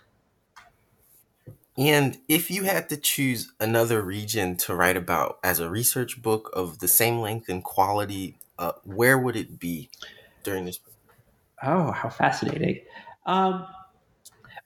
And 1.78 2.20
if 2.28 2.52
you 2.52 2.64
had 2.64 2.90
to 2.90 2.98
choose 2.98 3.52
another 3.60 4.02
region 4.02 4.58
to 4.58 4.76
write 4.76 4.98
about 4.98 5.40
as 5.44 5.60
a 5.60 5.70
research 5.70 6.22
book 6.22 6.52
of 6.54 6.80
the 6.80 6.88
same 6.88 7.20
length 7.20 7.50
and 7.50 7.64
quality, 7.64 8.38
uh, 8.60 8.74
where 8.84 9.18
would 9.18 9.36
it 9.36 9.60
be? 9.60 9.90
during 10.44 10.66
this? 10.66 10.80
Oh, 11.64 11.92
how 11.92 12.10
fascinating! 12.10 12.82
Um, 13.26 13.66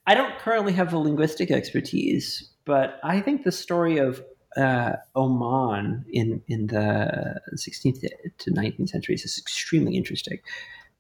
I 0.06 0.16
don't 0.16 0.38
currently 0.40 0.74
have 0.74 0.92
the 0.92 0.98
linguistic 0.98 1.52
expertise, 1.52 2.50
but 2.66 3.00
I 3.04 3.22
think 3.22 3.44
the 3.44 3.52
story 3.52 3.98
of 3.98 4.24
uh, 4.56 4.94
Oman 5.16 6.06
in 6.10 6.42
in 6.48 6.68
the 6.68 7.40
16th 7.56 8.04
to 8.40 8.52
19th 8.52 8.90
centuries 8.90 9.24
is 9.24 9.38
extremely 9.38 9.96
interesting. 9.96 10.40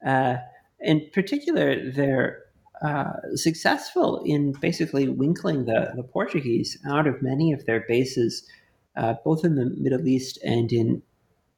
Uh, 0.05 0.37
in 0.79 1.09
particular, 1.11 1.89
they're 1.91 2.43
uh, 2.81 3.13
successful 3.35 4.21
in 4.25 4.51
basically 4.53 5.07
winkling 5.07 5.65
the, 5.65 5.91
the 5.95 6.03
Portuguese 6.03 6.77
out 6.87 7.07
of 7.07 7.21
many 7.21 7.51
of 7.51 7.65
their 7.65 7.85
bases, 7.87 8.47
uh, 8.95 9.15
both 9.25 9.43
in 9.43 9.55
the 9.55 9.65
Middle 9.77 10.07
East 10.07 10.37
and 10.43 10.71
in 10.71 11.01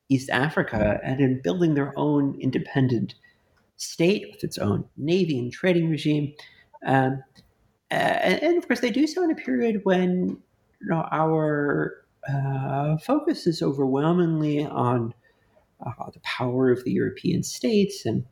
East 0.09 0.29
Africa, 0.29 0.99
and 1.03 1.19
in 1.19 1.41
building 1.41 1.73
their 1.73 1.93
own 1.97 2.37
independent 2.39 3.15
state 3.75 4.27
with 4.31 4.43
its 4.43 4.57
own 4.57 4.85
navy 4.97 5.37
and 5.39 5.51
trading 5.51 5.89
regime. 5.89 6.33
Um, 6.85 7.23
and, 7.91 8.41
and, 8.41 8.57
of 8.57 8.67
course, 8.67 8.79
they 8.79 8.91
do 8.91 9.07
so 9.07 9.23
in 9.23 9.31
a 9.31 9.35
period 9.35 9.81
when 9.83 10.37
you 10.81 10.87
know, 10.87 11.07
our 11.11 12.05
uh, 12.27 12.97
focus 12.97 13.47
is 13.47 13.61
overwhelmingly 13.61 14.65
on 14.65 15.13
uh, 15.85 16.09
the 16.13 16.19
power 16.21 16.71
of 16.71 16.83
the 16.83 16.91
European 16.91 17.43
states 17.43 18.05
and 18.05 18.25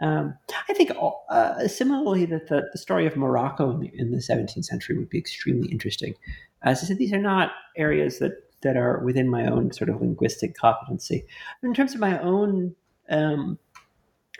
um, 0.00 0.34
I 0.68 0.74
think 0.74 0.90
uh, 1.30 1.68
similarly 1.68 2.26
that 2.26 2.48
the, 2.48 2.68
the, 2.72 2.78
story 2.78 3.06
of 3.06 3.16
Morocco 3.16 3.70
in 3.70 3.80
the, 3.80 3.92
in 3.94 4.10
the, 4.10 4.18
17th 4.18 4.64
century 4.64 4.98
would 4.98 5.08
be 5.08 5.18
extremely 5.18 5.68
interesting. 5.68 6.14
As 6.62 6.82
I 6.82 6.86
said, 6.86 6.98
these 6.98 7.12
are 7.12 7.18
not 7.18 7.52
areas 7.76 8.18
that, 8.18 8.32
that 8.62 8.76
are 8.76 8.98
within 9.04 9.28
my 9.28 9.46
own 9.46 9.72
sort 9.72 9.90
of 9.90 10.00
linguistic 10.00 10.56
competency. 10.56 11.24
In 11.62 11.74
terms 11.74 11.94
of 11.94 12.00
my 12.00 12.18
own 12.18 12.74
um, 13.08 13.58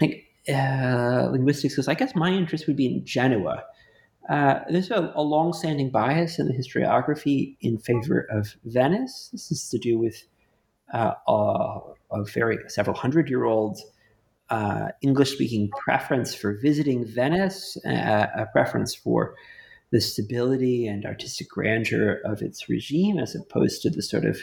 uh, 0.02 1.28
linguistics, 1.31 1.74
because 1.74 1.89
I 1.89 1.94
guess 1.94 2.14
my 2.16 2.31
interest 2.31 2.66
would 2.66 2.76
be 2.76 2.86
in 2.86 3.05
Genoa. 3.05 3.64
Uh, 4.28 4.60
there's 4.70 4.90
a, 4.90 5.12
a 5.14 5.22
long-standing 5.22 5.90
bias 5.90 6.39
in 6.39 6.48
the 6.48 6.55
historiography 6.55 7.56
in 7.60 7.78
favor 7.78 8.26
of 8.31 8.56
Venice. 8.64 9.28
This 9.32 9.52
is 9.52 9.68
to 9.68 9.78
do 9.78 9.98
with 9.98 10.24
uh, 10.93 11.12
a, 11.28 11.81
a 12.10 12.24
very 12.24 12.59
several 12.68 12.97
hundred-year-old 12.97 13.78
uh, 14.50 14.88
English 15.02 15.32
speaking 15.32 15.70
preference 15.70 16.34
for 16.34 16.52
visiting 16.52 17.04
Venice, 17.04 17.76
uh, 17.86 18.26
a 18.36 18.46
preference 18.52 18.94
for 18.94 19.34
the 19.90 20.00
stability 20.00 20.86
and 20.86 21.06
artistic 21.06 21.48
grandeur 21.48 22.20
of 22.24 22.42
its 22.42 22.68
regime, 22.68 23.18
as 23.18 23.34
opposed 23.34 23.82
to 23.82 23.90
the 23.90 24.02
sort 24.02 24.24
of 24.24 24.38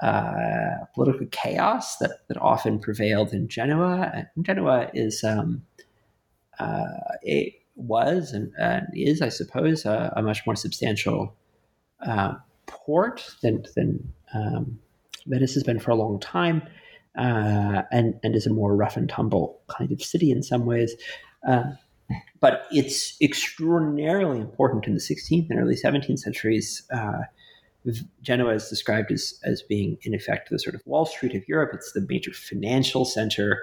uh, 0.00 0.84
political 0.94 1.26
chaos 1.30 1.96
that, 1.98 2.26
that 2.28 2.36
often 2.38 2.78
prevailed 2.78 3.32
in 3.32 3.48
Genoa. 3.48 4.10
And 4.36 4.46
Genoa 4.46 4.90
is 4.94 5.22
um, 5.24 5.62
uh, 6.58 6.84
it 7.22 7.54
was 7.76 8.32
and, 8.32 8.52
and, 8.58 8.86
is, 8.94 9.22
I 9.22 9.28
suppose, 9.28 9.84
a, 9.84 10.12
a 10.16 10.22
much 10.22 10.46
more 10.46 10.56
substantial 10.56 11.34
uh, 12.04 12.34
port 12.66 13.34
than 13.42 13.64
than 13.74 14.12
um, 14.34 14.78
Venice 15.26 15.54
has 15.54 15.62
been 15.62 15.78
for 15.78 15.90
a 15.90 15.96
long 15.96 16.18
time 16.18 16.62
uh, 17.18 17.82
and 17.90 18.18
and 18.22 18.34
is 18.34 18.46
a 18.46 18.52
more 18.52 18.74
rough 18.76 18.96
and 18.96 19.08
tumble 19.08 19.60
kind 19.68 19.92
of 19.92 20.02
city 20.02 20.30
in 20.30 20.42
some 20.42 20.64
ways. 20.64 20.94
Um, 21.46 21.76
but 22.40 22.66
it's 22.70 23.20
extraordinarily 23.20 24.40
important 24.40 24.86
in 24.86 24.94
the 24.94 25.00
16th 25.00 25.50
and 25.50 25.58
early 25.58 25.74
17th 25.74 26.20
centuries. 26.20 26.82
Uh, 26.90 27.24
Genoa 28.22 28.54
is 28.54 28.68
described 28.68 29.12
as, 29.12 29.38
as 29.44 29.62
being, 29.62 29.98
in 30.02 30.14
effect, 30.14 30.50
the 30.50 30.58
sort 30.58 30.74
of 30.74 30.82
Wall 30.86 31.04
Street 31.04 31.34
of 31.34 31.46
Europe. 31.48 31.70
It's 31.74 31.92
the 31.92 32.06
major 32.08 32.32
financial 32.32 33.04
center. 33.04 33.62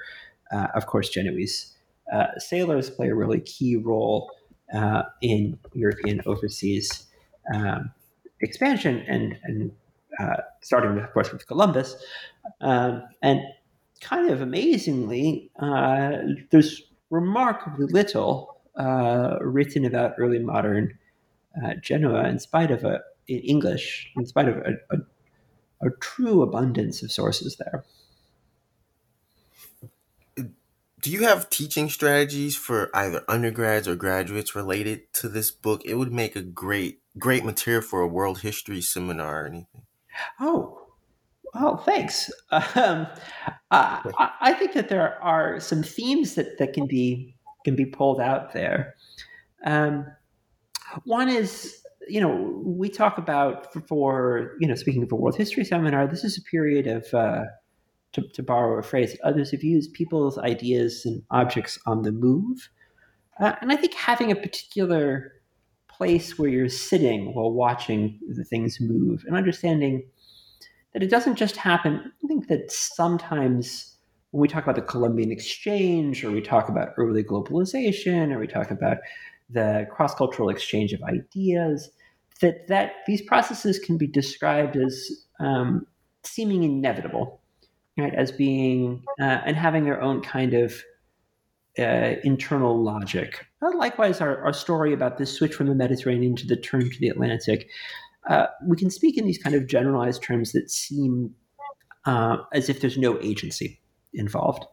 Uh, 0.52 0.68
of 0.76 0.86
course, 0.86 1.10
Genoese 1.10 1.76
uh, 2.12 2.28
sailors 2.38 2.90
play 2.90 3.10
a 3.10 3.16
really 3.16 3.40
key 3.42 3.76
role 3.76 4.32
uh, 4.74 5.04
in 5.22 5.58
European 5.74 6.22
overseas 6.26 7.08
um, 7.54 7.92
expansion 8.42 9.04
and, 9.08 9.38
and 9.44 9.72
uh, 10.20 10.38
starting, 10.62 10.98
of 10.98 11.12
course, 11.14 11.32
with 11.32 11.46
Columbus. 11.48 11.96
Um, 12.62 13.04
and 13.22 13.42
kind 14.02 14.30
of 14.30 14.42
amazingly, 14.42 15.52
uh, 15.60 16.18
there's 16.52 16.82
remarkably 17.10 17.88
little 17.88 18.62
uh, 18.76 19.38
written 19.42 19.86
about 19.86 20.16
early 20.18 20.40
modern 20.40 20.98
uh, 21.64 21.76
Genoa, 21.82 22.28
in 22.28 22.40
spite 22.40 22.72
of 22.72 22.84
a 22.84 23.02
in 23.28 23.40
English, 23.40 24.12
in 24.18 24.26
spite 24.26 24.48
of 24.48 24.58
a, 24.58 24.74
a, 24.92 25.88
a 25.88 25.90
true 26.00 26.44
abundance 26.44 27.02
of 27.02 27.12
sources 27.12 27.56
there. 27.58 27.84
do 31.06 31.12
you 31.12 31.22
have 31.22 31.52
teaching 31.52 31.88
strategies 31.88 32.56
for 32.56 32.90
either 32.92 33.24
undergrads 33.28 33.88
or 33.88 33.96
graduates 33.96 34.56
related 34.56 35.14
to 35.14 35.30
this 35.30 35.52
book? 35.52 35.84
It 35.86 35.94
would 36.00 36.12
make 36.12 36.36
a 36.36 36.42
great 36.42 37.00
great 37.20 37.46
material 37.46 37.84
for 37.84 38.02
a 38.02 38.08
world 38.08 38.40
history 38.40 38.82
seminar 38.82 39.44
or 39.44 39.46
anything. 39.46 39.85
Oh, 40.40 40.82
well, 41.54 41.78
thanks. 41.78 42.32
Um, 42.52 43.08
uh, 43.72 44.00
I 44.42 44.54
think 44.54 44.74
that 44.74 44.90
there 44.90 45.22
are 45.24 45.60
some 45.60 45.84
themes 45.84 46.36
that, 46.36 46.58
that 46.60 46.74
can 46.74 46.88
be 46.88 47.36
can 47.66 47.76
be 47.76 47.86
pulled 47.86 48.22
out 48.22 48.54
there. 48.54 48.96
Um, 49.66 50.06
one 51.04 51.28
is, 51.28 51.82
you 52.08 52.22
know, 52.22 52.62
we 52.64 52.88
talk 52.90 53.18
about 53.18 53.74
for, 53.88 54.56
you 54.60 54.68
know, 54.68 54.76
speaking 54.76 55.04
of 55.04 55.12
a 55.12 55.16
world 55.16 55.36
history 55.36 55.66
seminar, 55.66 56.08
this 56.08 56.24
is 56.24 56.38
a 56.38 56.42
period 56.44 56.88
of, 56.88 57.12
uh, 57.14 57.46
to, 58.14 58.22
to, 58.30 58.44
borrow 58.44 58.78
a 58.80 58.84
phrase 58.84 59.12
that 59.12 59.22
others 59.22 59.52
have 59.52 59.64
used, 59.64 59.94
people's 59.94 60.38
ideas 60.38 61.06
and 61.06 61.24
objects 61.32 61.80
on 61.88 62.04
the 62.04 62.12
move. 62.12 62.70
Uh, 63.40 63.54
and 63.60 63.72
I 63.72 63.76
think 63.76 63.96
having 63.96 64.32
a 64.32 64.36
particular 64.36 65.34
place 65.98 66.38
where 66.38 66.50
you're 66.50 66.70
sitting 66.70 67.34
while 67.34 67.52
watching 67.52 68.20
the 68.28 68.44
things 68.44 68.80
move 68.80 69.24
and 69.28 69.36
understanding 69.36 70.04
that 70.94 71.04
it 71.04 71.10
doesn't 71.10 71.36
just 71.36 71.58
happen. 71.58 72.12
I 72.24 72.28
think 72.28 72.48
that 72.48 72.72
sometimes 72.72 73.98
when 74.32 74.42
we 74.42 74.48
talk 74.48 74.64
about 74.64 74.76
the 74.76 74.82
Columbian 74.82 75.32
exchange 75.32 76.24
or 76.24 76.32
we 76.32 76.42
talk 76.42 76.70
about 76.70 76.90
early 76.98 77.24
globalization 77.24 78.34
or 78.34 78.40
we 78.40 78.48
talk 78.48 78.72
about 78.72 78.98
the 79.50 79.88
cross-cultural 79.92 80.50
exchange 80.50 80.94
of 80.94 81.02
ideas, 81.04 81.90
that, 82.42 82.68
that 82.68 82.94
these 83.08 83.22
processes 83.22 83.80
can 83.80 83.98
be 83.98 84.08
described 84.08 84.76
as 84.76 85.10
um, 85.40 85.86
seeming 86.24 86.64
inevitable, 86.64 87.40
right? 87.98 88.14
As 88.14 88.32
being 88.32 89.04
uh, 89.20 89.42
and 89.46 89.56
having 89.56 89.86
their 89.86 90.02
own 90.02 90.22
kind 90.22 90.54
of 90.54 90.84
uh, 91.80 92.16
internal 92.24 92.82
logic. 92.82 93.46
Uh, 93.62 93.76
likewise, 93.76 94.22
our, 94.22 94.44
our 94.44 94.54
story 94.54 94.94
about 94.94 95.18
this 95.18 95.34
switch 95.34 95.54
from 95.54 95.68
the 95.68 95.76
Mediterranean 95.76 96.36
to 96.36 96.48
the 96.48 96.56
turn 96.56 96.90
to 96.90 97.00
the 97.00 97.10
Atlantic 97.10 97.70
uh, 98.28 98.48
we 98.66 98.78
can 98.78 98.90
speak 98.90 99.18
in 99.18 99.26
these 99.26 99.38
kind 99.38 99.56
of 99.56 99.68
generalized 99.68 100.24
terms 100.24 100.52
that 100.54 100.70
seem 100.70 101.34
uh, 102.06 102.38
as 102.54 102.70
if 102.70 102.82
there's 102.82 102.98
no 102.98 103.20
agency 103.22 103.80
involved. 104.14 104.66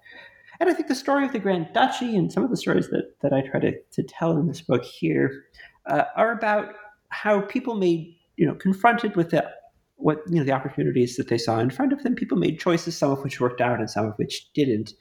And 0.61 0.71
I 0.71 0.75
think 0.75 0.89
the 0.89 0.95
story 0.95 1.25
of 1.25 1.33
the 1.33 1.39
Grand 1.39 1.69
Duchy 1.75 2.17
and 2.17 2.33
some 2.33 2.45
of 2.45 2.51
the 2.51 2.57
stories 2.57 2.89
that, 2.91 3.15
that 3.23 3.33
I 3.33 3.43
try 3.43 3.61
to, 3.61 3.73
to 3.73 4.03
tell 4.03 4.37
in 4.37 4.47
this 4.47 4.61
book 4.61 4.85
here 4.85 5.45
uh, 5.87 6.05
are 6.17 6.33
about 6.33 6.75
how 7.09 7.41
people 7.43 7.75
made, 7.75 8.17
you 8.37 8.47
know, 8.47 8.55
confronted 8.55 9.17
with 9.17 9.31
the, 9.31 9.51
what, 9.97 10.19
you 10.29 10.37
know, 10.37 10.45
the 10.45 10.53
opportunities 10.53 11.17
that 11.17 11.29
they 11.29 11.39
saw 11.39 11.59
in 11.59 11.71
front 11.71 11.93
of 11.93 12.03
them, 12.03 12.15
people 12.15 12.39
made 12.39 12.61
choices, 12.61 12.97
some 12.97 13.11
of 13.11 13.23
which 13.23 13.41
worked 13.41 13.61
out 13.61 13.81
and 13.81 13.91
some 13.91 14.07
of 14.07 14.15
which 14.17 14.53
didn't. 14.55 14.93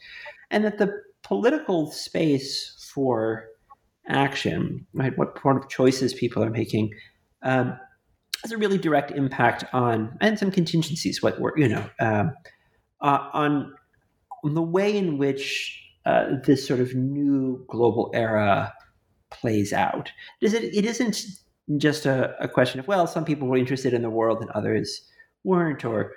And 0.49 0.65
that 0.65 0.77
the 0.77 0.91
political 1.31 1.89
space 1.89 2.75
for 2.93 3.45
action, 4.09 4.85
right, 4.93 5.17
what 5.17 5.39
sort 5.41 5.55
of 5.55 5.69
choices 5.69 6.13
people 6.13 6.43
are 6.43 6.49
making, 6.49 6.91
um, 7.41 7.79
has 8.43 8.51
a 8.51 8.57
really 8.57 8.77
direct 8.77 9.11
impact 9.11 9.63
on 9.71 10.17
and 10.19 10.37
some 10.37 10.51
contingencies 10.51 11.23
what 11.23 11.39
were 11.39 11.57
you 11.57 11.69
know 11.69 11.89
um, 12.01 12.33
uh, 12.99 13.29
on, 13.31 13.73
on 14.43 14.55
the 14.55 14.61
way 14.61 14.97
in 14.97 15.17
which 15.17 15.81
uh, 16.05 16.31
this 16.45 16.67
sort 16.67 16.81
of 16.81 16.95
new 16.95 17.63
global 17.69 18.11
era 18.13 18.73
plays 19.29 19.71
out. 19.71 20.11
Is 20.41 20.53
it? 20.53 20.65
It 20.75 20.83
isn't 20.83 21.23
just 21.77 22.05
a, 22.05 22.35
a, 22.43 22.49
question 22.49 22.81
of 22.81 22.89
well, 22.89 23.07
some 23.07 23.23
people 23.23 23.47
were 23.47 23.55
interested 23.55 23.93
in 23.93 24.01
the 24.01 24.09
world 24.09 24.41
and 24.41 24.49
others 24.49 25.09
weren't, 25.45 25.85
or 25.85 26.11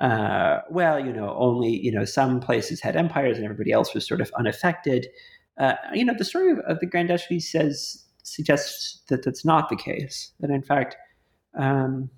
uh, 0.00 0.60
well, 0.70 1.04
you 1.04 1.12
know, 1.12 1.34
only 1.38 1.70
you 1.70 1.92
know 1.92 2.04
some 2.04 2.40
places 2.40 2.80
had 2.80 2.96
empires 2.96 3.36
and 3.36 3.44
everybody 3.44 3.72
else 3.72 3.94
was 3.94 4.06
sort 4.06 4.20
of 4.20 4.30
unaffected. 4.38 5.06
Uh, 5.58 5.74
you 5.92 6.04
know, 6.04 6.14
the 6.16 6.24
story 6.24 6.50
of, 6.50 6.58
of 6.60 6.80
the 6.80 6.86
Grand 6.86 7.08
Duchy 7.08 7.38
says 7.38 8.06
suggests 8.22 9.02
that 9.08 9.24
that's 9.24 9.44
not 9.44 9.68
the 9.68 9.76
case. 9.76 10.32
That 10.40 10.50
in 10.50 10.62
fact 10.62 10.96
um, 11.54 12.10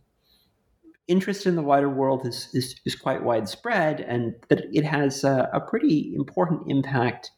interest 1.08 1.46
in 1.46 1.56
the 1.56 1.62
wider 1.62 1.88
world 1.88 2.26
is, 2.26 2.48
is, 2.52 2.76
is, 2.84 2.94
quite 2.94 3.22
widespread 3.22 4.00
and 4.00 4.34
that 4.48 4.64
it 4.72 4.84
has 4.84 5.24
a, 5.24 5.48
a 5.52 5.60
pretty 5.60 6.12
important 6.14 6.62
impact 6.68 7.30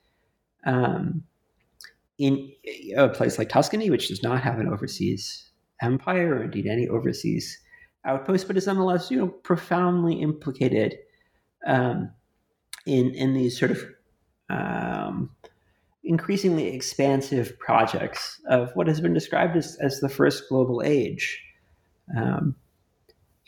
um, 0.66 1.22
in 2.18 2.50
a 2.96 3.08
place 3.08 3.38
like 3.38 3.48
Tuscany, 3.48 3.90
which 3.90 4.08
does 4.08 4.22
not 4.22 4.40
have 4.42 4.58
an 4.58 4.68
overseas 4.68 5.50
empire 5.82 6.36
or 6.36 6.44
indeed 6.44 6.66
any 6.66 6.88
overseas 6.88 7.58
outpost, 8.04 8.46
but 8.46 8.56
is 8.56 8.66
nonetheless 8.66 9.10
you 9.10 9.18
know 9.18 9.28
profoundly 9.28 10.20
implicated 10.20 10.96
um, 11.66 12.10
in 12.86 13.10
in 13.14 13.34
these 13.34 13.58
sort 13.58 13.70
of 13.70 13.84
um, 14.50 15.30
increasingly 16.04 16.74
expansive 16.74 17.58
projects 17.58 18.40
of 18.48 18.70
what 18.74 18.86
has 18.86 19.00
been 19.00 19.14
described 19.14 19.56
as, 19.56 19.76
as 19.80 20.00
the 20.00 20.08
first 20.08 20.48
global 20.48 20.82
age. 20.84 21.42
Um, 22.16 22.54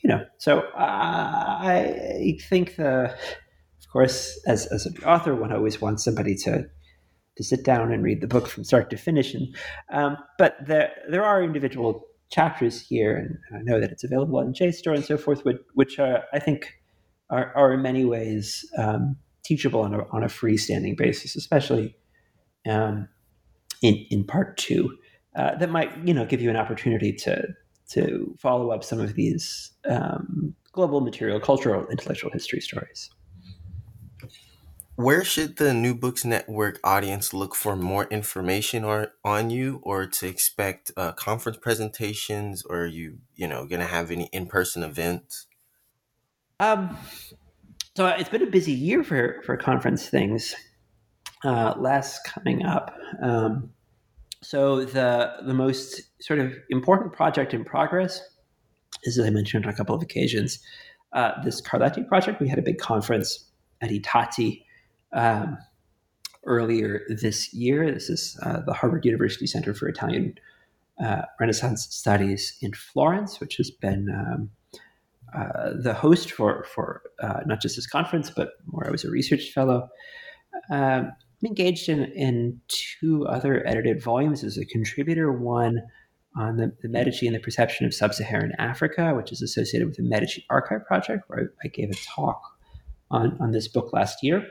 you 0.02 0.08
know, 0.08 0.24
so 0.38 0.60
uh, 0.60 1.58
I 1.60 2.38
think 2.48 2.76
the, 2.76 3.10
of 3.10 3.92
course, 3.92 4.40
as, 4.46 4.66
as 4.66 4.86
an 4.86 4.96
author, 5.04 5.34
one 5.34 5.52
always 5.52 5.80
wants 5.80 6.04
somebody 6.04 6.34
to 6.36 6.66
to 7.36 7.44
sit 7.44 7.64
down 7.64 7.92
and 7.92 8.02
read 8.02 8.22
the 8.22 8.26
book 8.26 8.46
from 8.46 8.64
start 8.64 8.88
to 8.88 8.96
finish. 8.96 9.34
And 9.34 9.54
um, 9.90 10.16
but 10.38 10.56
there 10.66 10.92
there 11.10 11.24
are 11.24 11.42
individual 11.42 12.06
chapters 12.30 12.80
here, 12.80 13.16
and 13.16 13.38
I 13.58 13.62
know 13.62 13.80
that 13.80 13.90
it's 13.90 14.04
available 14.04 14.38
on 14.38 14.52
JSTOR 14.52 14.94
and 14.94 15.04
so 15.04 15.16
forth, 15.16 15.44
which, 15.44 15.58
which 15.74 15.98
are, 15.98 16.24
I 16.32 16.38
think 16.38 16.74
are, 17.30 17.52
are 17.56 17.72
in 17.72 17.82
many 17.82 18.04
ways 18.04 18.64
um, 18.78 19.16
teachable 19.44 19.80
on 19.80 19.94
a, 19.94 20.06
on 20.10 20.22
a 20.22 20.26
freestanding 20.26 20.96
basis, 20.96 21.36
especially 21.36 21.96
um, 22.68 23.08
in 23.82 24.04
in 24.10 24.24
part 24.24 24.56
two. 24.56 24.96
Uh, 25.36 25.54
that 25.56 25.70
might 25.70 25.96
you 26.06 26.14
know 26.14 26.24
give 26.24 26.40
you 26.40 26.50
an 26.50 26.56
opportunity 26.56 27.12
to 27.12 27.46
to 27.90 28.34
follow 28.38 28.70
up 28.70 28.82
some 28.82 29.00
of 29.00 29.14
these 29.14 29.70
um, 29.88 30.54
global 30.72 31.00
material, 31.00 31.38
cultural, 31.38 31.86
intellectual 31.88 32.30
history 32.32 32.60
stories. 32.60 33.10
Where 34.96 35.24
should 35.24 35.56
the 35.56 35.74
New 35.74 35.94
Books 35.94 36.24
Network 36.24 36.80
audience 36.82 37.34
look 37.34 37.54
for 37.54 37.76
more 37.76 38.06
information 38.06 38.82
or 38.82 39.12
on 39.22 39.50
you, 39.50 39.80
or 39.82 40.06
to 40.06 40.26
expect 40.26 40.90
uh, 40.96 41.12
conference 41.12 41.58
presentations, 41.58 42.62
or 42.64 42.84
are 42.84 42.86
you 42.86 43.18
you 43.34 43.46
know 43.46 43.66
going 43.66 43.80
to 43.80 43.86
have 43.86 44.10
any 44.10 44.30
in 44.32 44.46
person 44.46 44.82
events? 44.82 45.48
Um, 46.60 46.96
so 47.94 48.06
it's 48.06 48.30
been 48.30 48.42
a 48.42 48.46
busy 48.46 48.72
year 48.72 49.04
for 49.04 49.42
for 49.44 49.58
conference 49.58 50.08
things. 50.08 50.54
Uh, 51.44 51.74
less 51.78 52.18
coming 52.22 52.64
up. 52.64 52.96
Um, 53.22 53.70
so 54.42 54.86
the 54.86 55.34
the 55.44 55.52
most 55.52 56.04
sort 56.22 56.38
of 56.38 56.54
important 56.70 57.12
project 57.12 57.52
in 57.52 57.66
progress 57.66 58.22
is, 59.02 59.18
as 59.18 59.26
I 59.26 59.30
mentioned 59.30 59.66
on 59.66 59.72
a 59.74 59.76
couple 59.76 59.94
of 59.94 60.00
occasions, 60.00 60.58
uh, 61.12 61.32
this 61.44 61.60
Carletti 61.60 62.08
project. 62.08 62.40
We 62.40 62.48
had 62.48 62.58
a 62.58 62.62
big 62.62 62.78
conference 62.78 63.44
at 63.82 63.90
I 63.90 64.00
Tatti 64.02 64.65
um, 65.12 65.58
earlier 66.44 67.02
this 67.08 67.52
year. 67.52 67.92
This 67.92 68.08
is 68.08 68.38
uh, 68.42 68.60
the 68.60 68.72
Harvard 68.72 69.04
University 69.04 69.46
Center 69.46 69.74
for 69.74 69.88
Italian 69.88 70.34
uh, 71.02 71.22
Renaissance 71.38 71.86
Studies 71.90 72.56
in 72.62 72.72
Florence, 72.72 73.40
which 73.40 73.56
has 73.56 73.70
been 73.70 74.08
um, 74.10 74.50
uh, 75.36 75.72
the 75.82 75.92
host 75.92 76.32
for 76.32 76.64
for 76.64 77.02
uh, 77.22 77.40
not 77.46 77.60
just 77.60 77.76
this 77.76 77.86
conference, 77.86 78.30
but 78.30 78.52
where 78.70 78.86
I 78.86 78.90
was 78.90 79.04
a 79.04 79.10
research 79.10 79.50
fellow. 79.52 79.88
Um, 80.70 81.12
I'm 81.42 81.48
engaged 81.48 81.90
in, 81.90 82.04
in 82.12 82.60
two 82.68 83.26
other 83.26 83.66
edited 83.66 84.02
volumes 84.02 84.42
as 84.42 84.56
a 84.56 84.64
contributor. 84.64 85.30
One 85.30 85.82
on 86.34 86.56
the, 86.56 86.72
the 86.82 86.88
Medici 86.88 87.26
and 87.26 87.34
the 87.34 87.40
perception 87.40 87.86
of 87.86 87.94
sub-Saharan 87.94 88.52
Africa, 88.58 89.14
which 89.14 89.32
is 89.32 89.42
associated 89.42 89.88
with 89.88 89.96
the 89.96 90.02
Medici 90.02 90.44
Archive 90.50 90.84
Project, 90.86 91.24
where 91.28 91.40
I, 91.40 91.66
I 91.66 91.68
gave 91.68 91.90
a 91.90 91.94
talk 91.94 92.40
on, 93.10 93.36
on 93.40 93.52
this 93.52 93.68
book 93.68 93.92
last 93.92 94.22
year 94.22 94.46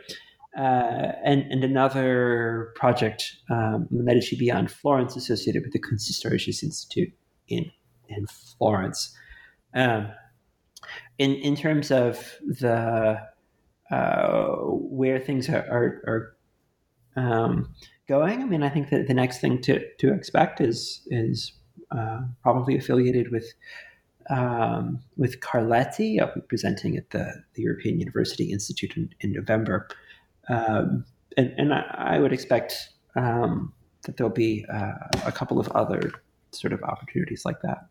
uh, 0.57 1.11
and, 1.23 1.41
and 1.52 1.64
another 1.64 2.72
project, 2.76 3.36
um, 3.49 3.88
Medici 3.91 4.38
Beyond 4.38 4.72
Florence, 4.72 5.15
associated 5.15 5.64
with 5.64 5.73
the 5.73 5.80
Kunsthistorisches 5.80 6.64
Institute 6.64 7.14
in, 7.48 7.72
in 8.07 8.26
Florence. 8.57 9.14
Um, 9.73 10.07
in, 11.18 11.34
in 11.36 11.56
terms 11.56 11.91
of 11.91 12.36
the 12.41 13.19
uh, 13.91 14.56
where 14.68 15.19
things 15.19 15.49
are, 15.49 15.65
are, 15.69 16.36
are 17.18 17.22
um, 17.22 17.73
going, 18.07 18.41
I 18.41 18.45
mean, 18.45 18.64
I 18.64 18.69
think 18.69 18.90
that 18.90 19.07
the 19.07 19.14
next 19.14 19.40
thing 19.40 19.61
to, 19.64 19.82
to 19.98 20.14
expect 20.14 20.61
is 20.61 21.02
is 21.07 21.53
uh, 21.91 22.22
probably 22.41 22.77
affiliated 22.77 23.32
with 23.32 23.53
um, 24.30 24.99
with 25.18 25.40
Carletti. 25.40 26.19
I'll 26.19 26.34
be 26.34 26.41
presenting 26.41 26.98
at 26.98 27.11
the, 27.11 27.44
the 27.53 27.61
European 27.61 27.99
University 27.99 28.52
Institute 28.52 28.98
in, 28.98 29.10
in 29.19 29.34
November. 29.34 29.88
Um, 30.49 31.05
and, 31.38 31.53
and 31.57 31.73
I, 31.73 32.15
I, 32.15 32.19
would 32.19 32.31
expect 32.31 32.89
um, 33.15 33.73
that 34.03 34.17
there'll 34.17 34.31
be 34.31 34.65
uh, 34.72 34.93
a 35.26 35.31
couple 35.31 35.59
of 35.59 35.67
other 35.69 36.11
sort 36.51 36.72
of 36.72 36.84
opportunities 36.84 37.45
like 37.45 37.61
that. 37.61 37.88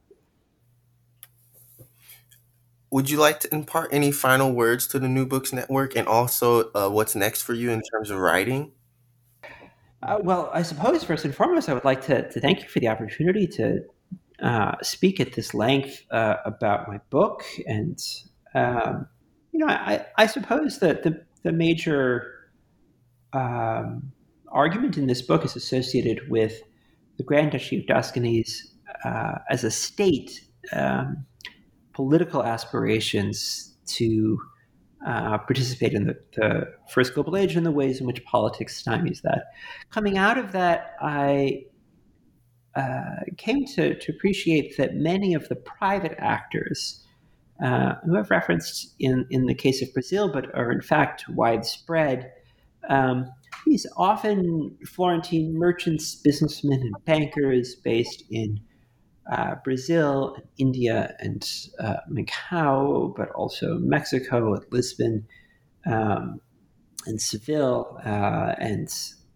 Would 2.91 3.11
you 3.11 3.19
like 3.19 3.41
to 3.41 3.53
impart 3.53 3.93
any 3.93 4.13
final 4.13 4.53
words 4.53 4.87
to 4.89 5.01
the 5.01 5.09
New 5.09 5.27
Books 5.27 5.53
Network 5.53 5.97
and 5.97 6.07
also 6.07 6.71
uh, 6.75 6.89
what's 6.89 7.17
next 7.17 7.43
for 7.43 7.53
you 7.53 7.71
in 7.71 7.83
terms 7.93 8.11
of 8.11 8.19
writing? 8.19 8.71
Uh, 10.01 10.19
well, 10.23 10.51
I 10.53 10.63
suppose 10.63 11.03
first 11.03 11.25
and 11.25 11.35
foremost, 11.35 11.69
I 11.69 11.75
would 11.75 11.85
like 11.85 12.03
to, 12.03 12.29
to 12.31 12.41
thank 12.41 12.63
you 12.63 12.69
for 12.69 12.79
the 12.79 12.89
opportunity 12.89 13.47
to 13.49 13.81
uh, 14.43 14.77
speak 14.83 15.19
at 15.19 15.33
this 15.33 15.55
length 15.55 16.05
uh, 16.11 16.37
about 16.45 16.87
my 16.87 17.01
book. 17.11 17.43
And, 17.67 17.99
um, 18.55 19.09
you 19.51 19.59
know, 19.59 19.67
I, 19.67 20.05
I 20.17 20.27
suppose 20.27 20.79
that 20.81 21.03
the, 21.03 21.25
the 21.43 21.53
major 21.53 22.34
um, 23.35 24.13
argument 24.49 24.97
in 24.97 25.07
this 25.07 25.21
book 25.21 25.45
is 25.45 25.57
associated 25.57 26.31
with 26.31 26.63
the 27.17 27.25
Grand 27.25 27.53
Duchy 27.53 27.81
of 27.81 27.87
Tuscany's 27.87 28.75
uh, 29.05 29.39
as 29.51 29.65
a 29.65 29.71
state 29.71 30.47
um, 30.73 31.27
political 31.93 32.43
aspirations 32.43 33.75
to 33.87 34.39
uh, 35.07 35.37
participate 35.39 35.93
in 35.93 36.07
the, 36.07 36.17
the, 36.37 36.73
first 36.89 37.15
global 37.15 37.37
age 37.37 37.57
and 37.57 37.67
the 37.67 37.71
ways 37.71 38.01
in 38.01 38.07
which 38.07 38.25
politics 38.25 38.83
stymies 38.83 39.21
that. 39.21 39.47
Coming 39.91 40.17
out 40.17 40.39
of 40.39 40.53
that, 40.53 40.95
I 41.03 41.65
uh, 42.75 43.21
came 43.37 43.67
to, 43.67 43.99
to 43.99 44.13
appreciate 44.13 44.77
that 44.79 44.95
many 44.95 45.35
of 45.35 45.49
the 45.49 45.57
private 45.57 46.15
actors 46.19 47.05
uh, 47.63 47.95
who 48.05 48.17
I've 48.17 48.31
referenced 48.31 48.95
in, 48.99 49.27
in 49.31 49.47
the 49.47 49.55
case 49.55 49.83
of 49.83 49.93
Brazil, 49.93 50.33
but 50.33 50.55
are 50.55 50.73
in 50.73 50.81
fact 50.81 51.29
widespread, 51.29 52.33
um, 52.89 53.31
these 53.67 53.87
often 53.97 54.77
Florentine 54.87 55.55
merchants, 55.55 56.15
businessmen, 56.17 56.81
and 56.81 56.95
bankers 57.05 57.75
based 57.77 58.25
in 58.31 58.61
uh, 59.31 59.55
Brazil, 59.65 60.37
India, 60.59 61.17
and 61.19 61.49
uh, 61.81 61.97
Macau, 62.11 63.15
but 63.17 63.31
also 63.31 63.79
Mexico, 63.79 64.55
and 64.55 64.65
Lisbon, 64.71 65.27
um, 65.87 66.41
and 67.07 67.21
Seville, 67.21 67.99
uh, 68.05 68.55
and 68.59 68.89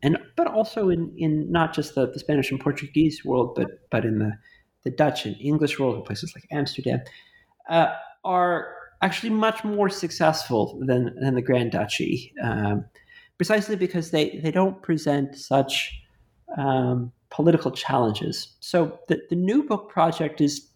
and 0.03 0.19
but 0.37 0.47
also 0.47 0.91
in, 0.91 1.13
in 1.17 1.51
not 1.51 1.75
just 1.75 1.95
the, 1.95 2.07
the 2.11 2.19
Spanish 2.19 2.51
and 2.51 2.61
Portuguese 2.61 3.25
world, 3.25 3.55
but 3.55 3.89
but 3.91 4.05
in 4.05 4.19
the, 4.19 4.33
the 4.85 4.91
Dutch 4.91 5.25
and 5.25 5.37
English 5.41 5.79
world, 5.79 5.97
in 5.97 6.03
places 6.03 6.33
like 6.35 6.45
Amsterdam, 6.51 7.01
uh, 7.71 7.95
are 8.25 8.75
actually 9.01 9.31
much 9.31 9.65
more 9.65 9.89
successful 9.89 10.79
than 10.87 11.15
than 11.21 11.35
the 11.35 11.43
Grand 11.43 11.73
Duchy. 11.73 12.35
Um, 12.43 12.85
precisely 13.39 13.77
because 13.77 14.11
they, 14.11 14.39
they 14.43 14.51
don't 14.51 14.83
present 14.83 15.37
such 15.37 15.99
um, 16.59 17.13
political 17.31 17.71
challenges. 17.71 18.57
So 18.61 18.99
the, 19.09 19.21
the 19.31 19.37
new 19.37 19.63
book 19.63 19.89
project 19.89 20.41
is 20.41 20.69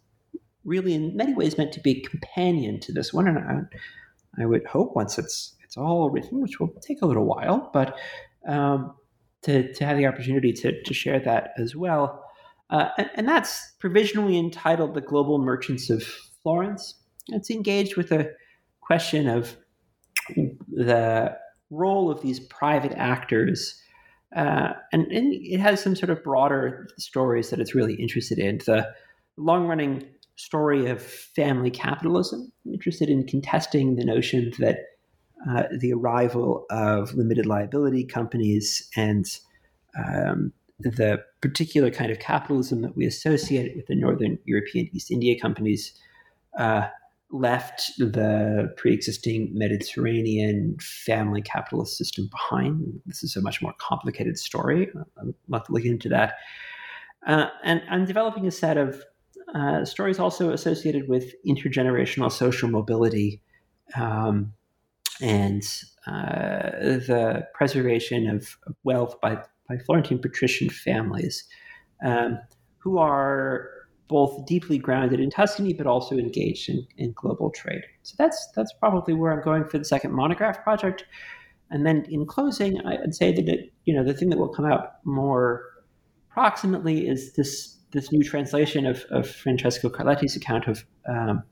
really 0.64 0.94
in 0.94 1.16
many 1.16 1.34
ways 1.34 1.58
meant 1.58 1.72
to 1.72 1.80
be 1.80 1.98
a 1.98 2.08
companion 2.08 2.80
to 2.80 2.92
this 2.92 3.12
one. 3.12 3.28
And 3.28 3.38
I, 3.38 4.42
I 4.42 4.46
would 4.46 4.66
hope 4.66 4.94
once 4.94 5.18
it's 5.18 5.54
it's 5.72 5.78
all 5.78 6.10
written, 6.10 6.42
which 6.42 6.60
will 6.60 6.68
take 6.82 7.00
a 7.00 7.06
little 7.06 7.24
while, 7.24 7.70
but 7.72 7.98
um, 8.46 8.94
to, 9.40 9.72
to 9.72 9.86
have 9.86 9.96
the 9.96 10.06
opportunity 10.06 10.52
to, 10.52 10.82
to 10.82 10.92
share 10.92 11.18
that 11.20 11.54
as 11.56 11.74
well. 11.74 12.22
Uh, 12.68 12.90
and, 12.98 13.10
and, 13.14 13.28
that's 13.28 13.72
provisionally 13.78 14.38
entitled 14.38 14.94
The 14.94 15.00
Global 15.00 15.38
Merchants 15.38 15.88
of 15.88 16.02
Florence. 16.42 16.96
It's 17.28 17.50
engaged 17.50 17.96
with 17.96 18.12
a 18.12 18.30
question 18.82 19.28
of 19.28 19.56
the 20.70 21.36
role 21.72 22.10
of 22.10 22.20
these 22.22 22.38
private 22.38 22.92
actors. 22.92 23.80
Uh, 24.36 24.72
and, 24.92 25.06
and, 25.06 25.32
it 25.32 25.58
has 25.58 25.82
some 25.82 25.96
sort 25.96 26.10
of 26.10 26.22
broader 26.22 26.88
stories 26.98 27.50
that 27.50 27.60
it's 27.60 27.74
really 27.74 27.94
interested 27.94 28.38
in. 28.38 28.58
The 28.58 28.88
long 29.36 29.66
running 29.66 30.04
story 30.36 30.86
of 30.86 31.02
family 31.02 31.70
capitalism, 31.70 32.50
I'm 32.64 32.72
interested 32.72 33.10
in 33.10 33.26
contesting 33.26 33.96
the 33.96 34.04
notion 34.04 34.52
that 34.58 34.78
uh, 35.50 35.64
the 35.78 35.92
arrival 35.92 36.66
of 36.70 37.12
limited 37.14 37.46
liability 37.46 38.04
companies 38.04 38.88
and 38.96 39.26
um, 39.98 40.52
the 40.78 41.22
particular 41.40 41.90
kind 41.90 42.10
of 42.10 42.18
capitalism 42.18 42.82
that 42.82 42.96
we 42.96 43.06
associate 43.06 43.76
with 43.76 43.86
the 43.86 43.94
Northern 43.94 44.38
European 44.44 44.88
East 44.92 45.10
India 45.10 45.38
companies 45.38 45.92
uh, 46.58 46.88
left 47.32 47.90
the 47.98 48.72
pre-existing 48.76 49.50
Mediterranean 49.54 50.76
family 50.80 51.40
capitalist 51.40 51.96
system 51.96 52.28
behind. 52.30 53.00
This 53.06 53.24
is 53.24 53.36
a 53.36 53.40
much 53.40 53.62
more 53.62 53.72
complicated 53.78 54.38
story. 54.38 54.90
I'm 55.18 55.34
not 55.48 55.68
looking 55.70 55.92
into 55.92 56.10
that. 56.10 56.34
Uh, 57.26 57.46
and 57.64 57.82
I'm 57.90 58.04
developing 58.04 58.46
a 58.46 58.50
set 58.50 58.76
of 58.76 59.02
uh, 59.54 59.84
stories 59.84 60.18
also 60.18 60.50
associated 60.50 61.08
with 61.08 61.34
intergenerational 61.46 62.30
social 62.30 62.68
mobility 62.68 63.40
um, 63.96 64.52
and 65.20 65.62
uh, 66.06 66.70
the 66.80 67.46
preservation 67.54 68.28
of 68.28 68.58
wealth 68.84 69.20
by, 69.20 69.38
by 69.68 69.78
Florentine 69.78 70.18
patrician 70.18 70.68
families 70.68 71.44
um, 72.04 72.38
who 72.78 72.98
are 72.98 73.70
both 74.12 74.46
deeply 74.46 74.78
grounded 74.78 75.18
in 75.18 75.30
Tuscany 75.30 75.72
but 75.72 75.86
also 75.86 76.16
engaged 76.16 76.68
in, 76.68 76.86
in 76.96 77.12
global 77.12 77.50
trade. 77.50 77.82
So 78.02 78.14
that's 78.18 78.48
that's 78.54 78.72
probably 78.74 79.14
where 79.14 79.32
I'm 79.32 79.42
going 79.42 79.64
for 79.64 79.78
the 79.78 79.84
second 79.84 80.12
monograph 80.12 80.62
project. 80.62 81.04
And 81.70 81.86
then 81.86 82.04
in 82.10 82.26
closing, 82.26 82.80
I'd 82.86 83.14
say 83.14 83.32
that 83.32 83.48
it, 83.48 83.72
you 83.86 83.94
know 83.94 84.04
the 84.04 84.14
thing 84.14 84.28
that 84.28 84.38
will 84.38 84.54
come 84.54 84.66
out 84.66 85.04
more 85.04 85.64
proximately 86.28 87.08
is 87.08 87.32
this 87.32 87.78
this 87.92 88.12
new 88.12 88.22
translation 88.22 88.86
of, 88.86 89.04
of 89.10 89.28
Francesco 89.28 89.88
Carletti's 89.88 90.36
account 90.36 90.66
of 90.66 90.84
um, 91.06 91.42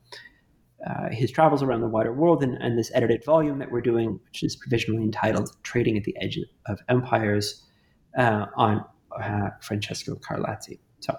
uh, 0.86 1.10
his 1.10 1.30
travels 1.30 1.62
around 1.62 1.82
the 1.82 1.88
wider 1.88 2.12
world 2.12 2.42
and, 2.42 2.54
and, 2.62 2.78
this 2.78 2.90
edited 2.94 3.22
volume 3.22 3.58
that 3.58 3.70
we're 3.70 3.82
doing, 3.82 4.18
which 4.24 4.42
is 4.42 4.56
provisionally 4.56 5.02
entitled 5.02 5.50
Trading 5.62 5.98
at 5.98 6.04
the 6.04 6.16
Edge 6.18 6.38
of 6.64 6.78
Empires 6.88 7.62
uh, 8.16 8.46
on 8.56 8.82
uh, 9.22 9.50
Francesco 9.60 10.14
Carletti. 10.14 10.78
So, 11.00 11.14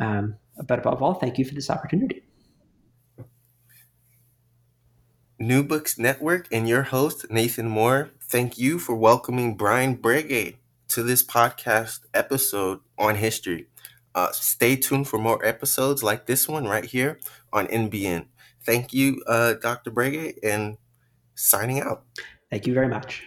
um, 0.00 0.36
but 0.66 0.78
above 0.78 1.02
all, 1.02 1.14
thank 1.14 1.38
you 1.38 1.44
for 1.44 1.54
this 1.54 1.70
opportunity. 1.70 2.22
New 5.38 5.62
Books 5.64 5.98
Network 5.98 6.46
and 6.52 6.68
your 6.68 6.82
host, 6.82 7.30
Nathan 7.30 7.68
Moore, 7.68 8.10
thank 8.20 8.58
you 8.58 8.78
for 8.78 8.94
welcoming 8.94 9.56
Brian 9.56 9.96
Brege 9.96 10.56
to 10.88 11.02
this 11.02 11.22
podcast 11.22 12.00
episode 12.12 12.80
on 12.98 13.14
history. 13.16 13.66
Uh, 14.14 14.32
stay 14.32 14.76
tuned 14.76 15.08
for 15.08 15.18
more 15.18 15.42
episodes 15.44 16.02
like 16.02 16.26
this 16.26 16.48
one 16.48 16.66
right 16.66 16.84
here 16.84 17.18
on 17.52 17.66
NBN. 17.68 18.26
Thank 18.66 18.92
you, 18.92 19.22
uh, 19.26 19.54
Dr. 19.54 19.90
Brege, 19.90 20.34
and 20.42 20.76
signing 21.34 21.80
out. 21.80 22.04
Thank 22.50 22.66
you 22.66 22.74
very 22.74 22.88
much. 22.88 23.22